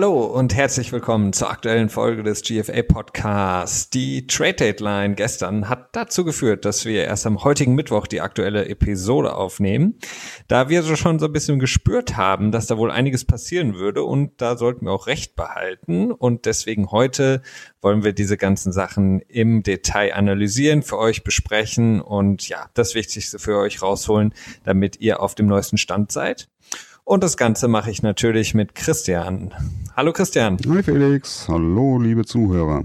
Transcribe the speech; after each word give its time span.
Hallo 0.00 0.24
und 0.24 0.54
herzlich 0.54 0.92
willkommen 0.92 1.34
zur 1.34 1.50
aktuellen 1.50 1.90
Folge 1.90 2.22
des 2.22 2.40
GFA 2.40 2.80
Podcasts. 2.80 3.90
Die 3.90 4.26
Trade 4.26 4.54
Deadline 4.54 5.14
gestern 5.14 5.68
hat 5.68 5.94
dazu 5.94 6.24
geführt, 6.24 6.64
dass 6.64 6.86
wir 6.86 7.04
erst 7.04 7.26
am 7.26 7.44
heutigen 7.44 7.74
Mittwoch 7.74 8.06
die 8.06 8.22
aktuelle 8.22 8.66
Episode 8.66 9.36
aufnehmen. 9.36 9.98
Da 10.48 10.70
wir 10.70 10.82
so 10.84 10.96
schon 10.96 11.18
so 11.18 11.26
ein 11.26 11.34
bisschen 11.34 11.58
gespürt 11.58 12.16
haben, 12.16 12.50
dass 12.50 12.66
da 12.66 12.78
wohl 12.78 12.90
einiges 12.90 13.26
passieren 13.26 13.74
würde 13.74 14.02
und 14.02 14.40
da 14.40 14.56
sollten 14.56 14.86
wir 14.86 14.92
auch 14.92 15.06
recht 15.06 15.36
behalten 15.36 16.12
und 16.12 16.46
deswegen 16.46 16.90
heute 16.92 17.42
wollen 17.82 18.02
wir 18.02 18.14
diese 18.14 18.38
ganzen 18.38 18.72
Sachen 18.72 19.20
im 19.28 19.62
Detail 19.62 20.14
analysieren, 20.14 20.82
für 20.82 20.96
euch 20.96 21.24
besprechen 21.24 22.00
und 22.00 22.48
ja, 22.48 22.70
das 22.72 22.94
Wichtigste 22.94 23.38
für 23.38 23.58
euch 23.58 23.82
rausholen, 23.82 24.32
damit 24.64 24.98
ihr 24.98 25.20
auf 25.20 25.34
dem 25.34 25.46
neuesten 25.46 25.76
Stand 25.76 26.10
seid. 26.10 26.48
Und 27.10 27.24
das 27.24 27.36
Ganze 27.36 27.66
mache 27.66 27.90
ich 27.90 28.04
natürlich 28.04 28.54
mit 28.54 28.76
Christian. 28.76 29.52
Hallo 29.96 30.12
Christian. 30.12 30.58
Hi 30.68 30.80
Felix. 30.80 31.48
Hallo 31.48 31.98
liebe 31.98 32.24
Zuhörer. 32.24 32.84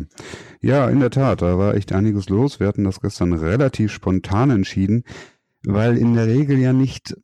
Ja, 0.61 0.89
in 0.89 0.99
der 0.99 1.11
Tat, 1.11 1.43
da 1.43 1.59
war 1.59 1.75
echt 1.75 1.93
einiges 1.93 2.27
los. 2.27 2.59
Wir 2.59 2.65
hatten 2.65 2.85
das 2.85 3.01
gestern 3.01 3.33
relativ 3.33 3.91
spontan 3.91 4.49
entschieden, 4.49 5.03
weil 5.63 5.95
in 5.95 6.15
der 6.15 6.25
Regel 6.25 6.57
ja 6.57 6.73
nicht, 6.73 7.15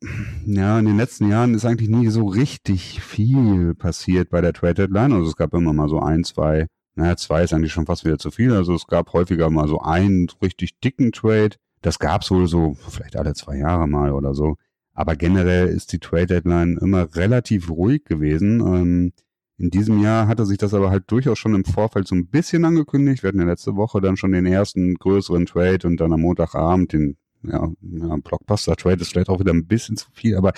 ja, 0.46 0.78
in 0.78 0.86
den 0.86 0.98
letzten 0.98 1.28
Jahren 1.28 1.56
ist 1.56 1.66
eigentlich 1.66 1.90
nie 1.90 2.10
so 2.10 2.28
richtig 2.28 3.02
viel 3.02 3.74
passiert 3.74 4.30
bei 4.30 4.42
der 4.42 4.54
Trade 4.54 4.76
Deadline. 4.76 5.14
Also 5.14 5.28
es 5.28 5.36
gab 5.36 5.56
immer 5.56 5.74
mal 5.74 5.90
so 5.90 6.00
ein, 6.00 6.24
zwei, 6.24 6.68
naja, 6.94 7.18
zwei 7.18 7.46
ist 7.46 7.52
eigentlich 7.52 7.74
schon 7.74 7.88
fast 7.88 8.06
wieder 8.06 8.20
zu 8.20 8.30
viel. 8.30 8.54
Also 8.54 8.76
es 8.76 8.86
gab 8.86 9.12
häufiger 9.14 9.50
mal 9.50 9.68
so 9.68 9.80
einen 9.80 10.28
richtig 10.40 10.80
dicken 10.82 11.12
Trade. 11.12 11.56
Das 11.82 11.98
gab's 11.98 12.30
wohl 12.30 12.46
so 12.46 12.78
vielleicht 12.88 13.16
alle 13.16 13.34
zwei 13.34 13.58
Jahre 13.58 13.88
mal 13.88 14.12
oder 14.12 14.36
so. 14.36 14.58
Aber 15.02 15.16
generell 15.16 15.68
ist 15.68 15.94
die 15.94 15.98
Trade 15.98 16.28
Deadline 16.28 16.78
immer 16.80 17.16
relativ 17.16 17.72
ruhig 17.72 18.06
gewesen. 18.06 18.60
Ähm, 18.60 19.14
in 19.58 19.72
diesem 19.72 20.00
Jahr 20.00 20.28
hatte 20.28 20.46
sich 20.46 20.60
das 20.60 20.76
aber 20.76 20.92
halt 20.92 21.06
durchaus 21.08 21.40
schon 21.40 21.56
im 21.56 21.66
Vorfeld 21.66 22.08
so 22.08 22.14
ein 22.14 22.28
bisschen 22.28 22.66
angekündigt. 22.66 23.24
Wir 23.24 23.30
hatten 23.30 23.40
ja 23.40 23.48
letzte 23.48 23.76
Woche 23.76 24.00
dann 24.00 24.16
schon 24.16 24.32
den 24.32 24.46
ersten 24.46 24.94
größeren 24.94 25.48
Trade 25.48 25.88
und 25.88 25.98
dann 25.98 26.14
am 26.14 26.22
Montagabend 26.22 26.94
den 26.94 27.18
ja, 27.42 27.68
ja 27.82 28.16
Blockbuster-Trade 28.18 29.02
ist 29.02 29.10
vielleicht 29.10 29.30
auch 29.30 29.40
wieder 29.40 29.54
ein 29.54 29.66
bisschen 29.66 29.98
zu 29.98 30.06
viel, 30.14 30.38
aber 30.38 30.54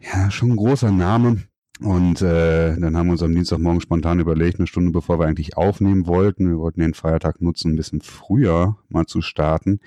ja, 0.00 0.32
schon 0.32 0.50
ein 0.50 0.56
großer 0.56 0.90
Name. 0.90 1.44
Und 1.78 2.20
äh, 2.22 2.76
dann 2.76 2.96
haben 2.96 3.06
wir 3.06 3.12
uns 3.12 3.22
am 3.22 3.36
Dienstagmorgen 3.36 3.80
spontan 3.80 4.18
überlegt, 4.18 4.58
eine 4.58 4.66
Stunde 4.66 4.90
bevor 4.90 5.20
wir 5.20 5.26
eigentlich 5.26 5.56
aufnehmen 5.56 6.08
wollten, 6.08 6.48
wir 6.48 6.58
wollten 6.58 6.80
den 6.80 6.94
Feiertag 6.94 7.40
nutzen, 7.40 7.74
ein 7.74 7.76
bisschen 7.76 8.00
früher 8.00 8.78
mal 8.88 9.06
zu 9.06 9.22
starten, 9.22 9.78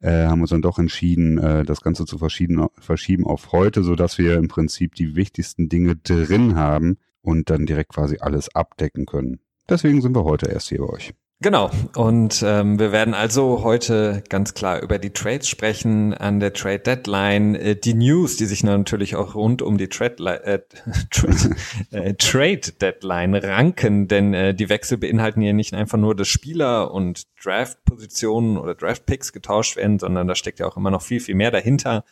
äh, 0.00 0.26
haben 0.26 0.40
uns 0.40 0.50
dann 0.50 0.62
doch 0.62 0.78
entschieden, 0.78 1.38
äh, 1.38 1.64
das 1.64 1.80
Ganze 1.80 2.04
zu 2.06 2.18
verschieben, 2.18 2.68
verschieben 2.78 3.26
auf 3.26 3.52
heute, 3.52 3.82
so 3.82 3.94
dass 3.94 4.18
wir 4.18 4.36
im 4.36 4.48
Prinzip 4.48 4.94
die 4.94 5.14
wichtigsten 5.14 5.68
Dinge 5.68 5.96
drin 5.96 6.56
haben 6.56 6.98
und 7.22 7.50
dann 7.50 7.66
direkt 7.66 7.90
quasi 7.90 8.18
alles 8.20 8.54
abdecken 8.54 9.06
können. 9.06 9.40
Deswegen 9.68 10.00
sind 10.00 10.16
wir 10.16 10.24
heute 10.24 10.46
erst 10.46 10.68
hier 10.68 10.78
bei 10.78 10.88
euch. 10.88 11.14
Genau. 11.42 11.70
Und 11.96 12.42
ähm, 12.46 12.78
wir 12.78 12.92
werden 12.92 13.14
also 13.14 13.64
heute 13.64 14.22
ganz 14.28 14.52
klar 14.52 14.82
über 14.82 14.98
die 14.98 15.08
Trades 15.08 15.48
sprechen, 15.48 16.12
an 16.12 16.38
der 16.38 16.52
Trade 16.52 16.80
Deadline, 16.80 17.54
äh, 17.54 17.76
die 17.76 17.94
News, 17.94 18.36
die 18.36 18.44
sich 18.44 18.62
natürlich 18.62 19.16
auch 19.16 19.34
rund 19.34 19.62
um 19.62 19.78
die 19.78 19.88
Trade, 19.88 20.44
äh, 20.44 20.58
Trade, 21.10 21.56
äh, 21.92 22.12
Trade 22.12 22.72
Deadline 22.78 23.34
ranken, 23.34 24.06
denn 24.06 24.34
äh, 24.34 24.54
die 24.54 24.68
Wechsel 24.68 24.98
beinhalten 24.98 25.40
ja 25.40 25.54
nicht 25.54 25.72
einfach 25.72 25.96
nur, 25.96 26.14
dass 26.14 26.28
Spieler 26.28 26.92
und 26.92 27.26
Draft-Positionen 27.42 28.58
oder 28.58 28.74
Draft-Picks 28.74 29.32
getauscht 29.32 29.76
werden, 29.76 29.98
sondern 29.98 30.28
da 30.28 30.34
steckt 30.34 30.58
ja 30.58 30.66
auch 30.66 30.76
immer 30.76 30.90
noch 30.90 31.00
viel, 31.00 31.20
viel 31.20 31.36
mehr 31.36 31.50
dahinter. 31.50 32.04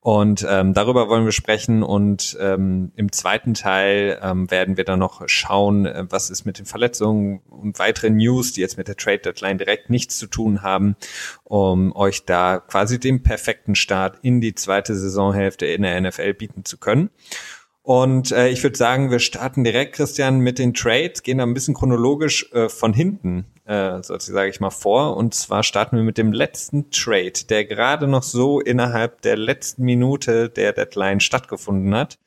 Und 0.00 0.46
ähm, 0.48 0.74
darüber 0.74 1.08
wollen 1.08 1.24
wir 1.24 1.32
sprechen. 1.32 1.82
Und 1.82 2.36
ähm, 2.40 2.92
im 2.94 3.10
zweiten 3.10 3.54
Teil 3.54 4.18
ähm, 4.22 4.50
werden 4.50 4.76
wir 4.76 4.84
dann 4.84 5.00
noch 5.00 5.28
schauen, 5.28 5.86
äh, 5.86 6.04
was 6.08 6.30
ist 6.30 6.44
mit 6.44 6.58
den 6.58 6.66
Verletzungen 6.66 7.40
und 7.48 7.78
weiteren 7.78 8.16
News, 8.16 8.52
die 8.52 8.60
jetzt 8.60 8.78
mit 8.78 8.86
der 8.86 8.96
Trade 8.96 9.18
Deadline 9.18 9.58
direkt 9.58 9.90
nichts 9.90 10.16
zu 10.16 10.28
tun 10.28 10.62
haben, 10.62 10.96
um 11.44 11.94
euch 11.96 12.24
da 12.24 12.58
quasi 12.58 13.00
den 13.00 13.22
perfekten 13.22 13.74
Start 13.74 14.18
in 14.22 14.40
die 14.40 14.54
zweite 14.54 14.94
Saisonhälfte 14.94 15.66
in 15.66 15.82
der 15.82 16.00
NFL 16.00 16.34
bieten 16.34 16.64
zu 16.64 16.78
können. 16.78 17.10
Und 17.82 18.32
äh, 18.32 18.48
ich 18.50 18.62
würde 18.62 18.76
sagen, 18.76 19.10
wir 19.10 19.18
starten 19.18 19.64
direkt, 19.64 19.94
Christian, 19.94 20.40
mit 20.40 20.58
den 20.58 20.74
Trades, 20.74 21.22
gehen 21.22 21.38
da 21.38 21.44
ein 21.44 21.54
bisschen 21.54 21.74
chronologisch 21.74 22.52
äh, 22.52 22.68
von 22.68 22.92
hinten, 22.92 23.46
äh, 23.68 24.02
so 24.02 24.18
sage 24.18 24.48
ich 24.48 24.60
mal, 24.60 24.70
vor. 24.70 25.16
Und 25.16 25.34
zwar 25.34 25.62
starten 25.62 25.96
wir 25.96 26.02
mit 26.02 26.16
dem 26.16 26.32
letzten 26.32 26.90
Trade, 26.90 27.44
der 27.48 27.66
gerade 27.66 28.08
noch 28.08 28.22
so 28.22 28.60
innerhalb 28.60 29.20
der 29.22 29.36
letzten 29.36 29.84
Minute 29.84 30.48
der 30.48 30.72
Deadline 30.72 31.20
stattgefunden 31.20 31.94
hat. 31.94 32.18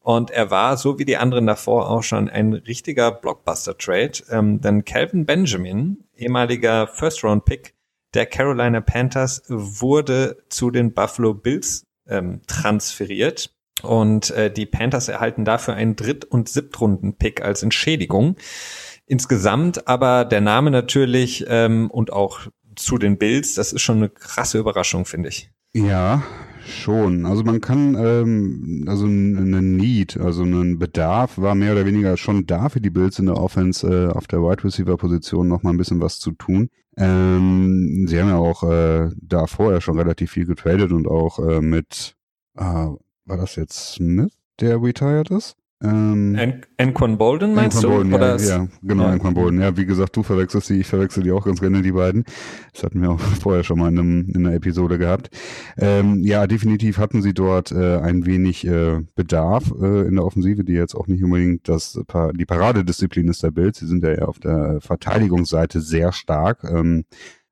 Und 0.00 0.30
er 0.30 0.50
war, 0.50 0.76
so 0.76 0.98
wie 0.98 1.04
die 1.04 1.16
anderen 1.16 1.46
davor, 1.46 1.88
auch 1.88 2.02
schon 2.02 2.28
ein 2.28 2.52
richtiger 2.52 3.12
Blockbuster-Trade. 3.12 4.24
Ähm, 4.30 4.60
denn 4.60 4.84
Calvin 4.84 5.24
Benjamin, 5.24 6.04
ehemaliger 6.16 6.88
First-Round-Pick 6.88 7.74
der 8.14 8.26
Carolina 8.26 8.80
Panthers, 8.80 9.42
wurde 9.46 10.38
zu 10.48 10.70
den 10.70 10.94
Buffalo 10.94 11.32
Bills 11.32 11.84
ähm, 12.08 12.40
transferiert 12.48 13.54
und 13.82 14.30
äh, 14.30 14.50
die 14.50 14.66
Panthers 14.66 15.08
erhalten 15.08 15.44
dafür 15.44 15.74
einen 15.74 15.94
Dritt- 15.94 16.24
und 16.24 16.48
Siebtrunden-Pick 16.48 17.42
als 17.42 17.62
Entschädigung. 17.62 18.36
Insgesamt 19.08 19.88
aber 19.88 20.24
der 20.26 20.42
Name 20.42 20.70
natürlich 20.70 21.44
ähm, 21.48 21.90
und 21.90 22.12
auch 22.12 22.40
zu 22.76 22.98
den 22.98 23.18
Bills, 23.18 23.54
das 23.54 23.72
ist 23.72 23.80
schon 23.80 23.96
eine 23.96 24.10
krasse 24.10 24.58
Überraschung, 24.58 25.06
finde 25.06 25.30
ich. 25.30 25.50
Ja, 25.72 26.22
schon. 26.66 27.24
Also 27.24 27.42
man 27.42 27.60
kann, 27.60 27.94
ähm, 27.94 28.84
also 28.86 29.06
eine 29.06 29.62
Need, 29.62 30.18
also 30.18 30.42
ein 30.44 30.78
Bedarf 30.78 31.38
war 31.38 31.54
mehr 31.54 31.72
oder 31.72 31.86
weniger 31.86 32.16
schon 32.16 32.46
da 32.46 32.68
für 32.68 32.80
die 32.80 32.90
Bills 32.90 33.18
in 33.18 33.26
der 33.26 33.38
Offense 33.38 33.86
äh, 33.86 34.12
auf 34.12 34.26
der 34.26 34.40
Wide 34.40 34.62
Receiver 34.62 34.96
Position 34.96 35.48
noch 35.48 35.62
mal 35.62 35.70
ein 35.70 35.78
bisschen 35.78 36.00
was 36.00 36.18
zu 36.18 36.32
tun. 36.32 36.68
Ähm, 36.96 38.06
sie 38.08 38.20
haben 38.20 38.28
ja 38.28 38.36
auch 38.36 38.62
äh, 38.62 39.10
da 39.16 39.46
vorher 39.46 39.80
schon 39.80 39.98
relativ 39.98 40.32
viel 40.32 40.46
getradet 40.46 40.92
und 40.92 41.08
auch 41.08 41.38
äh, 41.38 41.60
mit 41.60 42.14
äh, 42.56 42.62
war 43.28 43.36
das 43.36 43.56
jetzt 43.56 43.94
Smith, 43.94 44.32
der 44.60 44.82
retired 44.82 45.30
ist? 45.30 45.57
Ähm, 45.80 46.36
Anquan 46.76 47.18
Bolden 47.18 47.54
meinst 47.54 47.76
Anquan 47.76 47.90
du? 47.90 47.96
Bolden, 47.96 48.14
Oder 48.14 48.36
ja, 48.40 48.48
ja, 48.48 48.68
genau, 48.82 49.04
ja. 49.04 49.10
Anquan 49.10 49.34
Bolden. 49.34 49.60
Ja, 49.60 49.76
wie 49.76 49.86
gesagt, 49.86 50.16
du 50.16 50.24
verwechselst 50.24 50.70
die, 50.70 50.80
ich 50.80 50.88
verwechsel 50.88 51.22
die 51.22 51.30
auch 51.30 51.44
ganz 51.44 51.60
gerne, 51.60 51.82
die 51.82 51.92
beiden. 51.92 52.24
Das 52.72 52.82
hatten 52.82 53.00
wir 53.00 53.12
auch 53.12 53.20
vorher 53.40 53.62
schon 53.62 53.78
mal 53.78 53.88
in, 53.88 53.98
einem, 53.98 54.28
in 54.30 54.44
einer 54.44 54.56
Episode 54.56 54.98
gehabt. 54.98 55.30
Ähm, 55.76 56.22
ja, 56.24 56.48
definitiv 56.48 56.98
hatten 56.98 57.22
sie 57.22 57.32
dort 57.32 57.70
äh, 57.70 57.98
ein 57.98 58.26
wenig 58.26 58.66
äh, 58.66 59.02
Bedarf 59.14 59.72
äh, 59.80 60.08
in 60.08 60.16
der 60.16 60.24
Offensive, 60.24 60.64
die 60.64 60.72
jetzt 60.72 60.96
auch 60.96 61.06
nicht 61.06 61.22
unbedingt 61.22 61.68
das 61.68 62.00
die 62.34 62.46
Paradedisziplin 62.46 63.28
ist 63.28 63.44
der 63.44 63.52
Bild. 63.52 63.76
Sie 63.76 63.86
sind 63.86 64.02
ja 64.02 64.10
eher 64.10 64.28
auf 64.28 64.40
der 64.40 64.80
Verteidigungsseite 64.80 65.80
sehr 65.80 66.12
stark. 66.12 66.64
Ähm, 66.64 67.04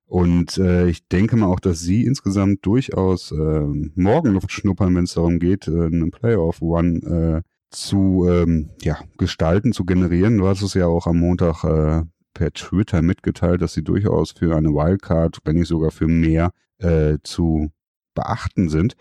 und 0.06 0.58
äh, 0.58 0.88
ich 0.88 1.06
denke 1.08 1.36
mal 1.36 1.46
auch, 1.46 1.60
dass 1.60 1.80
sie 1.80 2.04
insgesamt 2.04 2.64
durchaus 2.64 3.32
äh, 3.32 3.64
Morgenluft 3.94 4.52
schnuppern, 4.52 4.94
wenn 4.94 5.04
es 5.04 5.14
darum 5.14 5.38
geht, 5.38 5.66
äh, 5.68 5.86
einen 5.86 6.12
Playoff-One 6.12 7.42
äh, 7.44 7.55
zu 7.70 8.26
ähm, 8.28 8.70
ja, 8.82 8.98
gestalten, 9.18 9.72
zu 9.72 9.84
generieren. 9.84 10.38
Du 10.38 10.46
hast 10.46 10.62
es 10.62 10.74
ja 10.74 10.86
auch 10.86 11.06
am 11.06 11.18
Montag 11.18 11.64
äh, 11.64 12.02
per 12.34 12.52
Twitter 12.52 13.02
mitgeteilt, 13.02 13.62
dass 13.62 13.74
sie 13.74 13.82
durchaus 13.82 14.32
für 14.32 14.56
eine 14.56 14.68
Wildcard, 14.68 15.38
wenn 15.44 15.56
nicht 15.56 15.68
sogar 15.68 15.90
für 15.90 16.06
mehr, 16.06 16.52
äh, 16.78 17.18
zu 17.22 17.70
beachten 18.14 18.68
sind. 18.68 18.96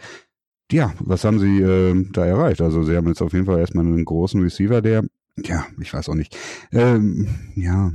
Ja, 0.72 0.94
was 1.00 1.24
haben 1.24 1.40
sie 1.40 1.62
äh, 1.62 2.06
da 2.12 2.26
erreicht? 2.26 2.62
Also 2.62 2.84
sie 2.84 2.96
haben 2.96 3.08
jetzt 3.08 3.22
auf 3.22 3.34
jeden 3.34 3.46
Fall 3.46 3.60
erstmal 3.60 3.86
einen 3.86 4.06
großen 4.06 4.42
Receiver, 4.42 4.82
der, 4.82 5.04
ja, 5.38 5.66
ich 5.80 5.94
weiß 5.94 6.10
auch 6.10 6.16
nicht, 6.16 6.36
ähm, 6.72 7.28
ja, 7.56 7.92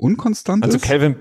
unkonstant 0.00 0.64
also 0.64 0.76
ist. 0.76 0.82
Also 0.82 0.92
Calvin, 0.92 1.16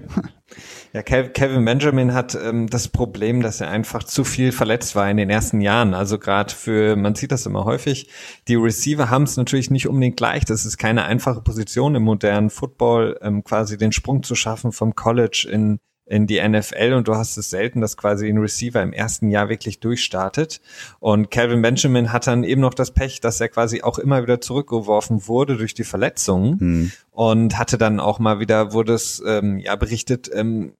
ja, 0.94 1.02
Kevin 1.04 1.66
Benjamin 1.66 2.14
hat 2.14 2.36
ähm, 2.36 2.68
das 2.68 2.88
Problem, 2.88 3.42
dass 3.42 3.62
er 3.62 3.70
einfach 3.70 4.04
zu 4.04 4.24
viel 4.24 4.52
verletzt 4.52 4.96
war 4.96 5.10
in 5.10 5.18
den 5.18 5.30
ersten 5.30 5.62
Jahren. 5.62 5.94
Also 5.94 6.18
gerade 6.18 6.54
für, 6.54 6.96
man 6.96 7.16
sieht 7.16 7.31
das 7.31 7.46
immer 7.46 7.66
häufig, 7.66 8.10
die 8.48 8.56
Receiver 8.56 9.10
haben 9.10 9.24
es 9.24 9.38
natürlich 9.38 9.70
nicht 9.70 9.88
unbedingt 9.88 10.18
gleich. 10.18 10.46
Das 10.46 10.66
ist 10.66 10.78
keine 10.78 11.06
einfache 11.06 11.42
Position 11.42 11.96
im 11.96 12.04
modernen 12.04 12.50
Football, 12.50 13.20
ähm, 13.22 13.44
quasi 13.44 13.78
den 13.78 13.92
Sprung 13.92 14.24
zu 14.24 14.36
schaffen 14.36 14.72
vom 14.72 14.96
College 14.96 15.48
in 15.52 15.80
in 16.10 16.26
die 16.26 16.42
NFL 16.42 16.94
und 16.94 17.08
du 17.08 17.16
hast 17.16 17.38
es 17.38 17.52
selten, 17.52 17.82
dass 17.82 17.96
quasi 17.96 18.28
ein 18.28 18.40
Receiver 18.40 18.82
im 18.82 18.94
ersten 18.94 19.30
Jahr 19.30 19.48
wirklich 19.48 19.80
durchstartet. 19.80 20.60
Und 21.00 21.30
Calvin 21.30 21.62
Benjamin 21.62 22.12
hat 22.12 22.26
dann 22.26 22.44
eben 22.44 22.62
noch 22.62 22.74
das 22.74 22.92
Pech, 22.92 23.22
dass 23.22 23.40
er 23.40 23.48
quasi 23.48 23.84
auch 23.84 24.00
immer 24.00 24.24
wieder 24.24 24.42
zurückgeworfen 24.42 25.28
wurde 25.28 25.56
durch 25.56 25.76
die 25.76 25.84
Verletzungen 25.84 26.60
hm. 26.60 26.92
und 27.12 27.60
hatte 27.60 27.78
dann 27.78 28.00
auch 28.00 28.18
mal 28.18 28.40
wieder, 28.40 28.74
wurde 28.74 28.94
es 28.94 29.22
ähm, 29.26 29.60
ja 29.60 29.76
berichtet, 29.76 30.32
ähm, 30.34 30.74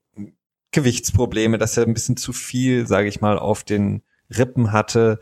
Gewichtsprobleme, 0.72 1.60
dass 1.60 1.78
er 1.78 1.86
ein 1.86 1.94
bisschen 1.94 2.18
zu 2.18 2.34
viel, 2.34 2.88
sage 2.88 3.08
ich 3.08 3.22
mal, 3.22 3.38
auf 3.38 3.64
den 3.64 4.02
Rippen 4.36 4.72
hatte. 4.72 5.20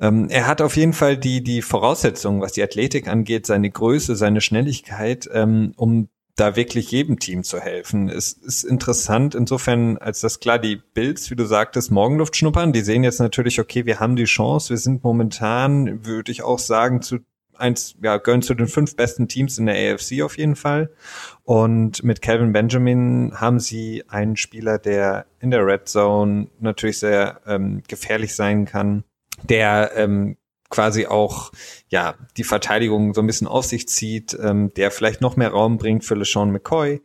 Ähm, 0.00 0.28
er 0.30 0.46
hat 0.46 0.62
auf 0.62 0.76
jeden 0.76 0.92
Fall 0.92 1.16
die, 1.16 1.42
die 1.42 1.60
Voraussetzungen, 1.62 2.40
was 2.40 2.52
die 2.52 2.62
Athletik 2.62 3.08
angeht, 3.08 3.46
seine 3.46 3.70
Größe, 3.70 4.14
seine 4.14 4.40
Schnelligkeit, 4.40 5.28
ähm, 5.32 5.72
um 5.76 6.08
da 6.36 6.56
wirklich 6.56 6.90
jedem 6.90 7.18
Team 7.18 7.44
zu 7.44 7.60
helfen. 7.60 8.08
Es 8.08 8.32
ist 8.32 8.64
interessant 8.64 9.34
insofern, 9.34 9.98
als 9.98 10.20
das 10.20 10.40
klar 10.40 10.58
die 10.58 10.76
Bills, 10.76 11.30
wie 11.30 11.36
du 11.36 11.44
sagtest, 11.44 11.90
Morgenluft 11.90 12.36
schnuppern. 12.36 12.72
Die 12.72 12.80
sehen 12.80 13.04
jetzt 13.04 13.20
natürlich, 13.20 13.60
okay, 13.60 13.86
wir 13.86 14.00
haben 14.00 14.16
die 14.16 14.24
Chance. 14.24 14.70
Wir 14.70 14.78
sind 14.78 15.04
momentan, 15.04 16.04
würde 16.04 16.32
ich 16.32 16.42
auch 16.42 16.58
sagen, 16.58 17.02
zu 17.02 17.18
eins, 17.56 17.94
ja, 18.02 18.16
gehören 18.16 18.42
zu 18.42 18.54
den 18.54 18.66
fünf 18.66 18.96
besten 18.96 19.28
Teams 19.28 19.58
in 19.58 19.66
der 19.66 19.94
AFC 19.94 20.22
auf 20.22 20.36
jeden 20.36 20.56
Fall. 20.56 20.90
Und 21.44 22.02
mit 22.02 22.20
Calvin 22.20 22.52
Benjamin 22.52 23.32
haben 23.40 23.60
sie 23.60 24.02
einen 24.08 24.36
Spieler, 24.36 24.78
der 24.78 25.26
in 25.40 25.52
der 25.52 25.64
Red 25.64 25.88
Zone 25.88 26.48
natürlich 26.58 26.98
sehr 26.98 27.40
ähm, 27.46 27.82
gefährlich 27.86 28.34
sein 28.34 28.64
kann, 28.64 29.04
der 29.42 29.92
ähm, 29.94 30.36
quasi 30.74 31.06
auch 31.06 31.52
ja 31.88 32.16
die 32.36 32.42
Verteidigung 32.42 33.14
so 33.14 33.20
ein 33.20 33.28
bisschen 33.28 33.46
auf 33.46 33.64
sich 33.64 33.88
zieht, 33.88 34.36
ähm, 34.42 34.72
der 34.74 34.90
vielleicht 34.90 35.20
noch 35.20 35.36
mehr 35.36 35.50
Raum 35.50 35.78
bringt 35.78 36.04
für 36.04 36.16
LeSean 36.16 36.50
McCoy. 36.50 37.00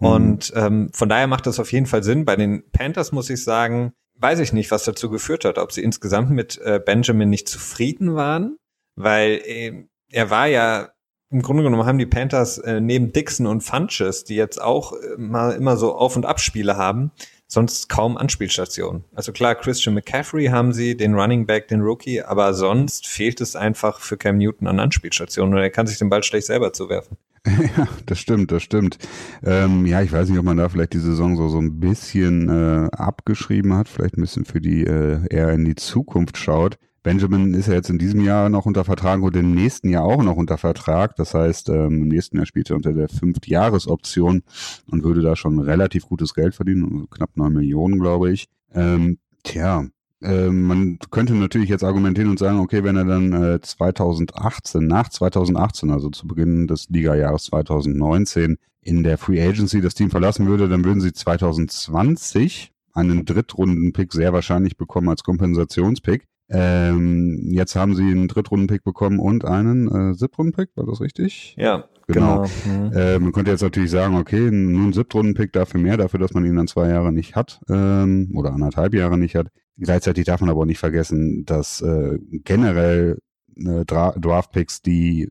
Mhm. 0.00 0.06
Und 0.06 0.52
ähm, 0.56 0.90
von 0.92 1.08
daher 1.08 1.28
macht 1.28 1.46
das 1.46 1.60
auf 1.60 1.70
jeden 1.70 1.86
Fall 1.86 2.02
Sinn. 2.02 2.24
Bei 2.24 2.34
den 2.34 2.68
Panthers 2.72 3.12
muss 3.12 3.30
ich 3.30 3.44
sagen, 3.44 3.92
weiß 4.16 4.40
ich 4.40 4.52
nicht, 4.52 4.72
was 4.72 4.82
dazu 4.82 5.10
geführt 5.10 5.44
hat, 5.44 5.58
ob 5.58 5.70
sie 5.70 5.82
insgesamt 5.82 6.30
mit 6.30 6.58
äh, 6.58 6.80
Benjamin 6.84 7.30
nicht 7.30 7.48
zufrieden 7.48 8.16
waren, 8.16 8.56
weil 8.96 9.40
äh, 9.44 9.84
er 10.10 10.30
war 10.30 10.48
ja 10.48 10.88
im 11.30 11.42
Grunde 11.42 11.62
genommen 11.62 11.86
haben 11.86 11.98
die 11.98 12.06
Panthers 12.06 12.58
äh, 12.58 12.80
neben 12.80 13.12
Dixon 13.12 13.46
und 13.46 13.60
Funches, 13.60 14.24
die 14.24 14.36
jetzt 14.36 14.60
auch 14.60 14.92
äh, 14.92 15.16
mal 15.18 15.52
immer 15.52 15.76
so 15.76 15.94
Auf- 15.94 16.16
und 16.16 16.26
Abspiele 16.26 16.76
haben, 16.76 17.12
sonst 17.46 17.88
kaum 17.88 18.16
Anspielstationen. 18.16 19.04
Also 19.14 19.32
klar, 19.32 19.54
Christian 19.54 19.94
McCaffrey 19.94 20.46
haben 20.46 20.72
sie, 20.72 20.96
den 20.96 21.14
Running 21.14 21.46
Back, 21.46 21.68
den 21.68 21.80
Rookie, 21.80 22.22
aber 22.22 22.54
sonst 22.54 23.06
fehlt 23.06 23.40
es 23.40 23.56
einfach 23.56 24.00
für 24.00 24.16
Cam 24.16 24.38
Newton 24.38 24.66
an 24.66 24.80
Anspielstationen 24.80 25.54
und 25.54 25.60
er 25.60 25.70
kann 25.70 25.86
sich 25.86 25.98
den 25.98 26.10
Ball 26.10 26.22
schlecht 26.22 26.46
selber 26.46 26.72
zuwerfen. 26.72 27.16
Ja, 27.76 27.86
das 28.06 28.18
stimmt, 28.18 28.52
das 28.52 28.62
stimmt. 28.62 28.98
Ähm, 29.44 29.84
ja, 29.84 30.00
ich 30.00 30.10
weiß 30.10 30.28
nicht, 30.30 30.38
ob 30.38 30.46
man 30.46 30.56
da 30.56 30.68
vielleicht 30.68 30.94
die 30.94 30.98
Saison 30.98 31.36
so, 31.36 31.48
so 31.48 31.58
ein 31.58 31.78
bisschen 31.78 32.48
äh, 32.48 32.88
abgeschrieben 32.90 33.74
hat, 33.74 33.88
vielleicht 33.88 34.16
ein 34.16 34.22
bisschen 34.22 34.46
für 34.46 34.62
die 34.62 34.84
äh, 34.84 35.20
eher 35.28 35.50
in 35.50 35.66
die 35.66 35.74
Zukunft 35.74 36.38
schaut. 36.38 36.78
Benjamin 37.04 37.52
ist 37.52 37.68
ja 37.68 37.74
jetzt 37.74 37.90
in 37.90 37.98
diesem 37.98 38.22
Jahr 38.22 38.48
noch 38.48 38.64
unter 38.64 38.82
Vertrag 38.82 39.20
und 39.20 39.36
im 39.36 39.54
nächsten 39.54 39.90
Jahr 39.90 40.04
auch 40.04 40.22
noch 40.22 40.36
unter 40.36 40.56
Vertrag. 40.56 41.14
Das 41.16 41.34
heißt, 41.34 41.68
ähm, 41.68 42.02
im 42.02 42.08
nächsten 42.08 42.38
Jahr 42.38 42.46
spielt 42.46 42.70
er 42.70 42.76
unter 42.76 42.94
der 42.94 43.10
Fünftjahresoption 43.10 44.42
und 44.90 45.04
würde 45.04 45.20
da 45.20 45.36
schon 45.36 45.60
relativ 45.60 46.06
gutes 46.06 46.32
Geld 46.32 46.54
verdienen, 46.54 46.90
also 46.90 47.06
knapp 47.08 47.36
neun 47.36 47.52
Millionen, 47.52 48.00
glaube 48.00 48.32
ich. 48.32 48.48
Ähm, 48.72 49.18
tja, 49.42 49.84
äh, 50.22 50.48
man 50.48 50.98
könnte 51.10 51.34
natürlich 51.34 51.68
jetzt 51.68 51.84
argumentieren 51.84 52.30
und 52.30 52.38
sagen, 52.38 52.58
okay, 52.58 52.82
wenn 52.84 52.96
er 52.96 53.04
dann 53.04 53.32
äh, 53.34 53.60
2018, 53.60 54.86
nach 54.86 55.10
2018, 55.10 55.90
also 55.90 56.08
zu 56.08 56.26
Beginn 56.26 56.66
des 56.66 56.88
Liga-Jahres 56.88 57.44
2019, 57.44 58.56
in 58.80 59.02
der 59.02 59.18
Free 59.18 59.46
Agency 59.46 59.82
das 59.82 59.94
Team 59.94 60.10
verlassen 60.10 60.46
würde, 60.46 60.70
dann 60.70 60.84
würden 60.86 61.02
sie 61.02 61.12
2020 61.12 62.72
einen 62.94 63.26
Drittrunden-Pick 63.26 64.14
sehr 64.14 64.32
wahrscheinlich 64.32 64.78
bekommen 64.78 65.10
als 65.10 65.22
Kompensationspick. 65.22 66.26
Ähm, 66.50 67.48
jetzt 67.50 67.74
haben 67.74 67.94
sie 67.94 68.02
einen 68.02 68.28
Drittrunden-Pick 68.28 68.84
bekommen 68.84 69.18
und 69.18 69.44
einen 69.44 69.88
äh, 69.88 70.14
Siebtrunden-Pick, 70.14 70.70
war 70.74 70.84
das 70.84 71.00
richtig? 71.00 71.54
Ja, 71.58 71.88
genau. 72.06 72.46
genau. 72.64 72.88
Mhm. 72.88 72.92
Äh, 72.92 73.18
man 73.18 73.32
könnte 73.32 73.50
jetzt 73.50 73.62
natürlich 73.62 73.90
sagen, 73.90 74.16
okay, 74.16 74.50
nur 74.50 74.86
ein 74.86 74.92
Siebtrunden-Pick 74.92 75.52
dafür 75.52 75.80
mehr, 75.80 75.96
dafür, 75.96 76.20
dass 76.20 76.34
man 76.34 76.44
ihn 76.44 76.56
dann 76.56 76.66
zwei 76.66 76.88
Jahre 76.88 77.12
nicht 77.12 77.34
hat 77.34 77.60
ähm, 77.70 78.32
oder 78.34 78.52
anderthalb 78.52 78.94
Jahre 78.94 79.16
nicht 79.16 79.36
hat. 79.36 79.48
Gleichzeitig 79.78 80.26
darf 80.26 80.40
man 80.40 80.50
aber 80.50 80.60
auch 80.60 80.66
nicht 80.66 80.78
vergessen, 80.78 81.44
dass 81.46 81.80
äh, 81.80 82.18
generell 82.44 83.18
äh, 83.56 83.84
Draft-Picks, 83.84 84.82
die 84.82 85.28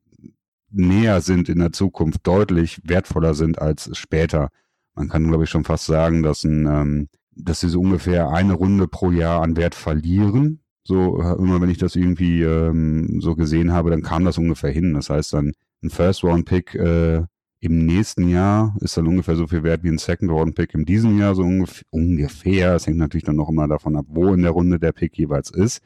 näher 0.71 1.21
sind 1.21 1.47
in 1.47 1.59
der 1.59 1.71
Zukunft, 1.71 2.25
deutlich 2.25 2.81
wertvoller 2.83 3.35
sind 3.35 3.61
als 3.61 3.95
später. 3.95 4.49
Man 4.95 5.09
kann, 5.09 5.27
glaube 5.27 5.43
ich, 5.43 5.49
schon 5.51 5.63
fast 5.63 5.85
sagen, 5.85 6.23
dass 6.23 6.43
ein 6.43 6.65
ähm, 6.65 7.07
dass 7.35 7.59
sie 7.59 7.69
so 7.69 7.79
ungefähr 7.79 8.29
eine 8.29 8.53
Runde 8.53 8.87
pro 8.87 9.11
Jahr 9.11 9.41
an 9.41 9.57
Wert 9.57 9.75
verlieren, 9.75 10.59
so, 10.83 11.21
immer 11.21 11.61
wenn 11.61 11.69
ich 11.69 11.77
das 11.77 11.95
irgendwie 11.95 12.41
ähm, 12.41 13.21
so 13.21 13.35
gesehen 13.35 13.71
habe, 13.71 13.89
dann 13.89 14.01
kam 14.01 14.25
das 14.25 14.37
ungefähr 14.37 14.71
hin. 14.71 14.93
Das 14.93 15.09
heißt 15.09 15.33
dann, 15.33 15.53
ein 15.81 15.89
First-Round-Pick 15.89 16.75
äh, 16.75 17.23
im 17.61 17.85
nächsten 17.85 18.27
Jahr 18.27 18.75
ist 18.81 18.97
dann 18.97 19.07
ungefähr 19.07 19.37
so 19.37 19.47
viel 19.47 19.63
wert 19.63 19.83
wie 19.83 19.89
ein 19.89 19.97
Second-Round-Pick 19.97 20.73
in 20.73 20.83
diesem 20.83 21.17
Jahr, 21.17 21.35
so 21.35 21.43
ungef 21.43 21.83
ungefähr. 21.91 22.75
Es 22.75 22.85
hängt 22.85 22.97
natürlich 22.97 23.23
dann 23.23 23.37
noch 23.37 23.49
immer 23.49 23.69
davon 23.69 23.95
ab, 23.95 24.05
wo 24.09 24.33
in 24.33 24.41
der 24.41 24.51
Runde 24.51 24.79
der 24.79 24.91
Pick 24.91 25.17
jeweils 25.17 25.49
ist. 25.49 25.81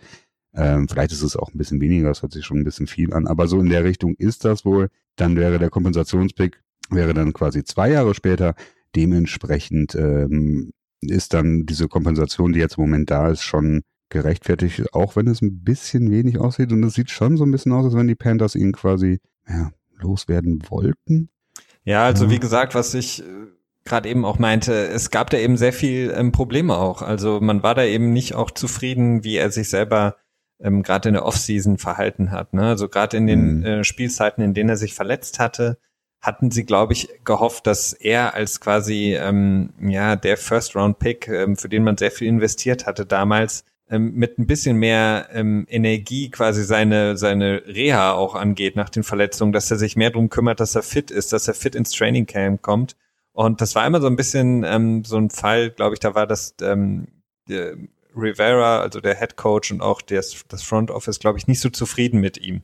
Ähm, 0.55 0.87
vielleicht 0.87 1.11
ist 1.11 1.21
es 1.21 1.35
auch 1.35 1.53
ein 1.53 1.57
bisschen 1.59 1.79
weniger, 1.79 2.07
das 2.07 2.23
hört 2.23 2.33
sich 2.33 2.43
schon 2.43 2.57
ein 2.57 2.63
bisschen 2.63 2.87
viel 2.87 3.13
an, 3.13 3.27
aber 3.27 3.47
so 3.47 3.59
in 3.59 3.69
der 3.69 3.83
Richtung 3.83 4.15
ist 4.15 4.43
das 4.43 4.65
wohl. 4.65 4.89
Dann 5.15 5.35
wäre 5.35 5.59
der 5.59 5.69
Kompensationspick, 5.69 6.63
wäre 6.89 7.13
dann 7.13 7.31
quasi 7.33 7.63
zwei 7.63 7.91
Jahre 7.91 8.15
später. 8.15 8.55
Dementsprechend 8.95 9.93
ähm, 9.93 10.71
ist 11.01 11.35
dann 11.35 11.67
diese 11.67 11.87
Kompensation, 11.87 12.53
die 12.53 12.59
jetzt 12.59 12.79
im 12.79 12.85
Moment 12.85 13.11
da 13.11 13.29
ist, 13.29 13.43
schon 13.43 13.83
gerechtfertigt, 14.09 14.93
auch 14.93 15.15
wenn 15.15 15.27
es 15.27 15.41
ein 15.41 15.63
bisschen 15.63 16.11
wenig 16.11 16.39
aussieht. 16.39 16.71
Und 16.71 16.83
es 16.83 16.93
sieht 16.93 17.09
schon 17.09 17.37
so 17.37 17.45
ein 17.45 17.51
bisschen 17.51 17.71
aus, 17.71 17.85
als 17.85 17.95
wenn 17.95 18.07
die 18.07 18.15
Panthers 18.15 18.55
ihn 18.55 18.71
quasi 18.71 19.19
ja, 19.47 19.71
loswerden 19.97 20.63
wollten. 20.69 21.29
Ja, 21.83 22.05
also 22.05 22.25
ja. 22.25 22.31
wie 22.31 22.39
gesagt, 22.39 22.75
was 22.75 22.93
ich 22.93 23.21
äh, 23.21 23.25
gerade 23.85 24.09
eben 24.09 24.25
auch 24.25 24.39
meinte, 24.39 24.73
es 24.73 25.09
gab 25.09 25.29
da 25.29 25.37
eben 25.37 25.57
sehr 25.57 25.73
viel 25.73 26.13
ähm, 26.15 26.31
Probleme 26.31 26.77
auch. 26.77 27.01
Also 27.01 27.39
man 27.41 27.63
war 27.63 27.75
da 27.75 27.83
eben 27.83 28.13
nicht 28.13 28.35
auch 28.35 28.51
zufrieden, 28.51 29.23
wie 29.23 29.37
er 29.37 29.51
sich 29.51 29.69
selber 29.69 30.17
ähm, 30.59 30.83
gerade 30.83 31.09
in 31.09 31.13
der 31.13 31.25
Offseason 31.25 31.77
verhalten 31.77 32.31
hat. 32.31 32.53
Ne? 32.53 32.63
Also 32.63 32.89
gerade 32.89 33.17
in 33.17 33.27
den 33.27 33.59
mhm. 33.59 33.65
äh, 33.65 33.83
Spielzeiten, 33.83 34.43
in 34.43 34.53
denen 34.53 34.69
er 34.69 34.77
sich 34.77 34.93
verletzt 34.93 35.39
hatte, 35.39 35.77
hatten 36.19 36.51
sie, 36.51 36.65
glaube 36.65 36.93
ich, 36.93 37.09
gehofft, 37.23 37.67
dass 37.67 37.93
er 37.93 38.33
als 38.33 38.59
quasi 38.59 39.15
ähm, 39.15 39.69
ja 39.79 40.15
der 40.15 40.37
First-Round-Pick, 40.37 41.27
ähm, 41.27 41.55
für 41.55 41.69
den 41.69 41.83
man 41.83 41.97
sehr 41.97 42.11
viel 42.11 42.27
investiert 42.27 42.85
hatte 42.85 43.05
damals, 43.05 43.63
ähm, 43.89 44.13
mit 44.13 44.37
ein 44.37 44.47
bisschen 44.47 44.77
mehr 44.77 45.29
ähm, 45.31 45.65
Energie 45.69 46.29
quasi 46.29 46.63
seine, 46.63 47.17
seine 47.17 47.63
Reha 47.67 48.13
auch 48.13 48.35
angeht 48.35 48.75
nach 48.75 48.89
den 48.89 49.03
Verletzungen, 49.03 49.53
dass 49.53 49.71
er 49.71 49.77
sich 49.77 49.95
mehr 49.95 50.11
drum 50.11 50.29
kümmert, 50.29 50.59
dass 50.59 50.75
er 50.75 50.83
fit 50.83 51.11
ist, 51.11 51.33
dass 51.33 51.47
er 51.47 51.53
fit 51.53 51.75
ins 51.75 51.91
Training 51.91 52.25
Camp 52.25 52.61
kommt. 52.61 52.95
Und 53.33 53.61
das 53.61 53.75
war 53.75 53.85
immer 53.85 54.01
so 54.01 54.07
ein 54.07 54.15
bisschen 54.15 54.63
ähm, 54.63 55.03
so 55.03 55.17
ein 55.17 55.29
Fall, 55.29 55.69
glaube 55.69 55.93
ich, 55.93 55.99
da 55.99 56.15
war 56.15 56.27
das 56.27 56.55
ähm, 56.61 57.07
Rivera, 58.17 58.79
also 58.79 58.99
der 58.99 59.15
Head 59.17 59.35
Coach 59.35 59.71
und 59.71 59.81
auch 59.81 60.01
das, 60.01 60.43
das 60.47 60.63
Front 60.63 60.91
Office, 60.91 61.19
glaube 61.19 61.37
ich, 61.37 61.47
nicht 61.47 61.59
so 61.59 61.69
zufrieden 61.69 62.19
mit 62.19 62.37
ihm, 62.37 62.61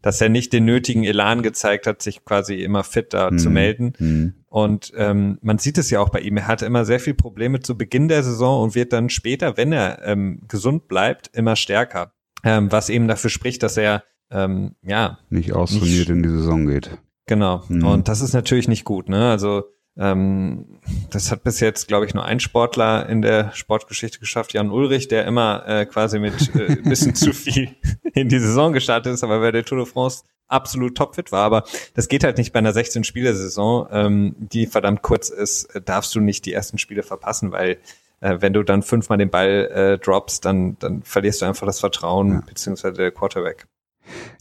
dass 0.00 0.20
er 0.20 0.28
nicht 0.28 0.52
den 0.52 0.64
nötigen 0.64 1.04
Elan 1.04 1.42
gezeigt 1.42 1.86
hat, 1.86 2.02
sich 2.02 2.24
quasi 2.24 2.62
immer 2.62 2.84
fit 2.84 3.12
da 3.12 3.30
mhm. 3.30 3.38
zu 3.38 3.50
melden. 3.50 3.92
Mhm. 3.98 4.34
Und 4.48 4.92
ähm, 4.96 5.38
man 5.42 5.58
sieht 5.58 5.78
es 5.78 5.90
ja 5.90 6.00
auch 6.00 6.10
bei 6.10 6.20
ihm. 6.20 6.36
Er 6.36 6.46
hatte 6.46 6.66
immer 6.66 6.84
sehr 6.84 7.00
viel 7.00 7.14
Probleme 7.14 7.60
zu 7.60 7.76
Beginn 7.76 8.08
der 8.08 8.22
Saison 8.22 8.62
und 8.62 8.74
wird 8.74 8.92
dann 8.92 9.08
später, 9.08 9.56
wenn 9.56 9.72
er 9.72 10.04
ähm, 10.04 10.42
gesund 10.48 10.88
bleibt, 10.88 11.30
immer 11.34 11.56
stärker. 11.56 12.12
Ähm, 12.44 12.70
was 12.70 12.88
eben 12.88 13.08
dafür 13.08 13.30
spricht, 13.30 13.62
dass 13.62 13.76
er 13.76 14.04
ähm, 14.30 14.74
ja 14.82 15.18
nicht 15.30 15.52
austrainiert 15.52 16.08
in 16.08 16.22
die 16.22 16.28
Saison 16.28 16.66
geht. 16.66 16.90
Genau. 17.26 17.62
Mhm. 17.68 17.86
Und 17.86 18.08
das 18.08 18.20
ist 18.20 18.32
natürlich 18.32 18.68
nicht 18.68 18.84
gut. 18.84 19.08
Ne? 19.08 19.30
Also 19.30 19.64
ähm, 19.96 20.78
das 21.10 21.30
hat 21.30 21.44
bis 21.44 21.60
jetzt, 21.60 21.86
glaube 21.88 22.06
ich, 22.06 22.14
nur 22.14 22.24
ein 22.24 22.40
Sportler 22.40 23.08
in 23.08 23.20
der 23.20 23.52
Sportgeschichte 23.54 24.18
geschafft, 24.18 24.54
Jan 24.54 24.70
Ulrich, 24.70 25.08
der 25.08 25.26
immer 25.26 25.64
äh, 25.66 25.86
quasi 25.86 26.18
mit 26.18 26.54
äh, 26.54 26.78
ein 26.78 26.84
bisschen 26.84 27.14
zu 27.14 27.32
viel 27.32 27.76
in 28.14 28.28
die 28.28 28.38
Saison 28.38 28.72
gestartet 28.72 29.12
ist, 29.12 29.24
aber 29.24 29.40
bei 29.40 29.50
der 29.50 29.64
Tour 29.64 29.78
de 29.78 29.86
France 29.86 30.24
absolut 30.48 30.96
topfit 30.96 31.32
war. 31.32 31.44
Aber 31.44 31.64
das 31.94 32.08
geht 32.08 32.24
halt 32.24 32.38
nicht 32.38 32.52
bei 32.52 32.58
einer 32.58 32.72
16-Spieler-Saison, 32.72 33.88
ähm, 33.90 34.34
die 34.38 34.66
verdammt 34.66 35.02
kurz 35.02 35.28
ist, 35.28 35.64
äh, 35.74 35.82
darfst 35.82 36.14
du 36.14 36.20
nicht 36.20 36.46
die 36.46 36.52
ersten 36.52 36.78
Spiele 36.78 37.02
verpassen, 37.02 37.52
weil 37.52 37.78
äh, 38.20 38.36
wenn 38.40 38.52
du 38.52 38.62
dann 38.62 38.82
fünfmal 38.82 39.18
den 39.18 39.30
Ball 39.30 39.70
äh, 39.72 39.98
droppst, 39.98 40.44
dann, 40.44 40.78
dann 40.78 41.02
verlierst 41.02 41.42
du 41.42 41.46
einfach 41.46 41.66
das 41.66 41.80
Vertrauen, 41.80 42.32
ja. 42.32 42.42
beziehungsweise 42.46 42.94
der 42.94 43.10
Quarterback. 43.10 43.66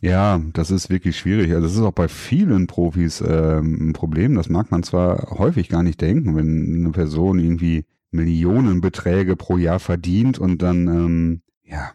Ja, 0.01 0.41
das 0.53 0.71
ist 0.71 0.89
wirklich 0.89 1.17
schwierig. 1.17 1.51
Also 1.51 1.67
das 1.67 1.75
ist 1.75 1.81
auch 1.81 1.91
bei 1.91 2.07
vielen 2.07 2.67
Profis 2.67 3.21
ähm, 3.21 3.89
ein 3.89 3.93
Problem. 3.93 4.35
Das 4.35 4.49
mag 4.49 4.71
man 4.71 4.83
zwar 4.83 5.37
häufig 5.37 5.69
gar 5.69 5.83
nicht 5.83 6.01
denken, 6.01 6.35
wenn 6.35 6.75
eine 6.75 6.91
Person 6.91 7.39
irgendwie 7.39 7.85
Millionenbeträge 8.11 9.35
pro 9.35 9.57
Jahr 9.57 9.79
verdient 9.79 10.39
und 10.39 10.61
dann 10.61 10.87
ähm, 10.87 11.41
ja 11.63 11.91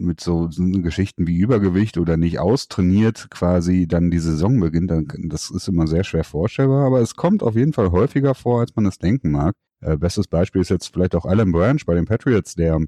mit 0.00 0.20
so, 0.20 0.50
so 0.50 0.64
Geschichten 0.64 1.26
wie 1.26 1.36
Übergewicht 1.36 1.98
oder 1.98 2.16
nicht 2.16 2.38
austrainiert 2.38 3.28
quasi 3.30 3.86
dann 3.86 4.10
die 4.10 4.18
Saison 4.18 4.58
beginnt, 4.58 4.90
dann 4.90 5.06
das 5.28 5.50
ist 5.50 5.68
immer 5.68 5.86
sehr 5.86 6.04
schwer 6.04 6.24
vorstellbar, 6.24 6.86
aber 6.86 7.00
es 7.00 7.16
kommt 7.16 7.42
auf 7.42 7.54
jeden 7.54 7.74
Fall 7.74 7.90
häufiger 7.90 8.34
vor, 8.34 8.60
als 8.60 8.74
man 8.74 8.86
es 8.86 8.98
denken 8.98 9.30
mag. 9.30 9.54
Äh, 9.80 9.96
bestes 9.96 10.26
Beispiel 10.26 10.62
ist 10.62 10.70
jetzt 10.70 10.92
vielleicht 10.92 11.14
auch 11.14 11.26
Alan 11.26 11.52
Branch 11.52 11.80
bei 11.86 11.94
den 11.94 12.06
Patriots, 12.06 12.54
der 12.54 12.80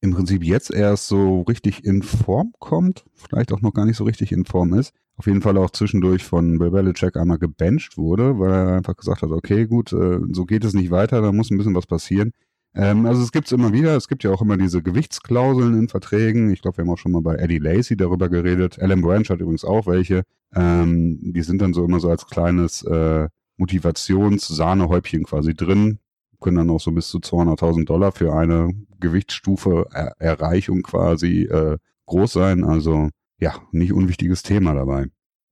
im 0.00 0.12
Prinzip 0.12 0.44
jetzt 0.44 0.72
erst 0.72 1.08
so 1.08 1.42
richtig 1.42 1.84
in 1.84 2.02
Form 2.02 2.52
kommt, 2.58 3.04
vielleicht 3.14 3.52
auch 3.52 3.62
noch 3.62 3.72
gar 3.72 3.86
nicht 3.86 3.96
so 3.96 4.04
richtig 4.04 4.32
in 4.32 4.44
Form 4.44 4.74
ist. 4.74 4.92
Auf 5.16 5.26
jeden 5.26 5.40
Fall 5.40 5.56
auch 5.56 5.70
zwischendurch 5.70 6.24
von 6.24 6.58
Bill 6.58 6.70
Belichick 6.70 7.16
einmal 7.16 7.38
gebencht 7.38 7.96
wurde, 7.96 8.38
weil 8.38 8.50
er 8.50 8.76
einfach 8.76 8.96
gesagt 8.96 9.22
hat, 9.22 9.30
okay, 9.30 9.66
gut, 9.66 9.92
äh, 9.92 10.18
so 10.30 10.44
geht 10.44 10.64
es 10.64 10.74
nicht 10.74 10.90
weiter, 10.90 11.22
da 11.22 11.32
muss 11.32 11.50
ein 11.50 11.56
bisschen 11.56 11.74
was 11.74 11.86
passieren. 11.86 12.32
Ähm, 12.74 13.06
also 13.06 13.22
es 13.22 13.32
gibt 13.32 13.46
es 13.46 13.52
immer 13.52 13.72
wieder, 13.72 13.96
es 13.96 14.08
gibt 14.08 14.24
ja 14.24 14.30
auch 14.30 14.42
immer 14.42 14.58
diese 14.58 14.82
Gewichtsklauseln 14.82 15.78
in 15.78 15.88
Verträgen. 15.88 16.50
Ich 16.50 16.60
glaube, 16.60 16.76
wir 16.76 16.84
haben 16.84 16.90
auch 16.90 16.98
schon 16.98 17.12
mal 17.12 17.22
bei 17.22 17.36
Eddie 17.36 17.58
Lacey 17.58 17.96
darüber 17.96 18.28
geredet. 18.28 18.78
Alan 18.78 19.00
Branch 19.00 19.24
hat 19.30 19.40
übrigens 19.40 19.64
auch 19.64 19.86
welche. 19.86 20.24
Ähm, 20.54 21.18
die 21.32 21.42
sind 21.42 21.62
dann 21.62 21.72
so 21.72 21.84
immer 21.86 22.00
so 22.00 22.10
als 22.10 22.26
kleines 22.26 22.82
äh, 22.82 23.28
Motivations-Sahnehäubchen 23.56 25.24
quasi 25.24 25.54
drin 25.54 25.98
können 26.40 26.56
dann 26.56 26.70
auch 26.70 26.80
so 26.80 26.92
bis 26.92 27.08
zu 27.08 27.18
200.000 27.18 27.86
Dollar 27.86 28.12
für 28.12 28.32
eine 28.34 28.70
Gewichtsstufe 29.00 29.86
er 29.92 30.14
Erreichung 30.18 30.82
quasi 30.82 31.42
äh, 31.42 31.78
groß 32.06 32.32
sein. 32.32 32.64
Also 32.64 33.10
ja, 33.38 33.54
nicht 33.72 33.92
unwichtiges 33.92 34.42
Thema 34.42 34.74
dabei. 34.74 35.06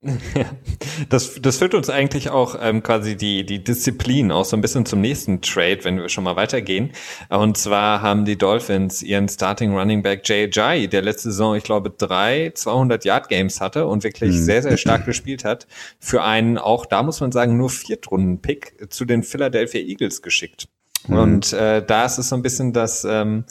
Ja, 0.05 0.51
das, 1.09 1.41
das 1.41 1.59
führt 1.59 1.75
uns 1.75 1.89
eigentlich 1.89 2.29
auch 2.29 2.57
ähm, 2.61 2.83
quasi 2.83 3.17
die, 3.17 3.47
die 3.47 3.65
Disziplin 3.65 4.31
auch 4.31 4.45
so 4.45 4.57
ein 4.57 4.61
bisschen 4.61 4.85
zum 4.85 5.01
nächsten 5.01 5.41
Trade, 5.41 5.79
wenn 5.83 5.97
wir 5.97 6.09
schon 6.09 6.25
mal 6.25 6.37
weitergehen. 6.37 6.91
Und 7.31 7.57
zwar 7.57 8.03
haben 8.03 8.25
die 8.25 8.37
Dolphins 8.37 9.03
ihren 9.03 9.29
Starting 9.29 9.75
Running 9.75 10.03
Back 10.03 10.29
Jay 10.29 10.49
Jai, 10.53 10.87
der 10.87 11.03
letzte 11.03 11.31
Saison, 11.31 11.57
ich 11.57 11.65
glaube, 11.65 11.91
drei 11.91 12.53
200 12.55 13.05
Yard 13.05 13.29
Games 13.29 13.61
hatte 13.61 13.87
und 13.87 14.05
wirklich 14.05 14.33
mhm. 14.33 14.43
sehr, 14.43 14.63
sehr 14.63 14.77
stark 14.77 15.07
gespielt 15.07 15.45
hat, 15.45 15.67
für 15.99 16.23
einen 16.23 16.59
auch, 16.59 16.87
da 16.87 17.03
muss 17.03 17.21
man 17.21 17.33
sagen, 17.33 17.57
nur 17.57 17.71
Viertrunden-Pick 17.71 18.93
zu 18.93 19.05
den 19.05 19.23
Philadelphia 19.23 19.81
Eagles 19.81 20.21
geschickt. 20.21 20.69
Mhm. 21.07 21.19
Und 21.19 21.53
äh, 21.53 21.85
da 21.85 22.05
ist 22.05 22.19
es 22.19 22.29
so 22.29 22.37
ein 22.37 22.43
bisschen 22.43 22.73
das, 22.73 23.05
ähm, 23.05 23.45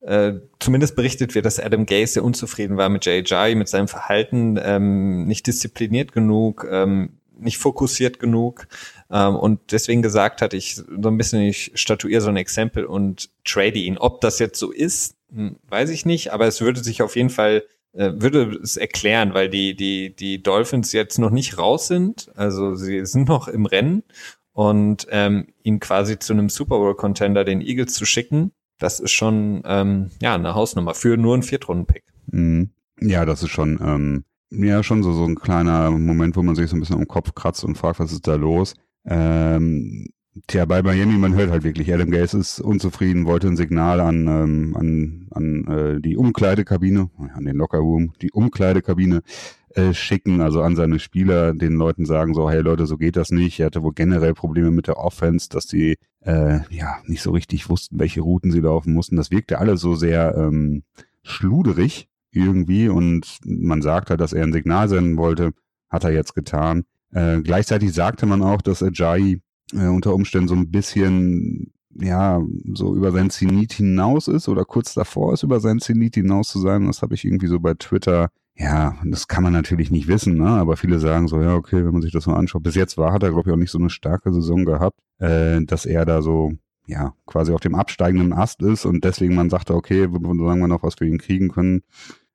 äh, 0.00 0.34
zumindest 0.60 0.94
berichtet 0.94 1.34
wird, 1.34 1.46
dass 1.46 1.58
Adam 1.58 1.84
Gase 1.86 2.14
sehr 2.14 2.24
unzufrieden 2.24 2.76
war 2.76 2.88
mit 2.88 3.06
JJ, 3.06 3.54
mit 3.54 3.68
seinem 3.68 3.88
Verhalten, 3.88 4.58
ähm, 4.62 5.26
nicht 5.26 5.46
diszipliniert 5.46 6.12
genug, 6.12 6.66
ähm, 6.70 7.18
nicht 7.38 7.58
fokussiert 7.58 8.18
genug 8.18 8.66
ähm, 9.10 9.36
und 9.36 9.72
deswegen 9.72 10.02
gesagt 10.02 10.42
hat, 10.42 10.54
ich 10.54 10.76
so 10.76 11.08
ein 11.08 11.18
bisschen, 11.18 11.42
ich 11.42 11.72
statuiere 11.74 12.20
so 12.20 12.28
ein 12.28 12.36
Exempel 12.36 12.84
und 12.84 13.30
trade 13.44 13.78
ihn. 13.78 13.98
Ob 13.98 14.20
das 14.20 14.38
jetzt 14.38 14.58
so 14.58 14.70
ist, 14.70 15.16
hm, 15.32 15.56
weiß 15.68 15.90
ich 15.90 16.06
nicht, 16.06 16.32
aber 16.32 16.46
es 16.46 16.60
würde 16.60 16.82
sich 16.82 17.02
auf 17.02 17.16
jeden 17.16 17.30
Fall 17.30 17.64
äh, 17.92 18.12
würde 18.14 18.58
es 18.62 18.76
erklären, 18.76 19.34
weil 19.34 19.48
die 19.48 19.74
die 19.74 20.14
die 20.14 20.42
Dolphins 20.42 20.92
jetzt 20.92 21.18
noch 21.18 21.30
nicht 21.30 21.58
raus 21.58 21.88
sind, 21.88 22.30
also 22.36 22.74
sie 22.74 23.04
sind 23.06 23.28
noch 23.28 23.48
im 23.48 23.66
Rennen 23.66 24.02
und 24.56 25.06
ähm, 25.10 25.48
ihn 25.64 25.80
quasi 25.80 26.18
zu 26.18 26.32
einem 26.32 26.48
Super 26.48 26.78
Bowl 26.78 26.96
Contender, 26.96 27.44
den 27.44 27.60
Eagles 27.60 27.92
zu 27.92 28.06
schicken, 28.06 28.52
das 28.78 29.00
ist 29.00 29.10
schon 29.10 29.60
ähm, 29.66 30.10
ja 30.22 30.34
eine 30.34 30.54
Hausnummer 30.54 30.94
für 30.94 31.18
nur 31.18 31.34
einen 31.34 31.42
Viertrunden-Pick. 31.42 32.04
Mhm. 32.28 32.70
Ja, 32.98 33.26
das 33.26 33.42
ist 33.42 33.50
schon 33.50 33.78
ähm, 33.82 34.24
ja 34.50 34.82
schon 34.82 35.02
so 35.02 35.12
so 35.12 35.26
ein 35.26 35.34
kleiner 35.34 35.90
Moment, 35.90 36.36
wo 36.36 36.42
man 36.42 36.54
sich 36.54 36.70
so 36.70 36.76
ein 36.76 36.80
bisschen 36.80 36.96
am 36.96 37.06
Kopf 37.06 37.34
kratzt 37.34 37.64
und 37.64 37.76
fragt, 37.76 38.00
was 38.00 38.12
ist 38.12 38.26
da 38.26 38.36
los. 38.36 38.72
Ähm, 39.04 40.06
tja, 40.46 40.64
bei 40.64 40.82
Miami, 40.82 41.18
man 41.18 41.34
hört 41.34 41.50
halt 41.50 41.62
wirklich, 41.62 41.92
Adam 41.92 42.10
Gase 42.10 42.38
ist 42.38 42.58
unzufrieden, 42.58 43.26
wollte 43.26 43.48
ein 43.48 43.58
Signal 43.58 44.00
an 44.00 44.26
ähm, 44.26 44.74
an 44.74 45.28
an 45.32 45.66
äh, 45.66 46.00
die 46.00 46.16
Umkleidekabine, 46.16 47.10
an 47.34 47.44
den 47.44 47.56
Lockerroom, 47.56 48.14
die 48.22 48.32
Umkleidekabine 48.32 49.20
äh, 49.76 49.92
schicken, 49.92 50.40
also 50.40 50.62
an 50.62 50.74
seine 50.74 50.98
Spieler, 50.98 51.52
den 51.52 51.74
Leuten 51.74 52.06
sagen 52.06 52.32
so, 52.34 52.50
hey 52.50 52.60
Leute, 52.60 52.86
so 52.86 52.96
geht 52.96 53.16
das 53.16 53.30
nicht. 53.30 53.60
Er 53.60 53.66
hatte 53.66 53.82
wohl 53.82 53.92
generell 53.92 54.32
Probleme 54.32 54.70
mit 54.70 54.86
der 54.86 54.96
Offense, 54.96 55.48
dass 55.50 55.66
die 55.66 55.96
äh, 56.20 56.60
ja 56.70 56.96
nicht 57.04 57.22
so 57.22 57.30
richtig 57.30 57.68
wussten, 57.68 57.98
welche 57.98 58.22
Routen 58.22 58.50
sie 58.50 58.60
laufen 58.60 58.94
mussten. 58.94 59.16
Das 59.16 59.30
wirkte 59.30 59.58
alles 59.58 59.82
so 59.82 59.94
sehr 59.94 60.34
ähm, 60.34 60.82
schluderig 61.22 62.08
irgendwie 62.32 62.88
und 62.88 63.38
man 63.44 63.82
sagte, 63.82 64.10
halt, 64.10 64.20
dass 64.20 64.32
er 64.32 64.44
ein 64.44 64.52
Signal 64.52 64.88
senden 64.88 65.18
wollte, 65.18 65.52
hat 65.90 66.04
er 66.04 66.12
jetzt 66.12 66.34
getan. 66.34 66.84
Äh, 67.12 67.42
gleichzeitig 67.42 67.92
sagte 67.92 68.24
man 68.24 68.42
auch, 68.42 68.62
dass 68.62 68.82
Ajayi 68.82 69.42
äh, 69.72 69.88
unter 69.88 70.14
Umständen 70.14 70.48
so 70.48 70.54
ein 70.54 70.70
bisschen 70.70 71.72
ja, 71.98 72.42
so 72.72 72.94
über 72.94 73.12
sein 73.12 73.30
Zenit 73.30 73.72
hinaus 73.72 74.28
ist 74.28 74.48
oder 74.48 74.64
kurz 74.64 74.94
davor 74.94 75.32
ist, 75.32 75.42
über 75.42 75.60
sein 75.60 75.80
Zenit 75.80 76.14
hinaus 76.14 76.48
zu 76.48 76.60
sein. 76.60 76.86
Das 76.86 77.02
habe 77.02 77.14
ich 77.14 77.24
irgendwie 77.24 77.46
so 77.46 77.60
bei 77.60 77.74
Twitter 77.74 78.30
ja, 78.58 78.96
das 79.04 79.28
kann 79.28 79.42
man 79.42 79.52
natürlich 79.52 79.90
nicht 79.90 80.08
wissen, 80.08 80.36
ne? 80.38 80.48
aber 80.48 80.76
viele 80.76 80.98
sagen 80.98 81.28
so, 81.28 81.40
ja, 81.40 81.54
okay, 81.54 81.84
wenn 81.84 81.92
man 81.92 82.02
sich 82.02 82.12
das 82.12 82.26
mal 82.26 82.36
anschaut. 82.36 82.62
Bis 82.62 82.74
jetzt 82.74 82.96
war, 82.96 83.12
hat 83.12 83.22
er, 83.22 83.30
glaube 83.30 83.48
ich, 83.48 83.52
auch 83.52 83.58
nicht 83.58 83.70
so 83.70 83.78
eine 83.78 83.90
starke 83.90 84.32
Saison 84.32 84.64
gehabt, 84.64 84.98
äh, 85.18 85.60
dass 85.62 85.84
er 85.84 86.06
da 86.06 86.22
so, 86.22 86.52
ja, 86.86 87.12
quasi 87.26 87.52
auf 87.52 87.60
dem 87.60 87.74
absteigenden 87.74 88.32
Ast 88.32 88.62
ist 88.62 88.86
und 88.86 89.04
deswegen 89.04 89.34
man 89.34 89.50
sagte, 89.50 89.74
okay, 89.74 90.08
solange 90.10 90.62
wir 90.62 90.68
noch 90.68 90.82
was 90.82 90.94
für 90.94 91.06
ihn 91.06 91.18
kriegen 91.18 91.48
können, 91.48 91.82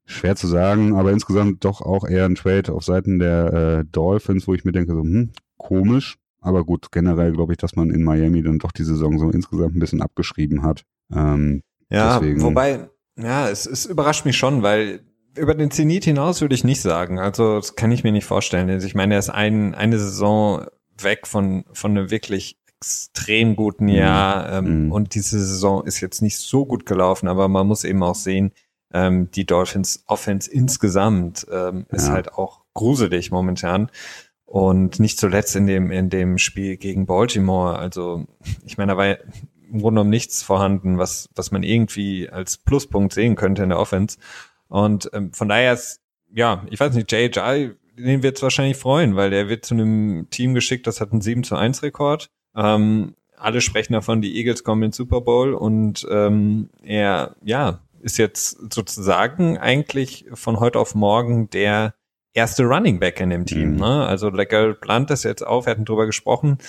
schwer 0.05 0.35
zu 0.35 0.45
sagen, 0.45 0.95
aber 0.95 1.11
insgesamt 1.11 1.65
doch 1.65 1.81
auch 1.81 2.07
eher 2.07 2.25
ein 2.25 2.35
Trade 2.35 2.71
auf 2.71 2.83
Seiten 2.83 3.17
der 3.17 3.53
äh, 3.53 3.85
Dolphins, 3.91 4.47
wo 4.47 4.53
ich 4.53 4.63
mir 4.63 4.73
denke, 4.73 4.93
so, 4.93 5.01
hm, 5.01 5.31
komisch, 5.57 6.17
aber 6.39 6.63
gut, 6.65 6.91
generell 6.91 7.31
glaube 7.31 7.53
ich, 7.53 7.57
dass 7.57 7.75
man 7.75 7.89
in 7.89 8.03
Miami 8.03 8.43
dann 8.43 8.59
doch 8.59 8.71
die 8.71 8.83
Saison 8.83 9.17
so 9.17 9.31
insgesamt 9.31 9.75
ein 9.75 9.79
bisschen 9.79 10.01
abgeschrieben 10.01 10.61
hat. 10.61 10.83
Ähm, 11.11 11.61
ja, 11.89 12.19
deswegen. 12.19 12.41
wobei, 12.41 12.89
ja, 13.17 13.49
es, 13.49 13.65
es 13.65 13.85
überrascht 13.85 14.25
mich 14.25 14.37
schon, 14.37 14.61
weil 14.61 15.01
über 15.35 15.55
den 15.55 15.71
Zenit 15.71 16.05
hinaus 16.05 16.41
würde 16.41 16.55
ich 16.55 16.63
nicht 16.63 16.81
sagen. 16.81 17.19
Also 17.19 17.55
das 17.55 17.75
kann 17.75 17.91
ich 17.91 18.03
mir 18.03 18.11
nicht 18.11 18.25
vorstellen. 18.25 18.69
Also 18.69 18.87
ich 18.87 18.95
meine, 18.95 19.15
er 19.15 19.19
ist 19.19 19.29
ein, 19.29 19.75
eine 19.75 19.97
Saison 19.97 20.65
weg 20.97 21.27
von, 21.27 21.65
von 21.71 21.91
einem 21.91 22.11
wirklich 22.11 22.59
extrem 22.65 23.55
guten 23.55 23.85
mhm. 23.85 23.91
Jahr 23.91 24.51
ähm, 24.53 24.85
mhm. 24.85 24.91
und 24.91 25.13
diese 25.13 25.39
Saison 25.39 25.85
ist 25.85 26.01
jetzt 26.01 26.21
nicht 26.21 26.39
so 26.39 26.65
gut 26.65 26.85
gelaufen, 26.85 27.27
aber 27.27 27.47
man 27.47 27.67
muss 27.67 27.83
eben 27.83 28.01
auch 28.01 28.15
sehen, 28.15 28.51
ähm, 28.91 29.29
die 29.31 29.45
Dolphins 29.45 30.03
Offense 30.07 30.51
insgesamt 30.51 31.45
ähm, 31.51 31.85
ist 31.89 32.07
ja. 32.07 32.13
halt 32.13 32.33
auch 32.33 32.63
gruselig 32.73 33.31
momentan 33.31 33.89
und 34.45 34.99
nicht 34.99 35.19
zuletzt 35.19 35.55
in 35.55 35.67
dem 35.67 35.91
in 35.91 36.09
dem 36.09 36.37
Spiel 36.37 36.75
gegen 36.77 37.05
Baltimore. 37.05 37.77
Also 37.77 38.25
ich 38.65 38.77
meine, 38.77 38.93
da 38.93 38.97
war 38.97 39.07
im 39.07 39.79
Grunde 39.79 39.99
genommen 39.99 40.09
nichts 40.09 40.43
vorhanden, 40.43 40.97
was 40.97 41.29
was 41.35 41.51
man 41.51 41.63
irgendwie 41.63 42.29
als 42.29 42.57
Pluspunkt 42.57 43.13
sehen 43.13 43.35
könnte 43.35 43.63
in 43.63 43.69
der 43.69 43.79
Offense. 43.79 44.17
Und 44.71 45.09
ähm, 45.11 45.33
von 45.33 45.49
daher 45.49 45.73
ist, 45.73 45.99
ja, 46.33 46.65
ich 46.69 46.79
weiß 46.79 46.95
nicht, 46.95 47.11
JJ, 47.11 47.71
den 47.97 48.23
wird 48.23 48.37
es 48.37 48.41
wahrscheinlich 48.41 48.77
freuen, 48.77 49.17
weil 49.17 49.29
der 49.29 49.49
wird 49.49 49.65
zu 49.65 49.73
einem 49.73 50.29
Team 50.29 50.53
geschickt, 50.53 50.87
das 50.87 51.01
hat 51.01 51.11
einen 51.11 51.19
7 51.19 51.43
zu 51.43 51.57
1 51.57 51.83
Rekord. 51.83 52.29
Ähm, 52.55 53.15
alle 53.35 53.59
sprechen 53.59 53.93
davon, 53.93 54.21
die 54.21 54.37
Eagles 54.37 54.63
kommen 54.63 54.83
in 54.83 54.89
den 54.89 54.93
Super 54.93 55.19
Bowl 55.19 55.53
und 55.53 56.07
ähm, 56.09 56.69
er, 56.83 57.35
ja, 57.43 57.81
ist 57.99 58.17
jetzt 58.17 58.73
sozusagen 58.73 59.57
eigentlich 59.57 60.25
von 60.33 60.61
heute 60.61 60.79
auf 60.79 60.95
morgen 60.95 61.49
der 61.49 61.93
erste 62.33 62.63
Running 62.63 62.99
Back 62.99 63.19
in 63.19 63.29
dem 63.29 63.45
Team. 63.45 63.73
Mhm. 63.73 63.79
Ne? 63.79 64.05
Also 64.05 64.29
Legal 64.29 64.73
Blunt 64.75 65.11
ist 65.11 65.23
jetzt 65.23 65.45
auf, 65.45 65.65
wir 65.65 65.71
hatten 65.71 65.85
drüber 65.85 66.05
gesprochen, 66.05 66.59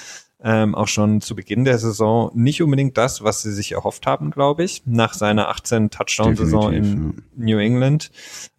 ähm, 0.43 0.75
auch 0.75 0.89
schon 0.89 1.21
zu 1.21 1.35
Beginn 1.35 1.65
der 1.65 1.79
Saison 1.79 2.31
nicht 2.35 2.63
unbedingt 2.63 2.99
das, 2.99 3.23
was 3.23 3.43
sie 3.43 3.53
sich 3.53 3.73
erhofft 3.73 4.07
haben, 4.07 4.31
glaube 4.31 4.65
ich, 4.65 4.83
nach 4.87 5.15
seiner 5.15 5.49
18 5.49 5.91
Touchdown-Saison 5.91 6.73
in 6.73 6.85
ja. 6.85 7.23
New 7.37 7.59
England. 7.59 8.11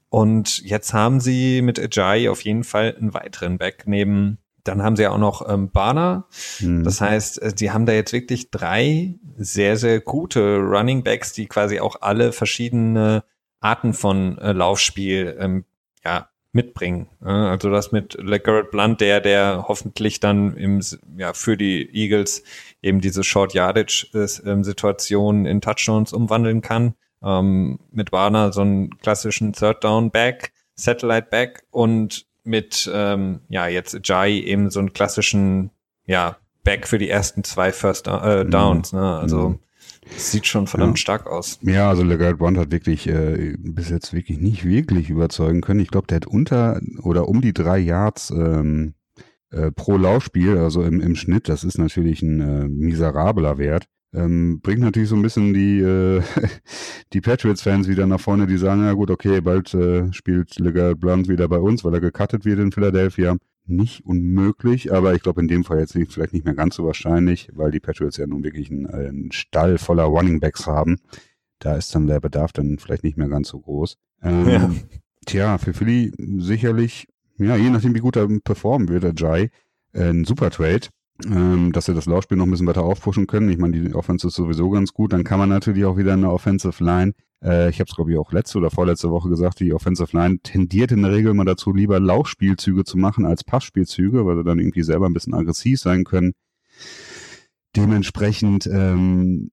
Und 0.09 0.61
jetzt 0.63 0.93
haben 0.93 1.19
sie 1.19 1.61
mit 1.61 1.79
Ajayi 1.79 2.29
auf 2.29 2.41
jeden 2.41 2.63
Fall 2.63 2.95
einen 2.95 3.13
weiteren 3.13 3.57
Back 3.57 3.83
neben 3.85 4.37
dann 4.63 4.81
haben 4.81 4.95
sie 4.95 5.03
ja 5.03 5.11
auch 5.11 5.17
noch 5.17 5.47
ähm, 5.47 5.71
Barner. 5.71 6.25
Mhm. 6.59 6.83
Das 6.83 7.01
heißt, 7.01 7.41
äh, 7.41 7.53
die 7.53 7.71
haben 7.71 7.85
da 7.85 7.93
jetzt 7.93 8.13
wirklich 8.13 8.49
drei 8.49 9.15
sehr, 9.35 9.77
sehr 9.77 9.99
gute 9.99 10.57
Running 10.57 11.03
Backs, 11.03 11.33
die 11.33 11.47
quasi 11.47 11.79
auch 11.79 11.97
alle 12.01 12.31
verschiedene 12.31 13.23
Arten 13.59 13.93
von 13.93 14.37
äh, 14.37 14.53
Laufspiel 14.53 15.35
ähm, 15.39 15.65
ja, 16.03 16.29
mitbringen. 16.53 17.07
Also 17.19 17.69
das 17.69 17.91
mit 17.91 18.13
LeGarrette 18.13 18.69
Blunt, 18.69 19.01
der, 19.01 19.19
der 19.19 19.65
hoffentlich 19.67 20.19
dann 20.19 20.55
im, 20.55 20.81
ja, 21.17 21.33
für 21.33 21.57
die 21.57 21.89
Eagles 21.93 22.43
eben 22.81 23.01
diese 23.01 23.24
Short 23.24 23.53
Yardage 23.53 24.07
ähm, 24.45 24.63
Situation 24.63 25.45
in 25.45 25.62
Touchdowns 25.62 26.13
umwandeln 26.13 26.62
kann. 26.62 26.93
Ähm, 27.24 27.79
mit 27.91 28.12
Warner 28.12 28.53
so 28.53 28.62
einen 28.62 28.98
klassischen 29.00 29.53
Third 29.53 29.83
Down 29.83 30.12
Back, 30.12 30.51
Satellite 30.75 31.27
Back 31.29 31.63
und 31.72 32.25
mit, 32.43 32.89
ähm, 32.93 33.41
ja, 33.50 33.67
jetzt 33.67 33.98
Jai 34.03 34.31
eben 34.31 34.69
so 34.69 34.79
einen 34.79 34.93
klassischen, 34.93 35.72
ja, 36.05 36.38
Back 36.63 36.88
für 36.88 36.98
die 36.98 37.10
ersten 37.10 37.43
zwei 37.43 37.72
First 37.72 38.07
äh, 38.07 38.43
mhm. 38.43 38.51
Downs, 38.51 38.93
ne? 38.93 39.17
Also, 39.17 39.50
mhm. 39.50 39.60
Sieht 40.15 40.48
schon 40.48 40.67
verdammt 40.67 40.98
ja. 40.98 41.01
stark 41.01 41.27
aus. 41.27 41.60
Ja, 41.62 41.89
also 41.89 42.03
Legarde 42.03 42.38
Bond 42.38 42.57
hat 42.57 42.72
wirklich 42.72 43.07
äh, 43.07 43.55
bis 43.60 43.89
jetzt 43.89 44.13
wirklich 44.13 44.39
nicht 44.39 44.65
wirklich 44.65 45.10
überzeugen 45.10 45.62
können. 45.62 45.79
Ich 45.79 45.89
glaube, 45.89 46.07
der 46.07 46.17
hat 46.17 46.27
unter 46.27 46.81
oder 47.01 47.27
um 47.27 47.41
die 47.41 47.53
drei 47.53 47.79
Yards 47.79 48.31
ähm, 48.31 48.93
äh, 49.51 49.72
pro 49.72 49.98
Laufspiel, 49.98 50.57
also 50.57 50.83
im, 50.83 51.00
im 51.01 51.15
Schnitt. 51.15 51.50
Das 51.50 51.63
ist 51.63 51.77
natürlich 51.77 52.22
ein 52.22 52.39
äh, 52.39 52.67
miserabler 52.67 53.57
Wert. 53.57 53.86
Ähm, 54.13 54.62
bringt 54.62 54.81
natürlich 54.81 55.10
so 55.10 55.15
ein 55.15 55.24
bisschen 55.24 55.53
die, 55.53 55.79
äh, 55.79 56.22
die 57.13 57.22
Patriots-Fans 57.22 57.88
wieder 57.88 58.05
nach 58.05 58.19
vorne, 58.19 58.45
die 58.45 58.57
sagen, 58.57 58.83
ja 58.83 58.93
gut, 58.93 59.10
okay, 59.10 59.41
bald 59.41 59.74
äh, 59.74 60.12
spielt 60.13 60.60
Legarde 60.60 60.95
Blunt 60.95 61.27
wieder 61.27 61.48
bei 61.48 61.57
uns, 61.57 61.83
weil 61.83 61.95
er 61.95 62.01
gecuttet 62.01 62.45
wird 62.45 62.60
in 62.60 62.72
Philadelphia 62.72 63.38
nicht 63.65 64.05
unmöglich, 64.05 64.93
aber 64.93 65.13
ich 65.13 65.24
glaube 65.24 65.41
in 65.41 65.48
dem 65.48 65.63
Fall 65.63 65.79
jetzt 65.79 65.96
nicht, 65.96 66.12
vielleicht 66.12 66.34
nicht 66.34 66.46
mehr 66.46 66.53
ganz 66.53 66.75
so 66.75 66.86
wahrscheinlich, 66.86 67.50
weil 67.53 67.72
die 67.72 67.79
Patriots 67.79 68.17
ja 68.17 68.27
nun 68.27 68.43
wirklich 68.43 68.70
einen, 68.70 68.88
einen 68.88 69.32
Stall 69.32 69.77
voller 69.77 70.03
Running 70.03 70.39
Backs 70.39 70.67
haben. 70.67 71.00
Da 71.60 71.75
ist 71.75 71.96
dann 71.96 72.08
der 72.08 72.20
Bedarf 72.20 72.51
dann 72.51 72.77
vielleicht 72.77 73.03
nicht 73.03 73.17
mehr 73.17 73.29
ganz 73.29 73.50
so 73.50 73.60
groß. 73.60 73.98
Ähm, 74.22 74.48
ja. 74.48 74.72
Tja, 75.25 75.58
für 75.58 75.74
Philly 75.74 76.12
sicherlich, 76.38 77.08
ja, 77.38 77.55
je 77.55 77.70
nachdem 77.70 77.96
wie 77.96 78.00
gut 78.00 78.17
er 78.17 78.27
performen 78.43 78.89
wird, 78.89 79.03
der 79.03 79.13
Jai, 79.15 79.50
äh, 79.93 80.10
ein 80.10 80.25
super 80.25 80.50
Trade 80.50 80.88
ähm, 81.25 81.72
dass 81.72 81.86
sie 81.86 81.93
das 81.93 82.05
Laufspiel 82.05 82.38
noch 82.38 82.46
ein 82.46 82.51
bisschen 82.51 82.67
weiter 82.67 82.84
aufpushen 82.84 83.27
können. 83.27 83.50
Ich 83.50 83.58
meine, 83.58 83.79
die 83.79 83.93
Offense 83.93 84.27
ist 84.27 84.36
sowieso 84.36 84.70
ganz 84.70 84.93
gut. 84.93 85.13
Dann 85.13 85.24
kann 85.24 85.39
man 85.39 85.50
natürlich 85.50 85.86
auch 85.86 85.98
wieder 85.98 86.13
eine 86.13 86.32
Offensive 86.32 86.84
Line. 86.84 87.13
Äh, 87.43 87.69
ich 87.69 87.79
habe 87.79 87.89
es, 87.89 87.95
glaube 87.95 88.12
ich, 88.12 88.17
auch 88.17 88.31
letzte 88.31 88.57
oder 88.57 88.71
vorletzte 88.71 89.09
Woche 89.09 89.29
gesagt, 89.29 89.59
die 89.59 89.73
Offensive 89.73 90.15
Line 90.15 90.39
tendiert 90.41 90.91
in 90.91 91.01
der 91.03 91.12
Regel 91.12 91.33
mal 91.33 91.45
dazu, 91.45 91.73
lieber 91.73 92.00
Laufspielzüge 92.00 92.83
zu 92.83 92.97
machen 92.97 93.25
als 93.25 93.43
Passspielzüge, 93.43 94.25
weil 94.25 94.38
sie 94.38 94.43
dann 94.43 94.59
irgendwie 94.59 94.83
selber 94.83 95.07
ein 95.07 95.13
bisschen 95.13 95.33
aggressiv 95.33 95.79
sein 95.79 96.03
können. 96.03 96.33
Dementsprechend 97.75 98.67
ähm, 98.67 99.51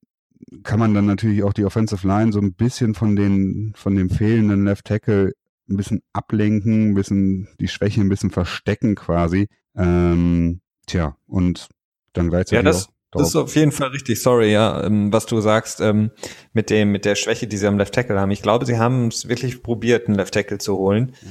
kann 0.63 0.79
man 0.79 0.95
dann 0.95 1.07
natürlich 1.07 1.43
auch 1.43 1.53
die 1.53 1.65
Offensive 1.65 2.07
Line 2.07 2.33
so 2.33 2.41
ein 2.41 2.55
bisschen 2.55 2.95
von 2.95 3.17
den 3.17 3.73
von 3.75 3.95
dem 3.95 4.11
fehlenden 4.11 4.65
Left 4.65 4.87
Tackle 4.87 5.33
ein 5.69 5.77
bisschen 5.77 6.03
ablenken, 6.13 6.91
ein 6.91 6.95
bisschen 6.95 7.49
die 7.61 7.69
Schwäche 7.69 8.01
ein 8.01 8.09
bisschen 8.09 8.31
verstecken 8.31 8.95
quasi. 8.95 9.49
Ähm, 9.77 10.61
tja, 10.87 11.17
und 11.27 11.69
dann 12.13 12.29
gleichzeitig 12.29 12.57
ja, 12.57 12.63
das, 12.63 12.89
das 13.13 13.29
ist 13.29 13.37
auf 13.37 13.57
jeden 13.57 13.73
Fall 13.73 13.89
richtig. 13.89 14.23
Sorry, 14.23 14.53
ja, 14.53 14.85
ähm, 14.85 15.13
was 15.13 15.27
du 15.27 15.41
sagst 15.41 15.81
ähm, 15.81 16.11
mit 16.53 16.71
dem 16.71 16.93
mit 16.93 17.05
der 17.05 17.17
Schwäche, 17.17 17.47
die 17.47 17.57
sie 17.57 17.67
am 17.67 17.79
Left 17.79 17.95
Tackle 17.95 18.21
haben. 18.21 18.31
Ich 18.31 18.43
glaube, 18.43 18.67
sie 18.67 18.79
haben 18.79 19.09
es 19.09 19.29
wirklich 19.29 19.63
probiert, 19.63 20.07
einen 20.07 20.17
Left 20.17 20.35
Tackle 20.35 20.59
zu 20.59 20.77
holen. 20.77 21.15
Ja. 21.23 21.29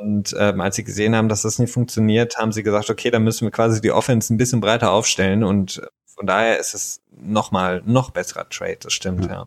Und 0.00 0.34
ähm, 0.38 0.60
als 0.60 0.76
sie 0.76 0.84
gesehen 0.84 1.16
haben, 1.16 1.28
dass 1.28 1.42
das 1.42 1.58
nicht 1.58 1.72
funktioniert, 1.72 2.36
haben 2.36 2.52
sie 2.52 2.62
gesagt, 2.62 2.90
okay, 2.90 3.10
dann 3.10 3.24
müssen 3.24 3.46
wir 3.46 3.50
quasi 3.50 3.80
die 3.80 3.92
Offense 3.92 4.32
ein 4.32 4.36
bisschen 4.36 4.60
breiter 4.60 4.92
aufstellen. 4.92 5.44
Und 5.44 5.82
von 6.04 6.26
daher 6.26 6.58
ist 6.58 6.74
es 6.74 7.00
nochmal 7.10 7.82
noch 7.86 8.10
besserer 8.10 8.48
Trade. 8.48 8.78
Das 8.80 8.92
stimmt, 8.92 9.24
ja. 9.26 9.32
ja. 9.32 9.46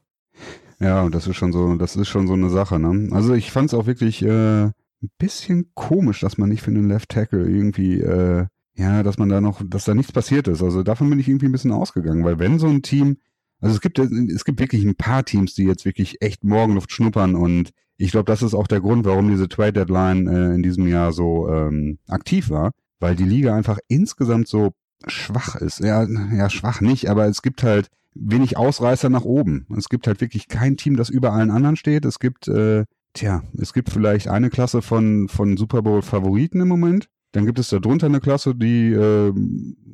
Ja, 0.79 1.09
das 1.09 1.25
ist 1.25 1.35
schon 1.35 1.51
so, 1.51 1.75
das 1.75 1.95
ist 1.95 2.07
schon 2.07 2.27
so 2.27 2.33
eine 2.33 2.49
Sache. 2.49 2.77
Ne? 2.79 3.09
Also 3.11 3.33
ich 3.33 3.51
fand 3.51 3.69
es 3.69 3.73
auch 3.73 3.87
wirklich 3.87 4.21
äh, 4.21 4.65
ein 4.65 5.11
bisschen 5.17 5.71
komisch, 5.73 6.19
dass 6.19 6.37
man 6.37 6.49
nicht 6.49 6.61
für 6.61 6.71
den 6.71 6.87
Left 6.87 7.09
Tackle 7.09 7.47
irgendwie 7.47 8.01
äh, 8.01 8.45
ja, 8.77 9.01
dass 9.03 9.17
man 9.17 9.29
da 9.29 9.41
noch, 9.41 9.61
dass 9.65 9.85
da 9.85 9.95
nichts 9.95 10.11
passiert 10.11 10.47
ist. 10.47 10.61
Also 10.61 10.83
davon 10.83 11.09
bin 11.09 11.19
ich 11.19 11.27
irgendwie 11.27 11.47
ein 11.47 11.51
bisschen 11.51 11.71
ausgegangen, 11.71 12.23
weil 12.23 12.39
wenn 12.39 12.59
so 12.59 12.67
ein 12.67 12.83
Team, 12.83 13.17
also 13.59 13.73
es 13.73 13.81
gibt, 13.81 13.97
es 13.97 14.45
gibt 14.45 14.59
wirklich 14.59 14.85
ein 14.85 14.95
paar 14.95 15.25
Teams, 15.25 15.55
die 15.55 15.63
jetzt 15.63 15.83
wirklich 15.83 16.21
echt 16.21 16.43
Morgenluft 16.43 16.91
schnuppern 16.91 17.35
und 17.35 17.71
ich 17.97 18.11
glaube, 18.11 18.25
das 18.25 18.43
ist 18.43 18.53
auch 18.53 18.67
der 18.67 18.79
Grund, 18.79 19.05
warum 19.05 19.29
diese 19.29 19.49
Trade 19.49 19.73
Deadline 19.73 20.27
äh, 20.27 20.53
in 20.53 20.61
diesem 20.61 20.87
Jahr 20.87 21.11
so 21.11 21.49
ähm, 21.49 21.97
aktiv 22.07 22.51
war, 22.51 22.71
weil 22.99 23.15
die 23.15 23.23
Liga 23.23 23.55
einfach 23.55 23.79
insgesamt 23.87 24.47
so 24.47 24.73
schwach 25.07 25.55
ist. 25.55 25.79
Ja, 25.79 26.03
ja, 26.03 26.49
schwach 26.51 26.79
nicht, 26.79 27.09
aber 27.09 27.25
es 27.25 27.41
gibt 27.41 27.63
halt 27.63 27.87
wenig 28.13 28.57
Ausreißer 28.57 29.09
nach 29.09 29.25
oben. 29.25 29.65
Es 29.75 29.89
gibt 29.89 30.05
halt 30.05 30.21
wirklich 30.21 30.47
kein 30.47 30.77
Team, 30.77 30.95
das 30.95 31.09
über 31.09 31.33
allen 31.33 31.49
anderen 31.49 31.75
steht. 31.75 32.05
Es 32.05 32.19
gibt, 32.19 32.47
äh, 32.47 32.85
tja, 33.13 33.41
es 33.57 33.73
gibt 33.73 33.89
vielleicht 33.89 34.27
eine 34.27 34.51
Klasse 34.51 34.83
von, 34.83 35.27
von 35.27 35.57
Super 35.57 35.81
Bowl 35.81 36.03
Favoriten 36.03 36.61
im 36.61 36.67
Moment. 36.67 37.09
Dann 37.31 37.45
gibt 37.45 37.59
es 37.59 37.69
da 37.69 37.79
drunter 37.79 38.07
eine 38.07 38.19
Klasse, 38.19 38.55
die 38.55 38.91
äh, 38.91 39.33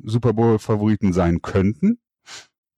Super 0.04 0.32
Bowl-Favoriten 0.32 1.12
sein 1.12 1.42
könnten. 1.42 1.98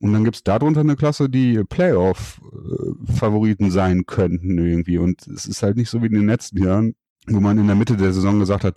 Und 0.00 0.12
dann 0.12 0.24
gibt 0.24 0.36
es 0.36 0.44
darunter 0.44 0.80
eine 0.80 0.96
Klasse, 0.96 1.30
die 1.30 1.62
Playoff-Favoriten 1.64 3.70
sein 3.70 4.06
könnten 4.06 4.58
irgendwie. 4.58 4.98
Und 4.98 5.26
es 5.26 5.46
ist 5.46 5.62
halt 5.62 5.76
nicht 5.76 5.88
so 5.88 6.02
wie 6.02 6.06
in 6.06 6.12
den 6.12 6.26
letzten 6.26 6.62
Jahren, 6.62 6.94
wo 7.26 7.40
man 7.40 7.58
in 7.58 7.66
der 7.66 7.76
Mitte 7.76 7.96
der 7.96 8.12
Saison 8.12 8.38
gesagt 8.38 8.64
hat, 8.64 8.76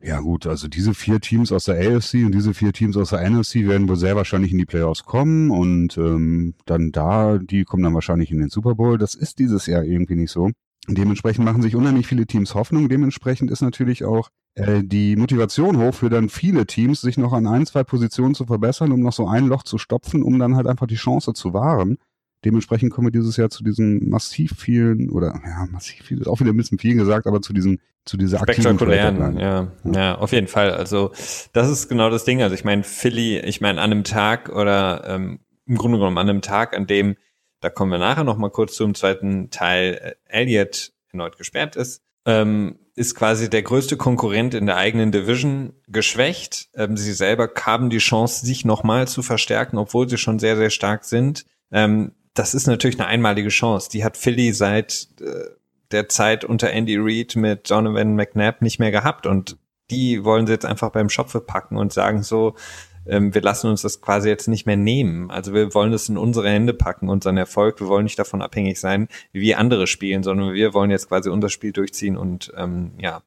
ja 0.00 0.20
gut, 0.20 0.46
also 0.46 0.68
diese 0.68 0.94
vier 0.94 1.20
Teams 1.20 1.50
aus 1.50 1.64
der 1.64 1.76
AFC 1.76 2.24
und 2.24 2.32
diese 2.32 2.54
vier 2.54 2.72
Teams 2.72 2.96
aus 2.96 3.10
der 3.10 3.28
NFC 3.28 3.66
werden 3.66 3.88
wohl 3.88 3.96
sehr 3.96 4.14
wahrscheinlich 4.14 4.52
in 4.52 4.58
die 4.58 4.64
Playoffs 4.64 5.04
kommen 5.04 5.50
und 5.50 5.98
ähm, 5.98 6.54
dann 6.66 6.92
da, 6.92 7.38
die 7.38 7.64
kommen 7.64 7.82
dann 7.82 7.94
wahrscheinlich 7.94 8.30
in 8.30 8.38
den 8.38 8.48
Super 8.48 8.76
Bowl. 8.76 8.96
Das 8.96 9.14
ist 9.14 9.40
dieses 9.40 9.66
Jahr 9.66 9.82
irgendwie 9.82 10.14
nicht 10.14 10.30
so. 10.30 10.50
Dementsprechend 10.86 11.44
machen 11.44 11.62
sich 11.62 11.74
unheimlich 11.74 12.06
viele 12.06 12.26
Teams 12.26 12.54
Hoffnung. 12.54 12.88
Dementsprechend 12.88 13.50
ist 13.50 13.60
natürlich 13.60 14.04
auch 14.04 14.30
äh, 14.58 14.82
die 14.82 15.16
Motivation 15.16 15.78
hoch 15.78 15.94
für 15.94 16.10
dann 16.10 16.28
viele 16.28 16.66
Teams, 16.66 17.00
sich 17.00 17.16
noch 17.16 17.32
an 17.32 17.46
ein, 17.46 17.66
zwei 17.66 17.84
Positionen 17.84 18.34
zu 18.34 18.46
verbessern, 18.46 18.92
um 18.92 19.00
noch 19.00 19.12
so 19.12 19.26
ein 19.26 19.46
Loch 19.46 19.62
zu 19.62 19.78
stopfen, 19.78 20.22
um 20.22 20.38
dann 20.38 20.56
halt 20.56 20.66
einfach 20.66 20.86
die 20.86 20.96
Chance 20.96 21.32
zu 21.32 21.52
wahren. 21.54 21.98
Dementsprechend 22.44 22.92
kommen 22.92 23.08
wir 23.08 23.12
dieses 23.12 23.36
Jahr 23.36 23.50
zu 23.50 23.64
diesen 23.64 24.08
massiv 24.08 24.52
vielen, 24.56 25.10
oder 25.10 25.40
ja, 25.44 25.66
massiv 25.70 26.04
viel, 26.04 26.20
ist 26.20 26.28
auch 26.28 26.38
wieder 26.38 26.52
ein 26.52 26.56
bisschen 26.56 26.78
viel 26.78 26.94
gesagt, 26.94 27.26
aber 27.26 27.42
zu 27.42 27.52
diesen, 27.52 27.80
zu 28.04 28.16
dieser 28.16 28.38
Spektakulären, 28.38 29.38
ja, 29.38 29.72
ja, 29.84 29.92
ja, 29.92 30.18
auf 30.18 30.32
jeden 30.32 30.46
Fall. 30.46 30.70
Also 30.70 31.10
das 31.52 31.68
ist 31.68 31.88
genau 31.88 32.10
das 32.10 32.24
Ding. 32.24 32.42
Also 32.42 32.54
ich 32.54 32.64
meine, 32.64 32.84
Philly, 32.84 33.38
ich 33.40 33.60
meine, 33.60 33.80
an 33.80 33.90
einem 33.90 34.04
Tag 34.04 34.50
oder 34.50 35.02
ähm, 35.08 35.40
im 35.66 35.76
Grunde 35.76 35.98
genommen 35.98 36.18
an 36.18 36.28
einem 36.28 36.42
Tag, 36.42 36.76
an 36.76 36.86
dem 36.86 37.16
da 37.60 37.70
kommen 37.70 37.90
wir 37.90 37.98
nachher 37.98 38.24
noch 38.24 38.36
mal 38.36 38.50
kurz 38.50 38.76
zum 38.76 38.94
zweiten 38.94 39.50
Teil, 39.50 39.94
äh, 39.94 40.14
Elliott 40.26 40.92
erneut 41.10 41.38
gesperrt 41.38 41.76
ist, 41.76 42.02
ähm, 42.24 42.78
ist 42.98 43.14
quasi 43.14 43.48
der 43.48 43.62
größte 43.62 43.96
Konkurrent 43.96 44.54
in 44.54 44.66
der 44.66 44.76
eigenen 44.76 45.12
Division 45.12 45.72
geschwächt. 45.86 46.68
Ähm, 46.74 46.96
sie 46.96 47.12
selber 47.12 47.48
haben 47.62 47.90
die 47.90 47.98
Chance, 47.98 48.44
sich 48.44 48.64
nochmal 48.64 49.06
zu 49.06 49.22
verstärken, 49.22 49.78
obwohl 49.78 50.08
sie 50.08 50.18
schon 50.18 50.38
sehr, 50.38 50.56
sehr 50.56 50.70
stark 50.70 51.04
sind. 51.04 51.46
Ähm, 51.70 52.12
das 52.34 52.54
ist 52.54 52.66
natürlich 52.66 52.98
eine 52.98 53.08
einmalige 53.08 53.50
Chance. 53.50 53.88
Die 53.90 54.04
hat 54.04 54.16
Philly 54.16 54.52
seit 54.52 55.08
äh, 55.20 55.50
der 55.92 56.08
Zeit 56.08 56.44
unter 56.44 56.70
Andy 56.70 56.96
Reid 56.98 57.36
mit 57.36 57.70
Donovan 57.70 58.16
McNabb 58.16 58.62
nicht 58.62 58.80
mehr 58.80 58.90
gehabt 58.90 59.26
und 59.26 59.56
die 59.90 60.24
wollen 60.24 60.46
sie 60.46 60.52
jetzt 60.52 60.66
einfach 60.66 60.90
beim 60.90 61.08
Schopfe 61.08 61.40
packen 61.40 61.76
und 61.76 61.92
sagen 61.92 62.22
so, 62.22 62.56
ähm, 63.08 63.34
wir 63.34 63.42
lassen 63.42 63.68
uns 63.68 63.82
das 63.82 64.00
quasi 64.00 64.28
jetzt 64.28 64.48
nicht 64.48 64.66
mehr 64.66 64.76
nehmen. 64.76 65.30
Also 65.30 65.54
wir 65.54 65.74
wollen 65.74 65.92
das 65.92 66.08
in 66.08 66.16
unsere 66.16 66.48
Hände 66.48 66.74
packen, 66.74 67.08
unseren 67.08 67.36
Erfolg. 67.36 67.80
Wir 67.80 67.88
wollen 67.88 68.04
nicht 68.04 68.18
davon 68.18 68.42
abhängig 68.42 68.78
sein, 68.78 69.08
wie 69.32 69.54
andere 69.54 69.86
spielen, 69.86 70.22
sondern 70.22 70.52
wir 70.54 70.74
wollen 70.74 70.90
jetzt 70.90 71.08
quasi 71.08 71.30
unser 71.30 71.48
Spiel 71.48 71.72
durchziehen 71.72 72.16
und 72.16 72.52
ähm, 72.56 72.92
ja, 72.98 73.22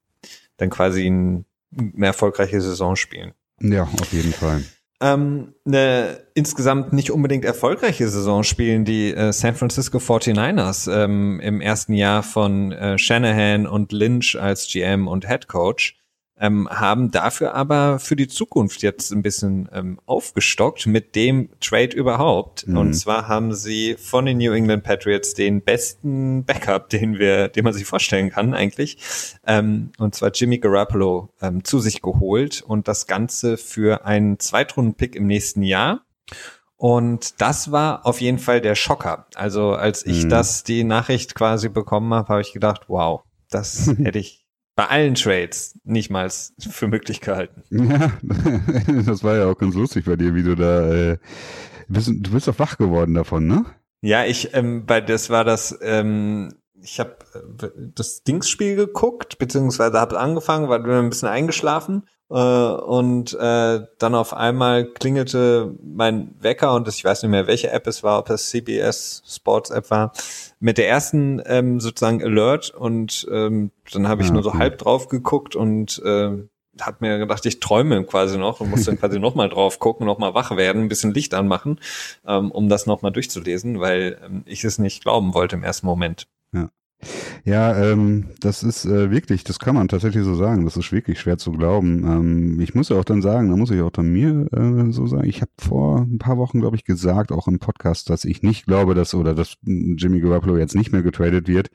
dann 0.58 0.70
quasi 0.70 1.08
ein, 1.08 1.46
eine 1.78 2.06
erfolgreiche 2.06 2.62
Saison 2.62 2.96
spielen. 2.96 3.34
Ja, 3.60 3.84
auf 3.84 4.14
jeden 4.14 4.34
Fall. 4.34 4.64
Ähm, 5.02 5.56
eine 5.66 6.20
insgesamt 6.36 6.94
nicht 6.94 7.10
unbedingt 7.10 7.44
erfolgreiche 7.44 8.08
Saison 8.08 8.44
spielen 8.44 8.86
die 8.86 9.12
äh, 9.12 9.34
San 9.34 9.56
Francisco 9.56 9.98
49ers 9.98 10.92
ähm, 10.92 11.40
im 11.40 11.60
ersten 11.60 11.94
Jahr 11.94 12.22
von 12.22 12.72
äh, 12.72 13.00
Shanahan 13.00 13.66
und 13.66 13.92
Lynch 13.92 14.40
als 14.40 14.68
GM 14.68 15.08
und 15.08 15.28
Head 15.28 15.48
Coach 15.48 16.01
ähm, 16.42 16.68
haben 16.70 17.12
dafür 17.12 17.54
aber 17.54 18.00
für 18.00 18.16
die 18.16 18.28
Zukunft 18.28 18.82
jetzt 18.82 19.12
ein 19.12 19.22
bisschen 19.22 19.70
ähm, 19.72 20.00
aufgestockt 20.08 20.88
mit 20.88 21.16
dem 21.16 21.50
Trade 21.62 21.96
überhaupt. 21.96 22.68
Mhm. 22.68 22.78
Und 22.78 22.94
zwar 22.96 23.28
haben 23.28 23.54
sie 23.54 23.96
von 23.98 24.26
den 24.26 24.40
New 24.40 24.52
England 24.52 24.84
Patriots 24.84 25.36
den 25.36 25.62
besten 25.62 26.44
Backup, 26.44 26.90
den 26.90 27.20
wir, 27.20 27.48
den 27.48 27.64
man 27.64 27.74
sich 27.74 27.86
vorstellen 27.86 28.32
kann 28.32 28.56
eigentlich, 28.56 28.98
ähm, 29.46 29.92
und 30.00 30.16
zwar 30.16 30.32
Jimmy 30.32 30.58
Garoppolo 30.58 31.30
ähm, 31.42 31.64
zu 31.64 31.80
sich 31.80 32.02
geholt 32.02 32.64
und 32.66 32.88
das 32.88 33.06
Ganze 33.06 33.58
für 33.58 34.06
einen 34.06 34.40
Zweitrunden-Pick 34.40 35.16
im 35.16 35.28
nächsten 35.28 35.62
Jahr. 35.62 36.02
Und 36.76 37.40
das 37.40 37.72
war 37.72 38.08
auf 38.08 38.20
jeden 38.22 38.40
Fall 38.40 38.60
der 38.60 38.74
Schocker. 38.74 39.28
Also 39.36 39.74
als 39.74 40.04
ich 40.04 40.24
mhm. 40.24 40.30
das, 40.30 40.64
die 40.64 40.84
Nachricht 40.84 41.36
quasi 41.36 41.70
bekommen 41.70 42.12
habe, 42.16 42.30
habe 42.30 42.42
ich 42.42 42.54
gedacht, 42.54 42.86
wow, 42.88 43.22
das 43.52 43.94
hätte 44.04 44.18
ich 44.18 44.41
bei 44.82 44.88
allen 44.88 45.14
Trades 45.14 45.78
nicht 45.84 46.10
mal 46.10 46.28
für 46.58 46.88
möglich 46.88 47.22
gehalten. 47.22 47.62
Ja, 47.70 48.14
das 49.06 49.24
war 49.24 49.36
ja 49.36 49.46
auch 49.46 49.56
ganz 49.56 49.76
lustig 49.76 50.06
bei 50.06 50.16
dir, 50.16 50.34
wie 50.34 50.42
du 50.42 50.56
da, 50.56 50.92
äh, 50.92 51.18
bist, 51.88 52.10
du 52.12 52.32
bist 52.32 52.48
doch 52.48 52.58
wach 52.58 52.80
geworden 52.80 53.14
davon, 53.14 53.46
ne? 53.46 53.66
Ja, 54.02 54.26
ich, 54.26 54.56
ähm, 54.56 54.88
bei, 54.88 55.00
das 55.00 55.30
war 55.30 55.44
das, 55.44 55.78
ähm, 55.84 56.56
ich 56.82 57.00
habe 57.00 57.16
äh, 57.62 57.68
das 57.94 58.24
Dingsspiel 58.24 58.76
geguckt, 58.76 59.38
beziehungsweise 59.38 60.00
habe 60.00 60.20
angefangen, 60.20 60.68
war 60.68 60.84
ein 60.84 61.10
bisschen 61.10 61.30
eingeschlafen 61.30 62.08
äh, 62.32 62.34
und 62.34 63.34
äh, 63.36 63.82
dann 64.00 64.16
auf 64.16 64.34
einmal 64.34 64.86
klingelte 64.86 65.76
mein 65.84 66.34
Wecker 66.40 66.74
und 66.74 66.88
das, 66.88 66.96
ich 66.96 67.06
weiß 67.06 67.22
nicht 67.22 67.30
mehr, 67.30 67.46
welche 67.46 67.70
App 67.70 67.86
es 67.86 68.02
war, 68.02 68.18
ob 68.18 68.26
das 68.26 68.50
CBS 68.50 69.22
Sports 69.28 69.70
App 69.70 69.92
war, 69.92 70.12
mit 70.62 70.78
der 70.78 70.88
ersten 70.88 71.42
ähm, 71.46 71.80
sozusagen 71.80 72.24
Alert 72.24 72.70
und 72.70 73.28
ähm, 73.32 73.72
dann 73.92 74.08
habe 74.08 74.22
ich 74.22 74.30
ah, 74.30 74.34
nur 74.34 74.44
so 74.44 74.54
halb 74.54 74.78
drauf 74.78 75.10
geguckt 75.10 75.56
und 75.56 76.02
äh, 76.06 76.38
hat 76.80 77.02
mir 77.02 77.18
gedacht, 77.18 77.46
ich 77.46 77.60
träume 77.60 78.04
quasi 78.06 78.38
noch 78.38 78.62
und 78.62 78.70
muss 78.70 78.86
dann 78.86 79.00
quasi 79.00 79.20
nochmal 79.20 79.50
drauf 79.50 79.80
gucken, 79.80 80.06
nochmal 80.06 80.36
wach 80.36 80.56
werden, 80.56 80.84
ein 80.84 80.88
bisschen 80.88 81.14
Licht 81.14 81.34
anmachen, 81.34 81.80
ähm, 82.26 82.52
um 82.52 82.70
das 82.70 82.86
nochmal 82.86 83.12
durchzulesen, 83.12 83.80
weil 83.80 84.20
ähm, 84.24 84.44
ich 84.46 84.64
es 84.64 84.78
nicht 84.78 85.04
glauben 85.04 85.34
wollte 85.34 85.56
im 85.56 85.64
ersten 85.64 85.88
Moment. 85.88 86.28
Ja. 87.44 87.92
Ähm, 87.92 88.28
das 88.40 88.64
ist 88.64 88.86
äh, 88.86 89.12
wirklich, 89.12 89.44
das 89.44 89.60
kann 89.60 89.76
man 89.76 89.88
tatsächlich 89.88 90.24
so 90.24 90.36
sagen. 90.36 90.66
Das 90.66 90.78
ist 90.78 90.92
wirklich 90.92 91.20
schwer 91.20 91.38
zu 91.38 91.52
glauben. 91.52 92.04
Ähm, 92.06 92.60
ich 92.60 92.76
muss 92.76 92.90
ja 92.90 92.98
auch 92.98 93.06
dann 93.06 93.22
sagen, 93.22 93.50
da 93.50 93.56
muss 93.56 93.72
ich 93.72 93.82
auch 93.82 93.92
dann 93.92 94.12
mir 94.12 94.48
äh, 94.54 94.92
so 94.92 95.08
sagen, 95.08 95.28
ich 95.28 95.42
habe 95.42 95.52
vor 95.58 96.02
ein 96.02 96.18
paar 96.18 96.38
Wochen, 96.38 96.60
glaube 96.60 96.76
ich, 96.76 96.84
gesagt, 96.84 97.32
auch 97.32 97.48
im 97.48 97.60
Podcast, 97.60 98.10
dass 98.10 98.26
ich 98.26 98.44
nicht 98.44 98.66
glaube, 98.66 98.96
dass 98.96 99.14
oder 99.14 99.34
dass 99.34 99.58
Jimmy 99.64 100.20
Garoppolo 100.20 100.58
jetzt 100.58 100.76
nicht 100.76 100.92
mehr 100.92 101.04
getradet 101.04 101.48
wird. 101.48 101.70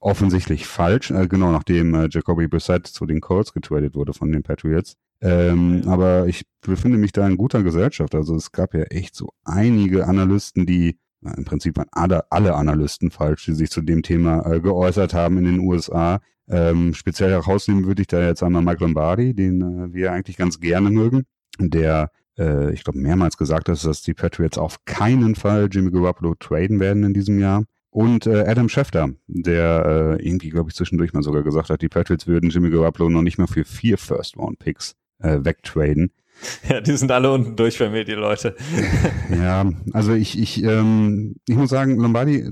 Offensichtlich 0.00 0.66
falsch, 0.66 1.10
äh, 1.10 1.28
genau 1.28 1.52
nachdem 1.52 1.94
äh, 1.94 2.08
Jacoby 2.10 2.48
Brissett 2.48 2.86
zu 2.86 3.04
den 3.06 3.20
Colts 3.20 3.52
getradet 3.52 3.94
wurde 3.94 4.14
von 4.14 4.32
den 4.32 4.42
Patriots. 4.42 4.96
Ähm, 5.22 5.82
aber 5.86 6.26
ich 6.26 6.46
befinde 6.62 6.96
mich 6.96 7.12
da 7.12 7.26
in 7.26 7.36
guter 7.36 7.62
Gesellschaft. 7.62 8.14
Also 8.14 8.34
es 8.34 8.52
gab 8.52 8.74
ja 8.74 8.84
echt 8.84 9.14
so 9.14 9.30
einige 9.44 10.06
Analysten, 10.06 10.64
die 10.64 10.98
im 11.22 11.44
Prinzip 11.44 11.76
waren 11.76 11.88
alle, 11.92 12.30
alle 12.30 12.54
Analysten 12.54 13.10
falsch, 13.10 13.44
die 13.44 13.54
sich 13.54 13.70
zu 13.70 13.82
dem 13.82 14.02
Thema 14.02 14.46
äh, 14.50 14.60
geäußert 14.60 15.14
haben 15.14 15.38
in 15.38 15.44
den 15.44 15.58
USA. 15.60 16.20
Ähm, 16.48 16.94
speziell 16.94 17.30
herausnehmen 17.30 17.86
würde 17.86 18.02
ich 18.02 18.08
da 18.08 18.20
jetzt 18.20 18.42
einmal 18.42 18.62
Mike 18.62 18.82
Lombardi, 18.82 19.34
den 19.34 19.60
äh, 19.60 19.92
wir 19.92 20.12
eigentlich 20.12 20.36
ganz 20.36 20.60
gerne 20.60 20.90
mögen, 20.90 21.24
der 21.58 22.10
äh, 22.38 22.72
ich 22.72 22.84
glaube 22.84 22.98
mehrmals 22.98 23.36
gesagt 23.36 23.68
hat, 23.68 23.84
dass 23.84 24.02
die 24.02 24.14
Patriots 24.14 24.58
auf 24.58 24.84
keinen 24.84 25.34
Fall 25.34 25.68
Jimmy 25.70 25.90
Garoppolo 25.90 26.34
traden 26.34 26.80
werden 26.80 27.04
in 27.04 27.14
diesem 27.14 27.38
Jahr. 27.38 27.64
Und 27.90 28.26
äh, 28.26 28.44
Adam 28.46 28.68
Schefter, 28.68 29.10
der 29.26 30.16
äh, 30.20 30.26
irgendwie, 30.26 30.50
glaube 30.50 30.70
ich, 30.70 30.76
zwischendurch 30.76 31.12
mal 31.12 31.24
sogar 31.24 31.42
gesagt 31.42 31.70
hat, 31.70 31.82
die 31.82 31.88
Patriots 31.88 32.26
würden 32.26 32.50
Jimmy 32.50 32.70
Garoppolo 32.70 33.10
noch 33.10 33.22
nicht 33.22 33.38
mal 33.38 33.48
für 33.48 33.64
vier 33.64 33.98
First-Round-Picks 33.98 34.94
äh, 35.18 35.38
wegtraden. 35.42 36.12
Ja, 36.68 36.80
die 36.80 36.96
sind 36.96 37.10
alle 37.10 37.32
unten 37.32 37.56
durch 37.56 37.78
bei 37.78 37.88
mir, 37.88 38.04
die 38.04 38.12
Leute. 38.12 38.54
ja, 39.30 39.70
also 39.92 40.12
ich, 40.12 40.38
ich, 40.38 40.62
ähm, 40.62 41.36
ich 41.48 41.56
muss 41.56 41.70
sagen, 41.70 41.98
Lombardi 41.98 42.44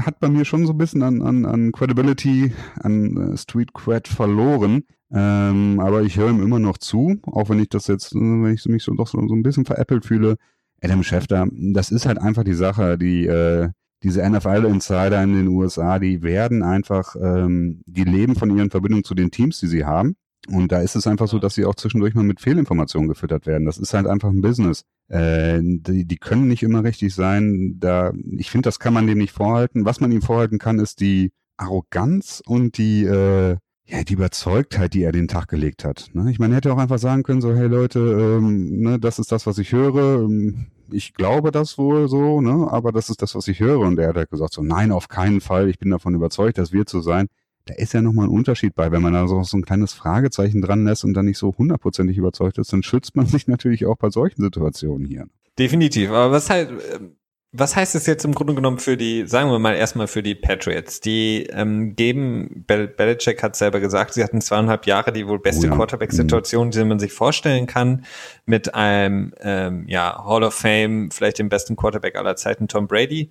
hat 0.00 0.20
bei 0.20 0.28
mir 0.28 0.44
schon 0.44 0.66
so 0.66 0.72
ein 0.72 0.78
bisschen 0.78 1.02
an, 1.02 1.22
an, 1.22 1.44
an 1.44 1.72
Credibility, 1.72 2.52
an 2.76 3.32
äh, 3.32 3.36
Street 3.36 3.74
Cred 3.74 4.08
verloren. 4.08 4.84
Ähm, 5.10 5.80
aber 5.80 6.02
ich 6.02 6.18
höre 6.18 6.30
ihm 6.30 6.42
immer 6.42 6.58
noch 6.58 6.78
zu, 6.78 7.18
auch 7.22 7.48
wenn 7.48 7.58
ich 7.58 7.70
das 7.70 7.86
jetzt, 7.86 8.14
äh, 8.14 8.18
wenn 8.18 8.52
ich 8.52 8.64
mich 8.66 8.84
so 8.84 8.94
doch 8.94 9.08
so, 9.08 9.18
so 9.26 9.34
ein 9.34 9.42
bisschen 9.42 9.64
veräppelt 9.64 10.04
fühle. 10.04 10.36
Adam 10.82 11.02
Schefter, 11.02 11.48
das 11.50 11.90
ist 11.90 12.06
halt 12.06 12.18
einfach 12.18 12.44
die 12.44 12.54
Sache, 12.54 12.98
die 12.98 13.26
äh, 13.26 13.70
diese 14.04 14.28
NFL-Insider 14.28 15.22
in 15.22 15.34
den 15.34 15.48
USA, 15.48 15.98
die 15.98 16.22
werden 16.22 16.62
einfach, 16.62 17.16
ähm, 17.20 17.82
die 17.86 18.04
leben 18.04 18.36
von 18.36 18.56
ihren 18.56 18.70
Verbindungen 18.70 19.02
zu 19.02 19.14
den 19.14 19.32
Teams, 19.32 19.58
die 19.58 19.66
sie 19.66 19.84
haben. 19.84 20.14
Und 20.50 20.72
da 20.72 20.80
ist 20.80 20.96
es 20.96 21.06
einfach 21.06 21.28
so, 21.28 21.38
dass 21.38 21.54
sie 21.54 21.64
auch 21.64 21.74
zwischendurch 21.74 22.14
mal 22.14 22.24
mit 22.24 22.40
Fehlinformationen 22.40 23.08
gefüttert 23.08 23.46
werden. 23.46 23.66
Das 23.66 23.78
ist 23.78 23.94
halt 23.94 24.06
einfach 24.06 24.30
ein 24.30 24.40
Business. 24.40 24.84
Äh, 25.08 25.60
die, 25.62 26.06
die 26.06 26.16
können 26.16 26.48
nicht 26.48 26.62
immer 26.62 26.84
richtig 26.84 27.14
sein. 27.14 27.76
Da, 27.78 28.12
ich 28.36 28.50
finde, 28.50 28.66
das 28.66 28.78
kann 28.78 28.94
man 28.94 29.06
dem 29.06 29.18
nicht 29.18 29.32
vorhalten. 29.32 29.84
Was 29.84 30.00
man 30.00 30.12
ihm 30.12 30.22
vorhalten 30.22 30.58
kann, 30.58 30.78
ist 30.78 31.00
die 31.00 31.32
Arroganz 31.58 32.42
und 32.46 32.78
die, 32.78 33.04
äh, 33.04 33.56
ja, 33.86 34.04
die 34.04 34.12
Überzeugtheit, 34.12 34.94
die 34.94 35.02
er 35.02 35.12
den 35.12 35.28
Tag 35.28 35.48
gelegt 35.48 35.84
hat. 35.84 36.10
Ne? 36.12 36.30
Ich 36.30 36.38
meine, 36.38 36.54
er 36.54 36.58
hätte 36.58 36.72
auch 36.72 36.78
einfach 36.78 36.98
sagen 36.98 37.22
können, 37.22 37.40
so, 37.40 37.54
hey 37.54 37.66
Leute, 37.66 37.98
ähm, 37.98 38.80
ne, 38.80 38.98
das 38.98 39.18
ist 39.18 39.32
das, 39.32 39.46
was 39.46 39.58
ich 39.58 39.72
höre. 39.72 40.22
Ähm, 40.22 40.66
ich 40.90 41.14
glaube 41.14 41.50
das 41.50 41.78
wohl 41.78 42.08
so, 42.08 42.40
ne, 42.40 42.68
aber 42.70 42.92
das 42.92 43.10
ist 43.10 43.22
das, 43.22 43.34
was 43.34 43.48
ich 43.48 43.60
höre. 43.60 43.80
Und 43.80 43.98
er 43.98 44.08
hat 44.08 44.16
halt 44.16 44.30
gesagt, 44.30 44.52
so, 44.52 44.62
nein, 44.62 44.92
auf 44.92 45.08
keinen 45.08 45.40
Fall. 45.40 45.68
Ich 45.68 45.78
bin 45.78 45.90
davon 45.90 46.14
überzeugt, 46.14 46.58
das 46.58 46.72
wird 46.72 46.88
so 46.88 47.00
sein. 47.00 47.28
Da 47.68 47.74
ist 47.74 47.92
ja 47.92 48.00
nochmal 48.00 48.26
ein 48.26 48.30
Unterschied 48.30 48.74
bei. 48.74 48.90
Wenn 48.90 49.02
man 49.02 49.12
da 49.12 49.28
so, 49.28 49.42
so 49.42 49.58
ein 49.58 49.64
kleines 49.64 49.92
Fragezeichen 49.92 50.62
dran 50.62 50.86
lässt 50.86 51.04
und 51.04 51.12
dann 51.12 51.26
nicht 51.26 51.36
so 51.36 51.54
hundertprozentig 51.56 52.16
überzeugt 52.16 52.56
ist, 52.56 52.72
dann 52.72 52.82
schützt 52.82 53.14
man 53.14 53.26
sich 53.26 53.46
natürlich 53.46 53.84
auch 53.84 53.96
bei 53.96 54.08
solchen 54.08 54.42
Situationen 54.42 55.06
hier. 55.06 55.26
Definitiv. 55.58 56.08
Aber 56.08 56.30
was 56.30 56.48
halt, 56.48 56.70
ähm, 56.94 57.16
was 57.52 57.76
heißt 57.76 57.94
es 57.94 58.06
jetzt 58.06 58.24
im 58.24 58.34
Grunde 58.34 58.54
genommen 58.54 58.78
für 58.78 58.96
die, 58.96 59.26
sagen 59.26 59.50
wir 59.50 59.58
mal 59.58 59.74
erstmal 59.74 60.06
für 60.06 60.22
die 60.22 60.34
Patriots? 60.34 61.00
Die 61.00 61.46
ähm, 61.50 61.94
geben, 61.94 62.64
Bel 62.66 62.88
Belichick 62.88 63.42
hat 63.42 63.56
selber 63.56 63.80
gesagt, 63.80 64.14
sie 64.14 64.22
hatten 64.22 64.40
zweieinhalb 64.40 64.86
Jahre 64.86 65.12
die 65.12 65.26
wohl 65.26 65.40
beste 65.40 65.66
oh 65.66 65.70
ja. 65.70 65.76
Quarterback-Situation, 65.76 66.70
die 66.70 66.84
man 66.84 66.98
sich 66.98 67.12
vorstellen 67.12 67.66
kann, 67.66 68.04
mit 68.46 68.74
einem 68.74 69.34
ähm, 69.40 69.84
ja, 69.88 70.24
Hall 70.24 70.42
of 70.42 70.54
Fame, 70.54 71.10
vielleicht 71.10 71.38
dem 71.38 71.48
besten 71.48 71.76
Quarterback 71.76 72.16
aller 72.16 72.36
Zeiten, 72.36 72.68
Tom 72.68 72.86
Brady. 72.86 73.30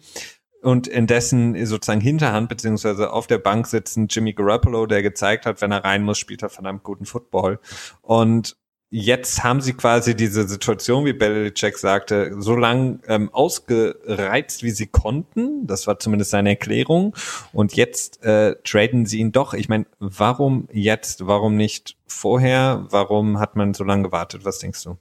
Und 0.61 0.87
in 0.87 1.07
dessen 1.07 1.65
sozusagen 1.65 2.01
Hinterhand 2.01 2.49
beziehungsweise 2.49 3.11
auf 3.11 3.27
der 3.27 3.37
Bank 3.37 3.67
sitzen 3.67 4.07
Jimmy 4.09 4.33
Garoppolo, 4.33 4.85
der 4.85 5.03
gezeigt 5.03 5.45
hat, 5.45 5.61
wenn 5.61 5.71
er 5.71 5.83
rein 5.83 6.03
muss, 6.03 6.17
spielt 6.17 6.41
er 6.41 6.49
verdammt 6.49 6.83
guten 6.83 7.05
Football. 7.05 7.59
Und 8.01 8.57
jetzt 8.89 9.43
haben 9.43 9.61
sie 9.61 9.73
quasi 9.73 10.15
diese 10.15 10.47
Situation, 10.47 11.05
wie 11.05 11.13
Belichick 11.13 11.77
sagte, 11.77 12.35
so 12.39 12.55
lang 12.55 13.01
ähm, 13.07 13.29
ausgereizt, 13.33 14.63
wie 14.63 14.71
sie 14.71 14.87
konnten. 14.87 15.67
Das 15.67 15.87
war 15.87 15.99
zumindest 15.99 16.31
seine 16.31 16.49
Erklärung. 16.49 17.15
Und 17.53 17.75
jetzt 17.75 18.23
äh, 18.23 18.55
traden 18.63 19.05
sie 19.05 19.19
ihn 19.19 19.31
doch. 19.31 19.53
Ich 19.53 19.69
meine, 19.69 19.85
warum 19.99 20.67
jetzt? 20.71 21.27
Warum 21.27 21.55
nicht 21.55 21.97
vorher? 22.07 22.85
Warum 22.89 23.39
hat 23.39 23.55
man 23.55 23.73
so 23.73 23.83
lange 23.83 24.03
gewartet? 24.03 24.45
Was 24.45 24.59
denkst 24.59 24.83
du? 24.83 24.97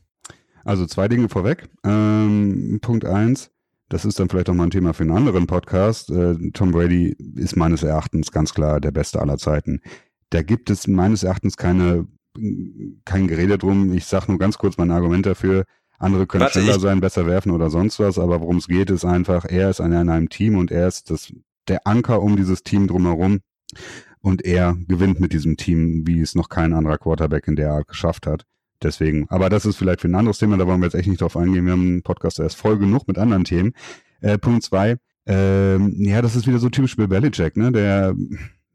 Also 0.65 0.87
zwei 0.87 1.07
Dinge 1.09 1.29
vorweg. 1.29 1.69
Ähm, 1.85 2.81
Punkt 2.83 3.05
eins. 3.05 3.51
Das 3.89 4.05
ist 4.05 4.19
dann 4.19 4.29
vielleicht 4.29 4.51
auch 4.51 4.55
mal 4.55 4.65
ein 4.65 4.71
Thema 4.71 4.95
für 4.95 5.05
einen 5.05 5.17
anderen 5.17 5.47
Podcast. 5.47 6.11
Äh, 6.11 6.51
Tom 6.53 6.73
Brady 6.73 7.17
ist 7.37 7.57
meines 7.57 7.83
Erachtens 7.83 8.33
ganz 8.33 8.53
klar 8.53 8.81
der 8.81 8.91
Beste 8.91 9.21
aller 9.21 9.39
Zeiten. 9.39 9.81
Da 10.31 10.43
gibt 10.43 10.71
es 10.71 10.89
meines 10.89 11.23
Erachtens 11.23 11.57
keine 11.57 12.07
kein 13.05 13.29
Gerede 13.29 13.59
drum. 13.59 13.93
Ich 13.93 14.07
sage 14.07 14.27
nur 14.29 14.39
ganz 14.39 14.59
kurz 14.59 14.77
mein 14.77 14.91
Argument 14.91 15.27
dafür. 15.27 15.65
Andere 15.99 16.27
können 16.27 16.43
Warte, 16.43 16.61
schneller 16.61 16.79
sein, 16.79 17.01
besser 17.01 17.27
werfen 17.27 17.53
oder 17.53 17.71
sonst 17.71 17.99
was, 17.99 18.19
aber 18.19 18.41
worum 18.41 18.59
es 18.59 18.69
geht, 18.69 18.91
ist 18.91 19.05
einfach, 19.05 19.47
er 19.47 19.71
ist 19.71 19.81
einer 19.81 20.03
in 20.03 20.11
einem 20.11 20.29
Team 20.29 20.59
und 20.59 20.71
er 20.71 20.89
ist 20.89 21.11
das, 21.11 21.33
der 21.69 21.87
Anker 21.87 22.21
um 22.21 22.37
dieses 22.37 22.63
Team 22.63 22.87
drumherum 22.87 23.41
und 24.21 24.45
er 24.45 24.77
gewinnt 24.89 25.21
mit 25.21 25.33
diesem 25.33 25.57
Team, 25.57 26.07
wie 26.07 26.21
es 26.21 26.35
noch 26.35 26.51
kein 26.51 26.75
anderer 26.75 26.99
Quarterback 26.99 27.49
in 27.49 27.57
der 27.57 27.73
Art 27.73 27.89
geschafft 27.89 28.27
hat. 28.27 28.45
Deswegen, 28.83 29.27
aber 29.31 29.49
das 29.49 29.65
ist 29.65 29.77
vielleicht 29.77 30.03
für 30.03 30.09
ein 30.09 30.15
anderes 30.15 30.39
Thema, 30.39 30.57
da 30.57 30.67
wollen 30.67 30.81
wir 30.81 30.87
jetzt 30.87 30.95
echt 30.95 31.09
nicht 31.09 31.21
drauf 31.21 31.37
eingehen. 31.37 31.65
Wir 31.65 31.73
haben 31.73 31.87
einen 31.87 32.03
Podcast, 32.03 32.39
der 32.39 32.47
ist 32.47 32.57
voll 32.57 32.79
genug 32.79 33.09
mit 33.09 33.19
anderen 33.19 33.45
Themen. 33.45 33.73
Äh, 34.21 34.39
Punkt 34.39 34.63
zwei, 34.63 34.97
ähm, 35.27 35.95
ja, 35.99 36.23
das 36.23 36.37
ist 36.37 36.47
wieder 36.47 36.59
so 36.59 36.69
typisch 36.69 36.97
Bill 36.97 37.09
Belichick, 37.09 37.57
ne? 37.57 37.73
Der, 37.73 38.15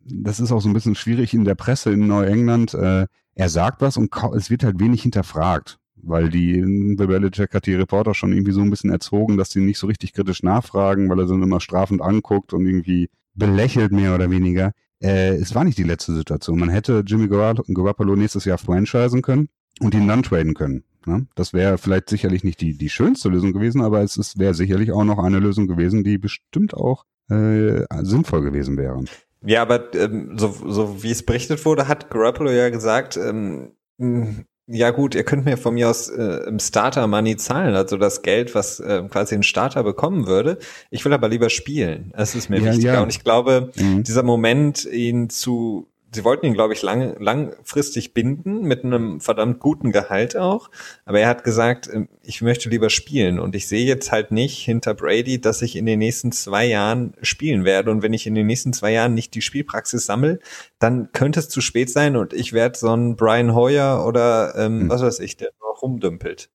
das 0.03 0.39
ist 0.39 0.51
auch 0.51 0.61
so 0.61 0.69
ein 0.69 0.73
bisschen 0.73 0.95
schwierig 0.95 1.33
in 1.33 1.45
der 1.45 1.55
Presse 1.55 1.91
in 1.91 2.07
Neuengland. 2.07 2.73
Äh, 2.73 3.07
er 3.35 3.49
sagt 3.49 3.81
was 3.81 3.95
und 3.97 4.13
es 4.35 4.49
wird 4.49 4.63
halt 4.63 4.79
wenig 4.79 5.03
hinterfragt, 5.03 5.77
weil 5.95 6.29
die 6.29 6.61
Bill 6.97 7.07
Belichick 7.07 7.53
hat 7.53 7.67
die 7.67 7.75
Reporter 7.75 8.13
schon 8.13 8.33
irgendwie 8.33 8.51
so 8.51 8.61
ein 8.61 8.69
bisschen 8.69 8.89
erzogen, 8.89 9.37
dass 9.37 9.51
sie 9.51 9.61
nicht 9.61 9.77
so 9.77 9.87
richtig 9.87 10.13
kritisch 10.13 10.43
nachfragen, 10.43 11.09
weil 11.09 11.19
er 11.19 11.27
sie 11.27 11.35
immer 11.35 11.61
strafend 11.61 12.01
anguckt 12.01 12.53
und 12.53 12.65
irgendwie 12.65 13.09
belächelt 13.33 13.91
mehr 13.91 14.13
oder 14.15 14.29
weniger. 14.29 14.71
Äh, 14.99 15.35
es 15.35 15.55
war 15.55 15.63
nicht 15.63 15.77
die 15.77 15.83
letzte 15.83 16.13
Situation. 16.13 16.59
Man 16.59 16.69
hätte 16.69 17.03
Jimmy 17.05 17.27
Garoppolo 17.27 18.15
nächstes 18.15 18.45
Jahr 18.45 18.57
franchisen 18.57 19.21
können 19.21 19.47
und 19.81 19.93
ihn 19.93 20.07
dann 20.07 20.23
traden 20.23 20.53
können. 20.53 20.83
Ne? 21.05 21.27
Das 21.35 21.53
wäre 21.53 21.77
vielleicht 21.77 22.09
sicherlich 22.09 22.43
nicht 22.43 22.61
die, 22.61 22.77
die 22.77 22.89
schönste 22.89 23.29
Lösung 23.29 23.53
gewesen, 23.53 23.81
aber 23.81 24.01
es, 24.01 24.17
es 24.17 24.37
wäre 24.37 24.53
sicherlich 24.53 24.91
auch 24.91 25.03
noch 25.03 25.19
eine 25.19 25.39
Lösung 25.39 25.67
gewesen, 25.67 26.03
die 26.03 26.17
bestimmt 26.17 26.73
auch 26.73 27.05
äh, 27.29 27.83
sinnvoll 28.01 28.41
gewesen 28.41 28.77
wäre. 28.77 29.03
Ja, 29.43 29.63
aber 29.63 29.93
ähm, 29.95 30.37
so, 30.37 30.55
so 30.67 31.01
wie 31.03 31.11
es 31.11 31.25
berichtet 31.25 31.65
wurde, 31.65 31.87
hat 31.87 32.11
Garoppolo 32.11 32.51
ja 32.51 32.69
gesagt, 32.69 33.17
ähm, 33.17 33.71
ja 34.67 34.91
gut, 34.91 35.15
ihr 35.15 35.23
könnt 35.23 35.45
mir 35.45 35.57
von 35.57 35.73
mir 35.73 35.89
aus 35.89 36.09
äh, 36.09 36.47
im 36.47 36.59
Starter 36.59 37.07
Money 37.07 37.35
zahlen, 37.37 37.75
also 37.75 37.97
das 37.97 38.21
Geld, 38.21 38.53
was 38.53 38.79
äh, 38.79 39.03
quasi 39.09 39.35
ein 39.35 39.43
Starter 39.43 39.83
bekommen 39.83 40.27
würde. 40.27 40.59
Ich 40.91 41.03
will 41.03 41.13
aber 41.13 41.27
lieber 41.27 41.49
spielen. 41.49 42.13
Es 42.15 42.35
ist 42.35 42.49
mir 42.49 42.59
ja, 42.59 42.71
wichtiger. 42.71 42.93
Ja. 42.93 43.03
Und 43.03 43.09
ich 43.09 43.23
glaube, 43.23 43.71
mhm. 43.75 44.03
dieser 44.03 44.23
Moment, 44.23 44.85
ihn 44.85 45.29
zu 45.29 45.90
sie 46.13 46.23
wollten 46.23 46.45
ihn, 46.45 46.53
glaube 46.53 46.73
ich, 46.73 46.81
lang, 46.81 47.15
langfristig 47.19 48.13
binden 48.13 48.61
mit 48.61 48.83
einem 48.83 49.21
verdammt 49.21 49.59
guten 49.59 49.91
Gehalt 49.91 50.35
auch. 50.35 50.69
Aber 51.05 51.19
er 51.19 51.27
hat 51.27 51.43
gesagt, 51.43 51.89
ähm, 51.91 52.09
ich 52.23 52.41
möchte 52.41 52.69
lieber 52.69 52.89
spielen. 52.89 53.39
Und 53.39 53.55
ich 53.55 53.67
sehe 53.67 53.85
jetzt 53.85 54.11
halt 54.11 54.31
nicht 54.31 54.57
hinter 54.57 54.93
Brady, 54.93 55.39
dass 55.39 55.61
ich 55.61 55.75
in 55.75 55.85
den 55.85 55.99
nächsten 55.99 56.31
zwei 56.31 56.65
Jahren 56.65 57.13
spielen 57.21 57.65
werde. 57.65 57.91
Und 57.91 58.01
wenn 58.01 58.13
ich 58.13 58.27
in 58.27 58.35
den 58.35 58.47
nächsten 58.47 58.73
zwei 58.73 58.91
Jahren 58.91 59.13
nicht 59.13 59.33
die 59.35 59.41
Spielpraxis 59.41 60.05
sammle, 60.05 60.39
dann 60.79 61.11
könnte 61.13 61.39
es 61.39 61.49
zu 61.49 61.61
spät 61.61 61.89
sein 61.89 62.15
und 62.15 62.33
ich 62.33 62.53
werde 62.53 62.77
so 62.77 62.95
ein 62.95 63.15
Brian 63.15 63.53
Hoyer 63.53 64.05
oder 64.05 64.53
ähm, 64.55 64.81
hm. 64.81 64.89
was 64.89 65.01
weiß 65.01 65.19
ich, 65.19 65.37
der 65.37 65.51
noch 65.61 65.81
rumdümpelt. 65.81 66.49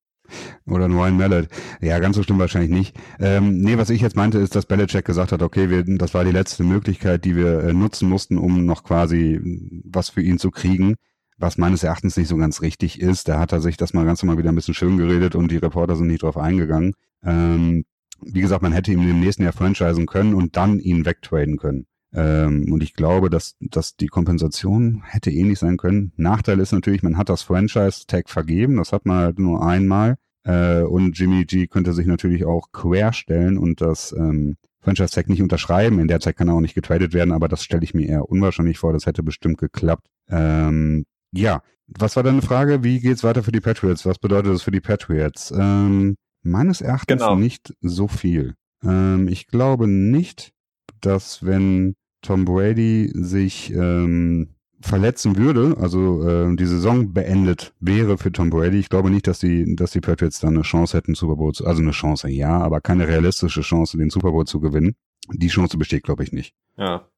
Oder 0.67 0.87
ein 0.87 0.93
Ryan 0.93 1.17
Mallet. 1.17 1.49
Ja, 1.81 1.99
ganz 1.99 2.17
so 2.17 2.23
schlimm 2.23 2.39
wahrscheinlich 2.39 2.71
nicht. 2.71 2.97
Ähm, 3.19 3.59
nee, 3.59 3.79
was 3.79 3.91
ich 3.91 4.01
jetzt 4.01 4.17
meinte, 4.17 4.39
ist, 4.39 4.55
dass 4.55 4.67
Belichick 4.67 5.05
gesagt 5.05 5.33
hat, 5.33 5.43
okay, 5.43 5.71
wir, 5.71 5.85
das 5.85 6.15
war 6.15 6.25
die 6.25 6.33
letzte 6.33 6.65
Möglichkeit, 6.65 7.25
die 7.25 7.37
wir 7.37 7.65
äh, 7.65 7.73
nutzen 7.73 8.09
mussten, 8.09 8.39
um 8.39 8.67
noch 8.67 8.85
quasi 8.85 9.41
was 9.85 10.11
für 10.11 10.23
ihn 10.23 10.39
zu 10.39 10.51
kriegen, 10.51 10.97
was 11.39 11.59
meines 11.59 11.83
Erachtens 11.83 12.17
nicht 12.17 12.29
so 12.29 12.37
ganz 12.37 12.63
richtig 12.63 13.01
ist. 13.01 13.29
Da 13.29 13.39
hat 13.39 13.53
er 13.53 13.61
sich 13.61 13.77
das 13.77 13.95
mal 13.95 14.05
ganz 14.05 14.23
normal 14.23 14.39
wieder 14.39 14.51
ein 14.51 14.57
bisschen 14.57 14.75
schön 14.75 14.97
geredet 14.97 15.35
und 15.35 15.51
die 15.51 15.59
Reporter 15.59 15.97
sind 15.97 16.09
nicht 16.09 16.23
drauf 16.23 16.37
eingegangen. 16.37 16.95
Ähm, 17.25 17.85
wie 18.23 18.41
gesagt, 18.41 18.63
man 18.63 18.73
hätte 18.73 18.93
ihm 18.93 19.03
im 19.03 19.21
nächsten 19.21 19.43
Jahr 19.43 19.53
franchisen 19.53 20.07
können 20.07 20.35
und 20.35 20.57
dann 20.57 20.79
ihn 20.79 21.05
wegtraden 21.05 21.59
können. 21.59 21.87
Ähm, 22.17 22.73
und 22.73 22.83
ich 22.83 22.95
glaube, 22.95 23.29
dass, 23.29 23.57
dass 23.61 23.95
die 23.97 24.07
Kompensation 24.07 25.03
hätte 25.05 25.31
ähnlich 25.31 25.59
sein 25.59 25.77
können. 25.77 26.13
Nachteil 26.17 26.59
ist 26.61 26.73
natürlich, 26.73 27.03
man 27.03 27.19
hat 27.19 27.29
das 27.29 27.43
Franchise-Tag 27.43 28.31
vergeben, 28.31 28.77
das 28.77 28.93
hat 28.93 29.05
man 29.05 29.19
halt 29.19 29.39
nur 29.39 29.63
einmal. 29.63 30.17
Äh, 30.45 30.81
und 30.81 31.19
Jimmy 31.19 31.45
G 31.45 31.67
könnte 31.67 31.93
sich 31.93 32.07
natürlich 32.07 32.47
auch 32.47 32.73
quer 32.73 33.13
stellen 33.13 33.59
und 33.59 33.83
das 33.83 34.13
ähm, 34.17 34.57
Franchise-Tag 34.81 35.29
nicht 35.29 35.43
unterschreiben. 35.43 35.99
In 35.99 36.09
der 36.09 36.21
Zeit 36.21 36.37
kann 36.37 36.49
er 36.49 36.55
auch 36.55 36.61
nicht 36.61 36.75
getradet 36.75 37.13
werden, 37.13 37.33
aber 37.33 37.49
das 37.49 37.63
stelle 37.63 37.85
ich 37.85 37.93
mir 37.93 38.09
eher 38.09 38.31
unwahrscheinlich 38.31 38.79
vor. 38.79 38.95
Das 38.95 39.05
hätte 39.05 39.23
bestimmt 39.23 39.59
geklappt. 39.59 40.07
Ähm, 40.31 41.05
ja, 41.33 41.61
was 41.87 42.17
war 42.17 42.23
deine 42.23 42.41
Frage? 42.41 42.83
Wie 42.83 43.01
geht's 43.01 43.25
weiter 43.25 43.43
für 43.43 43.53
die 43.53 43.61
Patriots? 43.61 44.07
Was 44.07 44.19
bedeutet 44.19 44.55
das 44.55 44.63
für 44.63 44.71
die 44.71 44.81
Patriots? 44.81 45.53
Ähm, 45.55 46.17
meines 46.43 46.81
Erachtens 46.81 47.21
genau. 47.21 47.37
nicht 47.37 47.75
so 47.83 48.09
viel. 48.09 48.55
Ähm, 48.83 49.29
ich 49.29 49.49
glaube 49.49 49.87
nicht, 49.87 50.53
dass 51.01 51.45
wenn 51.45 51.95
Tom 52.27 52.45
Brady 52.45 53.11
sich 53.15 53.73
ähm, 53.73 54.49
verletzen 54.81 55.37
würde, 55.37 55.77
also 55.79 56.27
äh, 56.29 56.57
die 56.57 56.67
Saison 56.67 57.13
beendet 57.13 57.73
wäre 57.79 58.19
für 58.19 58.33
Tom 58.33 58.51
Brady, 58.51 58.81
ich 58.81 58.89
glaube 58.89 59.11
nicht, 59.11 59.29
dass 59.29 59.39
die, 59.39 59.77
dass 59.77 59.93
die 59.93 60.01
Patriots 60.01 60.41
dann 60.41 60.55
eine 60.55 60.63
Chance 60.63 60.97
hätten, 60.97 61.15
Super 61.15 61.37
Bowl 61.37 61.53
zu, 61.53 61.65
also 61.65 61.83
eine 61.83 61.93
Chance, 61.93 62.29
ja, 62.29 62.59
aber 62.59 62.81
keine 62.81 63.07
realistische 63.07 63.61
Chance, 63.61 63.97
den 63.97 64.11
Super 64.11 64.33
Bowl 64.33 64.45
zu 64.45 64.59
gewinnen. 64.59 64.97
Die 65.33 65.47
Chance 65.47 65.79
besteht, 65.79 66.03
glaube 66.03 66.25
ich, 66.25 66.33
nicht. 66.33 66.53
Ja. 66.77 67.09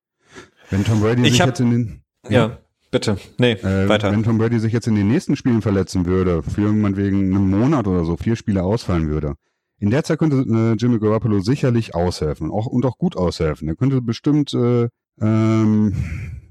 Wenn 0.70 0.84
Tom 0.84 1.00
Brady 1.00 1.22
ich 1.22 1.32
sich 1.32 1.40
hab, 1.40 1.48
jetzt 1.48 1.60
in 1.60 1.70
den 1.70 2.02
ja, 2.24 2.30
ja 2.30 2.58
bitte, 2.90 3.16
nee, 3.38 3.52
äh, 3.52 3.88
weiter. 3.88 4.12
Wenn 4.12 4.24
Tom 4.24 4.36
Brady 4.36 4.58
sich 4.60 4.74
jetzt 4.74 4.86
in 4.86 4.94
den 4.94 5.08
nächsten 5.08 5.34
Spielen 5.36 5.62
verletzen 5.62 6.04
würde, 6.04 6.42
für 6.42 6.70
wegen 6.96 7.34
einem 7.34 7.50
Monat 7.50 7.86
oder 7.86 8.04
so 8.04 8.18
vier 8.18 8.36
Spiele 8.36 8.62
ausfallen 8.62 9.08
würde, 9.08 9.36
in 9.80 9.90
der 9.90 10.04
Zeit 10.04 10.18
könnte 10.18 10.36
äh, 10.36 10.74
Jimmy 10.74 10.98
Garoppolo 10.98 11.40
sicherlich 11.40 11.94
aushelfen 11.94 12.50
auch, 12.50 12.66
und 12.66 12.84
auch 12.84 12.98
gut 12.98 13.16
aushelfen. 13.16 13.68
Er 13.68 13.76
könnte 13.76 14.00
bestimmt 14.00 14.52
äh, 14.54 14.88
ähm, 15.20 15.94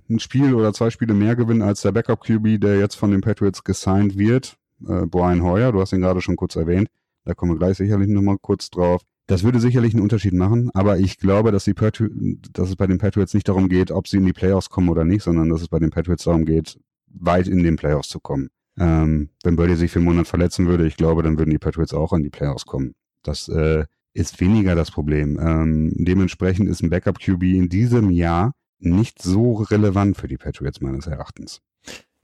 ein 0.09 0.19
Spiel 0.19 0.53
oder 0.53 0.73
zwei 0.73 0.89
Spiele 0.89 1.13
mehr 1.13 1.35
gewinnen 1.35 1.61
als 1.61 1.81
der 1.81 1.91
Backup 1.91 2.21
QB, 2.21 2.61
der 2.61 2.79
jetzt 2.79 2.95
von 2.95 3.11
den 3.11 3.21
Patriots 3.21 3.63
gesigned 3.63 4.17
wird. 4.17 4.57
äh, 4.87 5.05
Brian 5.05 5.43
Hoyer, 5.43 5.71
du 5.71 5.81
hast 5.81 5.93
ihn 5.93 6.01
gerade 6.01 6.21
schon 6.21 6.35
kurz 6.35 6.55
erwähnt, 6.55 6.89
da 7.25 7.33
kommen 7.33 7.53
wir 7.53 7.57
gleich 7.57 7.77
sicherlich 7.77 8.07
nochmal 8.07 8.37
kurz 8.39 8.69
drauf. 8.69 9.01
Das 9.27 9.43
würde 9.43 9.59
sicherlich 9.59 9.93
einen 9.93 10.03
Unterschied 10.03 10.33
machen, 10.33 10.71
aber 10.73 10.99
ich 10.99 11.17
glaube, 11.17 11.51
dass, 11.51 11.65
die 11.65 11.73
Patri 11.73 12.09
dass 12.53 12.69
es 12.69 12.77
bei 12.77 12.87
den 12.87 12.97
Patriots 12.97 13.33
nicht 13.33 13.49
darum 13.49 13.67
geht, 13.67 13.91
ob 13.91 14.07
sie 14.07 14.17
in 14.17 14.25
die 14.25 14.31
Playoffs 14.31 14.69
kommen 14.69 14.87
oder 14.87 15.03
nicht, 15.03 15.23
sondern 15.23 15.49
dass 15.49 15.61
es 15.61 15.67
bei 15.67 15.79
den 15.79 15.89
Patriots 15.89 16.23
darum 16.23 16.45
geht, 16.45 16.79
weit 17.07 17.47
in 17.47 17.61
den 17.61 17.75
Playoffs 17.75 18.07
zu 18.07 18.21
kommen. 18.21 18.49
Ähm, 18.79 19.29
wenn 19.43 19.57
Brady 19.57 19.75
sich 19.75 19.91
für 19.91 19.99
einen 19.99 20.05
Monat 20.07 20.27
verletzen 20.27 20.67
würde, 20.67 20.87
ich 20.87 20.95
glaube, 20.95 21.23
dann 21.23 21.37
würden 21.37 21.49
die 21.49 21.57
Patriots 21.57 21.93
auch 21.93 22.13
in 22.13 22.23
die 22.23 22.29
Playoffs 22.29 22.65
kommen. 22.65 22.93
Das 23.23 23.49
äh, 23.49 23.85
ist 24.17 24.41
weniger 24.41 24.75
das 24.75 24.89
Problem. 24.91 25.39
Ähm, 25.39 25.91
dementsprechend 25.93 26.67
ist 26.67 26.81
ein 26.81 26.89
Backup-QB 26.89 27.43
in 27.43 27.69
diesem 27.69 28.09
Jahr 28.09 28.53
nicht 28.79 29.21
so 29.21 29.53
relevant 29.53 30.17
für 30.17 30.27
die 30.27 30.37
Patriots 30.37 30.81
meines 30.81 31.07
Erachtens. 31.07 31.61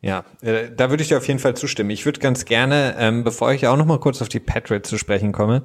Ja, 0.01 0.25
äh, 0.41 0.69
da 0.75 0.89
würde 0.89 1.03
ich 1.03 1.09
dir 1.09 1.17
auf 1.17 1.27
jeden 1.27 1.39
Fall 1.39 1.55
zustimmen. 1.55 1.91
Ich 1.91 2.05
würde 2.05 2.19
ganz 2.19 2.45
gerne, 2.45 2.95
ähm, 2.97 3.23
bevor 3.23 3.53
ich 3.53 3.67
auch 3.67 3.77
noch 3.77 3.85
mal 3.85 3.99
kurz 3.99 4.21
auf 4.21 4.29
die 4.29 4.39
Patriots 4.39 4.89
zu 4.89 4.97
sprechen 4.97 5.31
komme, 5.31 5.63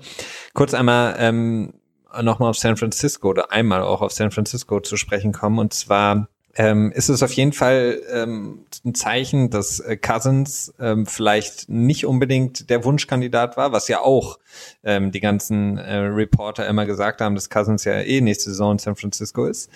kurz 0.54 0.74
einmal 0.74 1.16
ähm, 1.18 1.74
noch 2.22 2.38
mal 2.38 2.48
auf 2.48 2.56
San 2.56 2.76
Francisco 2.76 3.28
oder 3.28 3.50
einmal 3.50 3.82
auch 3.82 4.00
auf 4.00 4.12
San 4.12 4.30
Francisco 4.30 4.80
zu 4.80 4.96
sprechen 4.96 5.32
kommen. 5.32 5.58
Und 5.58 5.72
zwar 5.72 6.28
ähm, 6.58 6.90
ist 6.90 7.08
es 7.08 7.22
auf 7.22 7.32
jeden 7.32 7.52
Fall 7.52 8.02
ähm, 8.12 8.66
ein 8.84 8.92
Zeichen, 8.94 9.48
dass 9.48 9.78
äh, 9.78 9.96
Cousins 9.96 10.74
ähm, 10.80 11.06
vielleicht 11.06 11.68
nicht 11.68 12.04
unbedingt 12.04 12.68
der 12.68 12.84
Wunschkandidat 12.84 13.56
war, 13.56 13.70
was 13.70 13.86
ja 13.86 14.00
auch 14.00 14.40
ähm, 14.82 15.12
die 15.12 15.20
ganzen 15.20 15.78
äh, 15.78 15.96
Reporter 15.98 16.66
immer 16.66 16.84
gesagt 16.84 17.20
haben, 17.20 17.36
dass 17.36 17.48
Cousins 17.48 17.84
ja 17.84 18.00
eh 18.00 18.20
nächste 18.20 18.50
Saison 18.50 18.72
in 18.72 18.78
San 18.80 18.96
Francisco 18.96 19.46
ist. 19.46 19.70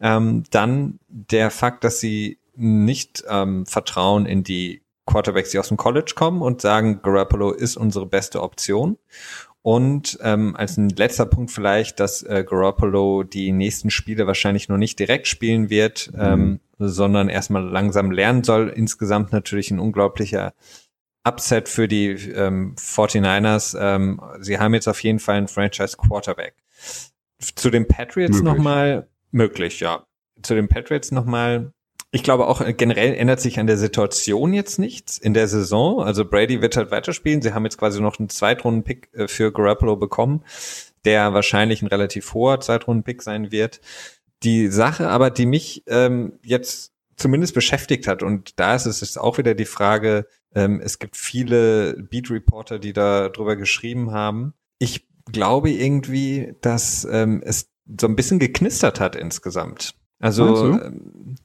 Ähm, 0.00 0.44
dann 0.50 0.98
der 1.08 1.50
Fakt, 1.50 1.84
dass 1.84 2.00
sie 2.00 2.38
nicht 2.56 3.22
ähm, 3.28 3.66
vertrauen 3.66 4.24
in 4.24 4.42
die 4.42 4.80
Quarterbacks, 5.04 5.50
die 5.50 5.58
aus 5.58 5.68
dem 5.68 5.76
College 5.76 6.14
kommen 6.16 6.40
und 6.40 6.62
sagen, 6.62 7.00
Garoppolo 7.02 7.52
ist 7.52 7.76
unsere 7.76 8.06
beste 8.06 8.40
Option. 8.42 8.96
Und 9.62 10.18
ähm, 10.22 10.56
als 10.56 10.76
ein 10.76 10.88
letzter 10.90 11.24
Punkt 11.24 11.52
vielleicht, 11.52 12.00
dass 12.00 12.24
äh, 12.24 12.44
Garoppolo 12.44 13.22
die 13.22 13.52
nächsten 13.52 13.90
Spiele 13.90 14.26
wahrscheinlich 14.26 14.68
noch 14.68 14.76
nicht 14.76 14.98
direkt 14.98 15.28
spielen 15.28 15.70
wird, 15.70 16.10
mhm. 16.12 16.20
ähm, 16.20 16.60
sondern 16.78 17.28
erstmal 17.28 17.64
langsam 17.64 18.10
lernen 18.10 18.42
soll. 18.42 18.68
Insgesamt 18.68 19.32
natürlich 19.32 19.70
ein 19.70 19.78
unglaublicher 19.78 20.52
Upset 21.22 21.68
für 21.68 21.86
die 21.86 22.08
ähm, 22.08 22.74
49ers. 22.76 23.76
Ähm, 23.78 24.20
sie 24.40 24.58
haben 24.58 24.74
jetzt 24.74 24.88
auf 24.88 25.00
jeden 25.02 25.20
Fall 25.20 25.36
einen 25.36 25.48
Franchise 25.48 25.96
Quarterback. 25.96 26.54
Zu 27.38 27.70
den 27.70 27.86
Patriots 27.86 28.40
nochmal 28.40 29.08
möglich, 29.30 29.78
ja. 29.78 30.06
Zu 30.42 30.56
den 30.56 30.68
Patriots 30.68 31.12
nochmal 31.12 31.72
ich 32.14 32.22
glaube 32.22 32.46
auch 32.46 32.60
äh, 32.60 32.74
generell 32.74 33.14
ändert 33.14 33.40
sich 33.40 33.58
an 33.58 33.66
der 33.66 33.78
Situation 33.78 34.52
jetzt 34.52 34.78
nichts 34.78 35.18
in 35.18 35.32
der 35.34 35.48
Saison. 35.48 36.02
Also 36.02 36.26
Brady 36.26 36.60
wird 36.60 36.76
halt 36.76 36.90
weiterspielen. 36.90 37.40
Sie 37.40 37.54
haben 37.54 37.64
jetzt 37.64 37.78
quasi 37.78 38.00
noch 38.00 38.18
einen 38.18 38.28
Zweitrunden-Pick 38.28 39.08
äh, 39.14 39.28
für 39.28 39.50
Garoppolo 39.50 39.96
bekommen, 39.96 40.44
der 41.06 41.32
wahrscheinlich 41.32 41.80
ein 41.82 41.88
relativ 41.88 42.34
hoher 42.34 42.60
Zweitrunden-Pick 42.60 43.22
sein 43.22 43.50
wird. 43.50 43.80
Die 44.42 44.68
Sache 44.68 45.08
aber, 45.08 45.30
die 45.30 45.46
mich 45.46 45.84
ähm, 45.86 46.38
jetzt 46.42 46.92
zumindest 47.16 47.54
beschäftigt 47.54 48.06
hat, 48.06 48.22
und 48.22 48.60
da 48.60 48.74
ist 48.74 48.86
es 48.86 49.00
ist 49.00 49.18
auch 49.18 49.38
wieder 49.38 49.54
die 49.54 49.64
Frage, 49.64 50.26
ähm, 50.54 50.80
es 50.84 50.98
gibt 50.98 51.16
viele 51.16 51.94
Beat-Reporter, 51.94 52.78
die 52.78 52.92
da 52.92 53.30
drüber 53.30 53.56
geschrieben 53.56 54.10
haben. 54.10 54.52
Ich 54.78 55.06
glaube 55.30 55.70
irgendwie, 55.70 56.56
dass 56.60 57.06
ähm, 57.10 57.42
es 57.42 57.70
so 57.98 58.06
ein 58.06 58.16
bisschen 58.16 58.38
geknistert 58.38 59.00
hat 59.00 59.16
insgesamt. 59.16 59.94
Also 60.22 60.80
ähm, 60.80 61.36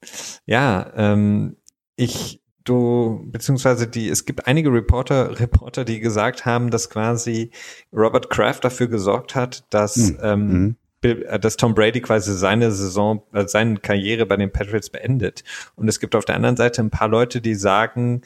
ja, 0.45 0.91
ähm, 0.95 1.57
ich 1.97 2.41
du 2.63 3.27
beziehungsweise 3.31 3.87
die 3.87 4.07
es 4.07 4.25
gibt 4.25 4.47
einige 4.47 4.71
Reporter 4.71 5.39
Reporter, 5.39 5.83
die 5.83 5.99
gesagt 5.99 6.45
haben, 6.45 6.69
dass 6.69 6.89
quasi 6.89 7.51
Robert 7.91 8.29
Kraft 8.29 8.63
dafür 8.63 8.87
gesorgt 8.87 9.35
hat, 9.35 9.65
dass 9.73 9.97
mhm. 9.97 10.17
ähm, 10.21 10.47
mhm. 10.47 10.75
Äh, 11.01 11.39
dass 11.39 11.57
Tom 11.57 11.75
Brady 11.75 12.01
quasi 12.01 12.33
seine 12.33 12.71
Saison, 12.71 13.23
äh, 13.33 13.47
seine 13.47 13.77
Karriere 13.77 14.25
bei 14.25 14.37
den 14.37 14.51
Patriots 14.51 14.89
beendet. 14.89 15.43
Und 15.75 15.87
es 15.87 15.99
gibt 15.99 16.15
auf 16.15 16.25
der 16.25 16.35
anderen 16.35 16.57
Seite 16.57 16.81
ein 16.81 16.89
paar 16.89 17.07
Leute, 17.07 17.41
die 17.41 17.55
sagen, 17.55 18.21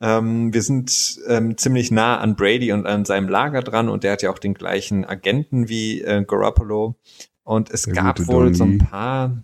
ähm, 0.00 0.52
wir 0.52 0.62
sind 0.62 1.18
ähm, 1.26 1.56
ziemlich 1.56 1.90
nah 1.90 2.18
an 2.18 2.36
Brady 2.36 2.72
und 2.72 2.86
an 2.86 3.04
seinem 3.04 3.28
Lager 3.28 3.62
dran 3.62 3.88
und 3.88 4.04
der 4.04 4.12
hat 4.12 4.22
ja 4.22 4.30
auch 4.30 4.38
den 4.38 4.54
gleichen 4.54 5.04
Agenten 5.04 5.68
wie 5.68 6.02
äh, 6.02 6.24
Garoppolo. 6.24 6.96
Und 7.42 7.70
es 7.70 7.82
Der 7.82 7.94
gab 7.94 8.26
wohl 8.26 8.44
Donny. 8.44 8.54
so 8.54 8.64
ein 8.64 8.78
paar, 8.78 9.42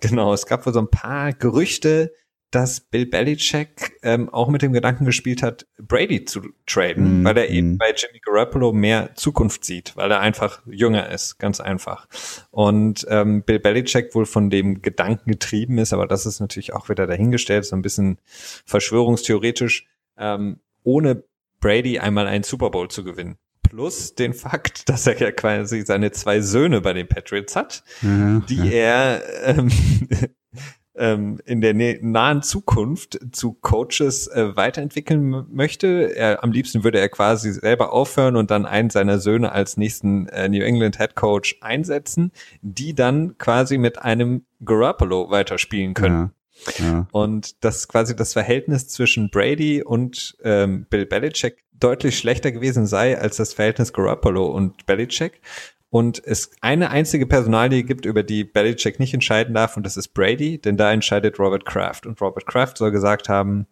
Genau, 0.00 0.32
es 0.32 0.46
gab 0.46 0.66
wohl 0.66 0.72
so 0.72 0.80
ein 0.80 0.90
paar 0.90 1.32
Gerüchte, 1.32 2.12
dass 2.52 2.80
Bill 2.80 3.06
Belichick 3.06 3.98
ähm, 4.02 4.28
auch 4.28 4.48
mit 4.48 4.60
dem 4.60 4.74
Gedanken 4.74 5.06
gespielt 5.06 5.42
hat, 5.42 5.66
Brady 5.78 6.26
zu 6.26 6.42
traden, 6.66 7.22
mm, 7.22 7.24
weil 7.24 7.38
er 7.38 7.48
mm. 7.50 7.54
eben 7.54 7.78
bei 7.78 7.94
Jimmy 7.96 8.20
Garoppolo 8.20 8.72
mehr 8.72 9.14
Zukunft 9.14 9.64
sieht, 9.64 9.96
weil 9.96 10.10
er 10.10 10.20
einfach 10.20 10.60
jünger 10.66 11.08
ist, 11.10 11.38
ganz 11.38 11.60
einfach. 11.60 12.06
Und 12.50 13.06
ähm, 13.08 13.42
Bill 13.42 13.58
Belichick 13.58 14.14
wohl 14.14 14.26
von 14.26 14.50
dem 14.50 14.82
Gedanken 14.82 15.30
getrieben 15.30 15.78
ist, 15.78 15.94
aber 15.94 16.06
das 16.06 16.26
ist 16.26 16.40
natürlich 16.40 16.74
auch 16.74 16.90
wieder 16.90 17.06
dahingestellt, 17.06 17.64
so 17.64 17.74
ein 17.74 17.82
bisschen 17.82 18.18
verschwörungstheoretisch, 18.66 19.86
ähm, 20.18 20.60
ohne 20.84 21.24
Brady 21.58 22.00
einmal 22.00 22.26
einen 22.26 22.44
Super 22.44 22.68
Bowl 22.68 22.88
zu 22.88 23.02
gewinnen 23.02 23.38
plus 23.62 24.14
den 24.14 24.34
Fakt, 24.34 24.88
dass 24.88 25.06
er 25.06 25.18
ja 25.18 25.30
quasi 25.32 25.82
seine 25.82 26.12
zwei 26.12 26.40
Söhne 26.40 26.80
bei 26.80 26.92
den 26.92 27.08
Patriots 27.08 27.56
hat, 27.56 27.84
ja, 28.02 28.40
die 28.48 28.56
ja. 28.56 28.64
er 28.64 29.22
ähm, 29.44 29.70
ähm, 30.94 31.40
in 31.44 31.60
der 31.60 31.74
nahen 32.02 32.42
Zukunft 32.42 33.18
zu 33.32 33.54
Coaches 33.54 34.26
äh, 34.28 34.56
weiterentwickeln 34.56 35.46
möchte. 35.50 36.14
Er, 36.14 36.42
am 36.42 36.52
liebsten 36.52 36.84
würde 36.84 37.00
er 37.00 37.08
quasi 37.08 37.52
selber 37.52 37.92
aufhören 37.92 38.36
und 38.36 38.50
dann 38.50 38.66
einen 38.66 38.90
seiner 38.90 39.18
Söhne 39.18 39.52
als 39.52 39.76
nächsten 39.76 40.28
äh, 40.28 40.48
New 40.48 40.62
England 40.62 40.98
Head 40.98 41.14
Coach 41.14 41.56
einsetzen, 41.60 42.32
die 42.60 42.94
dann 42.94 43.38
quasi 43.38 43.78
mit 43.78 44.00
einem 44.00 44.44
Garoppolo 44.64 45.30
weiterspielen 45.30 45.94
können. 45.94 46.32
Ja, 46.78 46.84
ja. 46.84 47.06
Und 47.10 47.64
das 47.64 47.88
quasi 47.88 48.14
das 48.14 48.34
Verhältnis 48.34 48.88
zwischen 48.88 49.30
Brady 49.30 49.82
und 49.82 50.36
ähm, 50.44 50.86
Bill 50.90 51.06
Belichick 51.06 51.64
deutlich 51.82 52.18
schlechter 52.18 52.52
gewesen 52.52 52.86
sei 52.86 53.18
als 53.18 53.36
das 53.36 53.54
Verhältnis 53.54 53.92
Garoppolo 53.92 54.46
und 54.46 54.86
Belichick. 54.86 55.40
Und 55.90 56.24
es 56.24 56.50
eine 56.62 56.90
einzige 56.90 57.26
Personalie 57.26 57.82
gibt, 57.82 58.06
über 58.06 58.22
die 58.22 58.44
Belichick 58.44 58.98
nicht 58.98 59.12
entscheiden 59.12 59.54
darf, 59.54 59.76
und 59.76 59.84
das 59.84 59.98
ist 59.98 60.14
Brady, 60.14 60.58
denn 60.58 60.78
da 60.78 60.90
entscheidet 60.90 61.38
Robert 61.38 61.66
Kraft. 61.66 62.06
Und 62.06 62.18
Robert 62.22 62.46
Kraft 62.46 62.78
soll 62.78 62.90
gesagt 62.92 63.28
haben, 63.28 63.66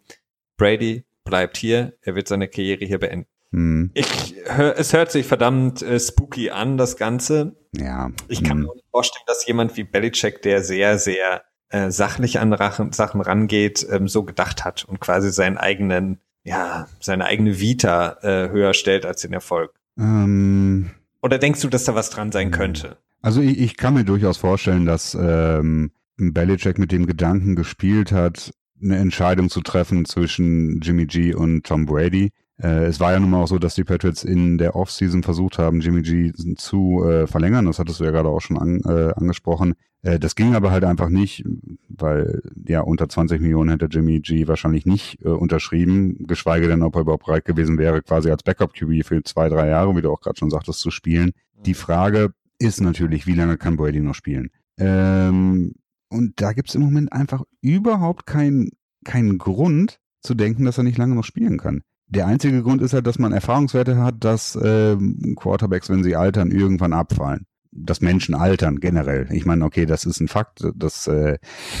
Brady 0.55 1.05
bleibt 1.23 1.57
hier, 1.57 1.93
er 2.01 2.13
wird 2.13 2.27
seine 2.27 2.47
Karriere 2.47 2.85
hier 2.85 2.99
beenden. 2.99 3.27
Hm. 3.51 3.91
Ich 3.95 4.35
es 4.77 4.93
hört 4.93 5.11
sich 5.11 5.25
verdammt 5.25 5.81
äh, 5.81 5.99
spooky 5.99 6.51
an, 6.51 6.77
das 6.77 6.95
Ganze. 6.95 7.55
Ja. 7.75 8.11
Ich 8.27 8.43
kann 8.43 8.59
hm. 8.59 8.63
mir 8.65 8.81
vorstellen, 8.91 9.25
dass 9.25 9.47
jemand 9.47 9.75
wie 9.75 9.83
Belichick, 9.83 10.41
der 10.43 10.63
sehr, 10.63 10.99
sehr 10.99 11.43
äh, 11.69 11.89
sachlich 11.89 12.39
an 12.39 12.55
Sachen 12.91 13.21
rangeht, 13.21 13.85
ähm, 13.89 14.07
so 14.07 14.23
gedacht 14.23 14.63
hat 14.63 14.85
und 14.85 14.99
quasi 14.99 15.31
seinen 15.31 15.57
eigenen 15.57 16.19
ja, 16.43 16.87
seine 16.99 17.25
eigene 17.25 17.59
Vita 17.59 18.17
äh, 18.21 18.49
höher 18.49 18.73
stellt 18.73 19.05
als 19.05 19.21
den 19.21 19.33
Erfolg. 19.33 19.73
Ähm, 19.97 20.91
Oder 21.21 21.37
denkst 21.37 21.61
du, 21.61 21.67
dass 21.67 21.85
da 21.85 21.95
was 21.95 22.09
dran 22.09 22.31
sein 22.31 22.51
könnte? 22.51 22.97
Also 23.21 23.41
ich, 23.41 23.59
ich 23.59 23.77
kann 23.77 23.93
mir 23.93 24.03
durchaus 24.03 24.37
vorstellen, 24.37 24.85
dass 24.85 25.15
ähm, 25.19 25.91
Belichick 26.17 26.77
mit 26.77 26.91
dem 26.91 27.05
Gedanken 27.05 27.55
gespielt 27.55 28.11
hat, 28.11 28.53
eine 28.81 28.97
Entscheidung 28.97 29.49
zu 29.49 29.61
treffen 29.61 30.05
zwischen 30.05 30.79
Jimmy 30.81 31.05
G 31.05 31.33
und 31.33 31.65
Tom 31.65 31.85
Brady. 31.85 32.31
Äh, 32.61 32.85
es 32.85 32.99
war 32.99 33.11
ja 33.11 33.19
nun 33.19 33.29
mal 33.29 33.43
auch 33.43 33.47
so, 33.47 33.59
dass 33.59 33.75
die 33.75 33.83
Patriots 33.83 34.23
in 34.23 34.57
der 34.57 34.75
Offseason 34.75 35.23
versucht 35.23 35.57
haben, 35.57 35.81
Jimmy 35.81 36.01
G 36.01 36.31
zu 36.55 37.03
äh, 37.03 37.27
verlängern. 37.27 37.65
Das 37.65 37.79
hattest 37.79 37.99
du 37.99 38.03
ja 38.03 38.11
gerade 38.11 38.29
auch 38.29 38.41
schon 38.41 38.57
an, 38.57 38.81
äh, 38.85 39.13
angesprochen. 39.15 39.73
Äh, 40.03 40.19
das 40.19 40.35
ging 40.35 40.55
aber 40.55 40.71
halt 40.71 40.83
einfach 40.83 41.09
nicht, 41.09 41.43
weil 41.89 42.41
ja 42.67 42.81
unter 42.81 43.09
20 43.09 43.41
Millionen 43.41 43.69
hätte 43.69 43.87
Jimmy 43.89 44.19
G 44.19 44.47
wahrscheinlich 44.47 44.85
nicht 44.85 45.23
äh, 45.23 45.29
unterschrieben, 45.29 46.25
geschweige 46.27 46.67
denn, 46.67 46.83
ob 46.83 46.95
er 46.95 47.01
überhaupt 47.01 47.25
bereit 47.25 47.45
gewesen 47.45 47.77
wäre, 47.77 48.01
quasi 48.01 48.29
als 48.29 48.43
Backup-QB 48.43 49.05
für 49.05 49.23
zwei, 49.23 49.49
drei 49.49 49.67
Jahre, 49.67 49.95
wie 49.95 50.01
du 50.01 50.11
auch 50.11 50.21
gerade 50.21 50.37
schon 50.37 50.49
sagtest, 50.49 50.79
zu 50.79 50.91
spielen. 50.91 51.31
Die 51.65 51.73
Frage 51.73 52.33
ist 52.59 52.81
natürlich, 52.81 53.27
wie 53.27 53.35
lange 53.35 53.57
kann 53.57 53.77
Brady 53.77 54.01
noch 54.01 54.15
spielen? 54.15 54.49
Ähm, 54.77 55.73
und 56.09 56.41
da 56.41 56.53
gibt's 56.53 56.75
im 56.75 56.81
Moment 56.81 57.13
einfach 57.13 57.43
überhaupt 57.61 58.25
keinen 58.25 58.71
keinen 59.03 59.37
Grund 59.37 59.99
zu 60.21 60.33
denken, 60.35 60.65
dass 60.65 60.77
er 60.77 60.83
nicht 60.83 60.97
lange 60.97 61.15
noch 61.15 61.23
spielen 61.23 61.57
kann. 61.57 61.83
Der 62.11 62.27
einzige 62.27 62.61
Grund 62.61 62.81
ist 62.81 62.93
halt, 62.93 63.07
dass 63.07 63.19
man 63.19 63.31
Erfahrungswerte 63.31 63.97
hat, 63.97 64.15
dass 64.19 64.55
äh, 64.55 64.97
Quarterbacks, 65.35 65.89
wenn 65.89 66.03
sie 66.03 66.15
altern, 66.15 66.51
irgendwann 66.51 66.93
abfallen 66.93 67.45
dass 67.71 68.01
Menschen 68.01 68.35
altern 68.35 68.79
generell. 68.79 69.27
Ich 69.31 69.45
meine, 69.45 69.63
okay, 69.63 69.85
das 69.85 70.05
ist 70.05 70.19
ein 70.19 70.27
Fakt, 70.27 70.61
das, 70.75 71.07
äh, 71.07 71.37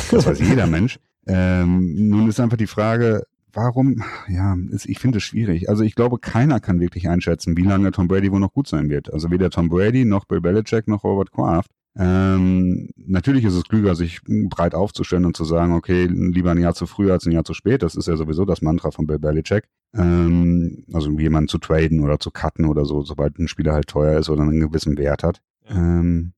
das 0.09 0.25
weiß 0.25 0.39
jeder 0.39 0.67
Mensch. 0.67 0.99
Ähm, 1.27 2.07
nun 2.07 2.29
ist 2.29 2.39
einfach 2.39 2.57
die 2.57 2.67
Frage, 2.67 3.23
warum, 3.53 4.03
ja, 4.27 4.55
ist, 4.71 4.87
ich 4.87 4.99
finde 4.99 5.17
es 5.17 5.23
schwierig. 5.23 5.69
Also 5.69 5.83
ich 5.83 5.95
glaube, 5.95 6.17
keiner 6.19 6.59
kann 6.59 6.79
wirklich 6.79 7.09
einschätzen, 7.09 7.57
wie 7.57 7.63
lange 7.63 7.91
Tom 7.91 8.07
Brady 8.07 8.31
wohl 8.31 8.39
noch 8.39 8.53
gut 8.53 8.67
sein 8.67 8.89
wird. 8.89 9.13
Also 9.13 9.31
weder 9.31 9.49
Tom 9.49 9.69
Brady, 9.69 10.05
noch 10.05 10.25
Bill 10.25 10.41
Belichick, 10.41 10.87
noch 10.87 11.03
Robert 11.03 11.31
Kraft. 11.31 11.71
Ähm, 11.97 12.89
natürlich 12.95 13.43
ist 13.43 13.55
es 13.55 13.63
klüger, 13.65 13.95
sich 13.95 14.21
breit 14.25 14.75
aufzustellen 14.75 15.25
und 15.25 15.35
zu 15.35 15.43
sagen, 15.43 15.73
okay, 15.73 16.05
lieber 16.05 16.51
ein 16.51 16.61
Jahr 16.61 16.73
zu 16.73 16.85
früh 16.85 17.11
als 17.11 17.25
ein 17.25 17.33
Jahr 17.33 17.43
zu 17.43 17.53
spät. 17.53 17.83
Das 17.83 17.95
ist 17.95 18.07
ja 18.07 18.15
sowieso 18.15 18.45
das 18.45 18.61
Mantra 18.61 18.91
von 18.91 19.07
Bill 19.07 19.19
Belichick. 19.19 19.65
Ähm, 19.93 20.85
also 20.93 21.11
jemanden 21.11 21.49
zu 21.49 21.57
traden 21.57 21.99
oder 21.99 22.19
zu 22.19 22.31
cutten 22.31 22.65
oder 22.65 22.85
so, 22.85 23.01
sobald 23.01 23.37
ein 23.39 23.49
Spieler 23.49 23.73
halt 23.73 23.87
teuer 23.87 24.19
ist 24.19 24.29
oder 24.29 24.43
einen 24.43 24.61
gewissen 24.61 24.97
Wert 24.97 25.23
hat. 25.23 25.41
Ja. 25.67 25.75
Ähm, 25.75 26.33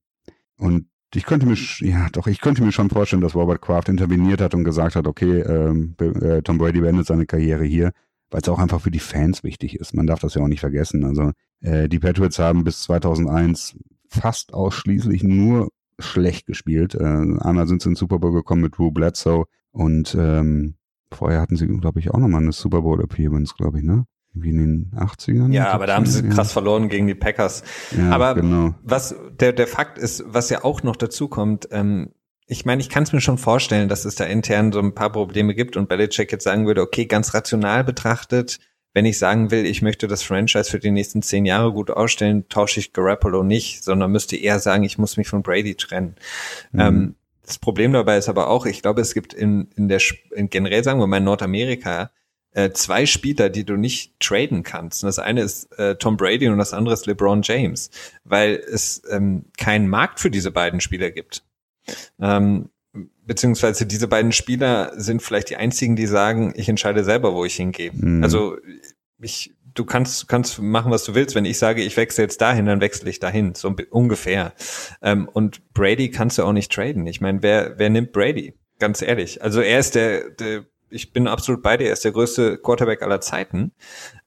und 0.58 0.86
ich 1.14 1.24
könnte 1.24 1.46
mir, 1.46 1.56
ja, 1.80 2.08
doch, 2.10 2.26
ich 2.26 2.40
könnte 2.40 2.64
mir 2.64 2.72
schon 2.72 2.90
vorstellen, 2.90 3.22
dass 3.22 3.36
Robert 3.36 3.62
Kraft 3.62 3.88
interveniert 3.88 4.40
hat 4.40 4.54
und 4.54 4.64
gesagt 4.64 4.96
hat, 4.96 5.06
okay, 5.06 5.40
ähm, 5.40 5.94
äh, 6.00 6.42
Tom 6.42 6.58
Brady 6.58 6.80
beendet 6.80 7.06
seine 7.06 7.26
Karriere 7.26 7.64
hier, 7.64 7.92
weil 8.30 8.40
es 8.40 8.48
auch 8.48 8.58
einfach 8.58 8.80
für 8.80 8.90
die 8.90 8.98
Fans 8.98 9.44
wichtig 9.44 9.76
ist. 9.78 9.94
Man 9.94 10.08
darf 10.08 10.18
das 10.18 10.34
ja 10.34 10.42
auch 10.42 10.48
nicht 10.48 10.60
vergessen. 10.60 11.04
Also 11.04 11.30
äh, 11.60 11.88
die 11.88 12.00
Patriots 12.00 12.40
haben 12.40 12.64
bis 12.64 12.82
2001 12.82 13.76
fast 14.20 14.54
ausschließlich 14.54 15.22
nur 15.22 15.70
schlecht 15.98 16.46
gespielt. 16.46 16.94
Äh, 16.94 17.04
einmal 17.04 17.66
sind 17.66 17.82
sie 17.82 17.88
in 17.88 17.92
den 17.92 17.96
Super 17.96 18.18
Bowl 18.18 18.32
gekommen 18.32 18.62
mit 18.62 18.78
Drew 18.78 18.90
Bledsoe 18.90 19.44
und 19.70 20.16
ähm, 20.18 20.74
vorher 21.12 21.40
hatten 21.40 21.56
sie, 21.56 21.66
glaube 21.66 22.00
ich, 22.00 22.10
auch 22.10 22.18
nochmal 22.18 22.42
eine 22.42 22.52
Super 22.52 22.82
Bowl 22.82 23.02
Appearance, 23.02 23.54
glaube 23.56 23.78
ich, 23.78 23.84
ne? 23.84 24.06
Wie 24.36 24.50
in 24.50 24.58
den 24.58 24.90
80ern? 24.96 25.52
Ja, 25.52 25.70
aber 25.70 25.86
da 25.86 25.94
haben 25.94 26.06
sie 26.06 26.28
krass 26.28 26.50
verloren 26.50 26.88
gegen 26.88 27.06
die 27.06 27.14
Packers. 27.14 27.62
Ja, 27.96 28.10
aber 28.10 28.34
genau. 28.34 28.74
was 28.82 29.14
der, 29.38 29.52
der 29.52 29.68
Fakt 29.68 29.96
ist, 29.96 30.24
was 30.26 30.50
ja 30.50 30.64
auch 30.64 30.82
noch 30.82 30.96
dazu 30.96 31.28
kommt, 31.28 31.68
ähm, 31.70 32.10
ich 32.46 32.64
meine, 32.64 32.82
ich 32.82 32.90
kann 32.90 33.04
es 33.04 33.12
mir 33.12 33.20
schon 33.20 33.38
vorstellen, 33.38 33.88
dass 33.88 34.04
es 34.04 34.16
da 34.16 34.24
intern 34.24 34.72
so 34.72 34.80
ein 34.80 34.94
paar 34.94 35.10
Probleme 35.12 35.54
gibt 35.54 35.76
und 35.76 35.88
Belichick 35.88 36.30
jetzt 36.32 36.44
sagen 36.44 36.66
würde, 36.66 36.82
okay, 36.82 37.06
ganz 37.06 37.32
rational 37.32 37.84
betrachtet, 37.84 38.58
wenn 38.94 39.04
ich 39.04 39.18
sagen 39.18 39.50
will, 39.50 39.66
ich 39.66 39.82
möchte 39.82 40.06
das 40.06 40.22
Franchise 40.22 40.70
für 40.70 40.78
die 40.78 40.92
nächsten 40.92 41.20
zehn 41.20 41.44
Jahre 41.44 41.72
gut 41.72 41.90
ausstellen, 41.90 42.48
tausche 42.48 42.80
ich 42.80 42.92
Garoppolo 42.92 43.42
nicht, 43.42 43.84
sondern 43.84 44.12
müsste 44.12 44.36
eher 44.36 44.60
sagen, 44.60 44.84
ich 44.84 44.98
muss 44.98 45.16
mich 45.16 45.28
von 45.28 45.42
Brady 45.42 45.74
trennen. 45.74 46.14
Mhm. 46.72 46.80
Ähm, 46.80 47.14
das 47.44 47.58
Problem 47.58 47.92
dabei 47.92 48.16
ist 48.16 48.28
aber 48.28 48.48
auch, 48.48 48.64
ich 48.66 48.80
glaube, 48.80 49.02
es 49.02 49.12
gibt 49.12 49.34
in, 49.34 49.68
in 49.76 49.88
der 49.88 50.00
in 50.34 50.48
generell 50.48 50.82
sagen 50.82 51.00
wir 51.00 51.06
mal 51.06 51.18
in 51.18 51.24
Nordamerika 51.24 52.10
äh, 52.52 52.70
zwei 52.70 53.04
Spieler, 53.04 53.50
die 53.50 53.64
du 53.64 53.76
nicht 53.76 54.18
traden 54.20 54.62
kannst. 54.62 55.02
Und 55.02 55.08
das 55.08 55.18
eine 55.18 55.42
ist 55.42 55.76
äh, 55.78 55.96
Tom 55.96 56.16
Brady 56.16 56.48
und 56.48 56.58
das 56.58 56.72
andere 56.72 56.94
ist 56.94 57.06
LeBron 57.06 57.42
James, 57.42 57.90
weil 58.22 58.54
es 58.54 59.02
ähm, 59.10 59.46
keinen 59.58 59.88
Markt 59.88 60.20
für 60.20 60.30
diese 60.30 60.52
beiden 60.52 60.80
Spieler 60.80 61.10
gibt. 61.10 61.44
Ähm, 62.20 62.70
beziehungsweise 63.26 63.86
diese 63.86 64.08
beiden 64.08 64.32
Spieler 64.32 64.92
sind 64.96 65.22
vielleicht 65.22 65.50
die 65.50 65.56
einzigen, 65.56 65.96
die 65.96 66.06
sagen, 66.06 66.52
ich 66.56 66.68
entscheide 66.68 67.04
selber, 67.04 67.34
wo 67.34 67.44
ich 67.44 67.56
hingehe. 67.56 67.90
Mhm. 67.92 68.22
Also 68.22 68.56
ich, 69.20 69.54
du 69.74 69.84
kannst, 69.84 70.28
kannst 70.28 70.60
machen, 70.60 70.90
was 70.90 71.04
du 71.04 71.14
willst. 71.14 71.34
Wenn 71.34 71.44
ich 71.44 71.58
sage, 71.58 71.82
ich 71.82 71.96
wechsle 71.96 72.24
jetzt 72.24 72.40
dahin, 72.40 72.66
dann 72.66 72.80
wechsle 72.80 73.10
ich 73.10 73.20
dahin, 73.20 73.54
so 73.54 73.74
ungefähr. 73.90 74.52
Ähm, 75.02 75.28
und 75.32 75.72
Brady 75.72 76.10
kannst 76.10 76.38
du 76.38 76.44
auch 76.44 76.52
nicht 76.52 76.72
traden. 76.72 77.06
Ich 77.06 77.20
meine, 77.20 77.42
wer, 77.42 77.78
wer 77.78 77.90
nimmt 77.90 78.12
Brady? 78.12 78.54
Ganz 78.78 79.02
ehrlich. 79.02 79.42
Also 79.42 79.60
er 79.60 79.78
ist 79.78 79.94
der, 79.94 80.30
der 80.30 80.64
ich 80.90 81.12
bin 81.12 81.26
absolut 81.26 81.62
bei 81.62 81.76
dir, 81.76 81.88
er 81.88 81.92
ist 81.92 82.04
der 82.04 82.12
größte 82.12 82.58
Quarterback 82.58 83.02
aller 83.02 83.20
Zeiten. 83.20 83.72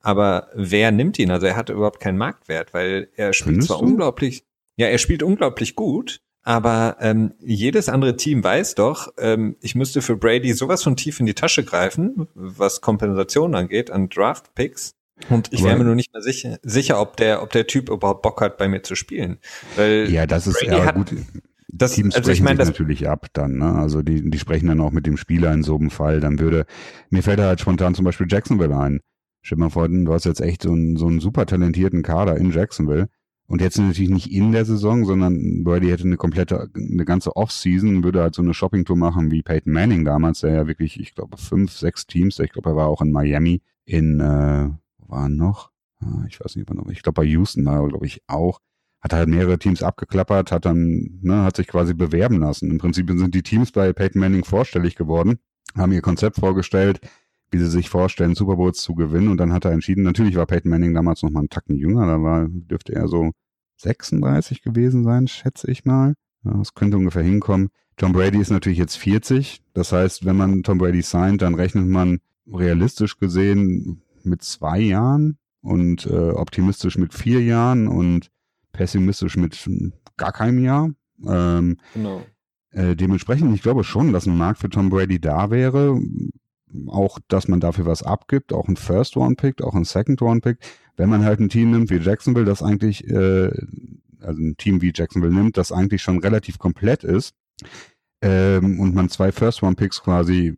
Aber 0.01 0.49
wer 0.53 0.91
nimmt 0.91 1.17
ihn? 1.17 1.32
Also 1.32 1.47
er 1.47 1.56
hat 1.56 1.69
überhaupt 1.69 2.01
keinen 2.01 2.17
Marktwert, 2.17 2.73
weil 2.73 3.10
er 3.15 3.32
spielt 3.34 3.49
Findest 3.53 3.69
zwar 3.69 3.80
du? 3.80 3.86
unglaublich, 3.86 4.45
ja, 4.75 4.88
er 4.88 4.97
spielt 4.97 5.23
unglaublich 5.23 5.75
gut, 5.75 6.19
aber 6.47 6.95
ähm, 7.01 7.33
jedes 7.41 7.89
andere 7.89 8.15
Team 8.15 8.41
weiß 8.41 8.75
doch, 8.75 9.10
ähm, 9.17 9.57
ich 9.60 9.75
müsste 9.75 10.01
für 10.01 10.15
Brady 10.15 10.53
sowas 10.53 10.81
von 10.81 10.95
tief 10.95 11.19
in 11.19 11.25
die 11.25 11.33
Tasche 11.33 11.65
greifen, 11.65 12.29
was 12.36 12.79
Kompensation 12.79 13.53
angeht, 13.53 13.91
an 13.91 14.07
Draft-Picks. 14.07 14.95
Und 15.29 15.51
ich 15.51 15.62
wäre 15.65 15.77
mir 15.77 15.83
nur 15.83 15.95
nicht 15.95 16.13
mehr 16.13 16.21
sicher, 16.21 16.57
sicher, 16.63 17.01
ob 17.01 17.17
der, 17.17 17.43
ob 17.43 17.51
der 17.51 17.67
Typ 17.67 17.89
überhaupt 17.89 18.21
Bock 18.21 18.39
hat, 18.39 18.57
bei 18.57 18.69
mir 18.69 18.81
zu 18.81 18.95
spielen. 18.95 19.39
Weil 19.75 20.10
ja, 20.10 20.25
das 20.25 20.47
ist 20.47 20.62
ja 20.62 20.91
gut. 20.91 21.13
Das, 21.67 21.95
Teams 21.95 22.15
also 22.15 22.31
ich 22.31 22.41
meine, 22.41 22.60
das 22.60 22.69
natürlich 22.69 23.10
ab 23.10 23.27
dann, 23.33 23.57
ne? 23.57 23.73
Also 23.73 24.01
die, 24.01 24.29
die 24.29 24.39
sprechen 24.39 24.67
dann 24.67 24.79
auch 24.79 24.91
mit 24.91 25.05
dem 25.05 25.17
Spieler 25.17 25.51
in 25.51 25.63
so 25.63 25.75
einem 25.75 25.89
Fall. 25.89 26.21
Dann 26.21 26.39
würde, 26.39 26.65
mir 27.10 27.23
fällt 27.23 27.41
halt 27.41 27.60
spontan 27.60 27.93
zum 27.93 28.05
Beispiel 28.05 28.27
Jacksonville 28.29 28.77
ein. 28.77 29.01
Stell 29.41 29.57
dir 29.57 29.65
mal 29.65 29.69
vor, 29.69 29.89
du 29.89 30.13
hast 30.13 30.23
jetzt 30.23 30.39
echt 30.39 30.63
so 30.63 30.71
einen, 30.71 30.95
so 30.95 31.07
einen 31.07 31.19
super 31.19 31.45
talentierten 31.45 32.03
Kader 32.03 32.38
in 32.38 32.51
Jacksonville 32.51 33.10
und 33.47 33.62
jetzt 33.62 33.77
natürlich 33.77 34.10
nicht 34.10 34.31
in 34.31 34.51
der 34.51 34.65
Saison, 34.65 35.05
sondern 35.05 35.63
Brady 35.63 35.88
hätte 35.88 36.03
eine 36.03 36.17
komplette, 36.17 36.69
eine 36.75 37.05
ganze 37.05 37.36
Offseason, 37.36 38.03
würde 38.03 38.21
halt 38.21 38.36
so 38.36 38.41
eine 38.41 38.53
Shoppingtour 38.53 38.97
machen 38.97 39.31
wie 39.31 39.41
Peyton 39.41 39.71
Manning 39.71 40.03
damals, 40.03 40.41
der 40.41 40.53
ja 40.53 40.67
wirklich, 40.67 40.99
ich 40.99 41.15
glaube, 41.15 41.38
fünf, 41.38 41.71
sechs 41.71 42.05
Teams, 42.05 42.39
ich 42.39 42.51
glaube, 42.51 42.71
er 42.71 42.75
war 42.75 42.88
auch 42.88 43.01
in 43.01 43.12
Miami, 43.12 43.62
in, 43.86 44.19
äh, 44.19 44.69
wo 44.97 45.10
waren 45.10 45.38
noch? 45.38 45.71
Ah, 46.01 46.25
ich 46.27 46.39
weiß 46.41 46.57
nicht, 46.57 46.69
noch, 46.69 46.89
ich 46.89 47.01
glaube, 47.01 47.21
bei 47.21 47.23
Houston 47.23 47.65
war 47.65 47.81
er, 47.81 47.88
glaube 47.88 48.05
ich, 48.05 48.21
auch. 48.27 48.60
Hat 48.99 49.13
halt 49.13 49.29
mehrere 49.29 49.57
Teams 49.57 49.81
abgeklappert, 49.81 50.51
hat 50.51 50.65
dann, 50.65 51.19
ne, 51.21 51.43
hat 51.43 51.55
sich 51.55 51.67
quasi 51.67 51.93
bewerben 51.93 52.39
lassen. 52.39 52.69
Im 52.69 52.79
Prinzip 52.79 53.10
sind 53.10 53.33
die 53.33 53.43
Teams 53.43 53.71
bei 53.71 53.93
Peyton 53.93 54.19
Manning 54.19 54.43
vorstellig 54.43 54.95
geworden, 54.95 55.39
haben 55.75 55.93
ihr 55.93 56.01
Konzept 56.01 56.38
vorgestellt, 56.38 56.99
wie 57.51 57.60
sie 57.60 57.69
sich 57.69 57.89
vorstellen, 57.89 58.36
Super 58.36 58.55
Bowls 58.55 58.81
zu 58.81 58.95
gewinnen. 58.95 59.29
Und 59.29 59.38
dann 59.38 59.53
hat 59.53 59.65
er 59.65 59.71
entschieden, 59.71 60.03
natürlich 60.03 60.36
war 60.36 60.45
Peyton 60.45 60.69
Manning 60.69 60.93
damals 60.93 61.23
noch 61.23 61.29
mal 61.29 61.39
einen 61.39 61.49
Tacken 61.49 61.75
jünger, 61.75 62.05
da 62.05 62.21
war, 62.21 62.47
dürfte 62.49 62.93
er 62.93 63.07
so 63.07 63.31
36 63.77 64.62
gewesen 64.62 65.03
sein, 65.03 65.27
schätze 65.27 65.69
ich 65.69 65.86
mal. 65.86 66.13
Ja, 66.43 66.53
das 66.57 66.73
könnte 66.73 66.97
ungefähr 66.97 67.23
hinkommen. 67.23 67.69
Tom 67.95 68.13
Brady 68.13 68.39
ist 68.39 68.51
natürlich 68.51 68.77
jetzt 68.77 68.97
40. 68.97 69.62
Das 69.73 69.91
heißt, 69.91 70.25
wenn 70.25 70.38
man 70.38 70.63
Tom 70.63 70.77
Brady 70.77 71.01
signed, 71.01 71.41
dann 71.41 71.55
rechnet 71.55 71.88
man 71.88 72.19
realistisch 72.51 73.17
gesehen 73.17 74.01
mit 74.23 74.43
zwei 74.43 74.79
Jahren 74.79 75.38
und 75.62 76.05
äh, 76.05 76.29
optimistisch 76.29 76.97
mit 76.97 77.13
vier 77.13 77.41
Jahren 77.41 77.88
und 77.88 78.29
pessimistisch 78.71 79.38
mit 79.38 79.67
gar 80.15 80.31
keinem 80.31 80.63
Jahr. 80.63 80.89
Ähm, 81.27 81.77
genau. 81.93 82.23
Äh, 82.71 82.95
dementsprechend, 82.95 83.55
ich 83.55 83.63
glaube 83.63 83.83
schon, 83.83 84.13
dass 84.13 84.27
ein 84.27 84.38
Markt 84.38 84.60
für 84.60 84.69
Tom 84.69 84.89
Brady 84.89 85.19
da 85.19 85.49
wäre 85.49 85.99
auch, 86.88 87.19
dass 87.27 87.47
man 87.47 87.60
dafür 87.60 87.86
was 87.86 88.03
abgibt, 88.03 88.53
auch 88.53 88.67
ein 88.67 88.75
First-Round-Pick, 88.75 89.62
auch 89.62 89.73
ein 89.73 89.86
Second-Round-Pick. 89.86 90.58
Wenn 90.95 91.10
man 91.10 91.23
halt 91.23 91.39
ein 91.39 91.49
Team 91.49 91.71
nimmt 91.71 91.89
wie 91.89 91.97
Jacksonville, 91.97 92.45
das 92.45 92.62
eigentlich, 92.62 93.08
äh, 93.08 93.51
also 94.19 94.41
ein 94.41 94.58
Team 94.58 94.82
wie 94.82 94.91
Jacksonville 94.93 95.34
nimmt, 95.34 95.58
das 95.58 95.71
eigentlich 95.71 96.01
schon 96.01 96.19
relativ 96.19 96.60
komplett 96.60 97.03
ist, 97.03 97.36
ähm, 98.21 98.80
und 98.80 98.95
man 98.95 99.10
zwei 99.10 99.32
First-Round-Picks 99.32 100.01
quasi, 100.03 100.56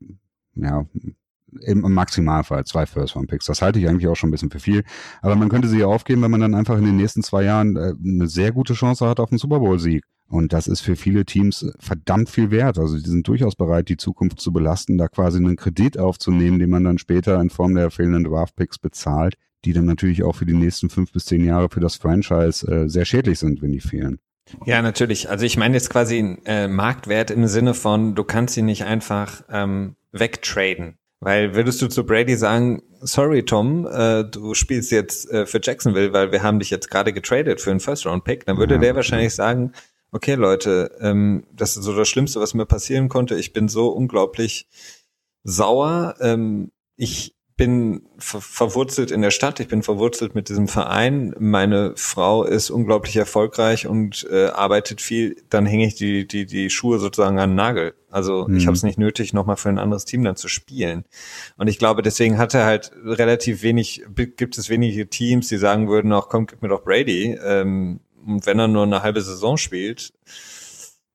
ja, 0.56 0.86
im 1.62 1.82
Maximalfall 1.82 2.66
zwei 2.66 2.86
First-Round-Picks. 2.86 3.46
Das 3.46 3.62
halte 3.62 3.80
ich 3.80 3.88
eigentlich 3.88 4.08
auch 4.08 4.16
schon 4.16 4.30
ein 4.30 4.32
bisschen 4.32 4.52
für 4.52 4.60
viel. 4.60 4.84
Aber 5.22 5.36
man 5.36 5.50
könnte 5.50 5.68
sie 5.68 5.80
ja 5.80 5.88
aufgeben, 5.88 6.22
wenn 6.22 6.32
man 6.32 6.42
dann 6.42 6.54
einfach 6.54 6.78
in 6.78 6.86
den 6.86 6.96
nächsten 6.96 7.24
zwei 7.24 7.44
Jahren 7.44 7.76
äh, 7.76 7.94
eine 8.04 8.28
sehr 8.28 8.52
gute 8.52 8.74
Chance 8.74 9.08
hat 9.08 9.20
auf 9.20 9.32
einen 9.32 9.40
Super 9.40 9.60
Bowl-Sieg. 9.60 10.04
Und 10.30 10.54
das 10.54 10.68
ist 10.68 10.82
für 10.82 10.96
viele 10.96 11.26
Teams 11.26 11.66
verdammt 11.80 12.30
viel 12.30 12.52
wert. 12.52 12.78
Also 12.78 12.98
die 12.98 13.10
sind 13.10 13.28
durchaus 13.28 13.56
bereit, 13.56 13.90
die 13.90 13.98
Zukunft 13.98 14.40
zu 14.40 14.54
belasten, 14.54 14.98
da 14.98 15.08
quasi 15.08 15.40
einen 15.40 15.56
Kredit 15.56 15.98
aufzunehmen, 15.98 16.60
den 16.60 16.70
man 16.70 16.84
dann 16.84 17.00
später 17.00 17.42
in 17.42 17.50
Form 17.50 17.74
der 17.74 17.90
fehlenden 17.90 18.26
Draft-Picks 18.26 18.78
bezahlt, 18.78 19.36
die 19.66 19.74
dann 19.74 19.86
natürlich 19.86 20.24
auch 20.24 20.36
für 20.36 20.46
die 20.46 20.54
nächsten 20.54 20.90
fünf 20.90 21.12
bis 21.12 21.26
zehn 21.26 21.44
Jahre 21.44 21.70
für 21.70 21.80
das 21.80 21.96
Franchise 21.96 22.66
äh, 22.68 22.88
sehr 22.88 23.06
schädlich 23.06 23.40
sind, 23.40 23.62
wenn 23.62 23.72
die 23.72 23.82
fehlen. 23.82 24.20
Ja, 24.66 24.82
natürlich. 24.82 25.30
Also 25.30 25.46
ich 25.46 25.58
meine 25.58 25.76
jetzt 25.76 25.90
quasi 25.90 26.38
äh, 26.46 26.68
Marktwert 26.68 27.32
im 27.32 27.48
Sinne 27.48 27.74
von, 27.74 28.16
du 28.16 28.24
kannst 28.24 28.54
sie 28.54 28.62
nicht 28.62 28.84
einfach 28.84 29.44
ähm, 29.50 29.96
wegtraden. 30.12 30.96
Weil 31.22 31.54
würdest 31.54 31.82
du 31.82 31.88
zu 31.88 32.06
Brady 32.06 32.36
sagen, 32.36 32.82
sorry 33.02 33.44
Tom, 33.44 33.86
äh, 33.86 34.24
du 34.24 34.54
spielst 34.54 34.92
jetzt 34.92 35.30
äh, 35.30 35.46
für 35.46 35.60
Jacksonville, 35.62 36.14
weil 36.14 36.32
wir 36.32 36.44
haben 36.44 36.60
dich 36.60 36.70
jetzt 36.70 36.90
gerade 36.90 37.12
getradet 37.12 37.60
für 37.60 37.72
einen 37.72 37.82
First-Round-Pick, 37.82 38.46
dann 38.46 38.58
würde 38.58 38.76
ja, 38.76 38.80
der 38.80 38.96
wahrscheinlich 38.96 39.36
sagen, 39.36 39.74
okay 40.12 40.36
Leute, 40.36 40.92
ähm, 41.00 41.46
das 41.54 41.78
ist 41.78 41.84
so 41.84 41.96
das 41.96 42.08
Schlimmste, 42.08 42.40
was 42.40 42.54
mir 42.54 42.66
passieren 42.66 43.10
konnte. 43.10 43.36
Ich 43.36 43.54
bin 43.54 43.68
so 43.68 43.90
unglaublich 43.90 44.68
sauer. 45.44 46.16
Ähm, 46.20 46.72
ich 46.96 47.36
bin 47.60 48.04
ver 48.18 48.40
verwurzelt 48.40 49.12
in 49.12 49.22
der 49.22 49.32
Stadt, 49.32 49.60
ich 49.60 49.68
bin 49.68 49.84
verwurzelt 49.84 50.34
mit 50.34 50.48
diesem 50.48 50.70
Verein. 50.70 51.36
Meine 51.40 51.92
Frau 51.98 52.46
ist 52.46 52.70
unglaublich 52.70 53.18
erfolgreich 53.18 53.86
und 53.86 54.26
äh, 54.32 54.46
arbeitet 54.46 55.02
viel. 55.02 55.36
Dann 55.50 55.66
hänge 55.66 55.86
ich 55.86 55.96
die, 55.96 56.26
die, 56.26 56.46
die 56.46 56.70
Schuhe 56.70 57.00
sozusagen 57.00 57.38
an 57.38 57.50
den 57.50 57.56
Nagel. 57.58 57.96
Also 58.10 58.48
mhm. 58.48 58.56
ich 58.56 58.66
habe 58.66 58.78
es 58.78 58.84
nicht 58.84 58.98
nötig, 58.98 59.34
nochmal 59.34 59.58
für 59.58 59.68
ein 59.68 59.78
anderes 59.78 60.06
Team 60.06 60.24
dann 60.24 60.38
zu 60.38 60.48
spielen. 60.48 61.04
Und 61.58 61.68
ich 61.68 61.78
glaube, 61.78 62.02
deswegen 62.02 62.38
hat 62.38 62.54
er 62.54 62.66
halt 62.66 62.94
relativ 63.04 63.62
wenig, 63.62 64.04
gibt 64.16 64.58
es 64.58 64.70
wenige 64.70 65.10
Teams, 65.10 65.50
die 65.50 65.58
sagen 65.58 65.90
würden, 65.90 66.14
auch 66.14 66.30
komm, 66.30 66.46
gib 66.46 66.62
mir 66.62 66.70
doch 66.70 66.86
Brady. 66.86 67.38
Ähm, 67.44 68.00
und 68.26 68.46
wenn 68.46 68.60
er 68.60 68.68
nur 68.68 68.84
eine 68.84 69.04
halbe 69.04 69.22
Saison 69.22 69.58
spielt, 69.58 70.14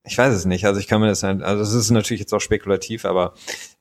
ich 0.05 0.19
weiß 0.19 0.35
es 0.35 0.45
nicht. 0.45 0.67
Also 0.67 0.81
ich 0.81 0.87
kann 0.87 1.01
mir 1.01 1.09
das, 1.09 1.25
also 1.25 1.63
es 1.63 1.73
ist 1.73 1.91
natürlich 1.91 2.21
jetzt 2.21 2.35
auch 2.35 2.41
spekulativ, 2.41 3.05
aber 3.05 3.35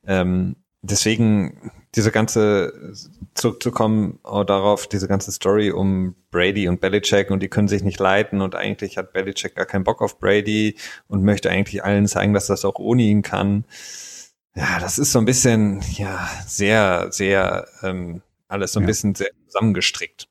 ähm, 0.06 0.56
deswegen 0.82 1.70
diese 1.94 2.10
ganze 2.10 2.92
zurückzukommen 3.34 4.18
oh, 4.24 4.42
darauf, 4.42 4.86
diese 4.86 5.08
ganze 5.08 5.32
Story 5.32 5.70
um 5.70 6.14
Brady 6.30 6.68
und 6.68 6.80
Belichick 6.80 7.30
und 7.30 7.40
die 7.42 7.48
können 7.48 7.68
sich 7.68 7.82
nicht 7.82 8.00
leiten 8.00 8.40
und 8.40 8.54
eigentlich 8.54 8.96
hat 8.96 9.12
Belichick 9.12 9.54
gar 9.54 9.66
keinen 9.66 9.84
Bock 9.84 10.02
auf 10.02 10.18
Brady 10.18 10.76
und 11.08 11.22
möchte 11.22 11.50
eigentlich 11.50 11.84
allen 11.84 12.06
zeigen, 12.06 12.34
dass 12.34 12.46
das 12.46 12.64
auch 12.64 12.78
ohne 12.78 13.02
ihn 13.02 13.22
kann. 13.22 13.64
Ja, 14.56 14.78
das 14.78 14.98
ist 14.98 15.12
so 15.12 15.18
ein 15.18 15.24
bisschen, 15.24 15.82
ja, 15.92 16.28
sehr, 16.46 17.08
sehr, 17.10 17.66
ähm, 17.82 18.22
alles 18.48 18.72
so 18.72 18.80
ein 18.80 18.84
ja. 18.84 18.88
bisschen 18.88 19.14
sehr 19.14 19.30
zusammengestrickt. 19.46 20.28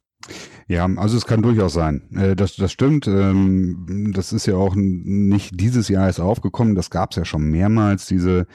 Ja, 0.67 0.85
also 0.95 1.17
es 1.17 1.25
kann 1.25 1.41
durchaus 1.41 1.73
sein. 1.73 2.09
Äh, 2.15 2.35
das, 2.35 2.55
das 2.55 2.71
stimmt. 2.71 3.07
Ähm, 3.07 4.11
das 4.15 4.33
ist 4.33 4.45
ja 4.45 4.55
auch 4.55 4.75
nicht 4.75 5.59
dieses 5.59 5.89
Jahr 5.89 6.07
erst 6.07 6.21
aufgekommen. 6.21 6.75
Das 6.75 6.89
gab 6.89 7.11
es 7.11 7.17
ja 7.17 7.25
schon 7.25 7.49
mehrmals, 7.49 8.05
diese 8.05 8.47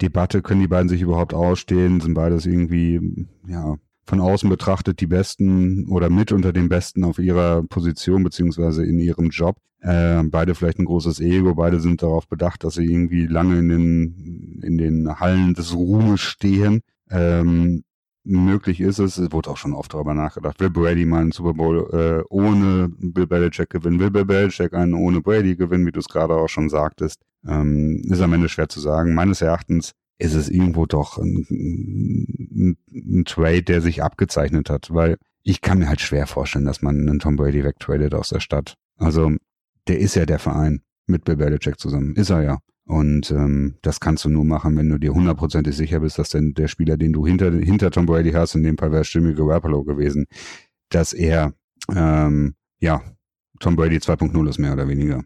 Debatte. 0.00 0.42
Können 0.42 0.60
die 0.60 0.68
beiden 0.68 0.88
sich 0.88 1.02
überhaupt 1.02 1.34
ausstehen? 1.34 2.00
Sind 2.00 2.14
beides 2.14 2.46
irgendwie, 2.46 3.26
ja, 3.46 3.76
von 4.04 4.20
außen 4.20 4.50
betrachtet 4.50 5.00
die 5.00 5.06
Besten 5.06 5.88
oder 5.88 6.10
mit 6.10 6.32
unter 6.32 6.52
den 6.52 6.68
Besten 6.68 7.04
auf 7.04 7.18
ihrer 7.18 7.62
Position 7.62 8.24
beziehungsweise 8.24 8.84
in 8.84 8.98
ihrem 8.98 9.30
Job. 9.30 9.56
Äh, 9.80 10.22
beide 10.24 10.54
vielleicht 10.54 10.78
ein 10.78 10.84
großes 10.84 11.20
Ego, 11.20 11.54
beide 11.54 11.80
sind 11.80 12.02
darauf 12.02 12.28
bedacht, 12.28 12.64
dass 12.64 12.74
sie 12.74 12.84
irgendwie 12.84 13.26
lange 13.26 13.58
in 13.58 13.68
den, 13.68 14.60
in 14.62 14.78
den 14.78 15.20
Hallen 15.20 15.54
des 15.54 15.74
Ruhmes 15.74 16.20
stehen. 16.20 16.82
Ähm, 17.10 17.84
möglich 18.24 18.80
ist 18.80 18.98
es, 18.98 19.18
es 19.18 19.32
wurde 19.32 19.50
auch 19.50 19.56
schon 19.56 19.74
oft 19.74 19.94
darüber 19.94 20.14
nachgedacht, 20.14 20.60
will 20.60 20.70
Brady 20.70 21.04
mal 21.04 21.22
einen 21.22 21.32
Super 21.32 21.54
Bowl 21.54 21.88
äh, 21.92 22.24
ohne 22.28 22.90
Bill 22.98 23.26
Belichick 23.26 23.70
gewinnen, 23.70 23.98
will 23.98 24.10
Bill 24.10 24.24
Belichick 24.24 24.74
einen 24.74 24.94
ohne 24.94 25.20
Brady 25.20 25.56
gewinnen, 25.56 25.86
wie 25.86 25.92
du 25.92 26.00
es 26.00 26.08
gerade 26.08 26.34
auch 26.34 26.48
schon 26.48 26.68
sagtest, 26.68 27.20
ähm, 27.46 28.02
ist 28.04 28.20
am 28.20 28.32
Ende 28.32 28.48
schwer 28.48 28.68
zu 28.68 28.80
sagen. 28.80 29.14
Meines 29.14 29.40
Erachtens 29.42 29.92
ist 30.18 30.34
es 30.34 30.48
irgendwo 30.48 30.86
doch 30.86 31.18
ein, 31.18 31.46
ein, 31.50 32.76
ein 32.92 33.24
Trade, 33.24 33.62
der 33.62 33.80
sich 33.80 34.02
abgezeichnet 34.02 34.70
hat, 34.70 34.92
weil 34.94 35.16
ich 35.42 35.60
kann 35.60 35.78
mir 35.78 35.88
halt 35.88 36.00
schwer 36.00 36.26
vorstellen, 36.26 36.64
dass 36.64 36.82
man 36.82 36.96
einen 36.96 37.18
Tom 37.18 37.36
Brady 37.36 37.64
wegtradet 37.64 38.14
aus 38.14 38.28
der 38.28 38.40
Stadt. 38.40 38.74
Also 38.96 39.32
der 39.88 39.98
ist 39.98 40.14
ja 40.14 40.26
der 40.26 40.38
Verein 40.38 40.82
mit 41.06 41.24
Bill 41.24 41.36
Belichick 41.36 41.80
zusammen, 41.80 42.14
ist 42.14 42.30
er 42.30 42.42
ja. 42.42 42.58
Und 42.84 43.30
ähm, 43.30 43.76
das 43.82 44.00
kannst 44.00 44.24
du 44.24 44.28
nur 44.28 44.44
machen, 44.44 44.76
wenn 44.76 44.88
du 44.88 44.98
dir 44.98 45.14
hundertprozentig 45.14 45.76
sicher 45.76 46.00
bist, 46.00 46.18
dass 46.18 46.30
denn 46.30 46.54
der 46.54 46.68
Spieler, 46.68 46.96
den 46.96 47.12
du 47.12 47.26
hinter, 47.26 47.52
hinter 47.52 47.90
Tom 47.90 48.06
Brady 48.06 48.32
hast, 48.32 48.54
in 48.54 48.64
dem 48.64 48.76
Fall 48.76 48.90
wäre 48.90 49.04
Jimmy 49.04 49.34
Garoppolo 49.34 49.84
gewesen, 49.84 50.26
dass 50.88 51.12
er 51.12 51.54
ähm, 51.94 52.54
ja 52.80 53.02
Tom 53.60 53.76
Brady 53.76 53.96
2.0 53.96 54.48
ist, 54.48 54.58
mehr 54.58 54.72
oder 54.72 54.88
weniger. 54.88 55.22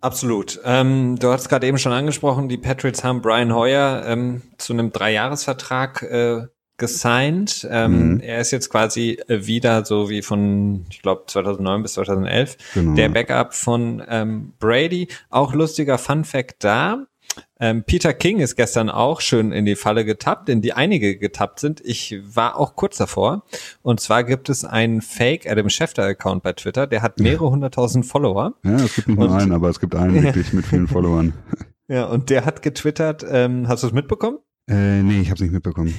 Absolut. 0.00 0.60
Ähm, 0.64 1.16
du 1.20 1.28
hast 1.28 1.48
gerade 1.48 1.66
eben 1.68 1.78
schon 1.78 1.92
angesprochen, 1.92 2.48
die 2.48 2.58
Patriots 2.58 3.04
haben 3.04 3.22
Brian 3.22 3.54
Hoyer 3.54 4.04
ähm, 4.04 4.42
zu 4.58 4.72
einem 4.72 4.90
Dreijahresvertrag 4.90 6.02
äh, 6.02 6.46
gesigned. 6.82 7.66
Ähm, 7.70 8.14
mhm. 8.14 8.20
Er 8.20 8.40
ist 8.40 8.50
jetzt 8.50 8.68
quasi 8.68 9.16
äh, 9.28 9.46
wieder 9.46 9.84
so 9.84 10.10
wie 10.10 10.20
von, 10.20 10.84
ich 10.90 11.00
glaube, 11.00 11.22
2009 11.28 11.82
bis 11.82 11.92
2011 11.92 12.56
genau. 12.74 12.94
der 12.94 13.08
Backup 13.08 13.54
von 13.54 14.02
ähm, 14.08 14.52
Brady. 14.58 15.06
Auch 15.30 15.54
lustiger 15.54 15.96
Fun 15.96 16.24
Fact 16.24 16.64
da. 16.64 17.06
Ähm, 17.60 17.84
Peter 17.84 18.12
King 18.12 18.40
ist 18.40 18.56
gestern 18.56 18.90
auch 18.90 19.20
schön 19.20 19.52
in 19.52 19.64
die 19.64 19.76
Falle 19.76 20.04
getappt, 20.04 20.48
in 20.48 20.60
die 20.60 20.72
einige 20.72 21.16
getappt 21.16 21.60
sind. 21.60 21.80
Ich 21.84 22.18
war 22.24 22.56
auch 22.56 22.74
kurz 22.74 22.96
davor. 22.96 23.44
Und 23.82 24.00
zwar 24.00 24.24
gibt 24.24 24.48
es 24.48 24.64
einen 24.64 25.02
Fake 25.02 25.48
Adam 25.48 25.70
Schefter 25.70 26.02
Account 26.02 26.42
bei 26.42 26.52
Twitter, 26.54 26.88
der 26.88 27.00
hat 27.02 27.20
mehrere 27.20 27.48
hunderttausend 27.48 28.04
Follower. 28.06 28.54
Ja, 28.64 28.74
es 28.74 28.96
gibt 28.96 29.06
nicht 29.06 29.18
nur 29.18 29.32
einen, 29.32 29.52
aber 29.52 29.68
es 29.68 29.78
gibt 29.78 29.94
einen 29.94 30.20
wirklich 30.24 30.52
mit 30.52 30.66
vielen 30.66 30.88
Followern. 30.88 31.32
Ja, 31.86 32.06
und 32.06 32.28
der 32.28 32.44
hat 32.44 32.60
getwittert, 32.60 33.24
ähm, 33.30 33.68
hast 33.68 33.84
du 33.84 33.86
es 33.86 33.92
mitbekommen? 33.92 34.38
Äh, 34.68 35.02
nee, 35.02 35.20
ich 35.20 35.28
habe 35.28 35.36
es 35.36 35.42
nicht 35.42 35.52
mitbekommen 35.52 35.94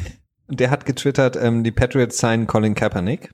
der 0.48 0.70
hat 0.70 0.86
getwittert, 0.86 1.36
ähm, 1.36 1.64
die 1.64 1.72
Patriots 1.72 2.18
signen 2.18 2.48
Colin 2.48 2.76
Kaepernick. 2.76 3.30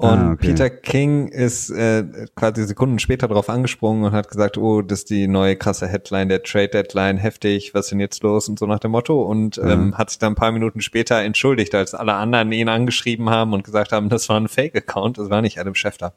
Und 0.00 0.08
ah, 0.08 0.32
okay. 0.32 0.46
Peter 0.46 0.70
King 0.70 1.28
ist 1.28 1.68
äh, 1.68 2.04
quasi 2.34 2.64
Sekunden 2.64 2.98
später 2.98 3.28
darauf 3.28 3.50
angesprungen 3.50 4.04
und 4.04 4.12
hat 4.12 4.30
gesagt, 4.30 4.56
oh, 4.56 4.80
das 4.80 5.00
ist 5.00 5.10
die 5.10 5.28
neue 5.28 5.56
krasse 5.56 5.88
Headline 5.88 6.30
der 6.30 6.42
Trade 6.42 6.68
Deadline, 6.68 7.18
heftig, 7.18 7.74
was 7.74 7.86
ist 7.86 7.90
denn 7.90 8.00
jetzt 8.00 8.22
los 8.22 8.48
und 8.48 8.58
so 8.58 8.64
nach 8.64 8.78
dem 8.78 8.92
Motto. 8.92 9.20
Und 9.20 9.58
ja. 9.58 9.68
ähm, 9.68 9.98
hat 9.98 10.08
sich 10.08 10.18
dann 10.18 10.32
ein 10.32 10.36
paar 10.36 10.52
Minuten 10.52 10.80
später 10.80 11.20
entschuldigt, 11.20 11.74
als 11.74 11.92
alle 11.92 12.14
anderen 12.14 12.50
ihn 12.50 12.70
angeschrieben 12.70 13.28
haben 13.28 13.52
und 13.52 13.62
gesagt 13.62 13.92
haben, 13.92 14.08
das 14.08 14.26
war 14.30 14.40
ein 14.40 14.48
Fake-Account, 14.48 15.18
das 15.18 15.28
war 15.28 15.42
nicht 15.42 15.58
Adam 15.60 15.74
Schefter. 15.74 16.14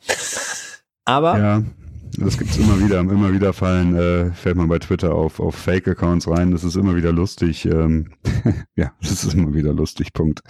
Aber 1.04 1.38
ja. 1.38 1.64
Das 2.18 2.38
gibt's 2.38 2.58
immer 2.58 2.80
wieder. 2.80 3.00
Immer 3.00 3.34
wieder 3.34 3.54
fallen, 3.54 3.96
äh, 3.96 4.32
fällt 4.32 4.58
man 4.58 4.68
bei 4.68 4.80
Twitter 4.80 5.14
auf, 5.14 5.40
auf 5.40 5.56
Fake-Accounts 5.56 6.28
rein. 6.28 6.52
Das 6.52 6.64
ist 6.64 6.76
immer 6.76 6.96
wieder 6.96 7.12
lustig. 7.12 7.66
Ähm, 7.66 8.12
ja, 8.76 8.92
das 9.02 9.24
ist 9.24 9.34
immer 9.34 9.54
wieder 9.54 9.74
lustig. 9.74 10.14
Punkt. 10.14 10.42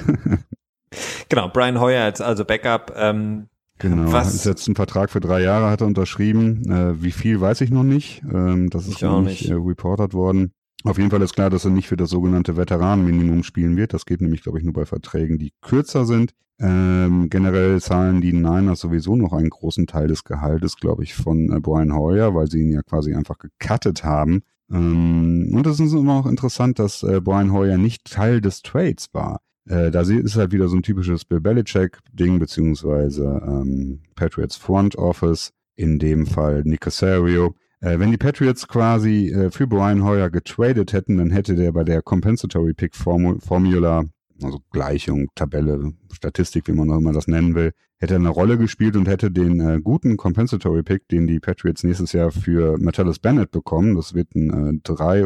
genau, 1.29 1.49
Brian 1.49 1.79
Hoyer 1.79 2.03
als 2.03 2.21
also 2.21 2.45
Backup. 2.45 2.93
Ähm, 2.95 3.47
Genau, 3.79 4.11
was? 4.11 4.33
ist 4.33 4.45
jetzt 4.45 4.67
ein 4.67 4.75
Vertrag 4.75 5.09
für 5.09 5.19
drei 5.19 5.41
Jahre, 5.41 5.69
hat 5.69 5.81
er 5.81 5.87
unterschrieben. 5.87 6.71
Äh, 6.71 7.01
wie 7.03 7.11
viel 7.11 7.41
weiß 7.41 7.59
ich 7.61 7.71
noch 7.71 7.83
nicht. 7.83 8.21
Ähm, 8.31 8.69
das 8.69 8.87
ist 8.87 9.01
noch 9.01 9.21
nicht 9.21 9.49
äh, 9.49 9.55
reported 9.55 10.13
worden. 10.13 10.53
Auf 10.85 10.97
jeden 10.97 11.09
Fall 11.09 11.21
ist 11.21 11.33
klar, 11.33 11.49
dass 11.49 11.65
er 11.65 11.71
nicht 11.71 11.87
für 11.87 11.97
das 11.97 12.09
sogenannte 12.09 12.55
Veteranenminimum 12.55 13.43
spielen 13.43 13.75
wird. 13.77 13.93
Das 13.93 14.05
geht 14.05 14.21
nämlich, 14.21 14.43
glaube 14.43 14.59
ich, 14.59 14.63
nur 14.63 14.73
bei 14.73 14.85
Verträgen, 14.85 15.37
die 15.37 15.53
kürzer 15.61 16.05
sind. 16.05 16.33
Ähm, 16.59 17.29
generell 17.29 17.81
zahlen 17.81 18.21
die 18.21 18.33
Niners 18.33 18.79
sowieso 18.79 19.15
noch 19.15 19.33
einen 19.33 19.49
großen 19.49 19.87
Teil 19.87 20.07
des 20.07 20.23
Gehaltes, 20.23 20.77
glaube 20.77 21.03
ich, 21.03 21.15
von 21.15 21.51
äh, 21.51 21.59
Brian 21.59 21.95
Hoyer, 21.95 22.35
weil 22.35 22.49
sie 22.49 22.61
ihn 22.61 22.71
ja 22.71 22.83
quasi 22.83 23.13
einfach 23.13 23.37
gecuttet 23.37 24.03
haben. 24.03 24.43
Ähm, 24.71 25.51
und 25.53 25.67
es 25.67 25.79
ist 25.79 25.93
immer 25.93 26.13
auch 26.13 26.25
interessant, 26.25 26.79
dass 26.79 27.03
äh, 27.03 27.21
Brian 27.21 27.51
Hoyer 27.51 27.77
nicht 27.77 28.05
Teil 28.05 28.39
des 28.39 28.61
Trades 28.61 29.09
war. 29.13 29.41
Äh, 29.65 29.91
da 29.91 30.01
ist 30.01 30.35
halt 30.35 30.51
wieder 30.51 30.67
so 30.67 30.75
ein 30.75 30.83
typisches 30.83 31.25
Bill 31.25 31.39
Belichick-Ding, 31.39 32.39
beziehungsweise 32.39 33.41
ähm, 33.45 34.01
Patriots 34.15 34.55
Front 34.55 34.97
Office, 34.97 35.51
in 35.75 35.99
dem 35.99 36.25
Fall 36.25 36.63
Nick 36.65 36.81
Casario. 36.81 37.55
Äh, 37.79 37.99
wenn 37.99 38.11
die 38.11 38.17
Patriots 38.17 38.67
quasi 38.67 39.29
äh, 39.29 39.51
für 39.51 39.67
Brian 39.67 40.03
Hoyer 40.03 40.29
getradet 40.29 40.93
hätten, 40.93 41.17
dann 41.17 41.31
hätte 41.31 41.55
der 41.55 41.71
bei 41.71 41.83
der 41.83 42.01
Compensatory 42.01 42.73
Pick 42.73 42.95
Formula 42.95 44.05
also 44.41 44.59
Gleichung, 44.71 45.27
Tabelle, 45.35 45.93
Statistik, 46.11 46.67
wie 46.67 46.73
man 46.73 46.89
auch 46.91 46.97
immer 46.97 47.13
das 47.13 47.27
nennen 47.27 47.55
will, 47.55 47.73
hätte 47.99 48.15
eine 48.15 48.29
Rolle 48.29 48.57
gespielt 48.57 48.95
und 48.95 49.07
hätte 49.07 49.31
den 49.31 49.59
äh, 49.59 49.79
guten 49.81 50.17
Compensatory 50.17 50.83
Pick, 50.83 51.07
den 51.07 51.27
die 51.27 51.39
Patriots 51.39 51.83
nächstes 51.83 52.13
Jahr 52.13 52.31
für 52.31 52.77
Metellus 52.77 53.19
Bennett 53.19 53.51
bekommen, 53.51 53.95
das 53.95 54.13
wird 54.13 54.35
ein 54.35 54.77
äh, 54.77 54.79
drei, 54.83 55.25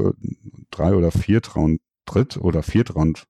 drei 0.71 0.93
oder 0.93 1.11
Viertraund, 1.11 1.79
Dritt 2.05 2.37
oder 2.37 2.63
Viertraund, 2.63 3.25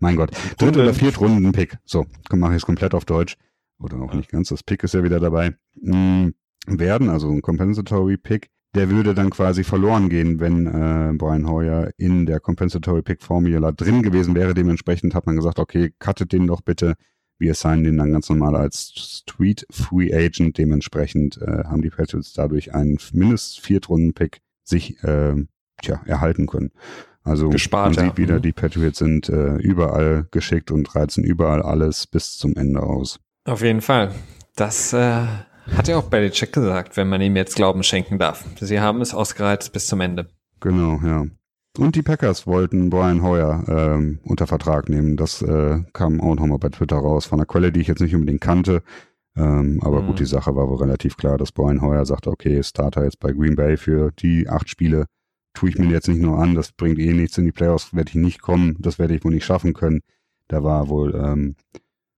mein 0.00 0.16
Gott, 0.16 0.30
Dritt- 0.58 0.76
oder 0.76 0.92
Viertrunden-Pick. 0.92 1.78
So, 1.84 2.06
mache 2.32 2.52
ich 2.52 2.58
es 2.58 2.66
komplett 2.66 2.94
auf 2.94 3.04
Deutsch. 3.04 3.36
Oder 3.78 4.00
auch 4.00 4.14
nicht 4.14 4.30
ganz, 4.30 4.48
das 4.48 4.62
Pick 4.62 4.84
ist 4.84 4.94
ja 4.94 5.02
wieder 5.02 5.20
dabei. 5.20 5.56
Mh, 5.80 5.96
mm, 5.96 6.34
werden, 6.66 7.10
also 7.10 7.30
ein 7.30 7.42
Compensatory 7.42 8.16
Pick, 8.16 8.50
der 8.74 8.90
würde 8.90 9.14
dann 9.14 9.30
quasi 9.30 9.64
verloren 9.64 10.08
gehen, 10.08 10.40
wenn 10.40 10.66
äh, 10.66 11.12
Brian 11.16 11.48
Hoyer 11.48 11.90
in 11.96 12.26
der 12.26 12.40
Compensatory 12.40 13.02
Pick 13.02 13.22
Formula 13.22 13.72
drin 13.72 14.02
gewesen 14.02 14.34
wäre. 14.34 14.54
Dementsprechend 14.54 15.14
hat 15.14 15.26
man 15.26 15.36
gesagt, 15.36 15.58
okay, 15.58 15.92
cuttet 15.98 16.32
den 16.32 16.46
doch 16.46 16.60
bitte. 16.60 16.94
Wir 17.38 17.52
assignen 17.52 17.84
den 17.84 17.98
dann 17.98 18.12
ganz 18.12 18.28
normal 18.28 18.56
als 18.56 18.92
Street 18.96 19.66
Free 19.70 20.12
Agent. 20.14 20.58
Dementsprechend 20.58 21.40
äh, 21.40 21.64
haben 21.64 21.82
die 21.82 21.90
Patriots 21.90 22.32
dadurch 22.32 22.74
einen 22.74 22.98
mindest 23.12 23.60
Viertrunden-Pick 23.60 24.40
sich 24.64 25.02
äh, 25.04 25.34
tja, 25.82 26.00
erhalten 26.06 26.46
können. 26.46 26.70
Also 27.22 27.48
Gespart, 27.48 27.96
man 27.96 28.06
sieht 28.06 28.18
wieder, 28.18 28.36
mhm. 28.36 28.42
die 28.42 28.52
Patriots 28.52 28.98
sind 28.98 29.28
äh, 29.28 29.56
überall 29.56 30.26
geschickt 30.30 30.70
und 30.70 30.94
reizen 30.94 31.24
überall 31.24 31.62
alles 31.62 32.06
bis 32.06 32.36
zum 32.36 32.54
Ende 32.54 32.82
aus. 32.82 33.18
Auf 33.44 33.62
jeden 33.62 33.80
Fall. 33.80 34.12
Das 34.56 34.92
äh, 34.92 35.24
hat 35.72 35.88
ja 35.88 35.96
auch 35.96 36.04
Belichick 36.04 36.52
gesagt, 36.52 36.96
wenn 36.96 37.08
man 37.08 37.20
ihm 37.20 37.36
jetzt 37.36 37.56
Glauben 37.56 37.82
schenken 37.82 38.18
darf. 38.18 38.44
Sie 38.60 38.80
haben 38.80 39.00
es 39.00 39.14
ausgereizt 39.14 39.72
bis 39.72 39.86
zum 39.86 40.00
Ende. 40.00 40.28
Genau, 40.60 41.00
ja. 41.04 41.26
Und 41.76 41.96
die 41.96 42.02
Packers 42.02 42.46
wollten 42.46 42.88
Brian 42.88 43.22
Hoyer 43.22 43.64
ähm, 43.68 44.20
unter 44.22 44.46
Vertrag 44.46 44.88
nehmen. 44.88 45.16
Das 45.16 45.42
äh, 45.42 45.82
kam 45.92 46.20
auch 46.20 46.36
nochmal 46.36 46.58
bei 46.58 46.68
Twitter 46.68 46.96
raus, 46.96 47.26
von 47.26 47.40
einer 47.40 47.46
Quelle, 47.46 47.72
die 47.72 47.80
ich 47.80 47.88
jetzt 47.88 48.00
nicht 48.00 48.14
unbedingt 48.14 48.40
kannte. 48.40 48.82
Ähm, 49.36 49.80
aber 49.82 50.02
mhm. 50.02 50.06
gut, 50.08 50.20
die 50.20 50.26
Sache 50.26 50.54
war 50.54 50.68
wohl 50.68 50.78
relativ 50.78 51.16
klar, 51.16 51.36
dass 51.36 51.50
Brian 51.50 51.80
Hoyer 51.80 52.06
sagte, 52.06 52.30
okay, 52.30 52.62
Starter 52.62 53.02
jetzt 53.02 53.18
bei 53.18 53.32
Green 53.32 53.56
Bay 53.56 53.76
für 53.76 54.12
die 54.12 54.48
acht 54.48 54.68
Spiele 54.68 55.06
tue 55.54 55.70
ich 55.70 55.78
mir 55.78 55.88
jetzt 55.88 56.08
nicht 56.08 56.20
nur 56.20 56.38
an, 56.38 56.54
das 56.54 56.72
bringt 56.72 56.98
eh 56.98 57.12
nichts 57.12 57.38
in 57.38 57.44
die 57.44 57.52
Playoffs, 57.52 57.94
werde 57.94 58.08
ich 58.10 58.16
nicht 58.16 58.42
kommen, 58.42 58.76
das 58.80 58.98
werde 58.98 59.14
ich 59.14 59.24
wohl 59.24 59.32
nicht 59.32 59.44
schaffen 59.44 59.72
können. 59.72 60.00
Da 60.48 60.62
war 60.62 60.88
wohl 60.88 61.14
ähm, 61.14 61.56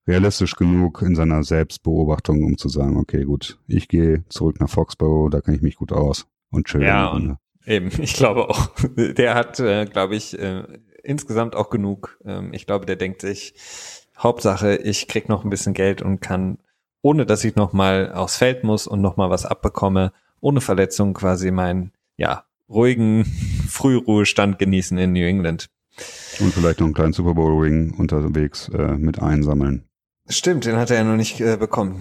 realistisch 0.07 0.55
genug 0.57 1.03
in 1.03 1.15
seiner 1.15 1.43
Selbstbeobachtung, 1.43 2.45
um 2.45 2.59
zu 2.59 2.69
sagen, 2.69 2.97
okay, 2.97 3.25
gut, 3.25 3.59
ich 3.67 3.89
gehe 3.89 4.25
zurück 4.29 4.61
nach 4.61 4.71
Foxborough, 4.71 5.31
da 5.31 5.41
kann 5.41 5.55
ich 5.55 5.63
mich 5.63 5.77
gut 5.77 5.93
aus 5.93 6.27
und 6.51 6.69
schön. 6.69 6.83
Ja, 6.83 7.09
und 7.09 7.37
eben, 7.65 7.91
ich 8.01 8.15
glaube 8.15 8.49
auch, 8.49 8.71
der 8.97 9.35
hat, 9.35 9.59
äh, 9.61 9.87
glaube 9.87 10.17
ich, 10.17 10.39
äh, 10.39 10.63
insgesamt 11.03 11.57
auch 11.57 11.71
genug. 11.71 12.19
Ähm, 12.25 12.53
ich 12.53 12.67
glaube, 12.67 12.87
der 12.87 12.97
denkt 12.97 13.21
sich, 13.21 13.55
Hauptsache, 14.19 14.77
ich 14.77 15.09
krieg 15.09 15.29
noch 15.29 15.45
ein 15.45 15.51
bisschen 15.51 15.75
Geld 15.75 16.03
und 16.03 16.21
kann, 16.21 16.59
ohne 17.03 17.27
dass 17.27 17.45
ich 17.45 17.57
noch 17.57 17.73
mal 17.73 18.13
aufs 18.13 18.37
Feld 18.37 18.65
muss 18.65 18.87
und 18.87 19.01
noch 19.01 19.17
mal 19.17 19.31
was 19.31 19.45
abbekomme, 19.45 20.13
ohne 20.41 20.61
Verletzung 20.61 21.15
quasi 21.15 21.51
meinen, 21.51 21.93
ja, 22.17 22.45
ruhigen 22.69 23.25
Frühruhestand 23.69 24.59
genießen 24.59 24.97
in 24.99 25.13
New 25.13 25.27
England. 25.27 25.69
Und 26.41 26.53
vielleicht 26.53 26.81
noch 26.81 26.87
einen 26.87 26.95
kleinen 26.95 27.13
Super 27.15 27.35
Bowl 27.35 27.63
Ring 27.63 27.95
unterwegs 27.97 28.69
äh, 28.69 28.99
mit 28.99 29.23
einsammeln. 29.23 29.86
Stimmt, 30.29 30.65
den 30.65 30.77
hat 30.77 30.91
er 30.91 30.99
ja 30.99 31.05
noch 31.05 31.17
nicht 31.17 31.41
äh, 31.41 31.57
bekommen. 31.57 32.01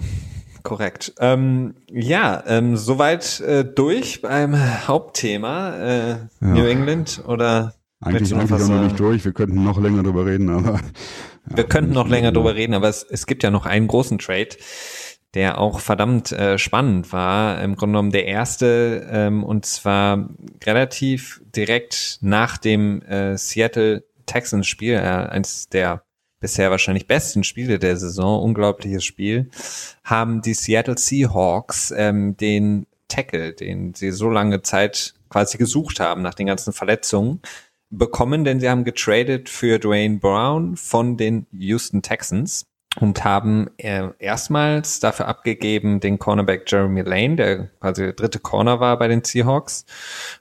Korrekt. 0.62 1.14
Ähm, 1.20 1.74
ja, 1.90 2.42
ähm, 2.46 2.76
soweit 2.76 3.40
äh, 3.40 3.64
durch 3.64 4.20
beim 4.20 4.56
Hauptthema 4.88 5.76
äh, 5.76 6.08
ja. 6.08 6.18
New 6.40 6.64
England 6.64 7.22
oder 7.26 7.74
eigentlich, 8.00 8.34
eigentlich 8.34 8.62
auch 8.62 8.68
noch 8.68 8.82
nicht 8.82 8.98
durch. 8.98 9.24
Wir 9.24 9.32
könnten 9.32 9.62
noch 9.62 9.80
länger 9.80 10.02
drüber 10.02 10.26
reden, 10.26 10.50
aber 10.50 10.80
Wir 11.46 11.64
könnten 11.64 11.92
noch 11.92 12.08
länger 12.08 12.32
drüber 12.32 12.54
reden, 12.54 12.74
aber 12.74 12.88
es, 12.88 13.04
es 13.04 13.26
gibt 13.26 13.42
ja 13.42 13.50
noch 13.50 13.66
einen 13.66 13.86
großen 13.86 14.18
Trade, 14.18 14.48
der 15.34 15.58
auch 15.58 15.80
verdammt 15.80 16.32
äh, 16.32 16.58
spannend 16.58 17.12
war. 17.12 17.62
Im 17.62 17.76
Grunde 17.76 17.92
genommen 17.92 18.10
der 18.10 18.26
erste, 18.26 19.06
ähm, 19.10 19.44
und 19.44 19.64
zwar 19.64 20.30
relativ 20.64 21.40
direkt 21.54 22.18
nach 22.20 22.58
dem 22.58 23.02
äh, 23.02 23.36
Seattle 23.38 24.04
Texans 24.26 24.66
Spiel, 24.66 24.94
äh, 24.94 24.98
eins 24.98 25.68
der 25.68 26.02
bisher 26.40 26.70
wahrscheinlich 26.70 27.06
besten 27.06 27.44
Spiele 27.44 27.78
der 27.78 27.96
Saison, 27.96 28.42
unglaubliches 28.42 29.04
Spiel, 29.04 29.50
haben 30.04 30.42
die 30.42 30.54
Seattle 30.54 30.98
Seahawks 30.98 31.92
ähm, 31.96 32.36
den 32.36 32.86
Tackle, 33.08 33.52
den 33.52 33.94
sie 33.94 34.10
so 34.10 34.28
lange 34.28 34.62
Zeit 34.62 35.14
quasi 35.28 35.58
gesucht 35.58 36.00
haben 36.00 36.22
nach 36.22 36.34
den 36.34 36.46
ganzen 36.46 36.72
Verletzungen, 36.72 37.40
bekommen, 37.90 38.44
denn 38.44 38.60
sie 38.60 38.68
haben 38.68 38.84
getradet 38.84 39.48
für 39.48 39.78
Dwayne 39.78 40.18
Brown 40.18 40.76
von 40.76 41.16
den 41.16 41.46
Houston 41.52 42.02
Texans 42.02 42.66
und 43.00 43.24
haben 43.24 43.68
äh, 43.76 44.08
erstmals 44.18 45.00
dafür 45.00 45.28
abgegeben 45.28 46.00
den 46.00 46.18
Cornerback 46.18 46.70
Jeremy 46.70 47.02
Lane, 47.02 47.36
der 47.36 47.66
quasi 47.80 48.02
der 48.02 48.12
dritte 48.14 48.38
Corner 48.38 48.80
war 48.80 48.98
bei 48.98 49.08
den 49.08 49.22
Seahawks, 49.22 49.84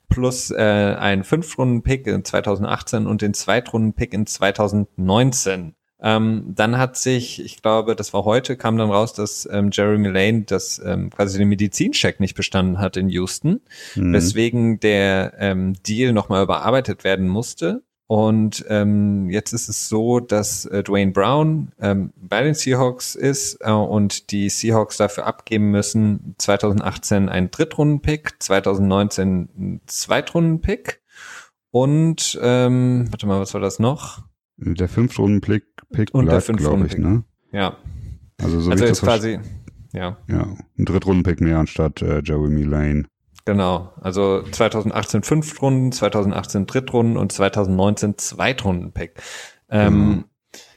plus 0.09 0.51
äh, 0.51 0.55
einen 0.55 1.23
Fünf-Runden-Pick 1.23 2.07
in 2.07 2.23
2018 2.23 3.07
und 3.07 3.21
den 3.21 3.33
Zweitrunden-Pick 3.33 4.13
in 4.13 4.25
2019. 4.25 5.75
Ähm, 6.01 6.53
dann 6.53 6.77
hat 6.77 6.97
sich, 6.97 7.43
ich 7.43 7.61
glaube, 7.61 7.95
das 7.95 8.13
war 8.13 8.25
heute, 8.25 8.57
kam 8.57 8.77
dann 8.77 8.91
raus, 8.91 9.13
dass 9.13 9.47
ähm, 9.51 9.69
Jeremy 9.71 10.09
Lane 10.09 10.43
das 10.43 10.81
ähm, 10.83 11.09
quasi 11.09 11.37
den 11.37 11.47
Medizincheck 11.47 12.19
nicht 12.19 12.35
bestanden 12.35 12.79
hat 12.79 12.97
in 12.97 13.09
Houston, 13.09 13.61
mhm. 13.95 14.13
weswegen 14.13 14.79
der 14.79 15.33
ähm, 15.37 15.73
Deal 15.83 16.11
nochmal 16.11 16.43
überarbeitet 16.43 17.03
werden 17.03 17.27
musste. 17.27 17.81
Und 18.07 18.63
ähm, 18.69 19.31
jetzt 19.31 19.51
ist 19.51 19.67
es 19.67 19.89
so, 19.89 20.19
dass 20.19 20.65
äh, 20.65 20.83
Dwayne 20.83 21.11
Brown 21.11 21.71
ähm, 21.79 22.13
bei 22.15 22.43
den 22.43 22.53
Seahawks 22.53 23.15
ist 23.15 23.57
äh, 23.61 23.71
und 23.71 24.29
die 24.29 24.49
Seahawks 24.49 24.97
dafür 24.97 25.25
abgeben 25.25 25.71
müssen 25.71 26.35
2018 26.37 27.29
einen 27.29 27.49
Drittrunden-Pick, 27.49 28.43
2019 28.43 29.49
einen 29.57 29.81
Zweitrunden-Pick 29.87 31.01
und 31.71 32.37
ähm, 32.43 33.07
warte 33.09 33.25
mal, 33.25 33.39
was 33.39 33.55
war 33.55 33.61
das 33.61 33.79
noch? 33.79 34.21
Der 34.57 34.87
Fünftrunden-Pick 34.87 35.63
Pick 35.91 36.13
und 36.13 36.25
bleibt, 36.25 36.57
glaube 36.57 36.87
ich, 36.87 36.97
ne? 36.97 37.23
Ja. 37.51 37.77
Also 38.41 38.59
so 38.59 38.71
also 38.71 38.85
ist 38.85 39.01
quasi, 39.01 39.39
ja. 39.93 40.17
Ja, 40.27 40.55
ein 40.77 40.85
Drittrunden-Pick 40.85 41.41
mehr 41.41 41.59
anstatt 41.59 42.01
äh, 42.01 42.21
Jeremy 42.23 42.63
Lane. 42.63 43.05
Genau, 43.45 43.93
also 44.01 44.41
2018 44.41 45.23
Fünftrunden, 45.23 45.91
2018 45.91 46.65
Drittrunden 46.65 47.15
und 47.15 47.31
2019 47.31 48.17
Zweitrunden-Pick. 48.17 49.21
Ähm, 49.69 49.93
mhm. 49.93 50.23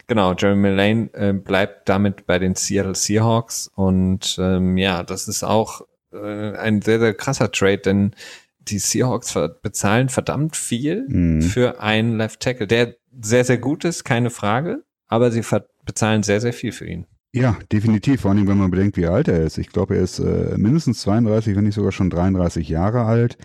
Genau, 0.06 0.34
Jeremy 0.34 0.68
Lane 0.68 1.10
äh, 1.14 1.32
bleibt 1.32 1.88
damit 1.88 2.26
bei 2.26 2.38
den 2.38 2.54
Seattle 2.54 2.94
Seahawks 2.94 3.70
und 3.74 4.36
ähm, 4.38 4.76
ja, 4.76 5.02
das 5.02 5.28
ist 5.28 5.44
auch 5.44 5.82
äh, 6.12 6.56
ein 6.56 6.82
sehr, 6.82 6.98
sehr 6.98 7.14
krasser 7.14 7.50
Trade, 7.52 7.78
denn 7.78 8.14
die 8.60 8.78
Seahawks 8.78 9.34
bezahlen 9.62 10.08
verdammt 10.08 10.56
viel 10.56 11.06
mhm. 11.08 11.42
für 11.42 11.80
einen 11.80 12.18
Left 12.18 12.40
Tackle, 12.40 12.66
der 12.66 12.97
sehr, 13.20 13.44
sehr 13.44 13.58
gut 13.58 13.84
ist, 13.84 14.04
keine 14.04 14.30
Frage, 14.30 14.84
aber 15.06 15.30
sie 15.30 15.42
bezahlen 15.84 16.22
sehr, 16.22 16.40
sehr 16.40 16.52
viel 16.52 16.72
für 16.72 16.86
ihn. 16.86 17.06
Ja, 17.32 17.58
definitiv. 17.70 18.22
Vor 18.22 18.30
allem, 18.30 18.48
wenn 18.48 18.58
man 18.58 18.70
bedenkt, 18.70 18.96
wie 18.96 19.06
alt 19.06 19.28
er 19.28 19.44
ist. 19.44 19.58
Ich 19.58 19.68
glaube, 19.68 19.96
er 19.96 20.02
ist 20.02 20.18
äh, 20.18 20.56
mindestens 20.56 21.00
32, 21.02 21.56
wenn 21.56 21.64
nicht 21.64 21.74
sogar 21.74 21.92
schon 21.92 22.10
33 22.10 22.68
Jahre 22.68 23.04
alt. 23.04 23.36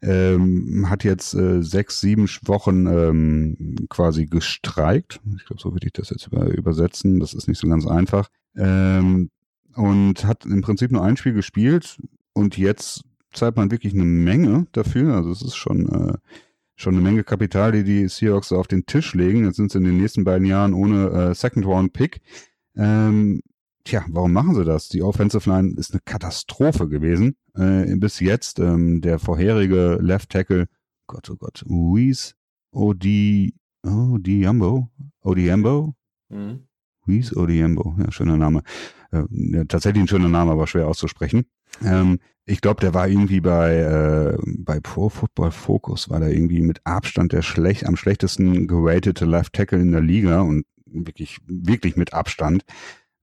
Ähm, 0.00 0.86
hat 0.88 1.04
jetzt 1.04 1.34
äh, 1.34 1.62
sechs, 1.62 2.00
sieben 2.00 2.28
Wochen 2.44 2.86
ähm, 2.86 3.76
quasi 3.88 4.26
gestreikt. 4.26 5.20
Ich 5.36 5.44
glaube, 5.44 5.62
so 5.62 5.72
würde 5.72 5.86
ich 5.86 5.92
das 5.92 6.10
jetzt 6.10 6.26
über, 6.26 6.46
übersetzen. 6.46 7.20
Das 7.20 7.34
ist 7.34 7.48
nicht 7.48 7.58
so 7.58 7.68
ganz 7.68 7.86
einfach. 7.86 8.28
Ähm, 8.56 9.30
und 9.74 10.24
hat 10.24 10.44
im 10.44 10.60
Prinzip 10.60 10.90
nur 10.90 11.04
ein 11.04 11.16
Spiel 11.16 11.32
gespielt 11.32 11.98
und 12.32 12.58
jetzt 12.58 13.02
zahlt 13.32 13.56
man 13.56 13.70
wirklich 13.70 13.94
eine 13.94 14.04
Menge 14.04 14.66
dafür. 14.72 15.14
Also 15.14 15.30
es 15.30 15.42
ist 15.42 15.56
schon 15.56 15.88
äh, 15.88 16.14
schon 16.82 16.94
eine 16.94 17.02
Menge 17.02 17.24
Kapital, 17.24 17.72
die 17.72 17.84
die 17.84 18.08
Seahawks 18.08 18.52
auf 18.52 18.66
den 18.66 18.86
Tisch 18.86 19.14
legen. 19.14 19.44
Jetzt 19.44 19.56
sind 19.56 19.70
sie 19.70 19.78
in 19.78 19.84
den 19.84 19.96
nächsten 19.96 20.24
beiden 20.24 20.46
Jahren 20.46 20.74
ohne 20.74 21.08
äh, 21.08 21.34
Second 21.34 21.64
Round 21.64 21.92
Pick. 21.92 22.20
Ähm, 22.76 23.40
tja, 23.84 24.04
warum 24.08 24.32
machen 24.32 24.54
sie 24.54 24.64
das? 24.64 24.88
Die 24.88 25.02
Offensive 25.02 25.48
Line 25.48 25.74
ist 25.76 25.92
eine 25.92 26.00
Katastrophe 26.04 26.88
gewesen. 26.88 27.36
Äh, 27.54 27.94
bis 27.96 28.20
jetzt 28.20 28.58
ähm, 28.58 29.00
der 29.00 29.18
vorherige 29.18 29.98
Left 30.00 30.30
Tackle, 30.30 30.66
Gott, 31.06 31.30
oh 31.30 31.36
Gott, 31.36 31.64
Luis 31.66 32.34
Odi, 32.72 33.54
Odiambo, 33.84 34.88
Odiambo, 35.20 35.94
mhm. 36.30 36.66
Luis 37.06 37.36
Odiambo, 37.36 37.96
ja, 37.98 38.10
schöner 38.10 38.36
Name. 38.36 38.62
Äh, 39.10 39.24
ja, 39.30 39.64
tatsächlich 39.64 40.02
ein 40.02 40.08
schöner 40.08 40.28
Name, 40.28 40.52
aber 40.52 40.66
schwer 40.66 40.88
auszusprechen. 40.88 41.44
Ähm, 41.82 42.18
ich 42.44 42.60
glaube, 42.60 42.80
der 42.80 42.92
war 42.92 43.08
irgendwie 43.08 43.40
bei, 43.40 43.76
äh, 43.76 44.36
bei 44.44 44.80
Pro 44.80 45.08
Football 45.08 45.52
Focus, 45.52 46.10
war 46.10 46.20
der 46.20 46.32
irgendwie 46.32 46.62
mit 46.62 46.80
Abstand 46.84 47.32
der 47.32 47.42
schlecht, 47.42 47.86
am 47.86 47.96
schlechtesten 47.96 48.66
geratete 48.66 49.24
Left 49.24 49.52
Tackle 49.52 49.80
in 49.80 49.92
der 49.92 50.00
Liga 50.00 50.40
und 50.40 50.64
wirklich, 50.84 51.38
wirklich 51.46 51.96
mit 51.96 52.12
Abstand. 52.12 52.64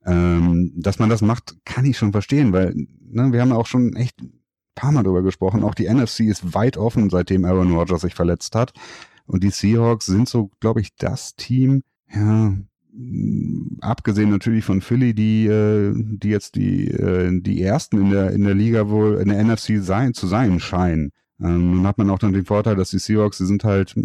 Ähm, 0.05 0.71
dass 0.77 0.99
man 0.99 1.09
das 1.09 1.21
macht, 1.21 1.57
kann 1.65 1.85
ich 1.85 1.97
schon 1.97 2.13
verstehen, 2.13 2.53
weil 2.53 2.73
ne, 3.01 3.33
wir 3.33 3.41
haben 3.41 3.51
auch 3.51 3.67
schon 3.67 3.95
echt 3.95 4.21
ein 4.21 4.41
paar 4.73 4.93
Mal 4.93 5.03
drüber 5.03 5.21
gesprochen. 5.21 5.63
Auch 5.63 5.75
die 5.75 5.93
NFC 5.93 6.21
ist 6.21 6.53
weit 6.53 6.77
offen, 6.77 7.09
seitdem 7.09 7.43
Aaron 7.43 7.75
Rodgers 7.75 8.01
sich 8.01 8.15
verletzt 8.15 8.55
hat. 8.55 8.71
Und 9.25 9.43
die 9.43 9.51
Seahawks 9.51 10.05
sind 10.05 10.29
so, 10.29 10.49
glaube 10.61 10.81
ich, 10.81 10.95
das 10.95 11.35
Team, 11.35 11.83
ja, 12.11 12.53
abgesehen 13.81 14.29
natürlich 14.29 14.65
von 14.65 14.81
Philly, 14.81 15.13
die, 15.13 15.47
äh, 15.47 15.93
die 15.95 16.29
jetzt 16.29 16.55
die, 16.55 16.87
äh, 16.87 17.39
die 17.41 17.61
ersten 17.61 17.97
in 18.01 18.09
der, 18.11 18.31
in 18.31 18.43
der 18.43 18.55
Liga 18.55 18.89
wohl 18.89 19.15
in 19.17 19.29
der 19.29 19.43
NFC 19.43 19.81
sein, 19.81 20.13
zu 20.13 20.27
sein 20.27 20.59
scheinen. 20.59 21.11
Ähm, 21.39 21.75
nun 21.75 21.87
hat 21.87 21.97
man 21.97 22.09
auch 22.09 22.19
dann 22.19 22.33
den 22.33 22.45
Vorteil, 22.45 22.75
dass 22.75 22.89
die 22.89 22.99
Seahawks, 22.99 23.37
die 23.37 23.45
sind 23.45 23.63
halt 23.63 23.95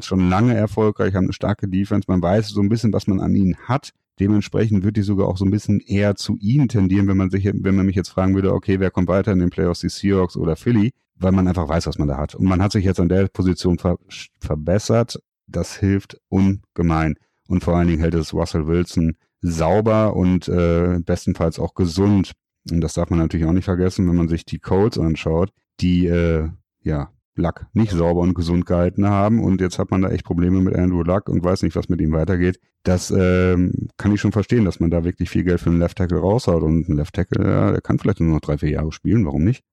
schon 0.00 0.30
lange 0.30 0.54
erfolgreich, 0.54 1.14
haben 1.14 1.24
eine 1.24 1.32
starke 1.32 1.68
Defense, 1.68 2.06
man 2.08 2.22
weiß 2.22 2.48
so 2.50 2.60
ein 2.60 2.68
bisschen, 2.68 2.92
was 2.92 3.06
man 3.06 3.20
an 3.20 3.34
ihnen 3.34 3.56
hat. 3.56 3.90
Dementsprechend 4.20 4.84
würde 4.84 5.00
ich 5.00 5.06
sogar 5.06 5.26
auch 5.26 5.36
so 5.36 5.44
ein 5.44 5.50
bisschen 5.50 5.80
eher 5.80 6.14
zu 6.14 6.36
ihnen 6.38 6.68
tendieren, 6.68 7.08
wenn 7.08 7.16
man 7.16 7.30
sich, 7.30 7.46
wenn 7.46 7.74
man 7.74 7.86
mich 7.86 7.96
jetzt 7.96 8.10
fragen 8.10 8.34
würde, 8.34 8.52
okay, 8.52 8.78
wer 8.78 8.90
kommt 8.90 9.08
weiter 9.08 9.32
in 9.32 9.38
den 9.38 9.50
Playoffs, 9.50 9.80
die 9.80 9.88
Seahawks 9.88 10.36
oder 10.36 10.56
Philly, 10.56 10.92
weil 11.16 11.32
man 11.32 11.48
einfach 11.48 11.68
weiß, 11.68 11.86
was 11.86 11.98
man 11.98 12.08
da 12.08 12.16
hat. 12.16 12.34
Und 12.34 12.46
man 12.46 12.62
hat 12.62 12.72
sich 12.72 12.84
jetzt 12.84 13.00
an 13.00 13.08
der 13.08 13.28
Position 13.28 13.78
ver 13.78 13.98
verbessert. 14.38 15.20
Das 15.46 15.76
hilft 15.76 16.20
ungemein 16.28 17.16
und 17.50 17.64
vor 17.64 17.76
allen 17.76 17.88
Dingen 17.88 18.00
hält 18.00 18.14
es 18.14 18.32
Russell 18.32 18.68
Wilson 18.68 19.16
sauber 19.40 20.14
und 20.14 20.48
äh, 20.48 21.00
bestenfalls 21.04 21.58
auch 21.58 21.74
gesund. 21.74 22.32
Und 22.70 22.80
das 22.80 22.94
darf 22.94 23.10
man 23.10 23.18
natürlich 23.18 23.46
auch 23.46 23.52
nicht 23.52 23.64
vergessen, 23.64 24.08
wenn 24.08 24.16
man 24.16 24.28
sich 24.28 24.44
die 24.44 24.60
Colts 24.60 24.98
anschaut, 24.98 25.50
die 25.80 26.06
äh, 26.06 26.48
ja 26.82 27.10
Luck 27.34 27.66
nicht 27.72 27.90
sauber 27.90 28.20
und 28.20 28.34
gesund 28.34 28.66
gehalten 28.66 29.08
haben. 29.08 29.42
Und 29.42 29.60
jetzt 29.60 29.80
hat 29.80 29.90
man 29.90 30.02
da 30.02 30.10
echt 30.10 30.24
Probleme 30.24 30.60
mit 30.60 30.76
Andrew 30.76 31.02
Luck 31.02 31.28
und 31.28 31.42
weiß 31.42 31.62
nicht, 31.62 31.74
was 31.74 31.88
mit 31.88 32.00
ihm 32.00 32.12
weitergeht. 32.12 32.60
Das 32.84 33.10
ähm, 33.10 33.88
kann 33.96 34.12
ich 34.14 34.20
schon 34.20 34.32
verstehen, 34.32 34.64
dass 34.64 34.78
man 34.78 34.90
da 34.90 35.04
wirklich 35.04 35.28
viel 35.28 35.42
Geld 35.42 35.60
für 35.60 35.70
einen 35.70 35.80
Left 35.80 35.98
Tackle 35.98 36.18
raushaut. 36.18 36.62
Und 36.62 36.88
ein 36.88 36.96
Left 36.96 37.14
Tackle, 37.14 37.44
ja, 37.44 37.72
der 37.72 37.80
kann 37.80 37.98
vielleicht 37.98 38.20
nur 38.20 38.32
noch 38.32 38.40
drei, 38.40 38.58
vier 38.58 38.70
Jahre 38.70 38.92
spielen, 38.92 39.26
warum 39.26 39.42
nicht? 39.42 39.64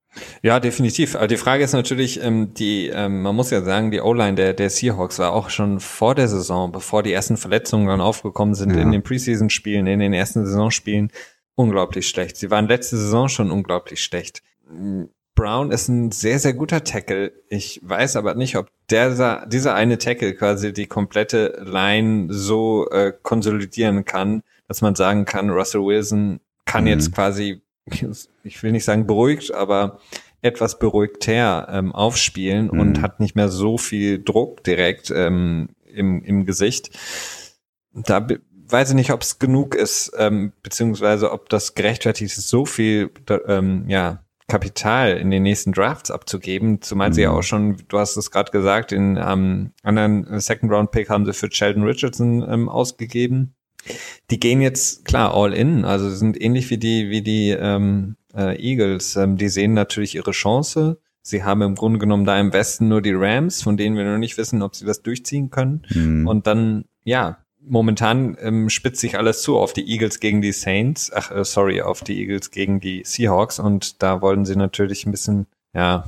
Ja, 0.41 0.59
definitiv. 0.59 1.15
Aber 1.15 1.27
die 1.27 1.37
Frage 1.37 1.63
ist 1.63 1.73
natürlich, 1.73 2.21
ähm, 2.21 2.53
die, 2.53 2.87
ähm, 2.87 3.21
man 3.21 3.35
muss 3.35 3.51
ja 3.51 3.61
sagen, 3.61 3.91
die 3.91 4.01
O-Line 4.01 4.35
der, 4.35 4.53
der 4.53 4.69
Seahawks 4.69 5.19
war 5.19 5.33
auch 5.33 5.49
schon 5.49 5.79
vor 5.79 6.15
der 6.15 6.27
Saison, 6.27 6.71
bevor 6.71 7.03
die 7.03 7.13
ersten 7.13 7.37
Verletzungen 7.37 7.87
dann 7.87 8.01
aufgekommen 8.01 8.55
sind 8.55 8.75
ja. 8.75 8.81
in 8.81 8.91
den 8.91 9.03
Preseason-Spielen, 9.03 9.87
in 9.87 9.99
den 9.99 10.13
ersten 10.13 10.45
Saisonspielen, 10.45 11.11
unglaublich 11.55 12.07
schlecht. 12.07 12.37
Sie 12.37 12.51
waren 12.51 12.67
letzte 12.67 12.97
Saison 12.97 13.29
schon 13.29 13.51
unglaublich 13.51 14.03
schlecht. 14.03 14.43
Brown 15.37 15.71
ist 15.71 15.87
ein 15.87 16.11
sehr, 16.11 16.39
sehr 16.39 16.53
guter 16.53 16.83
Tackle. 16.83 17.31
Ich 17.47 17.79
weiß 17.83 18.15
aber 18.15 18.33
nicht, 18.33 18.57
ob 18.57 18.69
der, 18.89 19.45
dieser 19.45 19.75
eine 19.75 19.97
Tackle 19.99 20.33
quasi 20.33 20.73
die 20.73 20.87
komplette 20.87 21.63
Line 21.63 22.27
so 22.33 22.89
äh, 22.89 23.13
konsolidieren 23.21 24.03
kann, 24.03 24.41
dass 24.67 24.81
man 24.81 24.95
sagen 24.95 25.25
kann, 25.25 25.51
Russell 25.51 25.81
Wilson 25.81 26.39
kann 26.65 26.83
mhm. 26.83 26.89
jetzt 26.89 27.13
quasi 27.13 27.61
ich 28.43 28.63
will 28.63 28.71
nicht 28.71 28.85
sagen 28.85 29.07
beruhigt, 29.07 29.53
aber 29.53 29.99
etwas 30.41 30.79
beruhigter 30.79 31.67
ähm, 31.69 31.93
aufspielen 31.93 32.69
mhm. 32.71 32.79
und 32.79 33.01
hat 33.01 33.19
nicht 33.19 33.35
mehr 33.35 33.49
so 33.49 33.77
viel 33.77 34.23
Druck 34.23 34.63
direkt 34.63 35.11
ähm, 35.11 35.69
im, 35.85 36.23
im 36.23 36.45
Gesicht. 36.45 36.97
Da 37.93 38.27
weiß 38.69 38.89
ich 38.89 38.95
nicht, 38.95 39.11
ob 39.11 39.21
es 39.21 39.39
genug 39.39 39.75
ist, 39.75 40.11
ähm, 40.17 40.53
beziehungsweise 40.61 41.31
ob 41.31 41.49
das 41.49 41.73
gerechtfertigt 41.73 42.37
ist, 42.37 42.49
so 42.49 42.65
viel 42.65 43.09
ähm, 43.47 43.85
ja, 43.87 44.23
Kapital 44.47 45.17
in 45.17 45.31
den 45.31 45.43
nächsten 45.43 45.71
Drafts 45.71 46.11
abzugeben, 46.11 46.81
zumal 46.81 47.09
mhm. 47.09 47.13
sie 47.13 47.21
ja 47.23 47.31
auch 47.31 47.43
schon, 47.43 47.77
du 47.87 47.97
hast 47.97 48.15
es 48.17 48.31
gerade 48.31 48.51
gesagt, 48.51 48.91
in 48.91 49.17
ähm, 49.17 49.71
anderen 49.83 50.39
Second 50.39 50.71
Round 50.71 50.91
Pick 50.91 51.09
haben 51.09 51.25
sie 51.25 51.33
für 51.33 51.51
Sheldon 51.51 51.83
Richardson 51.83 52.45
ähm, 52.47 52.69
ausgegeben 52.69 53.56
die 54.29 54.39
gehen 54.39 54.61
jetzt 54.61 55.05
klar 55.05 55.33
all 55.33 55.53
in, 55.53 55.85
also 55.85 56.09
sind 56.09 56.39
ähnlich 56.41 56.69
wie 56.69 56.77
die 56.77 57.09
wie 57.09 57.21
die 57.21 57.51
ähm, 57.51 58.15
äh, 58.35 58.59
Eagles. 58.61 59.15
Ähm, 59.15 59.37
die 59.37 59.49
sehen 59.49 59.73
natürlich 59.73 60.15
ihre 60.15 60.31
Chance. 60.31 60.99
Sie 61.21 61.43
haben 61.43 61.61
im 61.61 61.75
Grunde 61.75 61.99
genommen 61.99 62.25
da 62.25 62.39
im 62.39 62.53
Westen 62.53 62.87
nur 62.87 63.01
die 63.01 63.13
Rams, 63.13 63.61
von 63.61 63.75
denen 63.75 63.97
wir 63.97 64.05
noch 64.05 64.17
nicht 64.17 64.37
wissen, 64.37 64.61
ob 64.61 64.75
sie 64.75 64.85
das 64.85 65.01
durchziehen 65.01 65.49
können. 65.49 65.85
Mhm. 65.93 66.27
Und 66.27 66.47
dann 66.47 66.85
ja 67.03 67.37
momentan 67.69 68.37
ähm, 68.39 68.69
spitzt 68.69 69.01
sich 69.01 69.17
alles 69.17 69.41
zu 69.41 69.57
auf 69.57 69.73
die 69.73 69.89
Eagles 69.89 70.19
gegen 70.19 70.41
die 70.41 70.51
Saints, 70.51 71.11
ach 71.13 71.31
äh, 71.31 71.43
sorry, 71.43 71.81
auf 71.81 72.01
die 72.01 72.19
Eagles 72.19 72.51
gegen 72.51 72.79
die 72.79 73.03
Seahawks 73.05 73.59
und 73.59 74.01
da 74.01 74.21
wollen 74.21 74.45
sie 74.45 74.55
natürlich 74.55 75.05
ein 75.05 75.11
bisschen, 75.11 75.47
ja, 75.73 76.05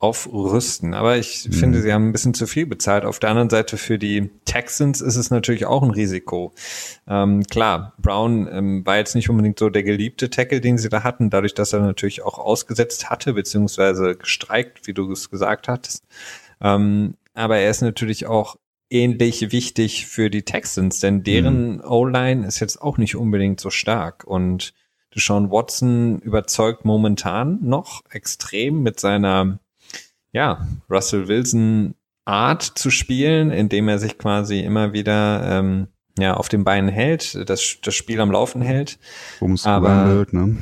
aufrüsten. 0.00 0.94
Aber 0.94 1.18
ich 1.18 1.46
mhm. 1.46 1.52
finde, 1.52 1.82
sie 1.82 1.92
haben 1.92 2.08
ein 2.08 2.12
bisschen 2.12 2.32
zu 2.32 2.46
viel 2.46 2.66
bezahlt. 2.66 3.04
Auf 3.04 3.18
der 3.18 3.30
anderen 3.30 3.50
Seite 3.50 3.76
für 3.76 3.98
die 3.98 4.30
Texans 4.46 5.02
ist 5.02 5.16
es 5.16 5.30
natürlich 5.30 5.66
auch 5.66 5.82
ein 5.82 5.90
Risiko. 5.90 6.52
Ähm, 7.06 7.44
klar, 7.44 7.92
Brown 7.98 8.48
ähm, 8.50 8.86
war 8.86 8.96
jetzt 8.96 9.14
nicht 9.14 9.28
unbedingt 9.28 9.58
so 9.58 9.68
der 9.68 9.82
geliebte 9.82 10.30
Tackle, 10.30 10.62
den 10.62 10.78
sie 10.78 10.88
da 10.88 11.04
hatten, 11.04 11.28
dadurch, 11.28 11.52
dass 11.52 11.74
er 11.74 11.80
natürlich 11.80 12.22
auch 12.22 12.38
ausgesetzt 12.38 13.10
hatte, 13.10 13.34
beziehungsweise 13.34 14.16
gestreikt, 14.16 14.86
wie 14.86 14.94
du 14.94 15.12
es 15.12 15.30
gesagt 15.30 15.68
hattest. 15.68 16.04
Ähm, 16.62 17.14
aber 17.34 17.58
er 17.58 17.70
ist 17.70 17.82
natürlich 17.82 18.26
auch 18.26 18.56
ähnlich 18.88 19.52
wichtig 19.52 20.06
für 20.06 20.30
die 20.30 20.42
Texans, 20.42 21.00
denn 21.00 21.22
deren 21.22 21.74
mhm. 21.74 21.84
O-Line 21.84 22.46
ist 22.46 22.58
jetzt 22.58 22.80
auch 22.80 22.96
nicht 22.96 23.16
unbedingt 23.16 23.60
so 23.60 23.68
stark 23.68 24.24
und 24.24 24.72
Deshaun 25.14 25.50
Watson 25.50 26.20
überzeugt 26.20 26.84
momentan 26.84 27.58
noch 27.62 28.02
extrem 28.10 28.82
mit 28.82 28.98
seiner 29.00 29.58
ja, 30.32 30.66
Russell 30.88 31.28
Wilson 31.28 31.94
Art 32.24 32.62
zu 32.62 32.90
spielen, 32.90 33.50
indem 33.50 33.88
er 33.88 33.98
sich 33.98 34.18
quasi 34.18 34.60
immer 34.60 34.92
wieder 34.92 35.58
ähm, 35.58 35.88
ja, 36.18 36.34
auf 36.34 36.48
den 36.48 36.64
Beinen 36.64 36.88
hält, 36.88 37.48
das, 37.48 37.78
das 37.82 37.94
Spiel 37.94 38.20
am 38.20 38.30
Laufen 38.30 38.62
hält. 38.62 38.98
Ums 39.40 39.66
Aber 39.66 40.06
hält, 40.06 40.32
ne? 40.32 40.58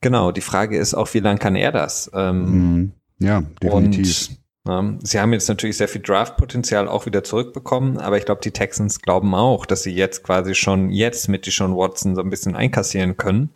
genau, 0.00 0.30
die 0.30 0.40
Frage 0.40 0.78
ist 0.78 0.94
auch, 0.94 1.12
wie 1.14 1.20
lange 1.20 1.38
kann 1.38 1.56
er 1.56 1.72
das? 1.72 2.10
Ähm, 2.14 2.44
mhm. 2.44 2.92
Ja, 3.18 3.42
definitiv. 3.62 4.28
Und, 4.28 4.38
ähm, 4.68 4.98
sie 5.02 5.18
haben 5.18 5.32
jetzt 5.32 5.48
natürlich 5.48 5.76
sehr 5.78 5.88
viel 5.88 6.02
Draftpotenzial 6.02 6.86
auch 6.86 7.06
wieder 7.06 7.24
zurückbekommen, 7.24 7.98
aber 7.98 8.18
ich 8.18 8.24
glaube, 8.24 8.42
die 8.42 8.50
Texans 8.50 9.00
glauben 9.00 9.34
auch, 9.34 9.66
dass 9.66 9.82
sie 9.82 9.94
jetzt 9.94 10.22
quasi 10.22 10.54
schon 10.54 10.90
jetzt 10.90 11.28
mit 11.28 11.46
Deshaun 11.46 11.74
Watson 11.74 12.14
so 12.14 12.20
ein 12.20 12.30
bisschen 12.30 12.54
einkassieren 12.54 13.16
können 13.16 13.50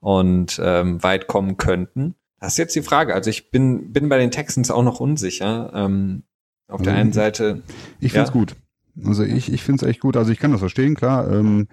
und 0.00 0.60
ähm, 0.62 1.02
weit 1.02 1.26
kommen 1.26 1.56
könnten. 1.56 2.14
Das 2.40 2.52
ist 2.52 2.58
jetzt 2.58 2.76
die 2.76 2.82
Frage. 2.82 3.14
Also 3.14 3.30
ich 3.30 3.50
bin, 3.50 3.92
bin 3.92 4.08
bei 4.08 4.18
den 4.18 4.30
Texans 4.30 4.70
auch 4.70 4.82
noch 4.82 5.00
unsicher. 5.00 5.72
Ähm, 5.74 6.22
auf 6.68 6.82
der 6.82 6.94
einen 6.94 7.12
Seite. 7.12 7.62
Ich 7.98 8.12
finde 8.12 8.26
es 8.26 8.32
gut. 8.32 8.54
Also 9.04 9.22
ich, 9.24 9.52
ich 9.52 9.62
finde 9.62 9.84
es 9.84 9.90
echt 9.90 10.00
gut. 10.00 10.16
Also 10.16 10.30
ich 10.30 10.38
kann 10.38 10.52
das 10.52 10.60
verstehen, 10.60 10.94
klar. 10.94 11.30
Ähm, 11.32 11.68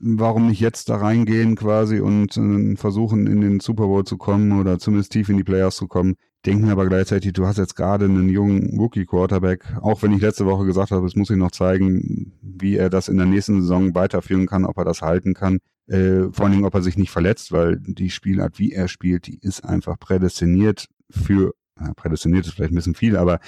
warum 0.00 0.48
nicht 0.48 0.60
jetzt 0.60 0.88
da 0.88 0.96
reingehen 0.96 1.54
quasi 1.56 2.00
und 2.00 2.36
äh, 2.36 2.76
versuchen 2.76 3.26
in 3.26 3.40
den 3.40 3.60
Super 3.60 3.86
Bowl 3.86 4.04
zu 4.04 4.16
kommen 4.16 4.58
oder 4.58 4.78
zumindest 4.78 5.12
tief 5.12 5.28
in 5.28 5.36
die 5.36 5.44
Playoffs 5.44 5.76
zu 5.76 5.86
kommen. 5.86 6.16
Denken 6.46 6.70
aber 6.70 6.86
gleichzeitig, 6.86 7.34
du 7.34 7.46
hast 7.46 7.58
jetzt 7.58 7.76
gerade 7.76 8.06
einen 8.06 8.30
jungen 8.30 8.78
Rookie 8.78 9.04
Quarterback, 9.04 9.76
auch 9.82 10.02
wenn 10.02 10.12
ich 10.12 10.22
letzte 10.22 10.46
Woche 10.46 10.64
gesagt 10.64 10.90
habe, 10.90 11.06
es 11.06 11.14
muss 11.14 11.28
ich 11.28 11.36
noch 11.36 11.50
zeigen, 11.50 12.32
wie 12.40 12.76
er 12.76 12.88
das 12.88 13.08
in 13.08 13.18
der 13.18 13.26
nächsten 13.26 13.60
Saison 13.60 13.94
weiterführen 13.94 14.46
kann, 14.46 14.64
ob 14.64 14.78
er 14.78 14.86
das 14.86 15.02
halten 15.02 15.34
kann. 15.34 15.58
Äh, 15.90 16.32
vor 16.32 16.44
allen 16.44 16.52
Dingen, 16.52 16.64
ob 16.64 16.74
er 16.74 16.82
sich 16.82 16.96
nicht 16.96 17.10
verletzt, 17.10 17.50
weil 17.50 17.80
die 17.80 18.10
Spielart, 18.10 18.58
wie 18.60 18.72
er 18.72 18.86
spielt, 18.86 19.26
die 19.26 19.38
ist 19.40 19.64
einfach 19.64 19.98
prädestiniert 19.98 20.86
für, 21.10 21.52
ja, 21.80 21.92
prädestiniert 21.94 22.46
ist 22.46 22.54
vielleicht 22.54 22.72
ein 22.72 22.76
bisschen 22.76 22.94
viel, 22.94 23.16
aber 23.16 23.40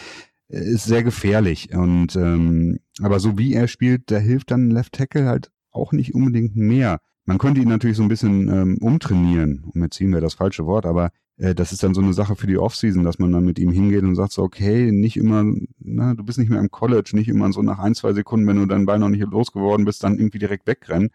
ist 0.49 0.85
sehr 0.85 1.05
gefährlich. 1.05 1.73
Und 1.73 2.17
ähm, 2.17 2.81
aber 3.01 3.21
so 3.21 3.39
wie 3.39 3.55
er 3.55 3.69
spielt, 3.69 4.11
da 4.11 4.19
hilft 4.19 4.51
dann 4.51 4.71
Left 4.71 4.93
Tackle 4.93 5.27
halt 5.27 5.51
auch 5.71 5.93
nicht 5.93 6.15
unbedingt 6.15 6.57
mehr. 6.57 6.99
Man 7.25 7.39
könnte 7.39 7.61
ihn 7.61 7.69
natürlich 7.69 7.97
so 7.97 8.03
ein 8.03 8.09
bisschen 8.09 8.49
ähm, 8.49 8.79
umtrainieren, 8.81 9.65
umziehen 9.73 10.11
wäre 10.11 10.21
das 10.21 10.35
falsche 10.35 10.67
Wort, 10.67 10.85
aber 10.85 11.11
äh, 11.37 11.55
das 11.55 11.73
ist 11.73 11.85
dann 11.85 11.95
so 11.95 12.01
eine 12.01 12.13
Sache 12.13 12.35
für 12.35 12.49
die 12.49 12.59
Offseason, 12.59 13.05
dass 13.05 13.21
man 13.21 13.31
dann 13.31 13.45
mit 13.45 13.61
ihm 13.61 13.71
hingeht 13.71 14.03
und 14.03 14.17
sagt 14.17 14.33
so, 14.33 14.43
okay, 14.43 14.91
nicht 14.91 15.17
immer, 15.17 15.45
na, 15.79 16.15
du 16.15 16.25
bist 16.25 16.39
nicht 16.39 16.51
mehr 16.51 16.59
im 16.59 16.73
College, 16.73 17.13
nicht 17.15 17.29
immer 17.29 17.53
so 17.53 17.63
nach 17.63 17.79
ein, 17.79 17.95
zwei 17.95 18.13
Sekunden, 18.13 18.49
wenn 18.49 18.57
du 18.57 18.67
deinen 18.67 18.87
Ball 18.87 18.99
noch 18.99 19.09
nicht 19.09 19.23
losgeworden 19.23 19.85
bist, 19.85 20.03
dann 20.03 20.19
irgendwie 20.19 20.41
direkt 20.41 20.67
wegrennen, 20.67 21.11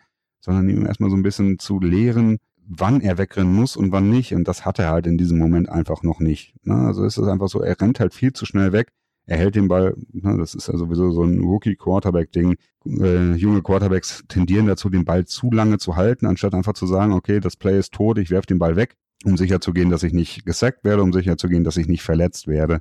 sondern 0.47 0.67
ihm 0.69 0.87
erstmal 0.87 1.11
so 1.11 1.15
ein 1.15 1.21
bisschen 1.21 1.59
zu 1.59 1.79
lehren, 1.79 2.39
wann 2.67 3.01
er 3.01 3.19
wegrennen 3.19 3.53
muss 3.53 3.77
und 3.77 3.91
wann 3.91 4.09
nicht. 4.09 4.33
Und 4.33 4.47
das 4.47 4.65
hat 4.65 4.79
er 4.79 4.89
halt 4.89 5.05
in 5.05 5.19
diesem 5.19 5.37
Moment 5.37 5.69
einfach 5.69 6.01
noch 6.01 6.19
nicht. 6.19 6.55
Ne? 6.63 6.73
Also 6.73 7.03
ist 7.03 7.19
es 7.19 7.27
einfach 7.27 7.49
so, 7.49 7.61
er 7.61 7.79
rennt 7.79 7.99
halt 7.99 8.15
viel 8.15 8.33
zu 8.33 8.47
schnell 8.47 8.71
weg 8.71 8.91
er 9.27 9.37
hält 9.37 9.55
den 9.55 9.67
Ball, 9.67 9.93
ne, 10.13 10.37
das 10.37 10.55
ist 10.55 10.69
ja 10.69 10.77
sowieso 10.77 11.11
so 11.11 11.23
ein 11.23 11.41
Rookie-Quarterback-Ding. 11.41 12.55
Äh, 12.85 13.33
junge 13.33 13.61
Quarterbacks 13.61 14.23
tendieren 14.29 14.67
dazu, 14.67 14.89
den 14.89 15.03
Ball 15.03 15.25
zu 15.25 15.51
lange 15.51 15.77
zu 15.77 15.97
halten, 15.97 16.25
anstatt 16.25 16.53
einfach 16.53 16.73
zu 16.73 16.87
sagen, 16.87 17.11
okay, 17.11 17.41
das 17.41 17.57
Play 17.57 17.77
ist 17.77 17.93
tot, 17.93 18.17
ich 18.19 18.31
werfe 18.31 18.47
den 18.47 18.57
Ball 18.57 18.77
weg, 18.77 18.95
um 19.25 19.35
sicher 19.35 19.59
zu 19.59 19.73
gehen, 19.73 19.89
dass 19.89 20.03
ich 20.03 20.13
nicht 20.13 20.45
gesackt 20.45 20.85
werde, 20.85 21.03
um 21.03 21.11
sicher 21.11 21.37
zu 21.37 21.49
gehen, 21.49 21.65
dass 21.65 21.75
ich 21.75 21.89
nicht 21.89 22.03
verletzt 22.03 22.47
werde. 22.47 22.79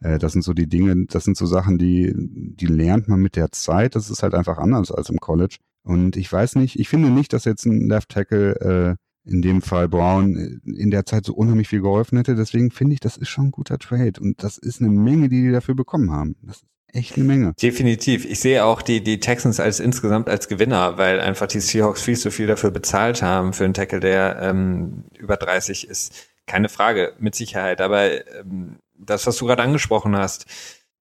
Äh, 0.00 0.18
das 0.18 0.32
sind 0.32 0.42
so 0.42 0.52
die 0.52 0.68
Dinge, 0.68 1.06
das 1.06 1.24
sind 1.24 1.38
so 1.38 1.46
Sachen, 1.46 1.78
die, 1.78 2.12
die 2.14 2.66
lernt 2.66 3.08
man 3.08 3.20
mit 3.20 3.34
der 3.34 3.50
Zeit. 3.50 3.96
Das 3.96 4.10
ist 4.10 4.22
halt 4.22 4.34
einfach 4.34 4.58
anders 4.58 4.92
als 4.92 5.08
im 5.08 5.18
College. 5.18 5.56
Und 5.82 6.16
ich 6.16 6.30
weiß 6.30 6.56
nicht, 6.56 6.78
ich 6.78 6.88
finde 6.88 7.10
nicht, 7.10 7.32
dass 7.32 7.44
jetzt 7.44 7.64
ein 7.64 7.88
Left 7.88 8.10
Tackle 8.10 8.96
äh, 8.96 9.30
in 9.30 9.42
dem 9.42 9.62
Fall 9.62 9.88
Brown 9.88 10.36
äh, 10.36 10.70
in 10.70 10.90
der 10.90 11.06
Zeit 11.06 11.24
so 11.24 11.34
unheimlich 11.34 11.68
viel 11.68 11.82
geholfen 11.82 12.18
hätte. 12.18 12.34
Deswegen 12.34 12.70
finde 12.70 12.94
ich, 12.94 13.00
das 13.00 13.16
ist 13.16 13.28
schon 13.28 13.46
ein 13.46 13.50
guter 13.50 13.78
Trade. 13.78 14.20
Und 14.20 14.42
das 14.42 14.58
ist 14.58 14.80
eine 14.80 14.90
Menge, 14.90 15.28
die 15.28 15.42
die 15.42 15.52
dafür 15.52 15.74
bekommen 15.74 16.10
haben. 16.10 16.36
Das 16.42 16.56
ist 16.56 16.66
echt 16.92 17.16
eine 17.16 17.24
Menge. 17.24 17.54
Definitiv. 17.60 18.24
Ich 18.24 18.40
sehe 18.40 18.64
auch 18.64 18.82
die, 18.82 19.02
die 19.02 19.20
Texans 19.20 19.60
als 19.60 19.80
insgesamt 19.80 20.28
als 20.28 20.48
Gewinner, 20.48 20.98
weil 20.98 21.20
einfach 21.20 21.46
die 21.46 21.60
Seahawks 21.60 22.02
viel 22.02 22.16
zu 22.16 22.30
viel 22.30 22.46
dafür 22.46 22.70
bezahlt 22.70 23.22
haben 23.22 23.52
für 23.52 23.64
einen 23.64 23.74
Tackle, 23.74 24.00
der 24.00 24.40
ähm, 24.42 25.04
über 25.18 25.36
30 25.36 25.88
ist. 25.88 26.28
Keine 26.46 26.70
Frage, 26.70 27.12
mit 27.18 27.34
Sicherheit. 27.34 27.80
Aber 27.82 28.10
ähm, 28.40 28.76
das, 28.98 29.26
was 29.26 29.36
du 29.36 29.46
gerade 29.46 29.62
angesprochen 29.62 30.16
hast, 30.16 30.46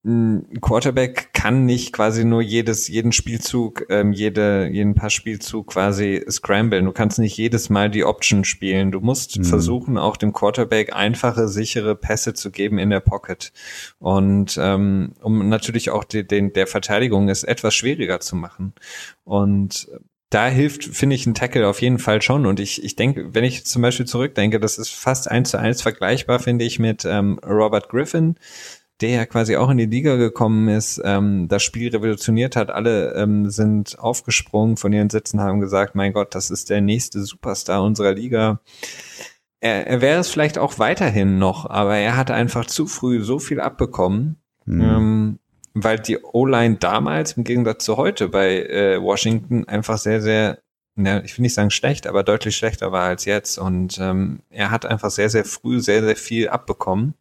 ein 0.08 0.62
Quarterback 0.62 1.34
kann 1.34 1.66
nicht 1.66 1.92
quasi 1.92 2.24
nur 2.24 2.42
jedes, 2.42 2.88
jeden 2.88 3.12
Spielzug, 3.12 3.86
ähm, 3.90 4.14
jede, 4.14 4.68
jeden 4.72 4.96
Passspielzug 4.96 5.68
quasi 5.68 6.24
scramblen. 6.30 6.86
Du 6.86 6.94
kannst 6.94 7.20
nicht 7.20 7.38
jedes 7.38 7.70
Mal 7.70 7.92
die 7.92 8.06
Option 8.06 8.46
spielen. 8.46 8.92
Du 8.92 9.02
musst 9.02 9.38
mhm. 9.38 9.44
versuchen, 9.44 9.98
auch 9.98 10.16
dem 10.16 10.32
Quarterback 10.32 10.94
einfache, 10.94 11.50
sichere 11.50 11.96
Pässe 11.96 12.34
zu 12.34 12.52
geben 12.52 12.80
in 12.80 12.90
der 12.90 13.02
Pocket. 13.02 13.52
Und 14.00 14.58
ähm, 14.60 15.14
um 15.22 15.50
natürlich 15.50 15.90
auch 15.90 16.06
die, 16.06 16.26
den, 16.26 16.54
der 16.54 16.68
Verteidigung 16.68 17.28
es 17.28 17.44
etwas 17.44 17.76
schwieriger 17.76 18.22
zu 18.22 18.38
machen. 18.38 18.74
Und 19.26 19.90
da 20.30 20.48
hilft, 20.48 20.84
finde 20.84 21.16
ich, 21.16 21.26
ein 21.26 21.36
Tackle 21.36 21.68
auf 21.68 21.82
jeden 21.82 22.00
Fall 22.00 22.22
schon. 22.22 22.46
Und 22.46 22.60
ich, 22.60 22.84
ich 22.84 22.96
denke, 22.98 23.34
wenn 23.34 23.46
ich 23.46 23.66
zum 23.66 23.82
Beispiel 23.82 24.06
zurückdenke, 24.06 24.60
das 24.60 24.78
ist 24.78 24.90
fast 24.90 25.30
eins 25.32 25.52
zu 25.52 25.58
eins 25.58 25.82
vergleichbar, 25.82 26.40
finde 26.40 26.66
ich, 26.66 26.80
mit 26.80 27.06
ähm, 27.06 27.40
Robert 27.46 27.88
Griffin 27.90 28.36
der 29.02 29.10
ja 29.10 29.26
quasi 29.26 29.56
auch 29.56 29.70
in 29.70 29.78
die 29.78 29.86
Liga 29.86 30.16
gekommen 30.16 30.68
ist, 30.70 31.02
ähm, 31.04 31.48
das 31.48 31.64
Spiel 31.64 31.90
revolutioniert 31.90 32.56
hat. 32.56 32.72
Alle 32.72 33.14
ähm, 33.14 33.50
sind 33.50 34.00
aufgesprungen 34.00 34.78
von 34.78 34.92
ihren 34.92 35.10
Sitzen, 35.10 35.40
haben 35.40 35.60
gesagt, 35.60 35.96
mein 35.96 36.14
Gott, 36.14 36.34
das 36.34 36.50
ist 36.50 36.70
der 36.70 36.82
nächste 36.82 37.22
Superstar 37.22 37.84
unserer 37.84 38.14
Liga. 38.14 38.60
Er, 39.60 39.88
er 39.88 40.02
wäre 40.02 40.20
es 40.20 40.30
vielleicht 40.30 40.58
auch 40.58 40.80
weiterhin 40.80 41.38
noch, 41.38 41.70
aber 41.70 41.98
er 41.98 42.18
hat 42.18 42.32
einfach 42.32 42.66
zu 42.66 42.88
früh 42.88 43.24
so 43.24 43.40
viel 43.40 43.60
abbekommen, 43.60 44.38
mhm. 44.66 44.82
ähm, 44.82 45.40
weil 45.74 46.00
die 46.00 46.18
O-Line 46.18 46.78
damals 46.78 47.34
im 47.34 47.44
Gegensatz 47.44 47.86
zu 47.86 47.98
heute 47.98 48.30
bei 48.30 48.64
äh, 48.64 49.02
Washington 49.02 49.66
einfach 49.68 49.98
sehr, 49.98 50.22
sehr 50.22 50.60
ja, 51.00 51.20
ich 51.24 51.38
will 51.38 51.44
nicht 51.44 51.54
sagen 51.54 51.70
schlecht, 51.70 52.08
aber 52.08 52.24
deutlich 52.24 52.58
schlechter 52.58 52.92
war 52.92 53.04
als 53.04 53.26
jetzt. 53.26 53.60
Und 53.60 54.00
ähm, 54.00 54.40
er 54.50 54.72
hat 54.72 54.86
einfach 54.86 55.12
sehr, 55.12 55.30
sehr 55.30 55.46
früh 55.46 55.80
sehr, 55.80 56.04
sehr 56.04 56.16
viel 56.16 56.50
abbekommen. 56.50 57.14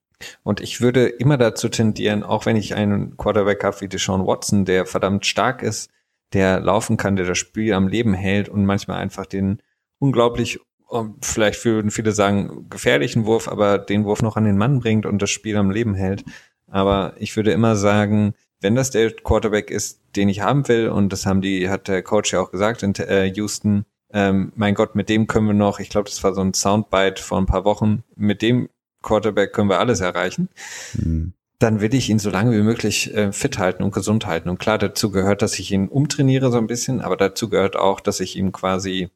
Und 0.43 0.61
ich 0.61 0.81
würde 0.81 1.07
immer 1.07 1.37
dazu 1.37 1.69
tendieren, 1.69 2.23
auch 2.23 2.47
wenn 2.47 2.57
ich 2.57 2.75
einen 2.75 3.17
Quarterback 3.17 3.62
habe 3.64 3.81
wie 3.83 3.89
Deshaun 3.89 4.27
Watson, 4.27 4.64
der 4.64 4.87
verdammt 4.87 5.27
stark 5.27 5.62
ist, 5.62 5.91
der 6.33 6.61
laufen 6.61 6.97
kann, 6.97 7.17
der 7.17 7.27
das 7.27 7.39
Spiel 7.39 7.73
am 7.73 7.89
Leben 7.89 8.14
hält 8.14 8.49
und 8.49 8.64
manchmal 8.64 8.99
einfach 8.99 9.27
den 9.27 9.62
unglaublich, 9.99 10.59
ähm, 10.93 11.17
vielleicht 11.21 11.64
würden 11.64 11.91
viele 11.91 12.12
sagen, 12.12 12.69
gefährlichen 12.69 13.27
Wurf, 13.27 13.49
aber 13.49 13.79
den 13.79 14.05
Wurf 14.05 14.23
noch 14.23 14.37
an 14.37 14.45
den 14.45 14.59
Mann 14.59 14.81
bringt 14.81 15.07
und 15.07 15.21
das 15.21 15.31
Spiel 15.31 15.57
am 15.57 15.71
Leben 15.71 15.95
hält. 15.95 16.25
Aber 16.69 17.14
ich 17.19 17.37
würde 17.37 17.53
immer 17.53 17.77
sagen, 17.77 18.35
wenn 18.61 18.75
das 18.75 18.91
der 18.91 19.12
Quarterback 19.12 19.71
ist, 19.71 20.01
den 20.17 20.29
ich 20.29 20.41
haben 20.41 20.67
will, 20.69 20.89
und 20.89 21.12
das 21.12 21.27
haben 21.27 21.43
die, 21.43 21.69
hat 21.69 21.89
der 21.89 22.03
Coach 22.03 22.33
ja 22.33 22.41
auch 22.41 22.51
gesagt 22.51 22.83
in 22.83 22.95
äh, 22.95 23.27
Houston, 23.27 23.85
ähm, 24.12 24.53
mein 24.57 24.75
Gott, 24.75 24.95
mit 24.95 25.09
dem 25.09 25.27
können 25.27 25.47
wir 25.47 25.55
noch, 25.55 25.79
ich 25.79 25.91
glaube, 25.91 26.09
das 26.09 26.23
war 26.25 26.35
so 26.35 26.41
ein 26.41 26.55
Soundbite 26.55 27.23
vor 27.23 27.39
ein 27.39 27.47
paar 27.47 27.64
Wochen, 27.64 28.03
mit 28.14 28.41
dem 28.41 28.69
Quarterback 29.07 29.53
können 29.53 29.71
wir 29.71 29.79
alles 29.79 30.01
erreichen. 30.01 30.49
Mhm. 30.95 31.33
Dann 31.59 31.81
will 31.81 31.95
ich 31.95 32.11
ihn 32.11 32.19
so 32.19 32.29
lange 32.29 32.53
wie 32.53 32.63
möglich 32.63 33.15
äh, 33.15 33.33
fit 33.33 33.59
halten 33.59 33.83
und 33.83 33.95
gesund 33.95 34.27
halten. 34.27 34.51
Und 34.51 34.59
klar, 34.59 34.77
dazu 34.77 35.11
gehört, 35.11 35.41
dass 35.41 35.59
ich 35.59 35.73
ihn 35.73 35.89
umtrainiere 35.89 36.51
so 36.51 36.59
ein 36.59 36.67
bisschen, 36.67 37.01
aber 37.01 37.17
dazu 37.17 37.49
gehört 37.49 37.77
auch, 37.77 38.01
dass 38.01 38.21
ich 38.21 38.37
ihm 38.37 38.53
quasi 38.53 39.09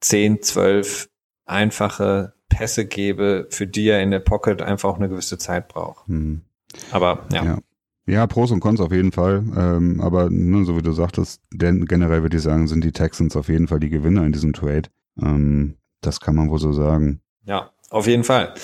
zehn, 0.00 0.42
zwölf 0.42 1.08
einfache 1.46 2.32
Pässe 2.48 2.86
gebe, 2.86 3.46
für 3.50 3.66
die 3.66 3.86
er 3.86 4.02
in 4.02 4.10
der 4.10 4.18
Pocket 4.18 4.62
einfach 4.62 4.88
auch 4.88 4.96
eine 4.96 5.08
gewisse 5.08 5.38
Zeit 5.38 5.68
braucht. 5.68 6.08
Mhm. 6.08 6.42
Aber 6.90 7.26
ja. 7.32 7.44
ja. 7.44 7.58
Ja, 8.06 8.26
Pros 8.26 8.50
und 8.50 8.58
Cons 8.58 8.80
auf 8.80 8.90
jeden 8.90 9.12
Fall. 9.12 9.44
Ähm, 9.56 10.00
aber 10.00 10.30
ne, 10.30 10.64
so 10.64 10.76
wie 10.76 10.82
du 10.82 10.90
sagtest, 10.90 11.42
denn 11.52 11.84
generell 11.84 12.22
würde 12.22 12.38
ich 12.38 12.42
sagen, 12.42 12.66
sind 12.66 12.82
die 12.82 12.90
Texans 12.90 13.36
auf 13.36 13.48
jeden 13.48 13.68
Fall 13.68 13.78
die 13.78 13.90
Gewinner 13.90 14.24
in 14.24 14.32
diesem 14.32 14.52
Trade. 14.52 14.88
Ähm, 15.22 15.76
das 16.00 16.18
kann 16.18 16.34
man 16.34 16.50
wohl 16.50 16.58
so 16.58 16.72
sagen. 16.72 17.20
Ja, 17.44 17.70
auf 17.90 18.06
jeden 18.06 18.24
Fall. 18.24 18.54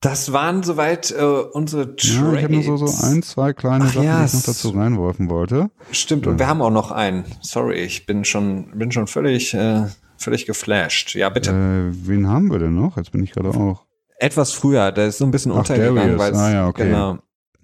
Das 0.00 0.32
waren 0.34 0.62
soweit 0.62 1.12
äh, 1.12 1.24
unsere 1.24 1.96
Trades. 1.96 2.14
Ja, 2.14 2.32
ich 2.34 2.44
habe 2.44 2.52
nur 2.52 2.62
so, 2.78 2.86
so 2.86 3.06
ein, 3.06 3.22
zwei 3.22 3.54
kleine 3.54 3.86
Ach, 3.86 3.94
Sachen, 3.94 4.04
ja, 4.04 4.20
die 4.20 4.26
ich 4.26 4.34
noch 4.34 4.42
dazu 4.42 4.68
reinwerfen 4.70 5.30
wollte. 5.30 5.70
Stimmt, 5.92 6.26
und 6.26 6.38
wir 6.38 6.46
haben 6.46 6.60
auch 6.60 6.70
noch 6.70 6.90
einen. 6.90 7.24
Sorry, 7.40 7.76
ich 7.76 8.04
bin 8.04 8.26
schon, 8.26 8.76
bin 8.76 8.92
schon 8.92 9.06
völlig, 9.06 9.54
äh, 9.54 9.86
völlig 10.18 10.44
geflasht. 10.44 11.14
Ja, 11.14 11.30
bitte. 11.30 11.52
Äh, 11.52 12.06
wen 12.06 12.28
haben 12.28 12.50
wir 12.50 12.58
denn 12.58 12.74
noch? 12.74 12.98
Jetzt 12.98 13.12
bin 13.12 13.22
ich 13.22 13.32
gerade 13.32 13.48
auch. 13.50 13.86
Etwas 14.18 14.52
früher, 14.52 14.92
der 14.92 15.06
ist 15.06 15.18
so 15.18 15.24
ein 15.24 15.30
bisschen 15.30 15.52
Ach, 15.52 15.58
untergegangen, 15.58 16.18
weil 16.18 16.34
ah, 16.34 16.52
ja, 16.52 16.68
okay. 16.68 16.84
genau. 16.84 17.18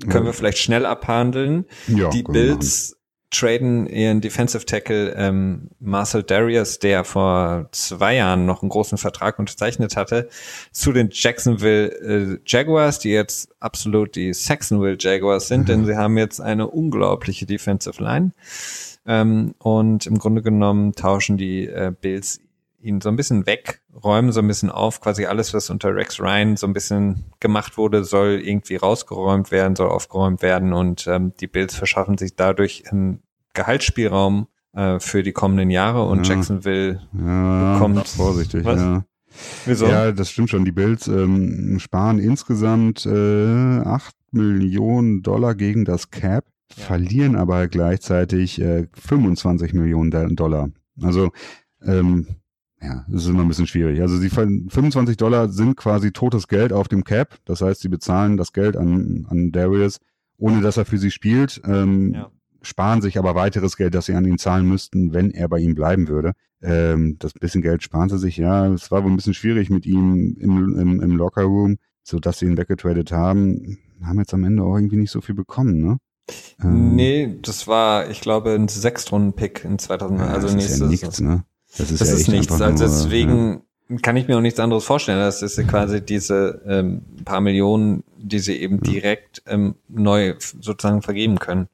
Können 0.08 0.24
wir 0.24 0.32
vielleicht 0.32 0.58
schnell 0.58 0.86
abhandeln. 0.86 1.66
Ja, 1.88 2.08
die 2.08 2.22
Bills 2.22 2.96
traden 3.30 3.86
ihren 3.86 4.20
Defensive 4.20 4.66
Tackle 4.66 5.14
ähm, 5.16 5.70
Marcel 5.78 6.22
Darius, 6.22 6.78
der 6.78 7.04
vor 7.04 7.68
zwei 7.72 8.16
Jahren 8.16 8.44
noch 8.44 8.62
einen 8.62 8.70
großen 8.70 8.98
Vertrag 8.98 9.38
unterzeichnet 9.38 9.96
hatte, 9.96 10.28
zu 10.72 10.92
den 10.92 11.10
Jacksonville 11.12 11.88
äh, 11.88 12.38
Jaguars, 12.44 12.98
die 12.98 13.10
jetzt 13.10 13.50
absolut 13.60 14.16
die 14.16 14.32
Saxonville 14.32 14.96
Jaguars 14.98 15.48
sind, 15.48 15.62
mhm. 15.62 15.66
denn 15.66 15.86
sie 15.86 15.96
haben 15.96 16.18
jetzt 16.18 16.40
eine 16.40 16.66
unglaubliche 16.68 17.46
Defensive 17.46 18.02
Line. 18.02 18.32
Ähm, 19.06 19.54
und 19.58 20.06
im 20.06 20.18
Grunde 20.18 20.42
genommen 20.42 20.92
tauschen 20.92 21.36
die 21.36 21.66
äh, 21.66 21.92
Bills 21.98 22.40
ihn 22.80 23.00
so 23.00 23.08
ein 23.08 23.16
bisschen 23.16 23.46
weg, 23.46 23.82
räumen 24.02 24.32
so 24.32 24.40
ein 24.40 24.48
bisschen 24.48 24.70
auf, 24.70 25.00
quasi 25.00 25.26
alles, 25.26 25.52
was 25.54 25.70
unter 25.70 25.94
Rex 25.94 26.20
Ryan 26.20 26.56
so 26.56 26.66
ein 26.66 26.72
bisschen 26.72 27.24
gemacht 27.40 27.76
wurde, 27.76 28.04
soll 28.04 28.40
irgendwie 28.42 28.76
rausgeräumt 28.76 29.50
werden, 29.50 29.76
soll 29.76 29.88
aufgeräumt 29.88 30.42
werden 30.42 30.72
und 30.72 31.06
ähm, 31.06 31.32
die 31.40 31.46
Bills 31.46 31.74
verschaffen 31.74 32.18
sich 32.18 32.36
dadurch 32.36 32.84
einen 32.90 33.22
Gehaltsspielraum 33.54 34.46
äh, 34.72 34.98
für 34.98 35.22
die 35.22 35.32
kommenden 35.32 35.70
Jahre 35.70 36.04
und 36.06 36.26
ja. 36.26 36.34
Jacksonville 36.34 37.02
ja, 37.12 37.74
bekommt 37.74 38.08
vorsichtig, 38.08 38.64
was? 38.64 38.80
ja. 38.80 39.04
Wieso? 39.64 39.86
Ja, 39.86 40.10
das 40.10 40.30
stimmt 40.30 40.50
schon. 40.50 40.64
Die 40.64 40.72
Bills 40.72 41.06
ähm, 41.06 41.78
sparen 41.78 42.18
insgesamt 42.18 43.06
äh, 43.06 43.80
8 43.80 44.14
Millionen 44.32 45.22
Dollar 45.22 45.54
gegen 45.54 45.84
das 45.84 46.10
Cap, 46.10 46.46
ja. 46.76 46.84
verlieren 46.84 47.36
aber 47.36 47.68
gleichzeitig 47.68 48.60
äh, 48.60 48.88
25 48.92 49.72
Millionen 49.72 50.34
Dollar. 50.34 50.70
Also 51.00 51.30
ähm, 51.82 52.26
ja, 52.82 53.04
das 53.08 53.24
ist 53.24 53.28
immer 53.28 53.42
ein 53.42 53.48
bisschen 53.48 53.66
schwierig. 53.66 54.00
Also 54.00 54.16
sie 54.16 54.30
25 54.30 55.16
Dollar 55.16 55.50
sind 55.50 55.76
quasi 55.76 56.12
totes 56.12 56.48
Geld 56.48 56.72
auf 56.72 56.88
dem 56.88 57.04
Cap. 57.04 57.38
Das 57.44 57.60
heißt, 57.60 57.80
sie 57.80 57.88
bezahlen 57.88 58.36
das 58.36 58.52
Geld 58.52 58.76
an, 58.76 59.26
an 59.28 59.52
Darius, 59.52 60.00
ohne 60.38 60.62
dass 60.62 60.78
er 60.78 60.86
für 60.86 60.98
sie 60.98 61.10
spielt. 61.10 61.60
Ähm, 61.66 62.14
ja. 62.14 62.30
Sparen 62.62 63.02
sich 63.02 63.18
aber 63.18 63.34
weiteres 63.34 63.76
Geld, 63.76 63.94
das 63.94 64.06
sie 64.06 64.14
an 64.14 64.24
ihn 64.24 64.38
zahlen 64.38 64.66
müssten, 64.66 65.12
wenn 65.12 65.30
er 65.30 65.48
bei 65.48 65.58
ihm 65.58 65.74
bleiben 65.74 66.08
würde. 66.08 66.32
Ähm, 66.62 67.16
das 67.18 67.32
bisschen 67.32 67.62
Geld 67.62 67.82
sparen 67.82 68.08
sie 68.08 68.18
sich, 68.18 68.36
ja. 68.38 68.66
Es 68.72 68.90
war 68.90 69.02
wohl 69.02 69.10
ein 69.10 69.16
bisschen 69.16 69.34
schwierig 69.34 69.70
mit 69.70 69.86
ihm 69.86 70.36
im, 70.38 70.78
im, 70.78 71.00
im 71.00 71.16
Lockerroom, 71.16 71.78
so 72.02 72.18
dass 72.18 72.38
sie 72.38 72.46
ihn 72.46 72.56
weggetradet 72.56 73.12
haben. 73.12 73.78
Haben 74.02 74.18
jetzt 74.18 74.32
am 74.32 74.44
Ende 74.44 74.62
auch 74.62 74.76
irgendwie 74.76 74.96
nicht 74.96 75.10
so 75.10 75.20
viel 75.20 75.34
bekommen, 75.34 75.80
ne? 75.80 75.98
Ähm, 76.62 76.94
nee, 76.94 77.38
das 77.42 77.66
war, 77.66 78.08
ich 78.08 78.20
glaube, 78.20 78.54
ein 78.54 78.68
Sechstrunden-Pick 78.68 79.64
in 79.64 79.78
2000, 79.78 80.20
ja, 80.20 80.26
also 80.26 80.48
nächstes. 80.48 80.74
Ist 80.74 80.80
ja 80.80 80.86
nichts, 80.86 81.20
ne? 81.20 81.44
Das 81.76 81.90
ist, 81.90 82.00
das 82.00 82.08
ja 82.08 82.14
ist 82.16 82.28
nichts. 82.28 82.60
Also 82.60 82.84
deswegen 82.84 83.62
ja. 83.88 83.96
kann 83.98 84.16
ich 84.16 84.28
mir 84.28 84.36
auch 84.36 84.42
nichts 84.42 84.60
anderes 84.60 84.84
vorstellen. 84.84 85.18
Das 85.18 85.42
ist 85.42 85.56
quasi 85.68 86.00
diese 86.00 86.62
ähm, 86.66 87.02
paar 87.24 87.40
Millionen, 87.40 88.04
die 88.16 88.38
sie 88.38 88.56
eben 88.56 88.76
ja. 88.84 88.92
direkt 88.92 89.42
ähm, 89.46 89.76
neu 89.88 90.34
sozusagen 90.38 91.02
vergeben 91.02 91.38
können. 91.38 91.68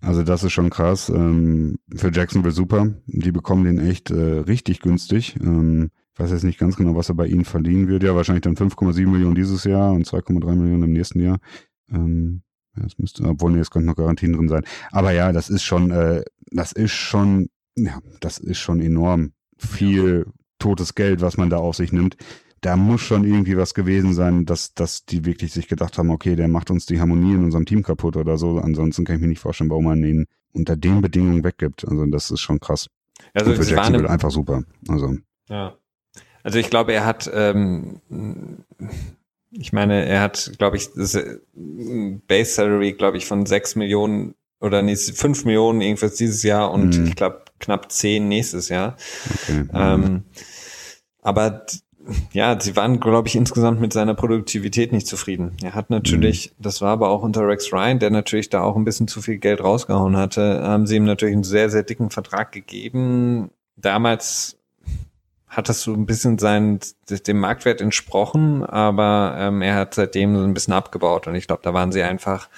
Also 0.00 0.22
das 0.22 0.44
ist 0.44 0.52
schon 0.52 0.70
krass. 0.70 1.08
Ähm, 1.08 1.78
für 1.94 2.12
Jacksonville 2.12 2.54
super. 2.54 2.94
Die 3.06 3.32
bekommen 3.32 3.64
den 3.64 3.78
echt 3.78 4.10
äh, 4.10 4.40
richtig 4.40 4.80
günstig. 4.80 5.36
Ähm, 5.40 5.90
ich 6.14 6.20
weiß 6.20 6.30
jetzt 6.30 6.44
nicht 6.44 6.58
ganz 6.58 6.76
genau, 6.76 6.96
was 6.96 7.10
er 7.10 7.14
bei 7.14 7.26
ihnen 7.26 7.44
verliehen 7.44 7.88
wird. 7.88 8.02
Ja, 8.02 8.14
wahrscheinlich 8.14 8.42
dann 8.42 8.56
5,7 8.56 9.06
Millionen 9.06 9.34
dieses 9.34 9.64
Jahr 9.64 9.92
und 9.92 10.06
2,3 10.06 10.54
Millionen 10.54 10.84
im 10.84 10.92
nächsten 10.92 11.20
Jahr. 11.20 11.38
Ähm, 11.90 12.42
ja, 12.76 12.84
das 12.84 12.98
müsste, 12.98 13.24
obwohl 13.24 13.52
nee, 13.52 13.60
es 13.60 13.70
könnten 13.70 13.88
noch 13.88 13.96
Garantien 13.96 14.32
drin 14.32 14.48
sein. 14.48 14.64
Aber 14.92 15.12
ja, 15.12 15.32
das 15.32 15.50
ist 15.50 15.62
schon, 15.62 15.90
äh, 15.90 16.22
das 16.52 16.72
ist 16.72 16.92
schon 16.92 17.48
ja, 17.76 18.00
das 18.20 18.38
ist 18.38 18.58
schon 18.58 18.80
enorm 18.80 19.32
viel 19.58 20.26
totes 20.58 20.94
Geld, 20.94 21.20
was 21.20 21.36
man 21.36 21.50
da 21.50 21.58
auf 21.58 21.76
sich 21.76 21.92
nimmt. 21.92 22.16
Da 22.62 22.76
muss 22.76 23.02
schon 23.02 23.24
irgendwie 23.24 23.56
was 23.56 23.74
gewesen 23.74 24.14
sein, 24.14 24.46
dass, 24.46 24.74
dass 24.74 25.04
die 25.04 25.24
wirklich 25.24 25.52
sich 25.52 25.68
gedacht 25.68 25.98
haben, 25.98 26.10
okay, 26.10 26.36
der 26.36 26.48
macht 26.48 26.70
uns 26.70 26.86
die 26.86 26.98
Harmonie 26.98 27.34
in 27.34 27.44
unserem 27.44 27.66
Team 27.66 27.82
kaputt 27.82 28.16
oder 28.16 28.38
so. 28.38 28.58
Ansonsten 28.58 29.04
kann 29.04 29.16
ich 29.16 29.22
mir 29.22 29.28
nicht 29.28 29.40
vorstellen, 29.40 29.70
warum 29.70 29.84
man 29.84 30.02
ihn 30.02 30.26
unter 30.52 30.76
den 30.76 31.02
Bedingungen 31.02 31.44
weggibt. 31.44 31.86
Also 31.86 32.06
das 32.06 32.30
ist 32.30 32.40
schon 32.40 32.58
krass. 32.58 32.88
Also 33.34 33.50
Und 33.50 33.58
für 33.58 33.70
Jacksonville 33.70 34.08
einfach 34.08 34.30
super. 34.30 34.64
Also. 34.88 35.16
Ja. 35.48 35.76
Also 36.42 36.58
ich 36.58 36.70
glaube, 36.70 36.92
er 36.92 37.04
hat, 37.04 37.30
ähm, 37.32 38.00
ich 39.50 39.72
meine, 39.72 40.06
er 40.06 40.22
hat, 40.22 40.52
glaube 40.58 40.76
ich, 40.76 40.88
äh, 40.96 41.38
Base 41.54 42.52
Salary, 42.52 42.92
glaube 42.92 43.18
ich, 43.18 43.26
von 43.26 43.46
sechs 43.46 43.76
Millionen 43.76 44.34
oder 44.60 44.82
nee, 44.82 44.96
fünf 44.96 45.44
Millionen 45.44 45.80
irgendwas 45.80 46.14
dieses 46.14 46.42
Jahr 46.42 46.70
und 46.70 46.98
mhm. 46.98 47.06
ich 47.06 47.16
glaube 47.16 47.42
knapp 47.58 47.90
zehn 47.90 48.28
nächstes 48.28 48.68
Jahr. 48.68 48.96
Okay. 49.48 49.64
Ähm, 49.74 50.24
aber 51.22 51.66
ja, 52.32 52.58
sie 52.60 52.76
waren, 52.76 53.00
glaube 53.00 53.28
ich, 53.28 53.34
insgesamt 53.34 53.80
mit 53.80 53.92
seiner 53.92 54.14
Produktivität 54.14 54.92
nicht 54.92 55.06
zufrieden. 55.06 55.56
Er 55.62 55.74
hat 55.74 55.90
natürlich, 55.90 56.50
mhm. 56.50 56.62
das 56.62 56.80
war 56.80 56.90
aber 56.90 57.08
auch 57.08 57.22
unter 57.22 57.46
Rex 57.46 57.72
Ryan, 57.72 57.98
der 57.98 58.10
natürlich 58.10 58.48
da 58.48 58.62
auch 58.62 58.76
ein 58.76 58.84
bisschen 58.84 59.08
zu 59.08 59.20
viel 59.20 59.38
Geld 59.38 59.62
rausgehauen 59.62 60.16
hatte, 60.16 60.62
haben 60.62 60.86
sie 60.86 60.96
ihm 60.96 61.04
natürlich 61.04 61.34
einen 61.34 61.44
sehr, 61.44 61.68
sehr 61.68 61.82
dicken 61.82 62.10
Vertrag 62.10 62.52
gegeben. 62.52 63.50
Damals 63.76 64.56
hat 65.48 65.68
das 65.68 65.82
so 65.82 65.94
ein 65.94 66.06
bisschen 66.06 66.38
sein, 66.38 66.80
dem 67.08 67.38
Marktwert 67.38 67.80
entsprochen, 67.80 68.64
aber 68.64 69.36
ähm, 69.38 69.62
er 69.62 69.74
hat 69.74 69.94
seitdem 69.94 70.36
so 70.36 70.44
ein 70.44 70.54
bisschen 70.54 70.74
abgebaut 70.74 71.26
und 71.26 71.34
ich 71.34 71.46
glaube, 71.46 71.62
da 71.64 71.72
waren 71.72 71.92
sie 71.92 72.02
einfach 72.02 72.48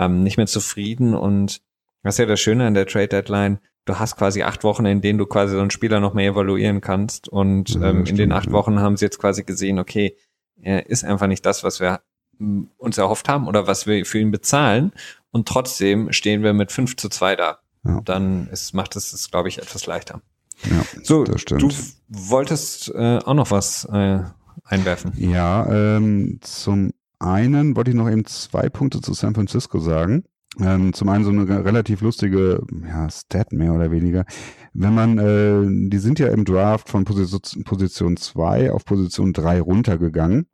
ähm, 0.00 0.22
nicht 0.22 0.36
mehr 0.36 0.46
zufrieden 0.46 1.14
und 1.14 1.60
das 2.02 2.14
ist 2.14 2.18
ja 2.18 2.26
das 2.26 2.40
Schöne 2.40 2.66
an 2.66 2.74
der 2.74 2.86
Trade 2.86 3.08
Deadline, 3.08 3.58
du 3.84 3.98
hast 3.98 4.16
quasi 4.16 4.42
acht 4.42 4.64
Wochen, 4.64 4.86
in 4.86 5.00
denen 5.00 5.18
du 5.18 5.26
quasi 5.26 5.54
so 5.54 5.60
einen 5.60 5.70
Spieler 5.70 6.00
noch 6.00 6.14
mehr 6.14 6.30
evaluieren 6.30 6.80
kannst. 6.80 7.28
Und 7.28 7.70
ja, 7.74 7.90
ähm, 7.90 8.04
in 8.04 8.16
den 8.16 8.32
acht 8.32 8.46
ja. 8.46 8.52
Wochen 8.52 8.80
haben 8.80 8.96
sie 8.96 9.04
jetzt 9.04 9.18
quasi 9.18 9.44
gesehen, 9.44 9.78
okay, 9.78 10.16
er 10.60 10.88
ist 10.88 11.04
einfach 11.04 11.26
nicht 11.26 11.44
das, 11.44 11.64
was 11.64 11.80
wir 11.80 12.00
hm, 12.38 12.70
uns 12.76 12.98
erhofft 12.98 13.28
haben 13.28 13.46
oder 13.46 13.66
was 13.66 13.86
wir 13.86 14.04
für 14.04 14.18
ihn 14.18 14.30
bezahlen. 14.30 14.92
Und 15.30 15.48
trotzdem 15.48 16.12
stehen 16.12 16.42
wir 16.42 16.52
mit 16.52 16.72
fünf 16.72 16.96
zu 16.96 17.08
zwei 17.08 17.36
da. 17.36 17.58
Ja. 17.84 18.00
Dann 18.04 18.48
ist, 18.48 18.74
macht 18.74 18.96
es, 18.96 19.12
es 19.12 19.30
glaube 19.30 19.48
ich, 19.48 19.58
etwas 19.58 19.86
leichter. 19.86 20.20
Ja, 20.64 20.84
so, 21.02 21.24
das 21.24 21.44
du 21.46 21.70
wolltest 22.08 22.92
äh, 22.94 23.18
auch 23.24 23.34
noch 23.34 23.50
was 23.50 23.86
äh, 23.86 24.20
einwerfen. 24.64 25.12
Ja, 25.16 25.66
ähm, 25.96 26.38
zum 26.42 26.92
einen 27.20 27.76
wollte 27.76 27.90
ich 27.90 27.96
noch 27.96 28.10
eben 28.10 28.24
zwei 28.24 28.68
Punkte 28.68 29.00
zu 29.00 29.12
San 29.12 29.34
Francisco 29.34 29.78
sagen. 29.78 30.24
Ähm, 30.58 30.92
zum 30.92 31.08
einen 31.08 31.24
so 31.24 31.30
eine 31.30 31.64
relativ 31.64 32.00
lustige 32.00 32.62
ja, 32.84 33.08
Stat 33.08 33.52
mehr 33.52 33.72
oder 33.72 33.92
weniger. 33.92 34.24
Wenn 34.72 34.94
man, 34.94 35.18
äh, 35.18 35.88
die 35.88 35.98
sind 35.98 36.18
ja 36.18 36.28
im 36.28 36.44
Draft 36.44 36.88
von 36.88 37.04
Position, 37.04 37.62
Position 37.62 38.16
2 38.16 38.72
auf 38.72 38.84
Position 38.84 39.32
3 39.32 39.60
runtergegangen 39.60 40.46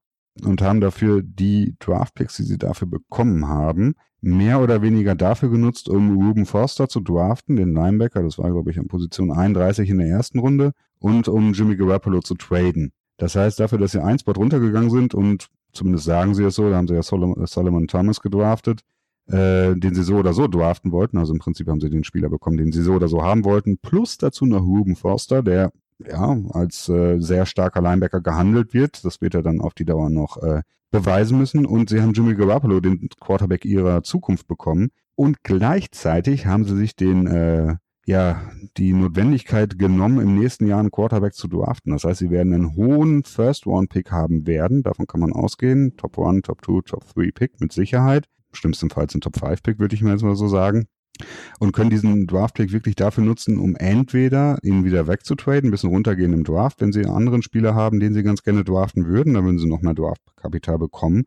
und 0.44 0.60
haben 0.60 0.82
dafür 0.82 1.22
die 1.22 1.76
Draftpicks, 1.78 2.36
die 2.36 2.42
sie 2.42 2.58
dafür 2.58 2.88
bekommen 2.88 3.48
haben, 3.48 3.94
mehr 4.20 4.60
oder 4.60 4.82
weniger 4.82 5.14
dafür 5.14 5.50
genutzt, 5.50 5.88
um 5.88 6.16
Ruben 6.16 6.44
Foster 6.44 6.88
zu 6.88 7.00
draften, 7.00 7.56
den 7.56 7.72
Linebacker, 7.72 8.22
das 8.22 8.38
war 8.38 8.50
glaube 8.50 8.70
ich 8.70 8.78
an 8.78 8.88
Position 8.88 9.30
31 9.30 9.88
in 9.88 9.98
der 9.98 10.08
ersten 10.08 10.40
Runde, 10.40 10.72
und 10.98 11.28
um 11.28 11.52
Jimmy 11.52 11.76
Garoppolo 11.76 12.20
zu 12.20 12.34
traden. 12.34 12.92
Das 13.18 13.34
heißt, 13.34 13.60
dafür, 13.60 13.78
dass 13.78 13.92
sie 13.92 14.02
ein 14.02 14.18
Spot 14.18 14.32
runtergegangen 14.32 14.90
sind 14.90 15.14
und 15.14 15.48
zumindest 15.76 16.06
sagen 16.06 16.34
sie 16.34 16.44
es 16.44 16.56
so, 16.56 16.68
da 16.68 16.76
haben 16.76 16.88
sie 16.88 16.94
ja 16.94 17.02
Solomon, 17.02 17.46
Solomon 17.46 17.86
Thomas 17.86 18.20
gedraftet, 18.20 18.80
äh, 19.28 19.74
den 19.74 19.94
sie 19.94 20.02
so 20.02 20.16
oder 20.16 20.32
so 20.32 20.48
draften 20.48 20.92
wollten. 20.92 21.18
Also 21.18 21.32
im 21.32 21.38
Prinzip 21.38 21.68
haben 21.68 21.80
sie 21.80 21.90
den 21.90 22.04
Spieler 22.04 22.28
bekommen, 22.28 22.56
den 22.56 22.72
sie 22.72 22.82
so 22.82 22.94
oder 22.94 23.08
so 23.08 23.22
haben 23.22 23.44
wollten. 23.44 23.78
Plus 23.78 24.18
dazu 24.18 24.46
noch 24.46 24.62
Ruben 24.62 24.96
Forster, 24.96 25.42
der 25.42 25.72
ja 25.98 26.36
als 26.50 26.88
äh, 26.88 27.18
sehr 27.20 27.46
starker 27.46 27.80
Linebacker 27.80 28.20
gehandelt 28.20 28.74
wird. 28.74 29.04
Das 29.04 29.20
wird 29.20 29.34
er 29.34 29.42
dann 29.42 29.60
auf 29.60 29.74
die 29.74 29.84
Dauer 29.84 30.10
noch 30.10 30.42
äh, 30.42 30.62
beweisen 30.90 31.38
müssen. 31.38 31.66
Und 31.66 31.90
sie 31.90 32.00
haben 32.00 32.12
Jimmy 32.12 32.34
Garoppolo, 32.34 32.80
den 32.80 33.08
Quarterback 33.20 33.64
ihrer 33.64 34.02
Zukunft, 34.02 34.46
bekommen. 34.46 34.90
Und 35.14 35.42
gleichzeitig 35.42 36.46
haben 36.46 36.64
sie 36.64 36.76
sich 36.76 36.94
den 36.94 37.26
äh, 37.26 37.76
ja, 38.06 38.40
die 38.78 38.92
Notwendigkeit 38.92 39.78
genommen, 39.78 40.20
im 40.20 40.38
nächsten 40.38 40.66
Jahr 40.66 40.80
einen 40.80 40.90
Quarterback 40.90 41.34
zu 41.34 41.48
draften. 41.48 41.92
Das 41.92 42.04
heißt, 42.04 42.20
sie 42.20 42.30
werden 42.30 42.54
einen 42.54 42.74
hohen 42.74 43.24
First-Round-Pick 43.24 44.10
haben 44.10 44.46
werden. 44.46 44.82
Davon 44.82 45.06
kann 45.06 45.20
man 45.20 45.32
ausgehen. 45.32 45.96
Top 45.96 46.18
1, 46.18 46.42
Top 46.42 46.64
2, 46.64 46.80
Top 46.86 47.04
3 47.14 47.30
Pick 47.32 47.60
mit 47.60 47.72
Sicherheit 47.72 48.28
schlimmstenfalls 48.56 49.14
ein 49.14 49.20
Top-5-Pick, 49.20 49.78
würde 49.78 49.94
ich 49.94 50.02
mir 50.02 50.10
jetzt 50.10 50.22
mal 50.22 50.36
so 50.36 50.48
sagen. 50.48 50.86
Und 51.58 51.72
können 51.72 51.88
diesen 51.88 52.26
Draft-Pick 52.26 52.72
wirklich 52.72 52.94
dafür 52.94 53.24
nutzen, 53.24 53.58
um 53.58 53.74
entweder 53.74 54.58
ihn 54.62 54.84
wieder 54.84 55.06
wegzutraden, 55.06 55.68
ein 55.68 55.70
bisschen 55.70 55.88
runtergehen 55.88 56.34
im 56.34 56.44
Draft, 56.44 56.82
wenn 56.82 56.92
sie 56.92 57.00
einen 57.00 57.14
anderen 57.14 57.40
Spieler 57.40 57.74
haben, 57.74 58.00
den 58.00 58.12
sie 58.12 58.22
ganz 58.22 58.42
gerne 58.42 58.64
draften 58.64 59.06
würden, 59.06 59.32
dann 59.32 59.44
würden 59.44 59.58
sie 59.58 59.66
noch 59.66 59.80
mehr 59.80 59.94
Draft-Kapital 59.94 60.78
bekommen. 60.78 61.24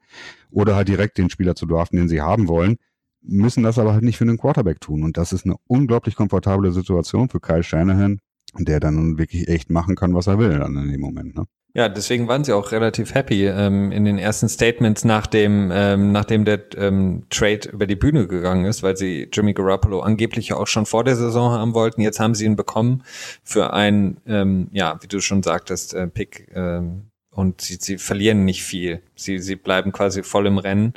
Oder 0.51 0.75
halt 0.75 0.89
direkt 0.89 1.17
den 1.17 1.31
Spieler 1.31 1.55
zu 1.55 1.65
draften, 1.65 1.97
den 1.97 2.07
sie 2.07 2.21
haben 2.21 2.47
wollen, 2.47 2.77
müssen 3.21 3.63
das 3.63 3.77
aber 3.77 3.93
halt 3.93 4.03
nicht 4.03 4.17
für 4.17 4.25
den 4.25 4.37
Quarterback 4.37 4.81
tun. 4.81 5.03
Und 5.03 5.17
das 5.17 5.33
ist 5.33 5.45
eine 5.45 5.55
unglaublich 5.67 6.15
komfortable 6.15 6.71
Situation 6.71 7.29
für 7.29 7.39
Kyle 7.39 7.63
Shanahan, 7.63 8.19
der 8.57 8.79
dann 8.79 9.17
wirklich 9.17 9.47
echt 9.47 9.69
machen 9.69 9.95
kann, 9.95 10.13
was 10.13 10.27
er 10.27 10.39
will 10.39 10.57
dann 10.57 10.75
in 10.75 10.91
dem 10.91 11.01
Moment. 11.01 11.35
Ne? 11.35 11.45
Ja, 11.75 11.87
deswegen 11.87 12.27
waren 12.27 12.43
sie 12.43 12.53
auch 12.53 12.71
relativ 12.71 13.13
happy 13.13 13.45
ähm, 13.45 13.91
in 13.91 14.03
den 14.03 14.17
ersten 14.17 14.49
Statements 14.49 15.05
nach 15.05 15.27
dem, 15.27 15.69
ähm, 15.71 16.11
nachdem 16.11 16.43
der 16.43 16.61
ähm, 16.75 17.25
Trade 17.29 17.69
über 17.71 17.85
die 17.85 17.95
Bühne 17.95 18.27
gegangen 18.27 18.65
ist, 18.65 18.81
weil 18.81 18.97
sie 18.97 19.29
Jimmy 19.31 19.53
Garoppolo 19.53 19.99
angeblich 19.99 20.51
auch 20.53 20.65
schon 20.65 20.87
vor 20.87 21.03
der 21.03 21.15
Saison 21.15 21.51
haben 21.51 21.75
wollten. 21.75 22.01
Jetzt 22.01 22.19
haben 22.19 22.33
sie 22.33 22.45
ihn 22.45 22.55
bekommen 22.55 23.03
für 23.43 23.71
ein, 23.71 24.17
ähm, 24.25 24.69
ja, 24.71 24.97
wie 25.01 25.07
du 25.07 25.21
schon 25.21 25.43
sagtest, 25.43 25.93
äh, 25.93 26.07
Pick. 26.07 26.51
Ähm, 26.55 27.08
und 27.39 27.61
sie, 27.61 27.77
sie 27.79 27.97
verlieren 27.97 28.45
nicht 28.45 28.63
viel. 28.63 29.01
Sie, 29.15 29.39
sie 29.39 29.55
bleiben 29.55 29.91
quasi 29.91 30.23
voll 30.23 30.45
im 30.47 30.57
Rennen. 30.57 30.93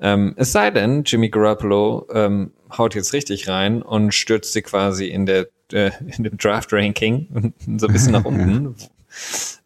Ähm, 0.00 0.34
es 0.36 0.52
sei 0.52 0.70
denn, 0.70 1.02
Jimmy 1.04 1.28
Garoppolo 1.28 2.06
ähm, 2.12 2.52
haut 2.76 2.94
jetzt 2.94 3.12
richtig 3.12 3.48
rein 3.48 3.82
und 3.82 4.14
stürzt 4.14 4.52
sie 4.52 4.62
quasi 4.62 5.06
in 5.06 5.26
der 5.26 5.48
äh, 5.72 5.90
in 6.16 6.24
dem 6.24 6.36
Draft-Ranking 6.36 7.52
so 7.76 7.86
ein 7.86 7.92
bisschen 7.92 8.12
nach 8.12 8.24
unten, 8.24 8.74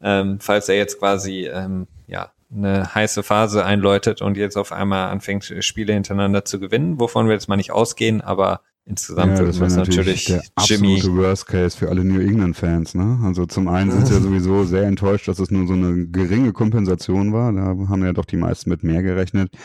ähm, 0.02 0.38
falls 0.40 0.68
er 0.68 0.76
jetzt 0.76 0.98
quasi 0.98 1.46
ähm, 1.46 1.86
ja 2.06 2.32
eine 2.54 2.94
heiße 2.94 3.22
Phase 3.22 3.64
einläutet 3.64 4.22
und 4.22 4.36
jetzt 4.36 4.56
auf 4.56 4.72
einmal 4.72 5.08
anfängt, 5.10 5.52
Spiele 5.60 5.92
hintereinander 5.92 6.44
zu 6.44 6.60
gewinnen, 6.60 7.00
wovon 7.00 7.26
wir 7.26 7.34
jetzt 7.34 7.48
mal 7.48 7.56
nicht 7.56 7.72
ausgehen, 7.72 8.20
aber 8.20 8.60
insgesamt 8.86 9.38
ja, 9.38 9.44
das 9.44 9.60
wäre 9.60 9.72
natürlich, 9.72 10.26
der 10.26 10.42
Jimmy. 10.64 10.94
absolute 10.96 11.16
Worst 11.16 11.46
Case 11.46 11.76
für 11.76 11.88
alle 11.88 12.04
New 12.04 12.20
England 12.20 12.56
Fans. 12.56 12.94
Ne? 12.94 13.20
Also 13.22 13.46
zum 13.46 13.68
einen 13.68 13.90
sind 13.90 14.06
sie 14.06 14.14
ja 14.14 14.20
sowieso 14.22 14.64
sehr 14.64 14.84
enttäuscht, 14.84 15.28
dass 15.28 15.38
es 15.38 15.50
nur 15.50 15.66
so 15.66 15.74
eine 15.74 16.06
geringe 16.08 16.52
Kompensation 16.52 17.32
war. 17.32 17.52
Da 17.52 17.62
haben 17.62 18.04
ja 18.04 18.12
doch 18.12 18.24
die 18.24 18.36
meisten 18.36 18.70
mit 18.70 18.82
mehr 18.82 19.02
gerechnet. 19.02 19.56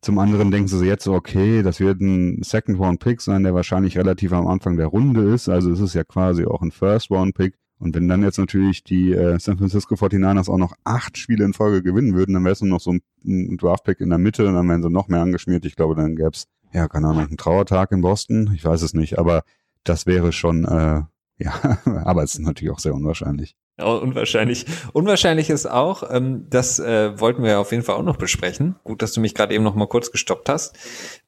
Zum 0.00 0.18
anderen 0.18 0.50
denken 0.50 0.68
sie 0.68 0.84
jetzt 0.84 1.04
so, 1.04 1.14
okay, 1.14 1.62
das 1.62 1.80
wird 1.80 2.00
ein 2.00 2.42
Second 2.42 2.78
Round 2.78 3.00
Pick 3.00 3.22
sein, 3.22 3.42
der 3.42 3.54
wahrscheinlich 3.54 3.96
relativ 3.96 4.34
am 4.34 4.46
Anfang 4.46 4.76
der 4.76 4.88
Runde 4.88 5.32
ist. 5.32 5.48
Also 5.48 5.70
es 5.70 5.80
ist 5.80 5.94
ja 5.94 6.04
quasi 6.04 6.44
auch 6.44 6.60
ein 6.60 6.72
First 6.72 7.10
Round 7.10 7.34
Pick. 7.34 7.54
Und 7.78 7.94
wenn 7.94 8.08
dann 8.08 8.22
jetzt 8.22 8.38
natürlich 8.38 8.84
die 8.84 9.12
äh, 9.12 9.38
San 9.38 9.58
Francisco 9.58 9.94
49ers 9.94 10.50
auch 10.50 10.58
noch 10.58 10.74
acht 10.84 11.18
Spiele 11.18 11.44
in 11.44 11.54
Folge 11.54 11.82
gewinnen 11.82 12.14
würden, 12.14 12.34
dann 12.34 12.44
wäre 12.44 12.52
es 12.52 12.60
nur 12.60 12.70
noch 12.70 12.80
so 12.80 12.92
ein, 12.92 13.00
ein 13.24 13.56
Draft-Pick 13.56 14.00
in 14.00 14.10
der 14.10 14.18
Mitte 14.18 14.46
und 14.46 14.54
dann 14.54 14.68
wären 14.68 14.82
sie 14.82 14.90
noch 14.90 15.08
mehr 15.08 15.22
angeschmiert. 15.22 15.64
Ich 15.64 15.74
glaube, 15.74 15.94
dann 15.94 16.16
gäbe 16.16 16.30
es, 16.32 16.46
ja, 16.74 16.88
keine 16.88 17.08
Ahnung, 17.08 17.26
einen 17.28 17.36
Trauertag 17.36 17.92
in 17.92 18.00
Boston. 18.00 18.52
Ich 18.54 18.64
weiß 18.64 18.82
es 18.82 18.94
nicht, 18.94 19.18
aber 19.18 19.44
das 19.84 20.06
wäre 20.06 20.32
schon, 20.32 20.64
äh, 20.64 21.02
ja, 21.38 21.78
aber 22.04 22.22
es 22.22 22.34
ist 22.34 22.40
natürlich 22.40 22.74
auch 22.74 22.80
sehr 22.80 22.94
unwahrscheinlich. 22.94 23.56
Unwahrscheinlich. 23.76 24.66
Unwahrscheinlich 24.92 25.50
ist 25.50 25.66
auch, 25.66 26.08
ähm, 26.08 26.46
das 26.48 26.78
äh, 26.78 27.18
wollten 27.18 27.42
wir 27.42 27.58
auf 27.58 27.72
jeden 27.72 27.82
Fall 27.82 27.96
auch 27.96 28.04
noch 28.04 28.16
besprechen. 28.16 28.76
Gut, 28.84 29.02
dass 29.02 29.12
du 29.12 29.20
mich 29.20 29.34
gerade 29.34 29.54
eben 29.54 29.64
noch 29.64 29.74
mal 29.74 29.88
kurz 29.88 30.12
gestoppt 30.12 30.48
hast. 30.48 30.76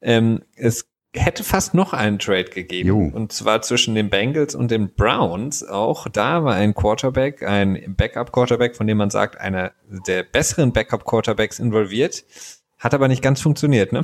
Ähm, 0.01 0.43
es 0.55 0.89
hätte 1.13 1.43
fast 1.43 1.73
noch 1.73 1.93
einen 1.93 2.19
Trade 2.19 2.45
gegeben. 2.45 2.87
Jo. 2.87 2.99
Und 3.13 3.33
zwar 3.33 3.61
zwischen 3.61 3.95
den 3.95 4.09
Bengals 4.09 4.55
und 4.55 4.71
den 4.71 4.93
Browns. 4.93 5.67
Auch 5.67 6.07
da 6.07 6.43
war 6.43 6.55
ein 6.55 6.73
Quarterback, 6.73 7.43
ein 7.43 7.95
Backup-Quarterback, 7.97 8.75
von 8.75 8.87
dem 8.87 8.97
man 8.97 9.09
sagt, 9.09 9.39
einer 9.39 9.73
der 10.07 10.23
besseren 10.23 10.71
Backup-Quarterbacks 10.71 11.59
involviert. 11.59 12.23
Hat 12.77 12.93
aber 12.93 13.07
nicht 13.07 13.23
ganz 13.23 13.41
funktioniert, 13.41 13.91
ne? 13.91 14.01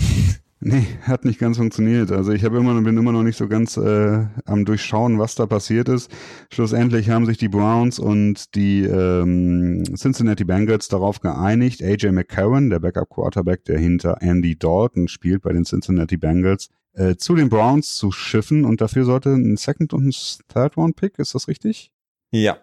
Nee, 0.66 0.88
hat 1.02 1.26
nicht 1.26 1.40
ganz 1.40 1.58
funktioniert. 1.58 2.10
Also 2.10 2.32
ich 2.32 2.46
habe 2.46 2.58
immer, 2.58 2.80
bin 2.82 2.98
immer 2.98 3.12
noch 3.12 3.24
nicht 3.24 3.38
so 3.38 3.50
ganz 3.50 3.76
äh, 3.76 4.26
am 4.46 4.64
Durchschauen, 4.64 5.20
was 5.20 5.36
da 5.36 5.46
passiert 5.46 5.90
ist. 5.90 6.10
Schlussendlich 6.50 7.10
haben 7.10 7.26
sich 7.26 7.38
die 7.38 7.50
Browns 7.50 8.00
und 8.00 8.56
die 8.56 8.84
ähm, 8.84 9.84
Cincinnati 9.94 10.46
Bengals 10.46 10.88
darauf 10.88 11.20
geeinigt, 11.20 11.84
AJ 11.84 12.14
McCarron, 12.14 12.70
der 12.70 12.80
Backup-Quarterback, 12.80 13.66
der 13.66 13.78
hinter 13.78 14.22
Andy 14.22 14.58
Dalton 14.58 15.10
spielt 15.10 15.42
bei 15.42 15.52
den 15.52 15.66
Cincinnati 15.66 16.16
Bengals, 16.16 16.70
äh, 16.94 17.18
zu 17.18 17.36
den 17.36 17.50
Browns 17.50 17.98
zu 17.98 18.14
schiffen 18.14 18.64
und 18.64 18.80
dafür 18.80 19.04
sollte 19.04 19.32
ein 19.32 19.58
Second 19.58 19.94
und 19.94 20.08
ein 20.08 20.14
Third-Round-Pick, 20.48 21.20
ist 21.20 21.36
das 21.36 21.50
richtig? 21.50 21.92
Ja. 22.32 22.58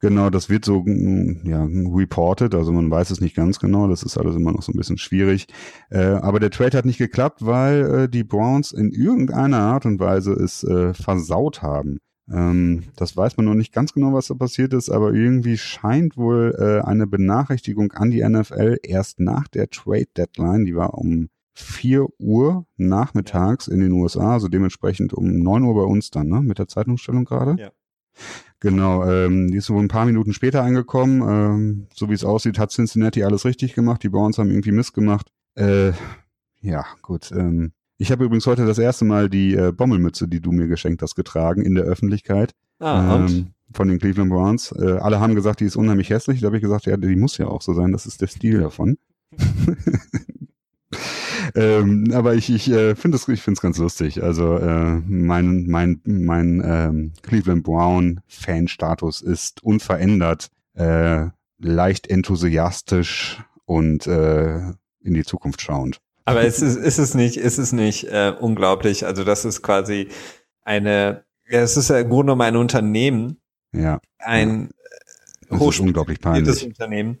Genau, 0.00 0.30
das 0.30 0.48
wird 0.48 0.64
so 0.64 0.82
mm, 0.84 1.42
ja, 1.44 1.64
reported, 1.64 2.54
also 2.54 2.72
man 2.72 2.90
weiß 2.90 3.10
es 3.10 3.20
nicht 3.20 3.36
ganz 3.36 3.58
genau, 3.58 3.88
das 3.88 4.02
ist 4.02 4.18
alles 4.18 4.36
immer 4.36 4.52
noch 4.52 4.62
so 4.62 4.72
ein 4.72 4.76
bisschen 4.76 4.98
schwierig. 4.98 5.46
Äh, 5.90 6.02
aber 6.02 6.40
der 6.40 6.50
Trade 6.50 6.76
hat 6.76 6.84
nicht 6.84 6.98
geklappt, 6.98 7.44
weil 7.44 8.04
äh, 8.04 8.08
die 8.08 8.24
Browns 8.24 8.72
in 8.72 8.90
irgendeiner 8.90 9.58
Art 9.58 9.86
und 9.86 10.00
Weise 10.00 10.32
es 10.32 10.64
äh, 10.64 10.94
versaut 10.94 11.62
haben. 11.62 11.98
Ähm, 12.30 12.84
das 12.96 13.16
weiß 13.16 13.36
man 13.36 13.46
noch 13.46 13.54
nicht 13.54 13.72
ganz 13.72 13.92
genau, 13.92 14.12
was 14.12 14.28
da 14.28 14.34
passiert 14.34 14.72
ist, 14.74 14.90
aber 14.90 15.12
irgendwie 15.12 15.58
scheint 15.58 16.16
wohl 16.16 16.54
äh, 16.58 16.86
eine 16.86 17.06
Benachrichtigung 17.06 17.92
an 17.92 18.10
die 18.10 18.26
NFL 18.26 18.78
erst 18.82 19.20
nach 19.20 19.48
der 19.48 19.68
Trade 19.70 20.08
Deadline, 20.16 20.64
die 20.64 20.74
war 20.74 20.94
um 20.94 21.28
4 21.54 22.06
Uhr 22.18 22.66
nachmittags 22.76 23.68
in 23.68 23.80
den 23.80 23.92
USA, 23.92 24.32
also 24.32 24.48
dementsprechend 24.48 25.12
um 25.12 25.38
9 25.38 25.62
Uhr 25.64 25.74
bei 25.74 25.82
uns 25.82 26.10
dann, 26.10 26.28
ne, 26.28 26.40
mit 26.40 26.58
der 26.58 26.68
Zeitumstellung 26.68 27.24
gerade. 27.24 27.56
Ja. 27.60 27.70
Genau, 28.60 29.04
ähm, 29.04 29.50
die 29.50 29.56
ist 29.56 29.70
wohl 29.70 29.82
ein 29.82 29.88
paar 29.88 30.06
Minuten 30.06 30.32
später 30.32 30.62
angekommen. 30.62 31.20
Ähm, 31.22 31.86
so 31.94 32.08
wie 32.08 32.14
es 32.14 32.24
aussieht, 32.24 32.58
hat 32.58 32.70
Cincinnati 32.70 33.24
alles 33.24 33.44
richtig 33.44 33.74
gemacht. 33.74 34.02
Die 34.04 34.08
Browns 34.08 34.38
haben 34.38 34.50
irgendwie 34.50 34.70
Mist 34.70 34.94
gemacht. 34.94 35.32
Äh, 35.56 35.92
ja, 36.60 36.84
gut. 37.02 37.32
Ähm, 37.32 37.72
ich 37.98 38.12
habe 38.12 38.24
übrigens 38.24 38.46
heute 38.46 38.64
das 38.64 38.78
erste 38.78 39.04
Mal 39.04 39.28
die 39.28 39.54
äh, 39.54 39.72
Bommelmütze, 39.72 40.28
die 40.28 40.40
du 40.40 40.52
mir 40.52 40.68
geschenkt 40.68 41.02
hast, 41.02 41.16
getragen 41.16 41.62
in 41.62 41.74
der 41.74 41.84
Öffentlichkeit. 41.84 42.52
Ah, 42.78 43.16
und? 43.16 43.30
Ähm, 43.30 43.46
von 43.74 43.88
den 43.88 43.98
Cleveland 43.98 44.30
Browns. 44.30 44.72
Äh, 44.72 44.98
alle 45.00 45.18
haben 45.18 45.34
gesagt, 45.34 45.60
die 45.60 45.64
ist 45.64 45.76
unheimlich 45.76 46.10
hässlich. 46.10 46.40
Da 46.40 46.46
habe 46.46 46.56
ich 46.56 46.62
gesagt, 46.62 46.86
ja, 46.86 46.96
die 46.96 47.16
muss 47.16 47.38
ja 47.38 47.46
auch 47.46 47.62
so 47.62 47.74
sein. 47.74 47.90
Das 47.92 48.06
ist 48.06 48.20
der 48.20 48.26
Stil 48.28 48.60
davon. 48.60 48.96
ähm, 51.54 52.10
aber 52.14 52.34
ich, 52.34 52.50
ich 52.50 52.70
äh, 52.70 52.94
finde 52.94 53.16
es 53.16 53.28
ich 53.28 53.42
finde 53.42 53.58
es 53.58 53.62
ganz 53.62 53.78
lustig. 53.78 54.22
Also 54.22 54.56
äh, 54.56 55.00
mein 55.06 55.66
mein 55.66 56.00
mein 56.04 56.62
ähm, 56.64 57.12
Cleveland 57.22 57.62
Brown 57.62 58.20
Fan-Status 58.26 59.20
ist 59.20 59.62
unverändert, 59.62 60.50
äh, 60.74 61.26
leicht 61.58 62.08
enthusiastisch 62.08 63.42
und 63.64 64.06
äh, 64.06 64.58
in 65.00 65.14
die 65.14 65.24
Zukunft 65.24 65.60
schauend. 65.60 66.00
Aber 66.24 66.44
es 66.44 66.62
ist, 66.62 66.76
ist 66.76 66.98
es 66.98 67.14
nicht, 67.14 67.36
ist 67.36 67.58
es 67.58 67.72
nicht 67.72 68.04
äh, 68.04 68.32
unglaublich? 68.38 69.06
Also 69.06 69.24
das 69.24 69.44
ist 69.44 69.62
quasi 69.62 70.08
eine, 70.62 71.24
ja, 71.48 71.60
es 71.60 71.76
ist 71.76 71.90
ja 71.90 71.98
im 71.98 72.08
Grunde 72.08 72.32
genommen 72.32 72.42
ein 72.42 72.56
Unternehmen, 72.56 73.40
ja, 73.72 74.00
ein 74.18 74.70
ja. 75.50 75.58
Äh, 75.58 75.80
unglaublich 75.80 76.20
peinlich. 76.20 76.64
Unternehmen, 76.64 77.18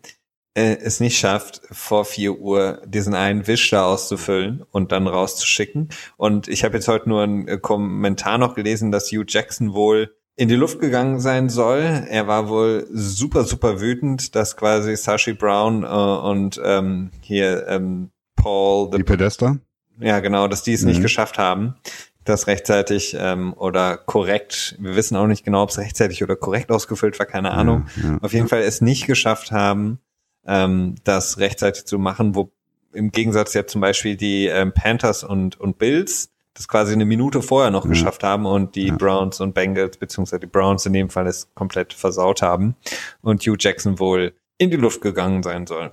äh, 0.54 0.76
es 0.76 1.00
nicht 1.00 1.18
schafft, 1.18 1.62
vor 1.70 2.04
vier 2.04 2.38
Uhr 2.38 2.82
diesen 2.86 3.14
einen 3.14 3.46
Wisch 3.46 3.70
da 3.70 3.86
auszufüllen 3.86 4.64
und 4.70 4.92
dann 4.92 5.06
rauszuschicken. 5.06 5.88
Und 6.16 6.48
ich 6.48 6.64
habe 6.64 6.74
jetzt 6.74 6.88
heute 6.88 7.08
nur 7.08 7.22
einen 7.22 7.48
äh, 7.48 7.58
Kommentar 7.58 8.38
noch 8.38 8.54
gelesen, 8.54 8.90
dass 8.92 9.10
Hugh 9.10 9.24
Jackson 9.26 9.72
wohl 9.72 10.14
in 10.34 10.48
die 10.48 10.54
Luft 10.54 10.80
gegangen 10.80 11.20
sein 11.20 11.48
soll. 11.48 12.06
Er 12.08 12.26
war 12.26 12.48
wohl 12.48 12.86
super, 12.90 13.44
super 13.44 13.80
wütend, 13.80 14.34
dass 14.34 14.56
quasi 14.56 14.96
Sashi 14.96 15.34
Brown 15.34 15.84
äh, 15.84 15.86
und 15.86 16.60
ähm, 16.64 17.10
hier 17.20 17.66
ähm, 17.68 18.10
Paul... 18.36 18.90
The, 18.90 18.98
die 18.98 19.04
Pedester? 19.04 19.58
Ja, 20.00 20.20
genau, 20.20 20.48
dass 20.48 20.62
die 20.62 20.72
es 20.72 20.82
mhm. 20.82 20.88
nicht 20.88 21.02
geschafft 21.02 21.38
haben, 21.38 21.76
das 22.24 22.46
rechtzeitig 22.46 23.16
ähm, 23.18 23.52
oder 23.54 23.96
korrekt, 23.96 24.76
wir 24.78 24.96
wissen 24.96 25.16
auch 25.16 25.26
nicht 25.26 25.44
genau, 25.44 25.62
ob 25.62 25.70
es 25.70 25.78
rechtzeitig 25.78 26.22
oder 26.22 26.36
korrekt 26.36 26.70
ausgefüllt 26.70 27.18
war, 27.18 27.26
keine 27.26 27.52
Ahnung. 27.52 27.86
Ja, 28.02 28.10
ja. 28.10 28.18
Auf 28.22 28.32
jeden 28.32 28.48
Fall 28.48 28.62
es 28.62 28.80
nicht 28.80 29.06
geschafft 29.06 29.52
haben, 29.52 29.98
ähm, 30.46 30.96
das 31.04 31.38
rechtzeitig 31.38 31.84
zu 31.84 31.98
machen, 31.98 32.34
wo 32.34 32.50
im 32.92 33.10
Gegensatz 33.10 33.54
ja 33.54 33.66
zum 33.66 33.80
Beispiel 33.80 34.16
die 34.16 34.46
ähm, 34.46 34.72
Panthers 34.72 35.24
und, 35.24 35.58
und 35.58 35.78
Bills 35.78 36.32
das 36.54 36.68
quasi 36.68 36.92
eine 36.92 37.04
Minute 37.04 37.42
vorher 37.42 37.70
noch 37.70 37.84
ja. 37.84 37.90
geschafft 37.90 38.22
haben 38.22 38.46
und 38.46 38.74
die 38.74 38.88
ja. 38.88 38.96
Browns 38.96 39.40
und 39.40 39.54
Bengals, 39.54 39.96
beziehungsweise 39.96 40.40
die 40.40 40.46
Browns 40.46 40.84
in 40.86 40.92
dem 40.92 41.08
Fall 41.08 41.26
es 41.26 41.48
komplett 41.54 41.92
versaut 41.92 42.42
haben 42.42 42.76
und 43.22 43.42
Hugh 43.42 43.56
Jackson 43.58 43.98
wohl 43.98 44.34
in 44.58 44.70
die 44.70 44.76
Luft 44.76 45.00
gegangen 45.00 45.42
sein 45.42 45.66
soll. 45.66 45.90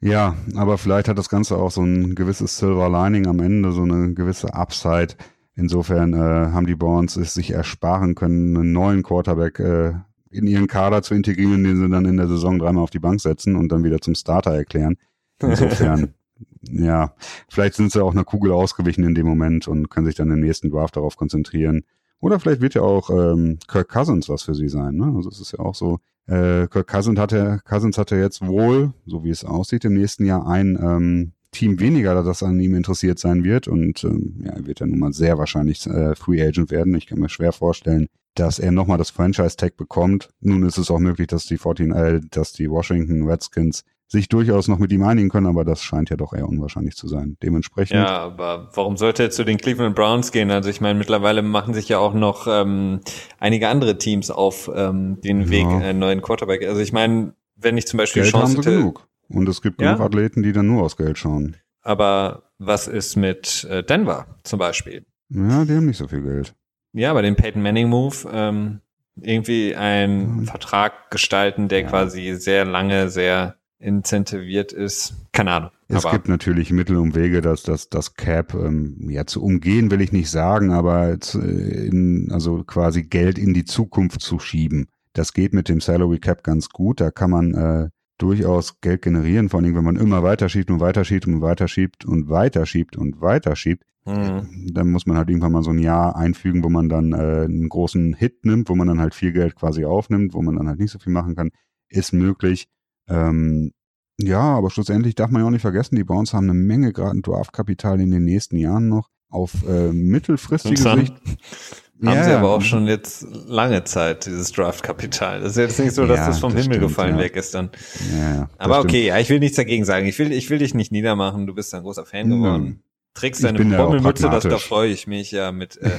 Ja, 0.00 0.36
aber 0.56 0.78
vielleicht 0.78 1.06
hat 1.08 1.18
das 1.18 1.28
Ganze 1.28 1.56
auch 1.56 1.70
so 1.70 1.82
ein 1.82 2.14
gewisses 2.14 2.58
Silver 2.58 2.88
Lining 2.88 3.26
am 3.28 3.38
Ende, 3.38 3.70
so 3.70 3.82
eine 3.82 4.14
gewisse 4.14 4.52
Upside. 4.54 5.14
Insofern 5.54 6.14
äh, 6.14 6.16
haben 6.52 6.66
die 6.66 6.74
Browns 6.74 7.16
es 7.16 7.34
sich 7.34 7.52
ersparen 7.52 8.14
können, 8.14 8.56
einen 8.56 8.72
neuen 8.72 9.02
Quarterback 9.02 9.60
äh, 9.60 9.92
in 10.32 10.46
ihren 10.46 10.66
Kader 10.66 11.02
zu 11.02 11.14
integrieren, 11.14 11.62
den 11.64 11.76
sie 11.76 11.88
dann 11.88 12.04
in 12.04 12.16
der 12.16 12.28
Saison 12.28 12.58
dreimal 12.58 12.82
auf 12.82 12.90
die 12.90 12.98
Bank 12.98 13.20
setzen 13.20 13.56
und 13.56 13.70
dann 13.70 13.84
wieder 13.84 14.00
zum 14.00 14.14
Starter 14.14 14.52
erklären. 14.52 14.96
Insofern, 15.40 16.14
ja, 16.62 17.14
vielleicht 17.48 17.74
sind 17.74 17.92
sie 17.92 18.02
auch 18.02 18.12
eine 18.12 18.24
Kugel 18.24 18.52
ausgewichen 18.52 19.04
in 19.04 19.14
dem 19.14 19.26
Moment 19.26 19.68
und 19.68 19.90
können 19.90 20.06
sich 20.06 20.14
dann 20.14 20.30
im 20.30 20.40
nächsten 20.40 20.70
Draft 20.70 20.96
darauf 20.96 21.16
konzentrieren. 21.16 21.84
Oder 22.20 22.38
vielleicht 22.38 22.60
wird 22.60 22.74
ja 22.74 22.82
auch 22.82 23.10
ähm, 23.10 23.58
Kirk 23.66 23.88
Cousins 23.88 24.28
was 24.28 24.44
für 24.44 24.54
sie 24.54 24.68
sein. 24.68 24.94
Ne? 24.94 25.12
Also 25.16 25.28
es 25.28 25.40
ist 25.40 25.52
ja 25.52 25.58
auch 25.58 25.74
so, 25.74 25.98
äh, 26.26 26.68
Kirk 26.68 26.86
Cousins 26.86 27.18
hat 27.18 27.32
ja, 27.32 27.58
Cousins 27.58 27.98
hat 27.98 28.12
ja 28.12 28.18
jetzt 28.18 28.46
wohl, 28.46 28.92
so 29.06 29.24
wie 29.24 29.30
es 29.30 29.44
aussieht, 29.44 29.84
im 29.84 29.94
nächsten 29.94 30.24
Jahr 30.24 30.46
ein 30.46 30.78
ähm, 30.80 31.32
Team 31.50 31.80
weniger, 31.80 32.22
das 32.22 32.42
an 32.42 32.60
ihm 32.60 32.74
interessiert 32.74 33.18
sein 33.18 33.44
wird. 33.44 33.66
Und 33.66 34.04
ähm, 34.04 34.40
ja, 34.44 34.52
er 34.52 34.66
wird 34.66 34.80
ja 34.80 34.86
nun 34.86 35.00
mal 35.00 35.12
sehr 35.12 35.36
wahrscheinlich 35.36 35.86
äh, 35.86 36.14
Free 36.14 36.42
Agent 36.42 36.70
werden. 36.70 36.94
Ich 36.94 37.06
kann 37.06 37.18
mir 37.18 37.28
schwer 37.28 37.52
vorstellen, 37.52 38.06
dass 38.34 38.58
er 38.58 38.72
nochmal 38.72 38.98
das 38.98 39.10
Franchise-Tag 39.10 39.76
bekommt. 39.76 40.28
Nun 40.40 40.62
ist 40.64 40.78
es 40.78 40.90
auch 40.90 40.98
möglich, 40.98 41.26
dass 41.28 41.44
die 41.46 41.58
14, 41.58 41.92
äh, 41.92 42.20
dass 42.30 42.52
die 42.52 42.70
Washington 42.70 43.28
Redskins 43.28 43.84
sich 44.08 44.28
durchaus 44.28 44.68
noch 44.68 44.78
mit 44.78 44.92
ihm 44.92 45.02
einigen 45.04 45.30
können, 45.30 45.46
aber 45.46 45.64
das 45.64 45.82
scheint 45.82 46.10
ja 46.10 46.16
doch 46.16 46.34
eher 46.34 46.46
unwahrscheinlich 46.46 46.96
zu 46.96 47.08
sein. 47.08 47.38
Dementsprechend. 47.42 47.96
Ja, 47.96 48.18
aber 48.18 48.68
warum 48.74 48.98
sollte 48.98 49.22
er 49.22 49.30
zu 49.30 49.42
den 49.42 49.56
Cleveland 49.56 49.94
Browns 49.96 50.32
gehen? 50.32 50.50
Also 50.50 50.68
ich 50.68 50.82
meine, 50.82 50.98
mittlerweile 50.98 51.40
machen 51.40 51.72
sich 51.72 51.88
ja 51.88 51.98
auch 51.98 52.12
noch 52.12 52.46
ähm, 52.46 53.00
einige 53.38 53.68
andere 53.68 53.96
Teams 53.96 54.30
auf 54.30 54.70
ähm, 54.74 55.18
den 55.22 55.48
Weg, 55.48 55.62
ja. 55.62 55.78
einen 55.78 55.98
neuen 55.98 56.20
Quarterback. 56.20 56.66
Also 56.66 56.80
ich 56.82 56.92
meine, 56.92 57.32
wenn 57.56 57.78
ich 57.78 57.86
zum 57.86 57.96
Beispiel 57.96 58.22
Geld 58.22 58.32
Chance 58.32 58.56
haben 58.56 58.62
sie 58.62 58.68
hätte, 58.68 58.78
genug. 58.80 59.08
Und 59.28 59.48
es 59.48 59.62
gibt 59.62 59.80
Ja? 59.80 59.94
genug 59.94 60.04
Athleten, 60.06 60.42
die 60.42 60.52
dann 60.52 60.66
nur 60.66 60.82
aus 60.82 60.96
Geld 60.98 61.16
schauen. 61.16 61.56
aber 61.82 62.50
was 62.58 62.86
ist 62.88 63.16
mit 63.16 63.64
äh, 63.70 63.82
Denver 63.82 64.26
zum 64.44 64.58
Beispiel? 64.58 65.04
Ja, 65.30 65.64
die 65.64 65.72
haben 65.74 65.86
nicht 65.86 65.96
so 65.96 66.06
viel 66.06 66.22
Geld. 66.22 66.54
Ja, 66.92 67.12
bei 67.14 67.22
dem 67.22 67.36
Peyton 67.36 67.62
Manning 67.62 67.88
Move 67.88 68.16
ähm, 68.32 68.80
irgendwie 69.20 69.74
einen 69.76 70.36
Mhm. 70.40 70.44
Vertrag 70.46 71.10
gestalten, 71.10 71.68
der 71.68 71.80
Ja. 71.82 71.88
quasi 71.88 72.34
sehr 72.34 72.64
lange, 72.64 73.08
sehr 73.08 73.56
incentiviert 73.78 74.72
ist. 74.72 75.14
Keine 75.32 75.50
Ahnung. 75.52 75.70
Es 75.88 76.08
gibt 76.10 76.28
natürlich 76.28 76.70
Mittel 76.70 76.96
und 76.96 77.14
Wege, 77.14 77.42
dass 77.42 77.62
das, 77.62 77.90
das 77.90 78.14
Cap 78.14 78.54
ähm, 78.54 79.08
ja 79.10 79.26
zu 79.26 79.42
umgehen, 79.42 79.90
will 79.90 80.00
ich 80.00 80.12
nicht 80.12 80.30
sagen, 80.30 80.72
aber 80.72 81.20
zu, 81.20 81.40
in, 81.40 82.30
also 82.32 82.62
quasi 82.64 83.02
Geld 83.02 83.38
in 83.38 83.52
die 83.52 83.64
Zukunft 83.64 84.20
zu 84.22 84.38
schieben. 84.38 84.86
Das 85.12 85.34
geht 85.34 85.52
mit 85.52 85.68
dem 85.68 85.80
Salary 85.82 86.18
Cap 86.18 86.42
ganz 86.44 86.70
gut. 86.70 87.00
Da 87.00 87.10
kann 87.10 87.30
man 87.30 87.54
äh, 87.54 87.88
durchaus 88.22 88.80
Geld 88.80 89.02
generieren, 89.02 89.48
vor 89.48 89.60
allem 89.60 89.74
wenn 89.74 89.84
man 89.84 89.96
immer 89.96 90.22
weiterschiebt 90.22 90.70
und 90.70 90.80
weiterschiebt 90.80 91.26
und 91.26 91.40
weiterschiebt 91.40 92.04
und 92.04 92.28
weiterschiebt 92.28 92.96
und 92.96 93.20
weiterschiebt. 93.20 93.84
hm, 94.04 94.68
Dann 94.72 94.90
muss 94.90 95.06
man 95.06 95.16
halt 95.16 95.28
irgendwann 95.28 95.52
mal 95.52 95.62
so 95.62 95.70
ein 95.70 95.78
Jahr 95.78 96.16
einfügen, 96.16 96.62
wo 96.62 96.68
man 96.68 96.88
dann 96.88 97.12
äh, 97.12 97.44
einen 97.44 97.68
großen 97.68 98.14
Hit 98.14 98.44
nimmt, 98.44 98.68
wo 98.68 98.74
man 98.74 98.88
dann 98.88 99.00
halt 99.00 99.14
viel 99.14 99.32
Geld 99.32 99.56
quasi 99.56 99.84
aufnimmt, 99.84 100.34
wo 100.34 100.42
man 100.42 100.56
dann 100.56 100.68
halt 100.68 100.78
nicht 100.78 100.90
so 100.92 100.98
viel 100.98 101.12
machen 101.12 101.34
kann, 101.34 101.50
ist 101.88 102.12
möglich. 102.12 102.68
Ähm, 103.08 103.72
ja, 104.20 104.40
aber 104.40 104.70
schlussendlich 104.70 105.14
darf 105.16 105.30
man 105.30 105.42
ja 105.42 105.46
auch 105.46 105.50
nicht 105.52 105.62
vergessen, 105.62 105.96
die 105.96 106.04
Browns 106.04 106.32
haben 106.32 106.44
eine 106.48 106.54
Menge 106.54 106.92
gerade 106.92 107.20
Draftkapital 107.20 108.00
in 108.00 108.10
den 108.10 108.24
nächsten 108.24 108.56
Jahren 108.56 108.88
noch 108.88 109.08
auf 109.30 109.66
äh, 109.66 109.92
mittelfristige 109.92 110.76
Sicht. 111.00 111.14
haben 112.10 112.16
Ja, 112.18 112.24
sie 112.24 112.30
aber 112.32 112.50
auch 112.50 112.62
schon 112.62 112.86
jetzt 112.86 113.26
lange 113.46 113.84
Zeit, 113.84 114.26
dieses 114.26 114.52
Draftkapital. 114.52 115.40
Das 115.40 115.52
ist 115.52 115.56
jetzt 115.58 115.78
nicht 115.78 115.94
so, 115.94 116.06
dass 116.06 116.18
Ja, 116.18 116.26
das 116.26 116.38
vom 116.40 116.52
das 116.52 116.62
Himmel 116.62 116.76
stimmt, 116.78 116.88
gefallen 116.90 117.16
ja. 117.16 117.22
weg 117.22 117.36
ist 117.36 117.54
dann. 117.54 117.70
Ja, 118.18 118.48
Aber 118.58 118.80
okay, 118.80 119.06
ja, 119.06 119.18
ich 119.18 119.28
will 119.30 119.38
nichts 119.38 119.56
dagegen 119.56 119.84
sagen. 119.84 120.06
Ich 120.06 120.18
will, 120.18 120.32
ich 120.32 120.50
will 120.50 120.58
dich 120.58 120.74
nicht 120.74 120.92
niedermachen. 120.92 121.46
Du 121.46 121.54
bist 121.54 121.72
ein 121.74 121.82
großer 121.82 122.04
Fan 122.04 122.28
geworden. 122.30 122.82
Trägst 123.14 123.44
deine 123.44 123.58
Bommelmütze, 123.62 124.30
das, 124.30 124.44
da 124.44 124.56
freue 124.58 124.88
ich 124.90 125.06
mich 125.06 125.32
ja 125.32 125.52
mit, 125.52 125.78
äh, 125.82 125.90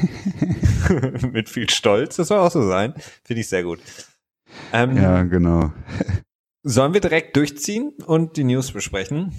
mit 1.32 1.48
viel 1.48 1.70
Stolz. 1.70 2.16
Das 2.16 2.30
soll 2.30 2.40
auch 2.40 2.52
so 2.52 2.68
sein. 2.68 2.96
Finde 3.24 3.42
ich 3.42 3.50
sehr 3.50 3.64
gut. 3.64 3.80
Ähm, 4.72 4.98
Ja, 4.98 5.24
genau. 5.24 5.72
Sollen 6.64 6.94
wir 6.94 7.02
direkt 7.02 7.36
durchziehen 7.36 7.94
und 8.06 8.36
die 8.38 8.44
News 8.46 8.72
besprechen? 8.72 9.32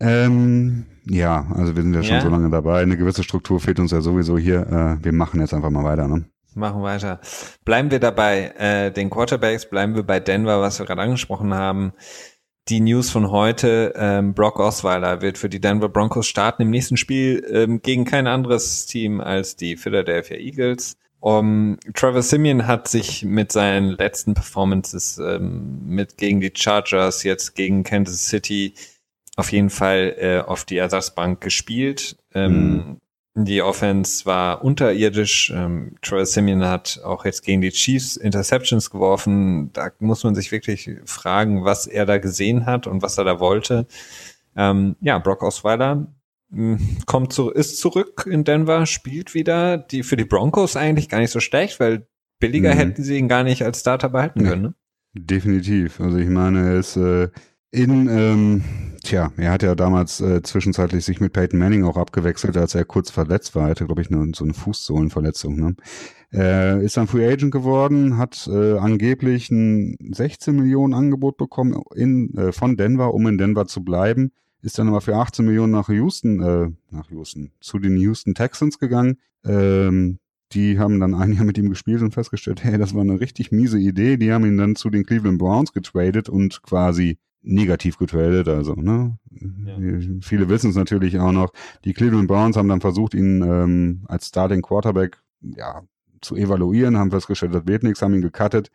Ähm, 0.00 0.86
ja, 1.10 1.46
also 1.54 1.74
wir 1.76 1.82
sind 1.82 1.94
ja 1.94 2.02
schon 2.02 2.16
Ja. 2.16 2.20
so 2.20 2.28
lange 2.28 2.50
dabei. 2.50 2.80
Eine 2.82 2.96
gewisse 2.96 3.22
Struktur 3.22 3.60
fehlt 3.60 3.78
uns 3.80 3.90
ja 3.92 4.00
sowieso 4.00 4.38
hier. 4.38 4.60
Äh, 5.00 5.04
wir 5.04 5.12
machen 5.12 5.40
jetzt 5.40 5.54
einfach 5.54 5.70
mal 5.70 5.84
weiter, 5.84 6.08
ne? 6.08 6.24
Machen 6.54 6.82
weiter. 6.82 7.20
Bleiben 7.64 7.90
wir 7.90 8.00
dabei, 8.00 8.52
äh, 8.58 8.90
den 8.90 9.10
Quarterbacks, 9.10 9.68
bleiben 9.68 9.94
wir 9.94 10.02
bei 10.02 10.18
Denver, 10.18 10.60
was 10.60 10.78
wir 10.78 10.86
gerade 10.86 11.02
angesprochen 11.02 11.54
haben. 11.54 11.92
Die 12.68 12.80
News 12.80 13.10
von 13.10 13.30
heute, 13.30 13.94
ähm, 13.96 14.34
Brock 14.34 14.58
Osweiler 14.58 15.22
wird 15.22 15.38
für 15.38 15.48
die 15.48 15.60
Denver 15.60 15.88
Broncos 15.88 16.26
starten 16.26 16.62
im 16.62 16.70
nächsten 16.70 16.96
Spiel 16.96 17.46
ähm, 17.50 17.80
gegen 17.80 18.04
kein 18.04 18.26
anderes 18.26 18.86
Team 18.86 19.20
als 19.20 19.56
die 19.56 19.76
Philadelphia 19.76 20.36
Eagles. 20.36 20.96
Um, 21.20 21.78
Trevor 21.94 22.22
Simeon 22.22 22.66
hat 22.66 22.86
sich 22.86 23.24
mit 23.24 23.50
seinen 23.52 23.90
letzten 23.90 24.34
Performances 24.34 25.18
ähm, 25.18 25.80
mit 25.86 26.16
gegen 26.16 26.40
die 26.40 26.52
Chargers, 26.54 27.22
jetzt 27.24 27.54
gegen 27.54 27.82
Kansas 27.84 28.26
City, 28.26 28.74
auf 29.38 29.52
jeden 29.52 29.70
Fall 29.70 30.14
äh, 30.18 30.38
auf 30.40 30.64
die 30.64 30.76
Ersatzbank 30.78 31.40
gespielt. 31.40 32.16
Ähm, 32.34 32.98
Die 33.36 33.62
Offense 33.62 34.26
war 34.26 34.64
unterirdisch. 34.64 35.52
Ähm, 35.54 35.94
Trevor 36.02 36.26
Simeon 36.26 36.64
hat 36.64 37.00
auch 37.04 37.24
jetzt 37.24 37.44
gegen 37.44 37.60
die 37.60 37.70
Chiefs 37.70 38.16
Interceptions 38.16 38.90
geworfen. 38.90 39.72
Da 39.72 39.90
muss 40.00 40.24
man 40.24 40.34
sich 40.34 40.50
wirklich 40.50 40.90
fragen, 41.04 41.64
was 41.64 41.86
er 41.86 42.04
da 42.04 42.18
gesehen 42.18 42.66
hat 42.66 42.88
und 42.88 43.00
was 43.00 43.16
er 43.16 43.22
da 43.24 43.38
wollte. 43.38 43.86
Ähm, 44.56 44.96
ja, 45.00 45.18
Brock 45.20 45.44
Osweiler 45.44 46.08
mh, 46.50 46.78
kommt 47.06 47.32
zu, 47.32 47.50
ist 47.50 47.78
zurück 47.78 48.26
in 48.28 48.42
Denver, 48.42 48.86
spielt 48.86 49.34
wieder. 49.34 49.78
Die 49.78 50.02
für 50.02 50.16
die 50.16 50.24
Broncos 50.24 50.74
eigentlich 50.76 51.08
gar 51.08 51.20
nicht 51.20 51.30
so 51.30 51.38
schlecht, 51.38 51.78
weil 51.78 52.08
billiger 52.40 52.74
Mhm. 52.74 52.78
hätten 52.78 53.02
sie 53.04 53.18
ihn 53.18 53.28
gar 53.28 53.44
nicht 53.44 53.62
als 53.62 53.78
Starter 53.80 54.08
behalten 54.08 54.42
können. 54.42 54.62
Ne? 54.62 54.74
Definitiv. 55.14 56.00
Also 56.00 56.16
ich 56.18 56.28
meine, 56.28 56.70
er 56.70 56.78
ist 56.80 56.96
äh, 56.96 57.28
in, 57.70 58.08
ähm, 58.08 58.64
tja, 59.08 59.32
er 59.36 59.52
hat 59.52 59.62
ja 59.62 59.74
damals 59.74 60.20
äh, 60.20 60.42
zwischenzeitlich 60.42 61.04
sich 61.04 61.20
mit 61.20 61.32
Peyton 61.32 61.58
Manning 61.58 61.84
auch 61.84 61.96
abgewechselt, 61.96 62.56
als 62.56 62.74
er 62.74 62.84
kurz 62.84 63.10
verletzt 63.10 63.54
war. 63.54 63.64
Er 63.64 63.70
hatte, 63.70 63.86
glaube 63.86 64.02
ich, 64.02 64.10
eine, 64.10 64.32
so 64.34 64.44
eine 64.44 64.54
Fußsohlenverletzung. 64.54 65.56
Ne? 65.56 65.76
Er 66.30 66.80
ist 66.80 66.96
dann 66.96 67.06
Free 67.06 67.26
Agent 67.26 67.52
geworden, 67.52 68.18
hat 68.18 68.48
äh, 68.52 68.76
angeblich 68.76 69.50
ein 69.50 69.96
16 70.12 70.54
Millionen 70.56 70.94
Angebot 70.94 71.38
bekommen 71.38 71.82
in, 71.94 72.36
äh, 72.36 72.52
von 72.52 72.76
Denver, 72.76 73.14
um 73.14 73.26
in 73.26 73.38
Denver 73.38 73.66
zu 73.66 73.82
bleiben. 73.82 74.32
Ist 74.60 74.78
dann 74.78 74.88
aber 74.88 75.00
für 75.00 75.16
18 75.16 75.44
Millionen 75.44 75.72
nach 75.72 75.88
Houston, 75.88 76.42
äh, 76.42 76.70
nach 76.90 77.10
Houston, 77.10 77.52
zu 77.60 77.78
den 77.78 77.96
Houston 77.96 78.34
Texans 78.34 78.78
gegangen. 78.78 79.18
Ähm, 79.44 80.18
die 80.52 80.78
haben 80.78 80.98
dann 80.98 81.14
ein 81.14 81.32
Jahr 81.32 81.44
mit 81.44 81.58
ihm 81.58 81.68
gespielt 81.68 82.02
und 82.02 82.12
festgestellt, 82.12 82.64
hey, 82.64 82.78
das 82.78 82.94
war 82.94 83.02
eine 83.02 83.20
richtig 83.20 83.52
miese 83.52 83.78
Idee. 83.78 84.16
Die 84.16 84.32
haben 84.32 84.46
ihn 84.46 84.56
dann 84.56 84.76
zu 84.76 84.90
den 84.90 85.04
Cleveland 85.04 85.38
Browns 85.38 85.72
getradet 85.72 86.28
und 86.28 86.62
quasi 86.62 87.18
negativ 87.42 87.98
getradet. 87.98 88.48
Also, 88.48 88.74
ne? 88.74 89.18
Viele 90.22 90.48
wissen 90.48 90.70
es 90.70 90.76
natürlich 90.76 91.18
auch 91.18 91.32
noch. 91.32 91.52
Die 91.84 91.92
Cleveland 91.92 92.28
Browns 92.28 92.56
haben 92.56 92.68
dann 92.68 92.80
versucht, 92.80 93.14
ihn 93.14 93.42
ähm, 93.42 94.04
als 94.08 94.28
Starting 94.28 94.62
Quarterback 94.62 95.18
ja, 95.40 95.82
zu 96.20 96.36
evaluieren, 96.36 96.98
haben 96.98 97.10
festgestellt, 97.10 97.54
das 97.54 97.66
wird 97.66 97.82
nichts, 97.82 98.02
haben 98.02 98.14
ihn 98.14 98.22
gecuttet. 98.22 98.70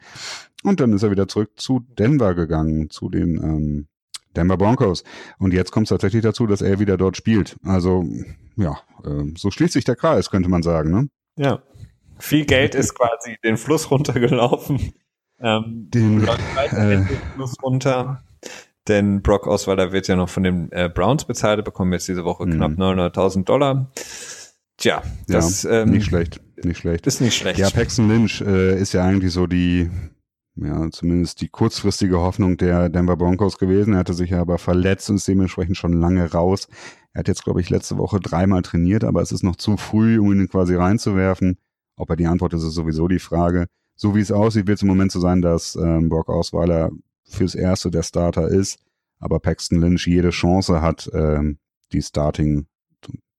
Und 0.64 0.80
dann 0.80 0.94
ist 0.94 1.04
er 1.04 1.12
wieder 1.12 1.28
zurück 1.28 1.52
zu 1.56 1.82
Denver 1.98 2.36
gegangen, 2.36 2.90
zu 2.90 3.10
den 3.10 3.38
ähm, 3.38 3.88
Denver 4.36 4.58
Broncos. 4.58 5.04
Und 5.38 5.54
jetzt 5.54 5.72
kommt 5.72 5.86
es 5.86 5.90
tatsächlich 5.90 6.24
dazu, 6.24 6.48
dass 6.48 6.62
er 6.62 6.80
wieder 6.80 6.98
dort 6.98 7.18
spielt. 7.18 7.58
Also, 7.64 8.06
ja, 8.56 8.78
ähm, 9.06 9.36
so 9.38 9.52
schließt 9.52 9.74
sich 9.74 9.86
der 9.86 9.96
Kreis, 9.96 10.30
könnte 10.30 10.50
man 10.50 10.64
sagen, 10.64 10.92
ne? 10.92 11.10
Ja. 11.38 11.64
Viel 12.20 12.46
Geld 12.46 12.76
ist 12.76 12.96
quasi 12.96 13.38
den 13.44 13.58
Fluss 13.58 13.92
runtergelaufen. 13.92 14.94
Ähm, 15.40 15.90
Den, 15.90 16.24
äh, 16.24 16.98
den 16.98 17.08
Fluss 17.36 17.56
runter. 17.62 18.24
Denn 18.88 19.22
Brock 19.22 19.48
Osweiler 19.48 19.92
wird 19.94 20.08
ja 20.08 20.16
noch 20.16 20.30
von 20.30 20.44
den 20.44 20.72
äh, 20.72 20.90
Browns 20.94 21.26
bezahlt, 21.26 21.60
er 21.60 21.64
bekommt 21.64 21.94
jetzt 21.94 22.08
diese 22.08 22.26
Woche 22.26 22.46
Mhm. 22.46 22.52
knapp 22.52 22.72
900.000 22.74 23.46
Dollar. 23.46 23.92
Tja, 24.78 25.02
das 25.28 25.64
ja, 25.64 25.82
ähm, 25.84 25.92
nicht 25.92 26.06
schlecht, 26.06 26.42
nicht 26.64 26.80
schlecht. 26.80 27.08
ist 27.08 27.22
nicht 27.22 27.36
schlecht. 27.38 27.60
Ja, 27.60 27.70
Paxton 27.70 28.10
Lynch 28.10 28.42
äh, 28.42 28.78
ist 28.80 28.92
ja 28.94 29.04
eigentlich 29.06 29.32
so 29.32 29.48
die, 29.48 29.90
ja, 30.56 30.90
zumindest 30.92 31.42
die 31.42 31.48
kurzfristige 31.48 32.20
Hoffnung 32.20 32.58
der 32.58 32.90
Denver 32.90 33.16
Broncos 33.16 33.58
gewesen. 33.58 33.94
Er 33.94 34.00
hatte 34.00 34.14
sich 34.14 34.32
ja 34.32 34.42
aber 34.42 34.58
verletzt 34.58 35.10
und 35.10 35.18
ist 35.18 35.28
dementsprechend 35.28 35.78
schon 35.78 35.94
lange 35.94 36.30
raus. 36.32 36.68
Er 37.14 37.20
hat 37.20 37.28
jetzt, 37.28 37.44
glaube 37.44 37.62
ich, 37.62 37.70
letzte 37.70 37.98
Woche 37.98 38.20
dreimal 38.20 38.64
trainiert, 38.64 39.04
aber 39.04 39.22
es 39.22 39.32
ist 39.32 39.44
noch 39.44 39.56
zu 39.56 39.78
früh, 39.78 40.20
um 40.20 40.32
ihn 40.34 40.50
quasi 40.50 40.76
reinzuwerfen. 40.76 41.58
Ob 41.96 42.10
er 42.10 42.16
die 42.16 42.26
Antwort 42.28 42.54
ist, 42.56 42.64
ist 42.64 42.74
sowieso 42.74 43.08
die 43.08 43.20
Frage. 43.20 43.68
So 43.96 44.16
wie 44.16 44.20
es 44.22 44.32
aussieht, 44.32 44.66
wird 44.68 44.78
es 44.80 44.82
im 44.82 44.88
Moment 44.88 45.12
so 45.12 45.20
sein, 45.20 45.42
dass 45.44 45.76
ähm, 45.76 46.10
Brock 46.10 46.28
Osweiler 46.30 46.90
fürs 47.24 47.56
Erste 47.56 47.92
der 47.92 48.04
Starter 48.04 48.48
ist, 48.48 48.80
aber 49.20 49.40
Paxton 49.40 49.80
Lynch 49.80 50.08
jede 50.08 50.30
Chance 50.32 50.82
hat, 50.82 51.10
ähm, 51.14 51.58
die 51.92 52.02
Starting, 52.02 52.68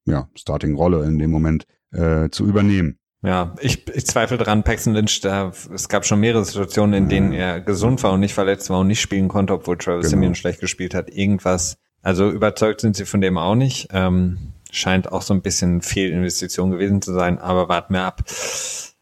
ja, 0.06 0.28
Starting-Rolle 0.34 1.04
in 1.04 1.18
dem 1.18 1.30
Moment 1.30 1.66
äh, 1.92 2.28
zu 2.30 2.46
übernehmen. 2.46 2.98
Ja, 3.22 3.54
ich, 3.60 3.88
ich 3.88 4.06
zweifle 4.06 4.36
dran, 4.36 4.64
Paxton 4.64 4.92
Lynch, 4.92 5.20
da, 5.22 5.50
es 5.72 5.88
gab 5.88 6.04
schon 6.04 6.20
mehrere 6.20 6.44
Situationen, 6.44 6.94
in 6.94 7.08
denen 7.08 7.32
er 7.32 7.60
gesund 7.60 8.02
war 8.02 8.12
und 8.12 8.20
nicht 8.20 8.34
verletzt 8.34 8.68
war 8.68 8.80
und 8.80 8.86
nicht 8.86 9.00
spielen 9.00 9.28
konnte, 9.28 9.54
obwohl 9.54 9.78
Travis 9.78 10.06
Genau. 10.06 10.10
Simeon 10.10 10.34
schlecht 10.34 10.60
gespielt 10.60 10.94
hat. 10.94 11.08
Irgendwas, 11.10 11.78
also 12.02 12.30
überzeugt 12.30 12.82
sind 12.82 12.96
sie 12.96 13.06
von 13.06 13.22
dem 13.22 13.38
auch 13.38 13.54
nicht. 13.54 13.88
Ähm, 13.92 14.52
scheint 14.70 15.10
auch 15.10 15.22
so 15.22 15.32
ein 15.32 15.40
bisschen 15.40 15.80
Fehlinvestition 15.80 16.70
gewesen 16.70 17.00
zu 17.00 17.14
sein, 17.14 17.38
aber 17.38 17.68
warten 17.68 17.94
wir 17.94 18.02
ab. 18.02 18.24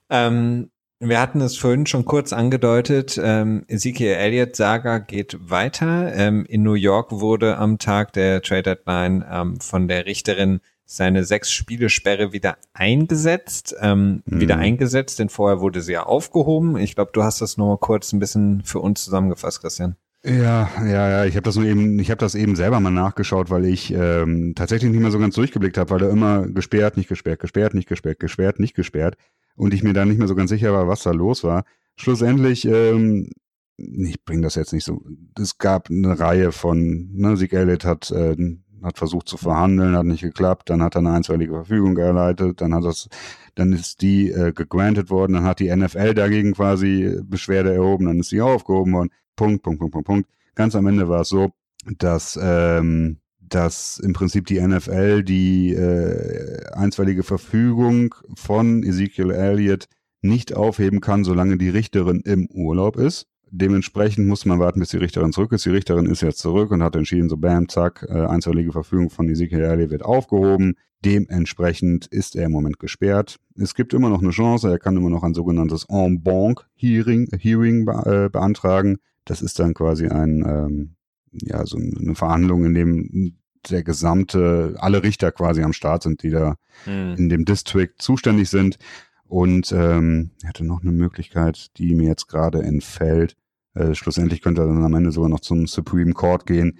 Ähm, 0.08 0.70
wir 1.08 1.20
hatten 1.20 1.40
es 1.40 1.56
vorhin 1.56 1.86
schon 1.86 2.04
kurz 2.04 2.32
angedeutet, 2.32 3.20
ähm, 3.22 3.64
Ezekiel 3.68 4.12
Elliott 4.12 4.56
Saga 4.56 4.98
geht 4.98 5.36
weiter. 5.40 6.14
Ähm, 6.14 6.44
in 6.48 6.62
New 6.62 6.74
York 6.74 7.10
wurde 7.10 7.56
am 7.58 7.78
Tag 7.78 8.12
der 8.12 8.40
Trade 8.42 8.62
Deadline 8.62 9.24
ähm, 9.30 9.60
von 9.60 9.88
der 9.88 10.06
Richterin 10.06 10.60
seine 10.84 11.24
sechs 11.24 11.50
Spielesperre 11.52 12.32
wieder 12.32 12.56
eingesetzt, 12.74 13.74
ähm, 13.80 14.22
Mhm. 14.26 14.40
wieder 14.40 14.56
eingesetzt, 14.58 15.18
denn 15.18 15.28
vorher 15.28 15.60
wurde 15.60 15.80
sie 15.80 15.92
ja 15.92 16.02
aufgehoben. 16.04 16.76
Ich 16.76 16.94
glaube, 16.94 17.10
du 17.14 17.22
hast 17.22 17.40
das 17.40 17.56
noch 17.56 17.66
mal 17.66 17.78
kurz 17.78 18.12
ein 18.12 18.18
bisschen 18.18 18.62
für 18.64 18.78
uns 18.80 19.02
zusammengefasst, 19.04 19.60
Christian. 19.60 19.96
Ja, 20.24 20.70
ja, 20.84 21.10
ja, 21.10 21.24
ich 21.24 21.34
habe 21.34 21.42
das 21.42 21.56
nur 21.56 21.64
eben, 21.64 21.98
ich 21.98 22.10
habe 22.10 22.20
das 22.20 22.36
eben 22.36 22.54
selber 22.54 22.78
mal 22.78 22.90
nachgeschaut, 22.90 23.50
weil 23.50 23.64
ich 23.64 23.92
ähm, 23.92 24.52
tatsächlich 24.54 24.92
nicht 24.92 25.00
mehr 25.00 25.10
so 25.10 25.18
ganz 25.18 25.34
durchgeblickt 25.34 25.78
habe, 25.78 25.90
weil 25.90 26.02
er 26.02 26.10
immer 26.10 26.46
gesperrt, 26.46 26.96
nicht 26.96 27.08
gesperrt, 27.08 27.40
gesperrt, 27.40 27.74
nicht 27.74 27.88
gesperrt, 27.88 28.20
gesperrt, 28.20 28.60
nicht 28.60 28.74
gesperrt 28.74 29.16
und 29.56 29.74
ich 29.74 29.82
mir 29.82 29.92
da 29.92 30.04
nicht 30.04 30.18
mehr 30.18 30.28
so 30.28 30.34
ganz 30.34 30.50
sicher 30.50 30.72
war, 30.72 30.88
was 30.88 31.02
da 31.02 31.12
los 31.12 31.44
war. 31.44 31.64
Schlussendlich, 31.96 32.64
ähm, 32.66 33.30
ich 33.76 34.24
bringe 34.24 34.42
das 34.42 34.54
jetzt 34.54 34.72
nicht 34.72 34.84
so. 34.84 35.02
Es 35.38 35.58
gab 35.58 35.90
eine 35.90 36.18
Reihe 36.18 36.52
von, 36.52 37.10
ne, 37.12 37.36
Sieg 37.36 37.52
Elliott 37.52 37.84
hat 37.84 38.10
äh, 38.10 38.36
hat 38.82 38.98
versucht 38.98 39.28
zu 39.28 39.36
verhandeln, 39.36 39.96
hat 39.96 40.06
nicht 40.06 40.22
geklappt, 40.22 40.70
dann 40.70 40.82
hat 40.82 40.96
er 40.96 41.00
eine 41.00 41.12
einstweilige 41.12 41.52
Verfügung 41.52 41.96
erleitet, 41.96 42.60
dann 42.60 42.74
hat 42.74 42.84
das, 42.84 43.08
dann 43.54 43.72
ist 43.72 44.02
die 44.02 44.30
äh, 44.30 44.52
gegrantet 44.52 45.10
worden, 45.10 45.34
dann 45.34 45.44
hat 45.44 45.60
die 45.60 45.74
NFL 45.74 46.14
dagegen 46.14 46.52
quasi 46.52 47.20
Beschwerde 47.22 47.72
erhoben, 47.72 48.06
dann 48.06 48.20
ist 48.20 48.30
sie 48.30 48.40
aufgehoben 48.40 48.92
worden. 48.92 49.10
Punkt, 49.36 49.62
Punkt, 49.62 49.80
Punkt, 49.80 49.92
Punkt, 49.92 50.06
Punkt. 50.06 50.30
Ganz 50.54 50.74
am 50.74 50.86
Ende 50.86 51.08
war 51.08 51.22
es 51.22 51.28
so, 51.28 51.52
dass, 51.98 52.38
ähm, 52.42 53.18
dass 53.54 53.98
im 53.98 54.12
Prinzip 54.12 54.46
die 54.46 54.60
NFL 54.60 55.22
die 55.22 55.74
äh, 55.74 56.64
einstweilige 56.72 57.22
Verfügung 57.22 58.14
von 58.34 58.82
Ezekiel 58.82 59.30
Elliott 59.30 59.88
nicht 60.22 60.54
aufheben 60.54 61.00
kann, 61.00 61.24
solange 61.24 61.58
die 61.58 61.68
Richterin 61.68 62.20
im 62.20 62.48
Urlaub 62.50 62.96
ist. 62.96 63.26
Dementsprechend 63.50 64.26
muss 64.26 64.46
man 64.46 64.60
warten, 64.60 64.80
bis 64.80 64.88
die 64.90 64.96
Richterin 64.96 65.32
zurück 65.32 65.52
ist. 65.52 65.66
Die 65.66 65.70
Richterin 65.70 66.06
ist 66.06 66.22
jetzt 66.22 66.38
zurück 66.38 66.70
und 66.70 66.82
hat 66.82 66.96
entschieden, 66.96 67.28
so 67.28 67.36
bam, 67.36 67.68
zack, 67.68 68.06
äh, 68.08 68.12
einstweilige 68.12 68.72
Verfügung 68.72 69.10
von 69.10 69.28
Ezekiel 69.28 69.60
Elliott 69.60 69.90
wird 69.90 70.04
aufgehoben. 70.04 70.76
Dementsprechend 71.04 72.06
ist 72.06 72.36
er 72.36 72.46
im 72.46 72.52
Moment 72.52 72.78
gesperrt. 72.78 73.38
Es 73.56 73.74
gibt 73.74 73.92
immer 73.92 74.08
noch 74.08 74.22
eine 74.22 74.30
Chance, 74.30 74.70
er 74.70 74.78
kann 74.78 74.96
immer 74.96 75.10
noch 75.10 75.24
ein 75.24 75.34
sogenanntes 75.34 75.84
En 75.90 76.22
banc 76.22 76.64
Hearing, 76.76 77.28
Hearing 77.38 77.84
be 77.84 77.92
äh, 78.06 78.30
beantragen. 78.30 78.98
Das 79.26 79.42
ist 79.42 79.58
dann 79.58 79.74
quasi 79.74 80.06
ein, 80.06 80.44
ähm, 80.46 80.94
ja, 81.32 81.66
so 81.66 81.76
eine 81.76 82.14
Verhandlung, 82.14 82.64
in 82.64 82.74
dem 82.74 83.36
der 83.70 83.82
gesamte, 83.82 84.74
alle 84.78 85.02
Richter 85.02 85.32
quasi 85.32 85.62
am 85.62 85.72
Start 85.72 86.02
sind, 86.02 86.22
die 86.22 86.30
da 86.30 86.56
mhm. 86.86 87.14
in 87.16 87.28
dem 87.28 87.44
District 87.44 87.92
zuständig 87.98 88.50
sind. 88.50 88.78
Und 89.24 89.72
ähm, 89.72 90.30
er 90.42 90.50
hatte 90.50 90.64
noch 90.64 90.82
eine 90.82 90.92
Möglichkeit, 90.92 91.76
die 91.78 91.94
mir 91.94 92.08
jetzt 92.08 92.28
gerade 92.28 92.62
entfällt. 92.62 93.36
Äh, 93.74 93.94
schlussendlich 93.94 94.42
könnte 94.42 94.62
er 94.62 94.66
dann 94.66 94.84
am 94.84 94.94
Ende 94.94 95.12
sogar 95.12 95.30
noch 95.30 95.40
zum 95.40 95.66
Supreme 95.66 96.12
Court 96.12 96.46
gehen. 96.46 96.78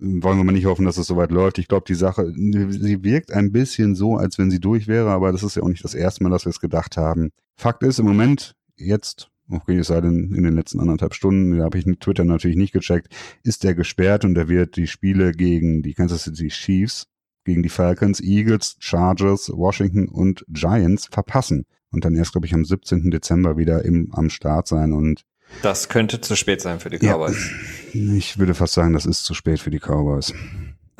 Wollen 0.00 0.36
wir 0.36 0.44
mal 0.44 0.50
nicht 0.50 0.66
hoffen, 0.66 0.84
dass 0.84 0.96
es 0.96 1.06
soweit 1.06 1.30
läuft. 1.30 1.58
Ich 1.58 1.68
glaube, 1.68 1.84
die 1.86 1.94
Sache, 1.94 2.32
sie 2.34 3.04
wirkt 3.04 3.32
ein 3.32 3.52
bisschen 3.52 3.94
so, 3.94 4.16
als 4.16 4.36
wenn 4.36 4.50
sie 4.50 4.58
durch 4.58 4.88
wäre, 4.88 5.10
aber 5.10 5.30
das 5.30 5.44
ist 5.44 5.54
ja 5.54 5.62
auch 5.62 5.68
nicht 5.68 5.84
das 5.84 5.94
erste 5.94 6.24
Mal, 6.24 6.30
dass 6.30 6.44
wir 6.44 6.50
es 6.50 6.58
gedacht 6.58 6.96
haben. 6.96 7.30
Fakt 7.56 7.84
ist, 7.84 8.00
im 8.00 8.06
Moment, 8.06 8.56
jetzt, 8.76 9.30
okay, 9.50 9.78
es 9.78 9.88
sei 9.88 10.00
denn 10.00 10.32
in 10.34 10.42
den 10.42 10.54
letzten 10.54 10.80
anderthalb 10.80 11.14
Stunden, 11.14 11.56
da 11.56 11.64
habe 11.64 11.78
ich 11.78 11.84
Twitter 12.00 12.24
natürlich 12.24 12.56
nicht 12.56 12.72
gecheckt, 12.72 13.08
ist 13.42 13.64
er 13.64 13.74
gesperrt 13.74 14.24
und 14.24 14.36
er 14.36 14.48
wird 14.48 14.76
die 14.76 14.86
Spiele 14.86 15.32
gegen 15.32 15.82
die 15.82 15.94
Kansas 15.94 16.24
City 16.24 16.48
Chiefs, 16.48 17.06
gegen 17.44 17.62
die 17.62 17.68
Falcons, 17.68 18.20
Eagles, 18.20 18.76
Chargers, 18.78 19.50
Washington 19.52 20.08
und 20.08 20.44
Giants 20.48 21.08
verpassen 21.10 21.66
und 21.90 22.04
dann 22.04 22.14
erst, 22.14 22.32
glaube 22.32 22.46
ich, 22.46 22.54
am 22.54 22.64
17. 22.64 23.10
Dezember 23.10 23.56
wieder 23.56 23.84
im, 23.84 24.12
am 24.12 24.30
Start 24.30 24.66
sein. 24.66 24.92
Und 24.92 25.24
das 25.62 25.88
könnte 25.88 26.20
zu 26.20 26.36
spät 26.36 26.60
sein 26.60 26.80
für 26.80 26.90
die 26.90 26.98
Cowboys. 26.98 27.50
Ja, 27.92 28.14
ich 28.14 28.38
würde 28.38 28.54
fast 28.54 28.74
sagen, 28.74 28.94
das 28.94 29.06
ist 29.06 29.24
zu 29.24 29.34
spät 29.34 29.60
für 29.60 29.70
die 29.70 29.78
Cowboys. 29.78 30.32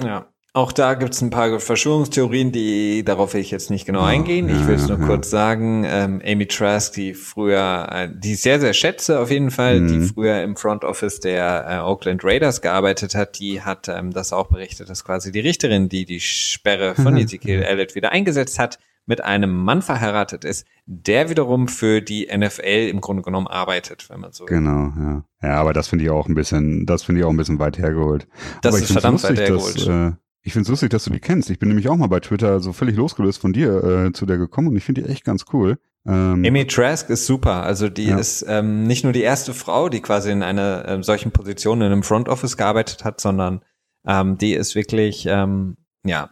Ja. 0.01 0.29
Auch 0.55 0.73
da 0.73 0.93
gibt 0.93 1.15
es 1.15 1.23
ein 1.23 1.31
paar 1.31 1.59
Verschwörungstheorien, 1.61 2.53
die 2.53 3.05
darauf 3.05 3.33
will 3.33 3.41
ich 3.41 3.51
jetzt 3.51 3.71
nicht 3.71 3.87
genau 3.87 4.03
eingehen. 4.03 4.51
Ich 4.51 4.67
will 4.67 4.75
es 4.75 4.87
nur 4.87 4.99
ja. 4.99 5.07
kurz 5.07 5.31
sagen. 5.31 5.85
Ähm, 5.87 6.21
Amy 6.23 6.47
Trask, 6.47 6.93
die 6.93 7.15
früher, 7.15 7.89
äh, 7.91 8.09
die 8.13 8.35
ich 8.35 8.43
sehr, 8.43 8.61
sehr 8.61 8.75
schätze 8.75 9.19
auf 9.19 9.31
jeden 9.31 9.51
Fall, 9.51 9.81
mhm. 9.81 9.89
die 9.89 10.01
früher 10.09 10.43
im 10.43 10.57
Front 10.57 10.85
Office 10.85 11.21
der 11.21 11.67
äh, 11.67 11.79
Oakland 11.79 12.23
Raiders 12.23 12.61
gearbeitet 12.61 13.15
hat, 13.15 13.39
die 13.39 13.63
hat 13.63 13.89
ähm, 13.89 14.13
das 14.13 14.35
auch 14.35 14.49
berichtet, 14.49 14.91
dass 14.91 15.05
quasi 15.05 15.33
die 15.33 15.41
Richterin, 15.41 15.89
die 15.89 16.05
die 16.05 16.21
Sperre 16.21 16.95
von 17.03 17.17
Ezekiel 17.17 17.63
Elliott 17.63 17.95
wieder 17.95 18.13
eingesetzt 18.13 18.59
hat, 18.59 18.79
mit 19.07 19.25
einem 19.25 19.57
Mann 19.57 19.81
verheiratet 19.81 20.45
ist, 20.45 20.67
der 20.87 21.31
wiederum 21.31 21.67
für 21.67 22.03
die 22.03 22.29
NFL 22.31 22.89
im 22.91 23.01
Grunde 23.01 23.23
genommen 23.23 23.47
arbeitet, 23.47 24.09
wenn 24.11 24.21
man 24.21 24.33
so. 24.33 24.45
Genau, 24.45 24.93
ja. 24.99 25.25
Ja, 25.43 25.55
aber 25.55 25.73
das 25.73 25.89
finde 25.89 26.05
ich 26.05 26.11
auch 26.11 26.29
ein 26.29 26.35
bisschen, 26.35 26.87
das 26.87 27.03
finde 27.03 27.21
ich 27.21 27.25
auch 27.25 27.31
ein 27.31 27.37
bisschen 27.37 27.59
weit 27.59 27.79
hergeholt. 27.79 28.29
Das 28.61 28.75
aber 28.75 28.83
ist 28.83 28.93
verdammt 28.93 29.23
lustig, 29.23 29.31
weit 29.31 29.49
hergeholt. 29.49 29.77
Dass, 29.77 29.89
äh, 29.89 30.13
ich 30.43 30.53
finde 30.53 30.65
es 30.65 30.69
lustig, 30.69 30.91
dass 30.91 31.05
du 31.05 31.11
die 31.11 31.21
kennst. 31.21 31.51
Ich 31.51 31.59
bin 31.59 31.69
nämlich 31.69 31.89
auch 31.89 31.97
mal 31.97 32.09
bei 32.09 32.21
Twitter 32.21 32.61
so 32.61 32.73
völlig 32.73 32.97
losgelöst 32.97 33.41
von 33.41 33.53
dir 33.53 33.85
äh, 33.85 34.13
zu 34.13 34.27
der 34.27 34.39
gekommen 34.39 34.69
und 34.69 34.77
ich 34.77 34.85
finde 34.85 35.03
die 35.03 35.09
echt 35.09 35.25
ganz 35.25 35.45
cool. 35.53 35.79
Ähm, 36.05 36.45
Amy 36.45 36.67
Trask 36.67 37.09
ist 37.11 37.27
super. 37.27 37.63
Also 37.63 37.89
die 37.89 38.07
ja. 38.07 38.19
ist 38.19 38.45
ähm, 38.49 38.85
nicht 38.85 39.05
nur 39.05 39.13
die 39.13 39.23
erste 39.23 39.55
Frau, 39.55 39.89
die 39.89 40.01
quasi 40.01 40.33
in 40.33 40.43
einer 40.43 40.89
äh, 40.89 41.03
solchen 41.03 41.31
Position 41.31 41.81
in 41.81 41.93
einem 41.93 42.03
Front 42.03 42.29
Office 42.29 42.57
gearbeitet 42.57 43.05
hat, 43.05 43.21
sondern 43.21 43.61
ähm, 44.05 44.37
die 44.37 44.55
ist 44.55 44.75
wirklich 44.75 45.27
ähm, 45.29 45.77
ja, 46.05 46.31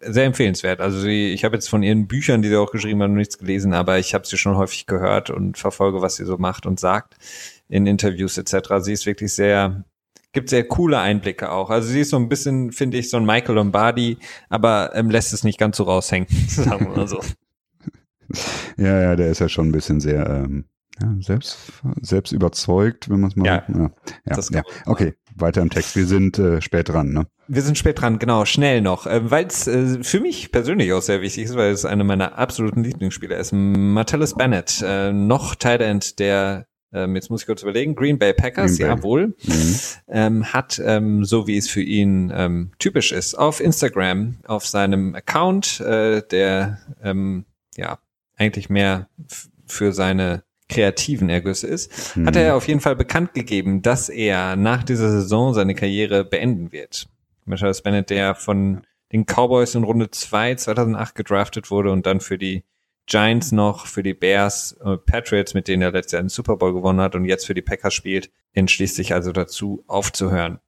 sehr 0.00 0.24
empfehlenswert. 0.24 0.80
Also 0.80 0.98
sie, 1.00 1.32
ich 1.32 1.44
habe 1.44 1.56
jetzt 1.56 1.68
von 1.68 1.82
ihren 1.82 2.08
Büchern, 2.08 2.40
die 2.40 2.48
sie 2.48 2.56
auch 2.56 2.72
geschrieben 2.72 3.02
hat, 3.02 3.10
noch 3.10 3.16
nichts 3.16 3.36
gelesen, 3.36 3.74
aber 3.74 3.98
ich 3.98 4.14
habe 4.14 4.26
sie 4.26 4.38
schon 4.38 4.56
häufig 4.56 4.86
gehört 4.86 5.28
und 5.28 5.58
verfolge, 5.58 6.00
was 6.00 6.16
sie 6.16 6.24
so 6.24 6.38
macht 6.38 6.64
und 6.64 6.80
sagt 6.80 7.16
in 7.68 7.86
Interviews 7.86 8.38
etc. 8.38 8.68
Sie 8.78 8.94
ist 8.94 9.04
wirklich 9.04 9.34
sehr, 9.34 9.84
gibt 10.32 10.48
sehr 10.48 10.64
coole 10.64 10.98
Einblicke 10.98 11.50
auch. 11.50 11.70
Also 11.70 11.88
sie 11.88 12.00
ist 12.00 12.10
so 12.10 12.16
ein 12.16 12.28
bisschen, 12.28 12.72
finde 12.72 12.98
ich, 12.98 13.10
so 13.10 13.16
ein 13.16 13.24
Michael 13.24 13.56
Lombardi, 13.56 14.18
aber 14.48 14.92
ähm, 14.94 15.10
lässt 15.10 15.32
es 15.32 15.44
nicht 15.44 15.58
ganz 15.58 15.76
so 15.76 15.84
raushängen, 15.84 16.28
sagen 16.48 16.86
wir 16.86 16.96
mal 16.96 17.08
so. 17.08 17.20
ja, 18.76 19.00
ja, 19.00 19.16
der 19.16 19.28
ist 19.28 19.40
ja 19.40 19.48
schon 19.48 19.68
ein 19.68 19.72
bisschen 19.72 20.00
sehr 20.00 20.26
ähm, 20.28 20.64
ja, 21.00 21.14
selbst, 21.20 21.58
selbst 22.00 22.32
überzeugt, 22.32 23.08
wenn 23.08 23.20
man 23.20 23.30
es 23.30 23.36
mal. 23.36 23.46
Ja, 23.46 23.64
ja, 23.68 23.90
ja, 24.26 24.40
ja. 24.50 24.62
okay 24.86 25.14
weiter 25.36 25.62
im 25.62 25.70
Text. 25.70 25.96
Wir 25.96 26.06
sind 26.06 26.38
äh, 26.38 26.60
spät 26.60 26.88
dran, 26.88 27.12
ne? 27.12 27.26
Wir 27.48 27.62
sind 27.62 27.78
spät 27.78 28.00
dran, 28.00 28.18
genau, 28.18 28.44
schnell 28.44 28.80
noch. 28.80 29.06
Äh, 29.06 29.30
weil 29.30 29.46
es 29.46 29.66
äh, 29.66 30.02
für 30.02 30.20
mich 30.20 30.52
persönlich 30.52 30.92
auch 30.92 31.02
sehr 31.02 31.20
wichtig 31.20 31.44
ist, 31.44 31.56
weil 31.56 31.72
es 31.72 31.84
einer 31.84 32.04
meiner 32.04 32.38
absoluten 32.38 32.84
Lieblingsspieler 32.84 33.36
ist. 33.36 33.52
Martellus 33.52 34.34
Bennett, 34.34 34.82
äh, 34.86 35.12
noch 35.12 35.54
Tight 35.54 35.80
End 35.80 36.18
der 36.18 36.66
ähm, 36.92 37.14
jetzt 37.16 37.30
muss 37.30 37.42
ich 37.42 37.46
kurz 37.46 37.62
überlegen, 37.62 37.94
Green 37.94 38.18
Bay 38.18 38.32
Packers, 38.32 38.76
Green 38.76 38.88
Bay. 38.88 38.96
jawohl, 38.96 39.26
mhm. 39.42 39.76
ähm, 40.08 40.52
hat, 40.52 40.80
ähm, 40.84 41.24
so 41.24 41.46
wie 41.46 41.56
es 41.56 41.68
für 41.68 41.82
ihn 41.82 42.32
ähm, 42.34 42.72
typisch 42.78 43.12
ist, 43.12 43.34
auf 43.34 43.60
Instagram, 43.60 44.38
auf 44.46 44.66
seinem 44.66 45.14
Account, 45.14 45.80
äh, 45.80 46.22
der 46.22 46.78
ähm, 47.02 47.44
ja 47.76 47.98
eigentlich 48.36 48.68
mehr 48.68 49.08
für 49.66 49.92
seine 49.92 50.42
kreativen 50.68 51.28
Ergüsse 51.28 51.66
ist, 51.66 52.16
mhm. 52.16 52.26
hat 52.26 52.36
er 52.36 52.56
auf 52.56 52.66
jeden 52.66 52.80
Fall 52.80 52.96
bekannt 52.96 53.34
gegeben, 53.34 53.82
dass 53.82 54.08
er 54.08 54.56
nach 54.56 54.82
dieser 54.82 55.10
Saison 55.10 55.54
seine 55.54 55.74
Karriere 55.74 56.24
beenden 56.24 56.72
wird. 56.72 57.08
Marcellus 57.44 57.82
Bennett, 57.82 58.10
der 58.10 58.34
von 58.34 58.82
den 59.12 59.26
Cowboys 59.26 59.74
in 59.74 59.84
Runde 59.84 60.10
2 60.10 60.54
2008 60.54 61.14
gedraftet 61.14 61.70
wurde 61.70 61.90
und 61.90 62.06
dann 62.06 62.20
für 62.20 62.38
die 62.38 62.64
Giants 63.06 63.52
noch, 63.52 63.86
für 63.86 64.02
die 64.02 64.14
Bears, 64.14 64.76
äh, 64.84 64.96
Patriots, 64.96 65.54
mit 65.54 65.68
denen 65.68 65.82
er 65.82 65.92
letztes 65.92 66.12
Jahr 66.12 66.22
den 66.22 66.28
Super 66.28 66.56
Bowl 66.56 66.72
gewonnen 66.72 67.00
hat 67.00 67.14
und 67.14 67.24
jetzt 67.24 67.46
für 67.46 67.54
die 67.54 67.62
Packers 67.62 67.94
spielt, 67.94 68.30
entschließt 68.52 68.94
sich 68.94 69.12
also 69.12 69.32
dazu 69.32 69.84
aufzuhören. 69.86 70.58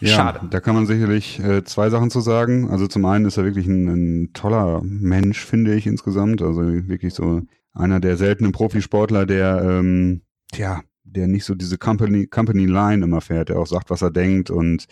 Ja, 0.00 0.14
Schade. 0.14 0.40
Da 0.50 0.60
kann 0.60 0.74
man 0.74 0.86
sicherlich 0.86 1.40
äh, 1.40 1.64
zwei 1.64 1.90
Sachen 1.90 2.10
zu 2.10 2.20
sagen. 2.20 2.70
Also 2.70 2.86
zum 2.86 3.04
einen 3.04 3.24
ist 3.26 3.36
er 3.36 3.44
wirklich 3.44 3.66
ein, 3.66 3.88
ein 3.88 4.32
toller 4.32 4.80
Mensch, 4.84 5.44
finde 5.44 5.74
ich 5.74 5.86
insgesamt. 5.86 6.40
Also 6.40 6.62
wirklich 6.62 7.14
so 7.14 7.42
einer 7.72 8.00
der 8.00 8.16
seltenen 8.16 8.52
Profisportler, 8.52 9.26
der, 9.26 9.62
ähm, 9.62 10.22
ja, 10.54 10.82
der 11.04 11.26
nicht 11.26 11.44
so 11.44 11.54
diese 11.54 11.78
Company, 11.78 12.26
Company 12.26 12.66
Line 12.66 13.04
immer 13.04 13.20
fährt, 13.20 13.48
der 13.48 13.58
auch 13.58 13.66
sagt, 13.66 13.90
was 13.90 14.02
er 14.02 14.10
denkt 14.10 14.50
und 14.50 14.86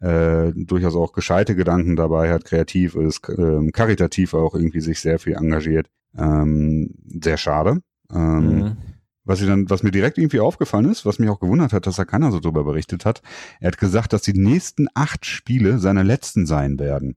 äh, 0.00 0.52
durchaus 0.54 0.94
auch 0.94 1.12
gescheite 1.12 1.54
Gedanken 1.54 1.96
dabei 1.96 2.32
hat, 2.32 2.44
kreativ 2.44 2.94
ist, 2.94 3.28
äh, 3.28 3.70
karitativ 3.72 4.34
auch 4.34 4.54
irgendwie 4.54 4.80
sich 4.80 5.00
sehr 5.00 5.18
viel 5.18 5.34
engagiert. 5.34 5.88
Ähm, 6.16 6.94
sehr 7.06 7.36
schade. 7.36 7.80
Ähm, 8.12 8.58
mhm. 8.58 8.76
Was, 9.24 9.40
dann, 9.40 9.68
was 9.68 9.82
mir 9.82 9.90
direkt 9.90 10.16
irgendwie 10.16 10.40
aufgefallen 10.40 10.90
ist, 10.90 11.04
was 11.04 11.18
mich 11.18 11.28
auch 11.28 11.40
gewundert 11.40 11.72
hat, 11.72 11.86
dass 11.86 11.96
da 11.96 12.06
keiner 12.06 12.32
so 12.32 12.40
drüber 12.40 12.64
berichtet 12.64 13.04
hat, 13.04 13.22
er 13.60 13.68
hat 13.68 13.78
gesagt, 13.78 14.14
dass 14.14 14.22
die 14.22 14.32
nächsten 14.32 14.88
acht 14.94 15.26
Spiele 15.26 15.78
seine 15.78 16.02
letzten 16.02 16.46
sein 16.46 16.78
werden 16.78 17.16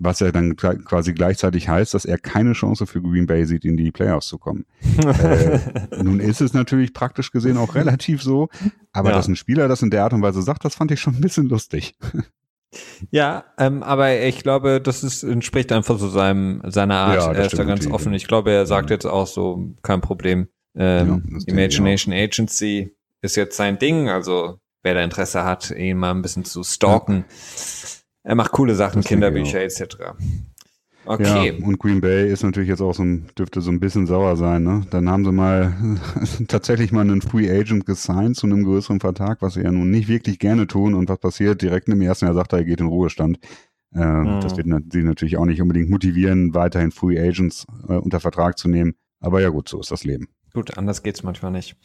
was 0.00 0.20
ja 0.20 0.30
dann 0.30 0.56
quasi 0.56 1.12
gleichzeitig 1.12 1.68
heißt, 1.68 1.94
dass 1.94 2.04
er 2.04 2.18
keine 2.18 2.52
Chance 2.52 2.86
für 2.86 3.02
Green 3.02 3.26
Bay 3.26 3.46
sieht, 3.46 3.64
in 3.64 3.76
die 3.76 3.90
Playoffs 3.90 4.28
zu 4.28 4.38
kommen. 4.38 4.64
äh, 5.04 5.58
nun 6.02 6.20
ist 6.20 6.40
es 6.40 6.52
natürlich 6.54 6.94
praktisch 6.94 7.32
gesehen 7.32 7.56
auch 7.56 7.74
relativ 7.74 8.22
so, 8.22 8.48
aber 8.92 9.10
ja. 9.10 9.16
dass 9.16 9.28
ein 9.28 9.36
Spieler 9.36 9.68
das 9.68 9.82
in 9.82 9.90
der 9.90 10.04
Art 10.04 10.12
und 10.12 10.22
Weise 10.22 10.42
sagt, 10.42 10.64
das 10.64 10.74
fand 10.74 10.90
ich 10.90 11.00
schon 11.00 11.16
ein 11.16 11.20
bisschen 11.20 11.48
lustig. 11.48 11.94
Ja, 13.10 13.44
ähm, 13.58 13.82
aber 13.82 14.20
ich 14.20 14.42
glaube, 14.42 14.80
das 14.80 15.02
ist, 15.02 15.22
entspricht 15.22 15.72
einfach 15.72 15.98
so 15.98 16.08
seinem, 16.08 16.62
seiner 16.66 16.96
Art. 16.96 17.16
Ja, 17.16 17.32
er 17.32 17.46
ist 17.46 17.58
da 17.58 17.64
ganz 17.64 17.86
offen. 17.86 18.12
Ich 18.12 18.26
glaube, 18.26 18.50
er 18.52 18.66
sagt 18.66 18.90
ja. 18.90 18.94
jetzt 18.94 19.06
auch 19.06 19.26
so, 19.26 19.74
kein 19.82 20.00
Problem. 20.00 20.48
Ähm, 20.76 21.24
ja, 21.30 21.38
Imagination 21.46 22.12
Agency 22.14 22.94
ist 23.22 23.36
jetzt 23.36 23.56
sein 23.56 23.78
Ding, 23.78 24.08
also 24.08 24.58
wer 24.82 24.94
da 24.94 25.02
Interesse 25.02 25.44
hat, 25.44 25.70
ihn 25.70 25.98
mal 25.98 26.12
ein 26.12 26.22
bisschen 26.22 26.44
zu 26.44 26.62
stalken. 26.62 27.24
Er 28.22 28.34
macht 28.34 28.52
coole 28.52 28.74
Sachen, 28.74 29.02
Kinderbücher 29.02 29.60
etc. 29.62 30.14
Okay. 31.08 31.54
Ja, 31.58 31.66
und 31.66 31.78
Green 31.78 32.02
Bay 32.02 32.30
ist 32.30 32.42
natürlich 32.42 32.68
jetzt 32.68 32.82
auch 32.82 32.92
so 32.92 33.02
ein, 33.02 33.28
dürfte 33.38 33.62
so 33.62 33.70
ein 33.70 33.80
bisschen 33.80 34.06
sauer 34.06 34.36
sein, 34.36 34.62
ne? 34.62 34.82
Dann 34.90 35.08
haben 35.08 35.24
sie 35.24 35.32
mal 35.32 35.72
tatsächlich 36.48 36.92
mal 36.92 37.00
einen 37.00 37.22
Free 37.22 37.50
Agent 37.50 37.86
gesigned 37.86 38.36
zu 38.36 38.46
einem 38.46 38.62
größeren 38.62 39.00
Vertrag, 39.00 39.40
was 39.40 39.54
sie 39.54 39.62
ja 39.62 39.72
nun 39.72 39.90
nicht 39.90 40.08
wirklich 40.08 40.38
gerne 40.38 40.66
tun. 40.66 40.92
Und 40.92 41.08
was 41.08 41.18
passiert? 41.18 41.62
Direkt 41.62 41.88
im 41.88 42.02
ersten 42.02 42.26
Jahr 42.26 42.34
sagt 42.34 42.52
er, 42.52 42.58
er 42.58 42.64
geht 42.66 42.80
in 42.80 42.88
Ruhestand. 42.88 43.38
Äh, 43.94 44.04
mhm. 44.04 44.40
Das 44.42 44.58
wird 44.58 44.66
sie 44.92 45.02
natürlich 45.02 45.38
auch 45.38 45.46
nicht 45.46 45.62
unbedingt 45.62 45.88
motivieren, 45.88 46.52
weiterhin 46.52 46.90
Free 46.90 47.18
Agents 47.18 47.66
äh, 47.88 47.94
unter 47.94 48.20
Vertrag 48.20 48.58
zu 48.58 48.68
nehmen. 48.68 48.94
Aber 49.20 49.40
ja 49.40 49.48
gut, 49.48 49.66
so 49.70 49.80
ist 49.80 49.90
das 49.90 50.04
Leben. 50.04 50.28
Gut, 50.58 50.76
anders 50.76 51.04
geht's 51.04 51.22
manchmal 51.22 51.52
nicht. 51.52 51.76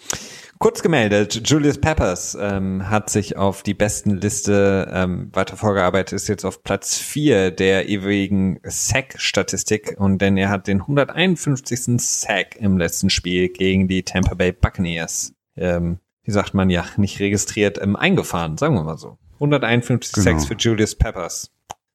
Kurz 0.57 0.81
gemeldet, 0.81 1.47
Julius 1.47 1.79
Peppers 1.79 2.35
ähm, 2.41 2.89
hat 2.89 3.11
sich 3.11 3.37
auf 3.37 3.61
die 3.61 3.75
besten 3.75 4.17
Liste 4.17 4.89
ähm, 4.91 5.29
weiter 5.31 5.57
vorgearbeitet, 5.57 6.13
ist 6.13 6.27
jetzt 6.27 6.43
auf 6.43 6.63
Platz 6.63 6.97
vier 6.97 7.51
der 7.51 7.87
ewigen 7.87 8.59
Sack-Statistik 8.63 9.93
und 9.99 10.23
denn 10.23 10.37
er 10.37 10.49
hat 10.49 10.65
den 10.65 10.81
151. 10.81 12.01
Sack 12.01 12.55
im 12.55 12.79
letzten 12.79 13.11
Spiel 13.11 13.49
gegen 13.49 13.87
die 13.87 14.01
Tampa 14.01 14.33
Bay 14.33 14.51
Buccaneers 14.51 15.35
ähm, 15.55 15.99
wie 16.23 16.31
sagt 16.31 16.55
man 16.55 16.71
ja, 16.71 16.83
nicht 16.97 17.19
registriert, 17.19 17.79
ähm, 17.79 17.95
eingefahren, 17.95 18.57
sagen 18.57 18.73
wir 18.73 18.81
mal 18.81 18.97
so. 18.97 19.19
151 19.35 20.13
genau. 20.13 20.23
Sex 20.23 20.45
für 20.45 20.55
Julius 20.55 20.95
Peppers. 20.95 21.51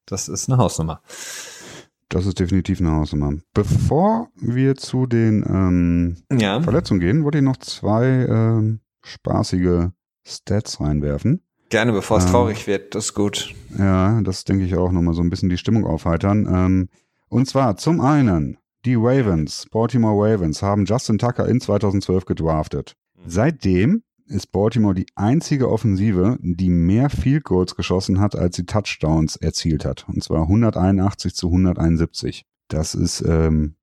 Das 0.07 0.29
ist 0.29 0.49
eine 0.49 0.59
Hausnummer. 0.59 1.03
Das 2.09 2.25
ist 2.25 2.41
definitiv 2.41 2.81
eine 2.81 2.93
Hausnummer. 2.93 3.39
Bevor 3.53 4.29
wir 4.37 4.77
zu 4.77 5.07
den 5.07 5.45
ähm, 5.47 6.17
ja. 6.41 6.61
Verletzungen 6.63 7.01
gehen, 7.01 7.25
wollte 7.25 7.39
ich 7.39 7.45
noch 7.45 7.59
zwei 7.59 8.07
ähm, 8.07 8.81
spaßige 9.03 9.91
Stats 10.27 10.81
reinwerfen. 10.81 11.43
Gerne, 11.69 11.93
bevor 11.93 12.19
es 12.19 12.25
ähm, 12.25 12.31
traurig 12.31 12.67
wird, 12.67 12.95
das 12.95 13.07
ist 13.07 13.15
gut. 13.15 13.55
Ja, 13.79 14.23
das 14.23 14.45
denke 14.45 14.65
ich 14.65 14.75
auch 14.75 14.91
nochmal 14.91 15.13
so 15.13 15.21
ein 15.21 15.29
bisschen 15.29 15.51
die 15.51 15.59
Stimmung 15.59 15.85
aufheitern. 15.85 16.49
Ähm, 16.51 16.89
und 17.29 17.47
zwar 17.47 17.77
zum 17.77 18.01
einen, 18.01 18.57
die 18.87 18.95
Ravens, 18.95 19.67
Baltimore 19.71 20.17
Ravens, 20.17 20.63
haben 20.63 20.87
Justin 20.87 21.19
Tucker 21.19 21.47
in 21.47 21.61
2012 21.61 22.25
gedraftet. 22.25 22.95
Mhm. 23.17 23.23
Seitdem 23.27 24.03
ist 24.29 24.53
Baltimore 24.53 24.95
die 24.95 25.07
einzige 25.15 25.71
Offensive, 25.71 26.39
die 26.41 26.71
mehr 26.71 27.11
Field 27.11 27.45
Goals 27.45 27.75
geschossen 27.75 28.21
hat, 28.21 28.37
als 28.37 28.57
sie 28.57 28.67
Touchdowns 28.67 29.37
erzielt 29.37 29.85
hat. 29.85 30.07
Und 30.09 30.23
zwar 30.23 30.43
181 30.43 31.35
zu 31.35 31.49
171. 31.49 32.45
Das 32.69 32.95
ist, 32.95 33.23
ähm, 33.27 33.75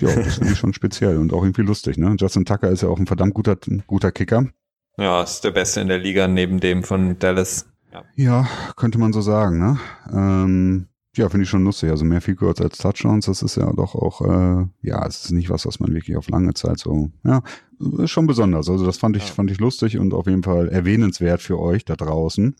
ja, 0.00 0.14
das 0.14 0.38
ich 0.38 0.58
schon 0.58 0.74
speziell 0.74 1.18
und 1.18 1.32
auch 1.32 1.42
irgendwie 1.42 1.62
lustig. 1.62 1.96
Ne? 1.98 2.16
Justin 2.18 2.44
Tucker 2.44 2.70
ist 2.70 2.82
ja 2.82 2.88
auch 2.88 2.98
ein 2.98 3.06
verdammt 3.06 3.34
guter, 3.34 3.56
guter 3.86 4.12
Kicker. 4.12 4.48
Ja, 4.96 5.22
ist 5.22 5.42
der 5.42 5.50
Beste 5.50 5.80
in 5.80 5.88
der 5.88 5.98
Liga 5.98 6.28
neben 6.28 6.60
dem 6.60 6.84
von 6.84 7.18
Dallas. 7.18 7.66
Ja, 7.92 8.04
ja 8.14 8.48
könnte 8.76 8.98
man 8.98 9.12
so 9.12 9.20
sagen. 9.20 9.58
Ne? 9.58 9.78
Ähm, 10.12 10.88
ja, 11.16 11.28
finde 11.28 11.44
ich 11.44 11.50
schon 11.50 11.64
lustig. 11.64 11.90
Also 11.90 12.04
mehr 12.04 12.20
Field 12.20 12.38
Goals 12.38 12.60
als 12.60 12.78
Touchdowns, 12.78 13.26
das 13.26 13.42
ist 13.42 13.56
ja 13.56 13.72
doch 13.72 13.94
auch, 13.94 14.20
äh, 14.22 14.66
ja, 14.82 15.06
es 15.06 15.24
ist 15.24 15.32
nicht 15.32 15.50
was, 15.50 15.66
was 15.66 15.80
man 15.80 15.92
wirklich 15.92 16.16
auf 16.16 16.28
lange 16.28 16.54
Zeit 16.54 16.78
so, 16.78 17.10
ja, 17.24 17.42
ist 17.98 18.10
schon 18.10 18.26
besonders. 18.26 18.68
Also 18.68 18.84
das 18.84 18.98
fand 18.98 19.16
ich, 19.16 19.28
ja. 19.28 19.34
fand 19.34 19.50
ich 19.50 19.58
lustig 19.58 19.98
und 19.98 20.14
auf 20.14 20.26
jeden 20.26 20.42
Fall 20.42 20.68
erwähnenswert 20.68 21.42
für 21.42 21.58
euch 21.58 21.84
da 21.84 21.96
draußen. 21.96 22.54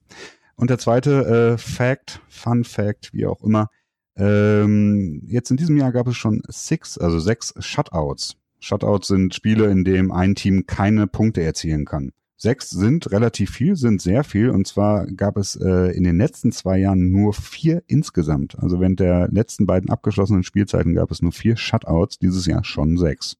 Und 0.56 0.70
der 0.70 0.78
zweite 0.78 1.54
äh, 1.54 1.58
Fact, 1.58 2.20
Fun 2.28 2.64
Fact, 2.64 3.12
wie 3.12 3.26
auch 3.26 3.42
immer, 3.42 3.70
ähm, 4.16 5.22
jetzt 5.26 5.50
in 5.50 5.56
diesem 5.56 5.76
Jahr 5.76 5.92
gab 5.92 6.06
es 6.06 6.16
schon 6.16 6.42
six, 6.48 6.98
also 6.98 7.18
sechs 7.18 7.54
Shutouts. 7.58 8.36
Shutouts 8.60 9.08
sind 9.08 9.34
Spiele, 9.34 9.66
in 9.66 9.84
denen 9.84 10.12
ein 10.12 10.34
Team 10.34 10.66
keine 10.66 11.06
Punkte 11.06 11.42
erzielen 11.42 11.84
kann. 11.84 12.12
Sechs 12.36 12.70
sind 12.70 13.10
relativ 13.12 13.50
viel, 13.50 13.76
sind 13.76 14.02
sehr 14.02 14.24
viel. 14.24 14.50
Und 14.50 14.66
zwar 14.66 15.06
gab 15.06 15.36
es 15.36 15.56
äh, 15.56 15.96
in 15.96 16.04
den 16.04 16.18
letzten 16.18 16.52
zwei 16.52 16.78
Jahren 16.78 17.10
nur 17.10 17.32
vier 17.32 17.82
insgesamt. 17.86 18.58
Also 18.58 18.80
während 18.80 19.00
der 19.00 19.28
letzten 19.28 19.66
beiden 19.66 19.88
abgeschlossenen 19.88 20.42
Spielzeiten 20.42 20.94
gab 20.94 21.10
es 21.10 21.22
nur 21.22 21.32
vier 21.32 21.56
Shutouts, 21.56 22.18
dieses 22.18 22.46
Jahr 22.46 22.64
schon 22.64 22.96
sechs. 22.96 23.36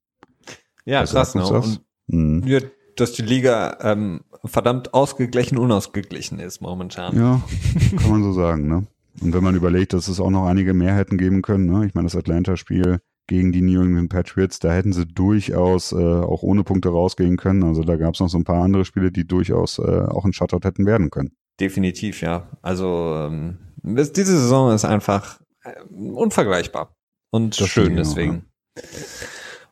Ja, 0.85 1.03
Was 1.03 1.13
krass. 1.13 1.35
Ne? 1.35 1.43
Das? 1.51 1.81
Mhm. 2.07 2.43
Ja, 2.47 2.61
dass 2.97 3.13
die 3.13 3.23
Liga 3.23 3.79
ähm, 3.81 4.21
verdammt 4.45 4.95
ausgeglichen, 4.95 5.59
unausgeglichen 5.59 6.39
ist 6.39 6.61
momentan. 6.61 7.17
Ja, 7.17 7.43
kann 7.97 8.11
man 8.11 8.23
so 8.23 8.33
sagen. 8.33 8.69
Ne? 8.69 8.87
Und 9.21 9.33
wenn 9.33 9.43
man 9.43 9.57
überlegt, 9.57 9.93
dass 9.93 10.09
es 10.09 10.21
auch 10.21 10.31
noch 10.31 10.47
einige 10.47 10.75
mehr 10.75 10.95
hätten 10.95 11.19
geben 11.19 11.43
können. 11.43 11.67
Ne? 11.67 11.87
Ich 11.87 11.95
meine, 11.95 12.07
das 12.07 12.17
Atlanta-Spiel 12.17 13.01
gegen 13.27 13.53
die 13.53 13.63
New 13.63 13.83
England 13.83 14.11
Patriots. 14.11 14.59
Da 14.59 14.73
hätten 14.73 14.93
sie 14.93 15.07
durchaus 15.07 15.93
äh, 15.93 15.97
auch 15.97 16.43
ohne 16.43 16.65
Punkte 16.65 16.91
rausgehen 16.91 17.37
können. 17.37 17.65
Also 17.65 17.83
da 17.83 17.97
gab 17.97 18.15
es 18.15 18.21
noch 18.21 18.29
so 18.29 18.39
ein 18.39 18.45
paar 18.45 18.63
andere 18.63 18.85
Spiele, 18.85 19.11
die 19.11 19.27
durchaus 19.27 19.79
äh, 19.79 19.83
auch 19.83 20.25
ein 20.25 20.33
Shutout 20.33 20.67
hätten 20.67 20.87
werden 20.87 21.11
können. 21.11 21.33
Definitiv, 21.61 22.21
ja. 22.21 22.49
Also 22.63 23.15
ähm, 23.17 23.59
diese 23.83 24.39
Saison 24.39 24.73
ist 24.73 24.85
einfach 24.85 25.41
äh, 25.63 25.73
unvergleichbar 25.91 26.97
und 27.31 27.61
das 27.61 27.69
schön 27.69 27.97
deswegen. 27.97 28.47
Auch, 28.77 28.83
ja. 28.83 28.89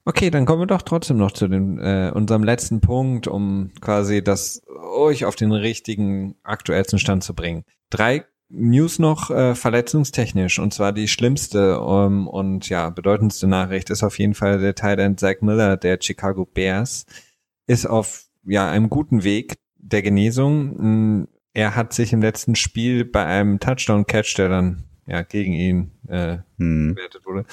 Okay, 0.04 0.30
dann 0.30 0.46
kommen 0.46 0.62
wir 0.62 0.66
doch 0.66 0.82
trotzdem 0.82 1.16
noch 1.16 1.30
zu 1.30 1.46
dem, 1.46 1.78
äh, 1.78 2.10
unserem 2.10 2.42
letzten 2.42 2.80
Punkt, 2.80 3.28
um 3.28 3.70
quasi 3.80 4.22
das 4.22 4.62
euch 4.96 5.24
auf 5.24 5.36
den 5.36 5.52
richtigen, 5.52 6.34
aktuellsten 6.42 6.98
Stand 6.98 7.22
zu 7.22 7.34
bringen. 7.34 7.64
Drei 7.88 8.24
News 8.54 8.98
noch 8.98 9.30
äh, 9.30 9.54
verletzungstechnisch 9.54 10.58
und 10.58 10.74
zwar 10.74 10.92
die 10.92 11.08
schlimmste 11.08 11.80
um, 11.80 12.04
ähm, 12.04 12.28
und 12.28 12.68
ja 12.68 12.90
bedeutendste 12.90 13.46
Nachricht 13.46 13.88
ist 13.90 14.02
auf 14.02 14.18
jeden 14.18 14.34
Fall 14.34 14.60
der 14.60 14.74
Tight 14.74 14.98
End 14.98 15.18
Zach 15.18 15.40
Miller 15.40 15.76
der 15.76 15.98
Chicago 16.00 16.44
Bears 16.44 17.06
ist 17.66 17.86
auf 17.86 18.26
ja 18.44 18.70
einem 18.70 18.90
guten 18.90 19.24
Weg 19.24 19.54
der 19.78 20.02
Genesung. 20.02 20.78
Hm, 20.78 21.28
er 21.54 21.76
hat 21.76 21.92
sich 21.92 22.12
im 22.12 22.22
letzten 22.22 22.54
Spiel 22.54 23.04
bei 23.04 23.24
einem 23.24 23.60
Touchdown 23.60 24.06
Catch, 24.06 24.36
der 24.38 24.48
dann 24.48 24.84
ja, 25.12 25.20
gegen 25.20 25.52
ihn 25.52 25.90
äh, 26.08 26.38
hm. 26.56 26.94
bewertet 26.94 27.26
wurde, 27.26 27.44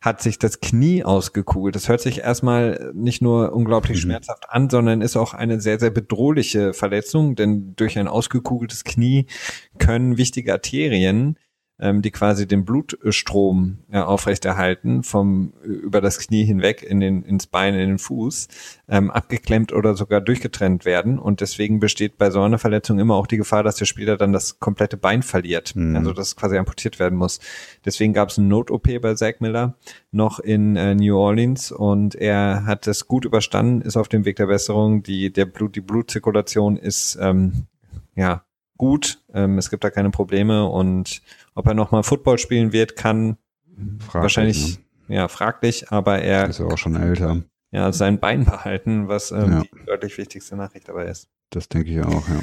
hat 0.00 0.22
sich 0.22 0.38
das 0.38 0.60
Knie 0.60 1.02
ausgekugelt. 1.02 1.74
Das 1.74 1.88
hört 1.88 2.00
sich 2.00 2.20
erstmal 2.20 2.92
nicht 2.94 3.22
nur 3.22 3.52
unglaublich 3.52 3.98
mhm. 3.98 4.02
schmerzhaft 4.02 4.48
an, 4.48 4.70
sondern 4.70 5.00
ist 5.00 5.16
auch 5.16 5.34
eine 5.34 5.60
sehr, 5.60 5.80
sehr 5.80 5.90
bedrohliche 5.90 6.72
Verletzung, 6.74 7.34
denn 7.34 7.74
durch 7.74 7.98
ein 7.98 8.06
ausgekugeltes 8.06 8.84
Knie 8.84 9.26
können 9.78 10.16
wichtige 10.16 10.52
Arterien 10.52 11.36
ähm, 11.80 12.02
die 12.02 12.10
quasi 12.10 12.46
den 12.46 12.64
Blutstrom 12.64 13.78
äh, 13.90 13.98
aufrechterhalten 13.98 15.02
vom 15.02 15.52
über 15.62 16.00
das 16.00 16.18
Knie 16.18 16.44
hinweg 16.44 16.82
in 16.82 17.00
den 17.00 17.22
ins 17.22 17.46
Bein 17.46 17.74
in 17.74 17.88
den 17.88 17.98
Fuß 17.98 18.48
ähm, 18.88 19.10
abgeklemmt 19.10 19.72
oder 19.72 19.94
sogar 19.94 20.20
durchgetrennt 20.20 20.84
werden 20.84 21.18
und 21.18 21.40
deswegen 21.40 21.80
besteht 21.80 22.18
bei 22.18 22.30
so 22.30 22.40
einer 22.40 22.58
Verletzung 22.58 22.98
immer 22.98 23.14
auch 23.14 23.26
die 23.26 23.36
Gefahr, 23.36 23.62
dass 23.62 23.76
der 23.76 23.84
Spieler 23.84 24.16
dann 24.16 24.32
das 24.32 24.58
komplette 24.58 24.96
Bein 24.96 25.22
verliert, 25.22 25.76
mhm. 25.76 25.96
also 25.96 26.12
dass 26.12 26.36
quasi 26.36 26.56
amputiert 26.56 26.98
werden 26.98 27.16
muss. 27.18 27.40
Deswegen 27.84 28.12
gab 28.12 28.30
es 28.30 28.38
eine 28.38 28.48
Not-OP 28.48 29.00
bei 29.00 29.14
Zach 29.14 29.34
Miller 29.40 29.76
noch 30.10 30.40
in 30.40 30.76
äh, 30.76 30.94
New 30.94 31.16
Orleans 31.16 31.70
und 31.70 32.14
er 32.14 32.64
hat 32.66 32.86
es 32.86 33.06
gut 33.06 33.24
überstanden, 33.24 33.82
ist 33.82 33.96
auf 33.96 34.08
dem 34.08 34.24
Weg 34.24 34.36
der 34.36 34.46
Besserung. 34.46 35.02
Die 35.02 35.32
der 35.32 35.46
Blut 35.46 35.76
die 35.76 35.80
Blutzirkulation 35.80 36.76
ist 36.76 37.18
ähm, 37.20 37.66
ja 38.16 38.42
gut, 38.78 39.20
ähm, 39.34 39.58
es 39.58 39.68
gibt 39.70 39.84
da 39.84 39.90
keine 39.90 40.10
Probleme 40.10 40.64
und 40.66 41.20
ob 41.58 41.66
er 41.66 41.74
nochmal 41.74 42.04
Football 42.04 42.38
spielen 42.38 42.72
wird, 42.72 42.94
kann 42.94 43.36
fraglich, 43.98 44.14
wahrscheinlich, 44.14 44.78
ne? 45.08 45.16
ja, 45.16 45.28
fraglich, 45.28 45.90
aber 45.90 46.20
er 46.20 46.48
ist 46.48 46.60
ja 46.60 46.66
auch 46.66 46.78
schon 46.78 46.94
älter. 46.94 47.42
Ja, 47.72 47.92
sein 47.92 48.20
Bein 48.20 48.44
behalten, 48.44 49.08
was 49.08 49.32
ähm, 49.32 49.52
ja. 49.52 49.62
die 49.62 49.84
deutlich 49.84 50.16
wichtigste 50.18 50.56
Nachricht 50.56 50.88
dabei 50.88 51.06
ist. 51.06 51.28
Das 51.50 51.68
denke 51.68 51.90
ich 51.90 52.00
auch, 52.00 52.28
ja. 52.28 52.40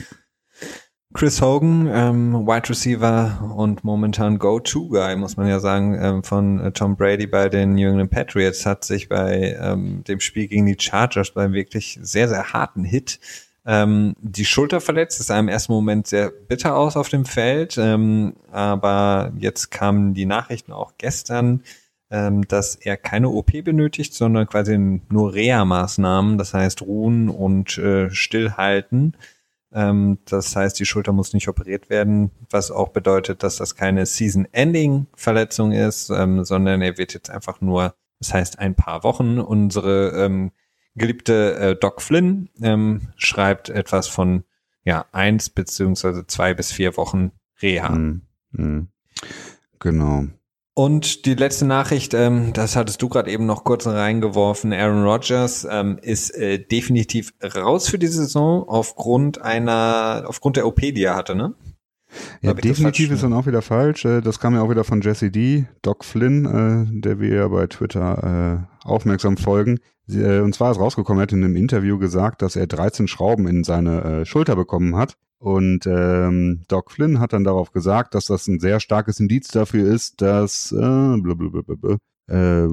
Chris 1.13 1.41
Hogan, 1.41 1.87
ähm, 1.89 2.33
Wide 2.45 2.69
Receiver 2.69 3.53
und 3.55 3.85
momentan 3.85 4.37
Go-To-Guy, 4.37 5.15
muss 5.15 5.37
man 5.37 5.47
ja 5.47 5.61
sagen, 5.61 5.97
ähm, 5.97 6.23
von 6.23 6.59
äh, 6.59 6.71
Tom 6.73 6.97
Brady 6.97 7.25
bei 7.25 7.47
den 7.47 7.75
New 7.75 7.87
England 7.87 8.11
Patriots, 8.11 8.65
hat 8.65 8.83
sich 8.83 9.07
bei 9.07 9.57
ähm, 9.61 10.03
dem 10.03 10.19
Spiel 10.19 10.49
gegen 10.49 10.65
die 10.65 10.75
Chargers 10.77 11.31
beim 11.31 11.53
wirklich 11.53 11.97
sehr, 12.01 12.27
sehr 12.27 12.51
harten 12.51 12.83
Hit 12.83 13.21
ähm, 13.65 14.15
die 14.19 14.45
Schulter 14.45 14.79
verletzt, 14.79 15.19
das 15.19 15.27
sah 15.27 15.39
im 15.39 15.47
ersten 15.47 15.73
Moment 15.73 16.07
sehr 16.07 16.29
bitter 16.29 16.75
aus 16.75 16.95
auf 16.95 17.09
dem 17.09 17.25
Feld, 17.25 17.77
ähm, 17.77 18.35
aber 18.51 19.33
jetzt 19.39 19.71
kamen 19.71 20.13
die 20.13 20.27
Nachrichten 20.27 20.71
auch 20.71 20.93
gestern, 20.97 21.63
ähm, 22.11 22.47
dass 22.47 22.75
er 22.75 22.95
keine 22.97 23.29
OP 23.29 23.51
benötigt, 23.63 24.13
sondern 24.13 24.47
quasi 24.47 24.77
nur 24.77 25.33
Reha-Maßnahmen, 25.33 26.37
das 26.37 26.53
heißt 26.53 26.83
ruhen 26.83 27.29
und 27.29 27.77
äh, 27.79 28.11
stillhalten. 28.11 29.17
Ähm, 29.73 30.19
das 30.25 30.55
heißt, 30.55 30.79
die 30.79 30.85
Schulter 30.85 31.11
muss 31.11 31.33
nicht 31.33 31.47
operiert 31.47 31.89
werden, 31.89 32.29
was 32.51 32.69
auch 32.69 32.89
bedeutet, 32.89 33.41
dass 33.41 33.55
das 33.55 33.75
keine 33.75 34.05
Season-Ending-Verletzung 34.05 35.71
ist, 35.71 36.11
ähm, 36.11 36.45
sondern 36.45 36.83
er 36.83 36.99
wird 36.99 37.15
jetzt 37.15 37.31
einfach 37.31 37.61
nur, 37.61 37.95
das 38.19 38.31
heißt 38.31 38.59
ein 38.59 38.75
paar 38.75 39.03
Wochen 39.03 39.39
unsere 39.39 40.11
ähm, 40.23 40.51
geliebte 40.95 41.55
äh, 41.55 41.75
Doc 41.75 42.01
Flynn 42.01 42.49
ähm, 42.61 43.09
schreibt 43.17 43.69
etwas 43.69 44.07
von 44.07 44.43
ja 44.83 45.05
eins 45.11 45.49
beziehungsweise 45.49 46.27
zwei 46.27 46.53
bis 46.53 46.71
vier 46.71 46.97
Wochen 46.97 47.31
Reha. 47.61 47.89
Mm, 47.89 48.21
mm. 48.51 48.87
Genau. 49.79 50.25
Und 50.77 51.25
die 51.25 51.35
letzte 51.35 51.65
Nachricht, 51.65 52.13
ähm, 52.13 52.51
das 52.51 52.75
hattest 52.75 53.01
du 53.01 53.07
gerade 53.07 53.31
eben 53.31 53.45
noch 53.45 53.63
kurz 53.63 53.87
reingeworfen. 53.87 54.73
Aaron 54.73 55.05
Rodgers 55.05 55.65
ähm, 55.69 55.97
ist 56.01 56.31
äh, 56.31 56.59
definitiv 56.59 57.33
raus 57.41 57.87
für 57.87 57.97
die 57.97 58.07
Saison 58.07 58.67
aufgrund 58.67 59.41
einer, 59.41 60.25
aufgrund 60.27 60.57
der 60.57 60.67
OP, 60.67 60.81
die 60.81 61.03
er 61.03 61.15
hatte, 61.15 61.33
ne? 61.33 61.55
Ja, 62.41 62.53
definitiv 62.53 63.11
ist 63.11 63.23
dann 63.23 63.33
auch 63.33 63.47
wieder 63.47 63.61
falsch. 63.61 64.05
Äh, 64.05 64.21
das 64.21 64.39
kam 64.39 64.53
ja 64.53 64.61
auch 64.61 64.69
wieder 64.69 64.83
von 64.83 65.01
Jesse 65.01 65.31
D, 65.31 65.65
Doc 65.81 66.05
Flynn, 66.05 66.45
äh, 66.45 67.01
der 67.01 67.19
wir 67.19 67.33
ja 67.33 67.47
bei 67.47 67.67
Twitter 67.67 68.67
äh, 68.83 68.87
aufmerksam 68.87 69.37
folgen. 69.37 69.79
Und 70.07 70.53
zwar 70.53 70.69
ist 70.69 70.79
rausgekommen, 70.79 71.19
er 71.19 71.23
hat 71.23 71.33
in 71.33 71.43
einem 71.43 71.55
Interview 71.55 71.97
gesagt, 71.97 72.43
dass 72.43 72.55
er 72.55 72.67
13 72.67 73.07
Schrauben 73.07 73.47
in 73.47 73.63
seine 73.63 74.23
Schulter 74.23 74.55
bekommen 74.55 74.95
hat. 74.95 75.17
Und 75.39 75.85
ähm, 75.85 76.61
Doc 76.67 76.91
Flynn 76.91 77.19
hat 77.19 77.33
dann 77.33 77.43
darauf 77.43 77.71
gesagt, 77.71 78.15
dass 78.15 78.25
das 78.25 78.47
ein 78.47 78.59
sehr 78.59 78.79
starkes 78.79 79.19
Indiz 79.19 79.47
dafür 79.49 79.91
ist, 79.91 80.21
dass 80.21 80.71
äh, 80.71 80.75
blablabla, 80.75 81.97
äh, 82.27 82.67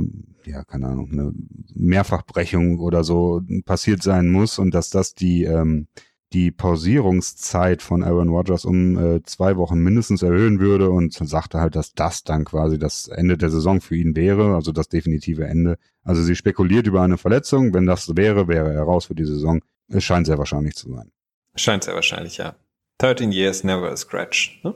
ja, 0.45 0.65
keine 0.65 0.87
Ahnung, 0.89 1.11
eine 1.13 1.33
Mehrfachbrechung 1.75 2.79
oder 2.79 3.05
so 3.05 3.43
passiert 3.65 4.03
sein 4.03 4.31
muss 4.31 4.59
und 4.59 4.75
dass 4.75 4.91
das 4.91 5.15
die 5.15 5.45
ähm, 5.45 5.87
die 6.33 6.51
Pausierungszeit 6.51 7.83
von 7.83 8.03
Aaron 8.03 8.29
Rodgers 8.29 8.65
um 8.65 8.99
äh, 8.99 9.23
zwei 9.25 9.57
Wochen 9.57 9.79
mindestens 9.79 10.23
erhöhen 10.23 10.61
würde 10.61 10.91
und 10.91 11.13
sagte 11.13 11.61
halt, 11.61 11.77
dass 11.77 11.95
das 11.95 12.25
dann 12.25 12.45
quasi 12.45 12.79
das 12.79 13.09
Ende 13.09 13.37
der 13.37 13.51
Saison 13.51 13.81
für 13.81 13.97
ihn 13.97 14.17
wäre, 14.17 14.55
also 14.55 14.73
das 14.73 14.89
definitive 14.89 15.45
Ende. 15.45 15.79
Also 16.03 16.23
sie 16.23 16.35
spekuliert 16.35 16.87
über 16.87 17.03
eine 17.03 17.19
Verletzung. 17.19 17.75
Wenn 17.75 17.87
das 17.87 18.17
wäre, 18.17 18.49
wäre 18.49 18.73
er 18.73 18.83
raus 18.83 19.07
für 19.07 19.15
die 19.15 19.25
Saison. 19.25 19.61
Es 19.89 20.05
scheint 20.05 20.27
sehr 20.27 20.39
wahrscheinlich 20.39 20.75
zu 20.75 20.91
sein. 20.91 21.13
Scheint 21.55 21.85
sehr 21.85 21.95
wahrscheinlich, 21.95 22.39
ja. 22.39 22.57
13 22.99 23.33
years, 23.33 23.65
never 23.65 23.91
a 23.91 23.97
scratch. 23.97 24.61
Ne? 24.63 24.75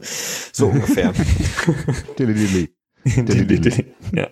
So 0.53 0.66
ungefähr. 0.66 1.12
ja. 4.12 4.28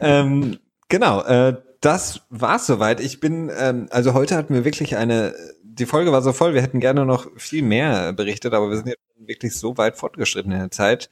ähm, 0.00 0.58
genau, 0.88 1.22
äh, 1.22 1.56
das 1.80 2.22
war's 2.30 2.66
soweit. 2.66 3.00
Ich 3.00 3.20
bin, 3.20 3.50
ähm, 3.58 3.88
also 3.90 4.14
heute 4.14 4.36
hatten 4.36 4.54
wir 4.54 4.64
wirklich 4.64 4.96
eine, 4.96 5.34
die 5.74 5.86
Folge 5.86 6.12
war 6.12 6.22
so 6.22 6.32
voll, 6.32 6.54
wir 6.54 6.62
hätten 6.62 6.80
gerne 6.80 7.06
noch 7.06 7.26
viel 7.36 7.62
mehr 7.62 8.12
berichtet, 8.12 8.52
aber 8.52 8.68
wir 8.68 8.76
sind 8.76 8.88
jetzt 8.88 9.00
wirklich 9.16 9.54
so 9.54 9.76
weit 9.78 9.96
fortgeschritten 9.96 10.52
in 10.52 10.58
der 10.58 10.70
Zeit. 10.70 11.08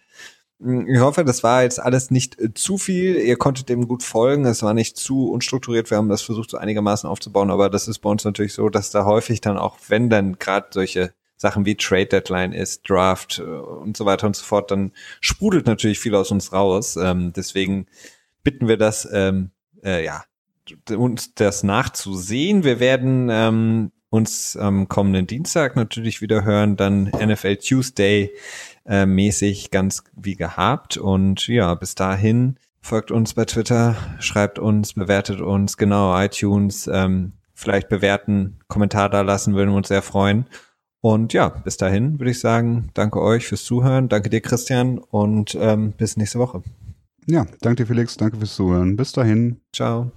Ich 0.58 0.98
hoffe, 0.98 1.24
das 1.24 1.42
war 1.42 1.62
jetzt 1.62 1.80
alles 1.80 2.10
nicht 2.10 2.38
äh, 2.38 2.52
zu 2.52 2.76
viel. 2.76 3.16
Ihr 3.16 3.36
konntet 3.36 3.70
dem 3.70 3.88
gut 3.88 4.02
folgen. 4.02 4.44
Es 4.44 4.62
war 4.62 4.74
nicht 4.74 4.98
zu 4.98 5.30
unstrukturiert. 5.30 5.90
Wir 5.90 5.96
haben 5.96 6.10
das 6.10 6.20
versucht, 6.20 6.50
so 6.50 6.58
einigermaßen 6.58 7.08
aufzubauen. 7.08 7.50
Aber 7.50 7.70
das 7.70 7.88
ist 7.88 8.00
bei 8.00 8.10
uns 8.10 8.24
natürlich 8.24 8.52
so, 8.52 8.68
dass 8.68 8.90
da 8.90 9.06
häufig 9.06 9.40
dann 9.40 9.56
auch, 9.56 9.78
wenn 9.88 10.10
dann 10.10 10.38
gerade 10.38 10.66
solche 10.70 11.14
Sachen 11.36 11.64
wie 11.64 11.76
Trade 11.76 12.06
Deadline 12.06 12.52
ist, 12.52 12.90
Draft 12.90 13.38
äh, 13.38 13.42
und 13.42 13.96
so 13.96 14.04
weiter 14.04 14.26
und 14.26 14.36
so 14.36 14.44
fort, 14.44 14.70
dann 14.70 14.92
sprudelt 15.22 15.66
natürlich 15.66 15.98
viel 15.98 16.14
aus 16.14 16.30
uns 16.30 16.52
raus. 16.52 16.96
Ähm, 16.96 17.32
deswegen 17.34 17.86
bitten 18.42 18.68
wir 18.68 18.76
das, 18.76 19.08
ähm, 19.10 19.52
äh, 19.82 20.04
ja, 20.04 20.24
uns 20.94 21.34
das 21.34 21.62
nachzusehen. 21.62 22.64
Wir 22.64 22.80
werden 22.80 23.28
ähm, 23.30 23.92
uns 24.10 24.56
am 24.56 24.88
kommenden 24.88 25.26
Dienstag 25.26 25.76
natürlich 25.76 26.20
wieder 26.20 26.44
hören, 26.44 26.76
dann 26.76 27.04
NFL 27.04 27.56
Tuesday 27.56 28.30
äh, 28.84 29.06
mäßig 29.06 29.70
ganz 29.70 30.02
wie 30.16 30.34
gehabt. 30.34 30.96
Und 30.96 31.46
ja, 31.46 31.74
bis 31.74 31.94
dahin 31.94 32.56
folgt 32.80 33.10
uns 33.10 33.34
bei 33.34 33.44
Twitter, 33.44 33.96
schreibt 34.18 34.58
uns, 34.58 34.94
bewertet 34.94 35.40
uns, 35.40 35.76
genau, 35.76 36.18
iTunes, 36.20 36.88
ähm, 36.92 37.32
vielleicht 37.54 37.88
bewerten, 37.88 38.58
Kommentar 38.68 39.08
da 39.08 39.20
lassen, 39.20 39.54
würden 39.54 39.70
wir 39.70 39.76
uns 39.76 39.88
sehr 39.88 40.02
freuen. 40.02 40.46
Und 41.00 41.32
ja, 41.32 41.48
bis 41.48 41.76
dahin 41.76 42.18
würde 42.18 42.32
ich 42.32 42.40
sagen, 42.40 42.90
danke 42.94 43.22
euch 43.22 43.46
fürs 43.46 43.64
Zuhören, 43.64 44.08
danke 44.08 44.28
dir 44.28 44.40
Christian 44.40 44.98
und 44.98 45.56
ähm, 45.58 45.92
bis 45.92 46.16
nächste 46.16 46.38
Woche. 46.38 46.62
Ja, 47.26 47.46
danke 47.60 47.84
dir 47.84 47.86
Felix, 47.86 48.16
danke 48.16 48.36
fürs 48.38 48.54
Zuhören. 48.54 48.96
Bis 48.96 49.12
dahin. 49.12 49.60
Ciao. 49.72 50.10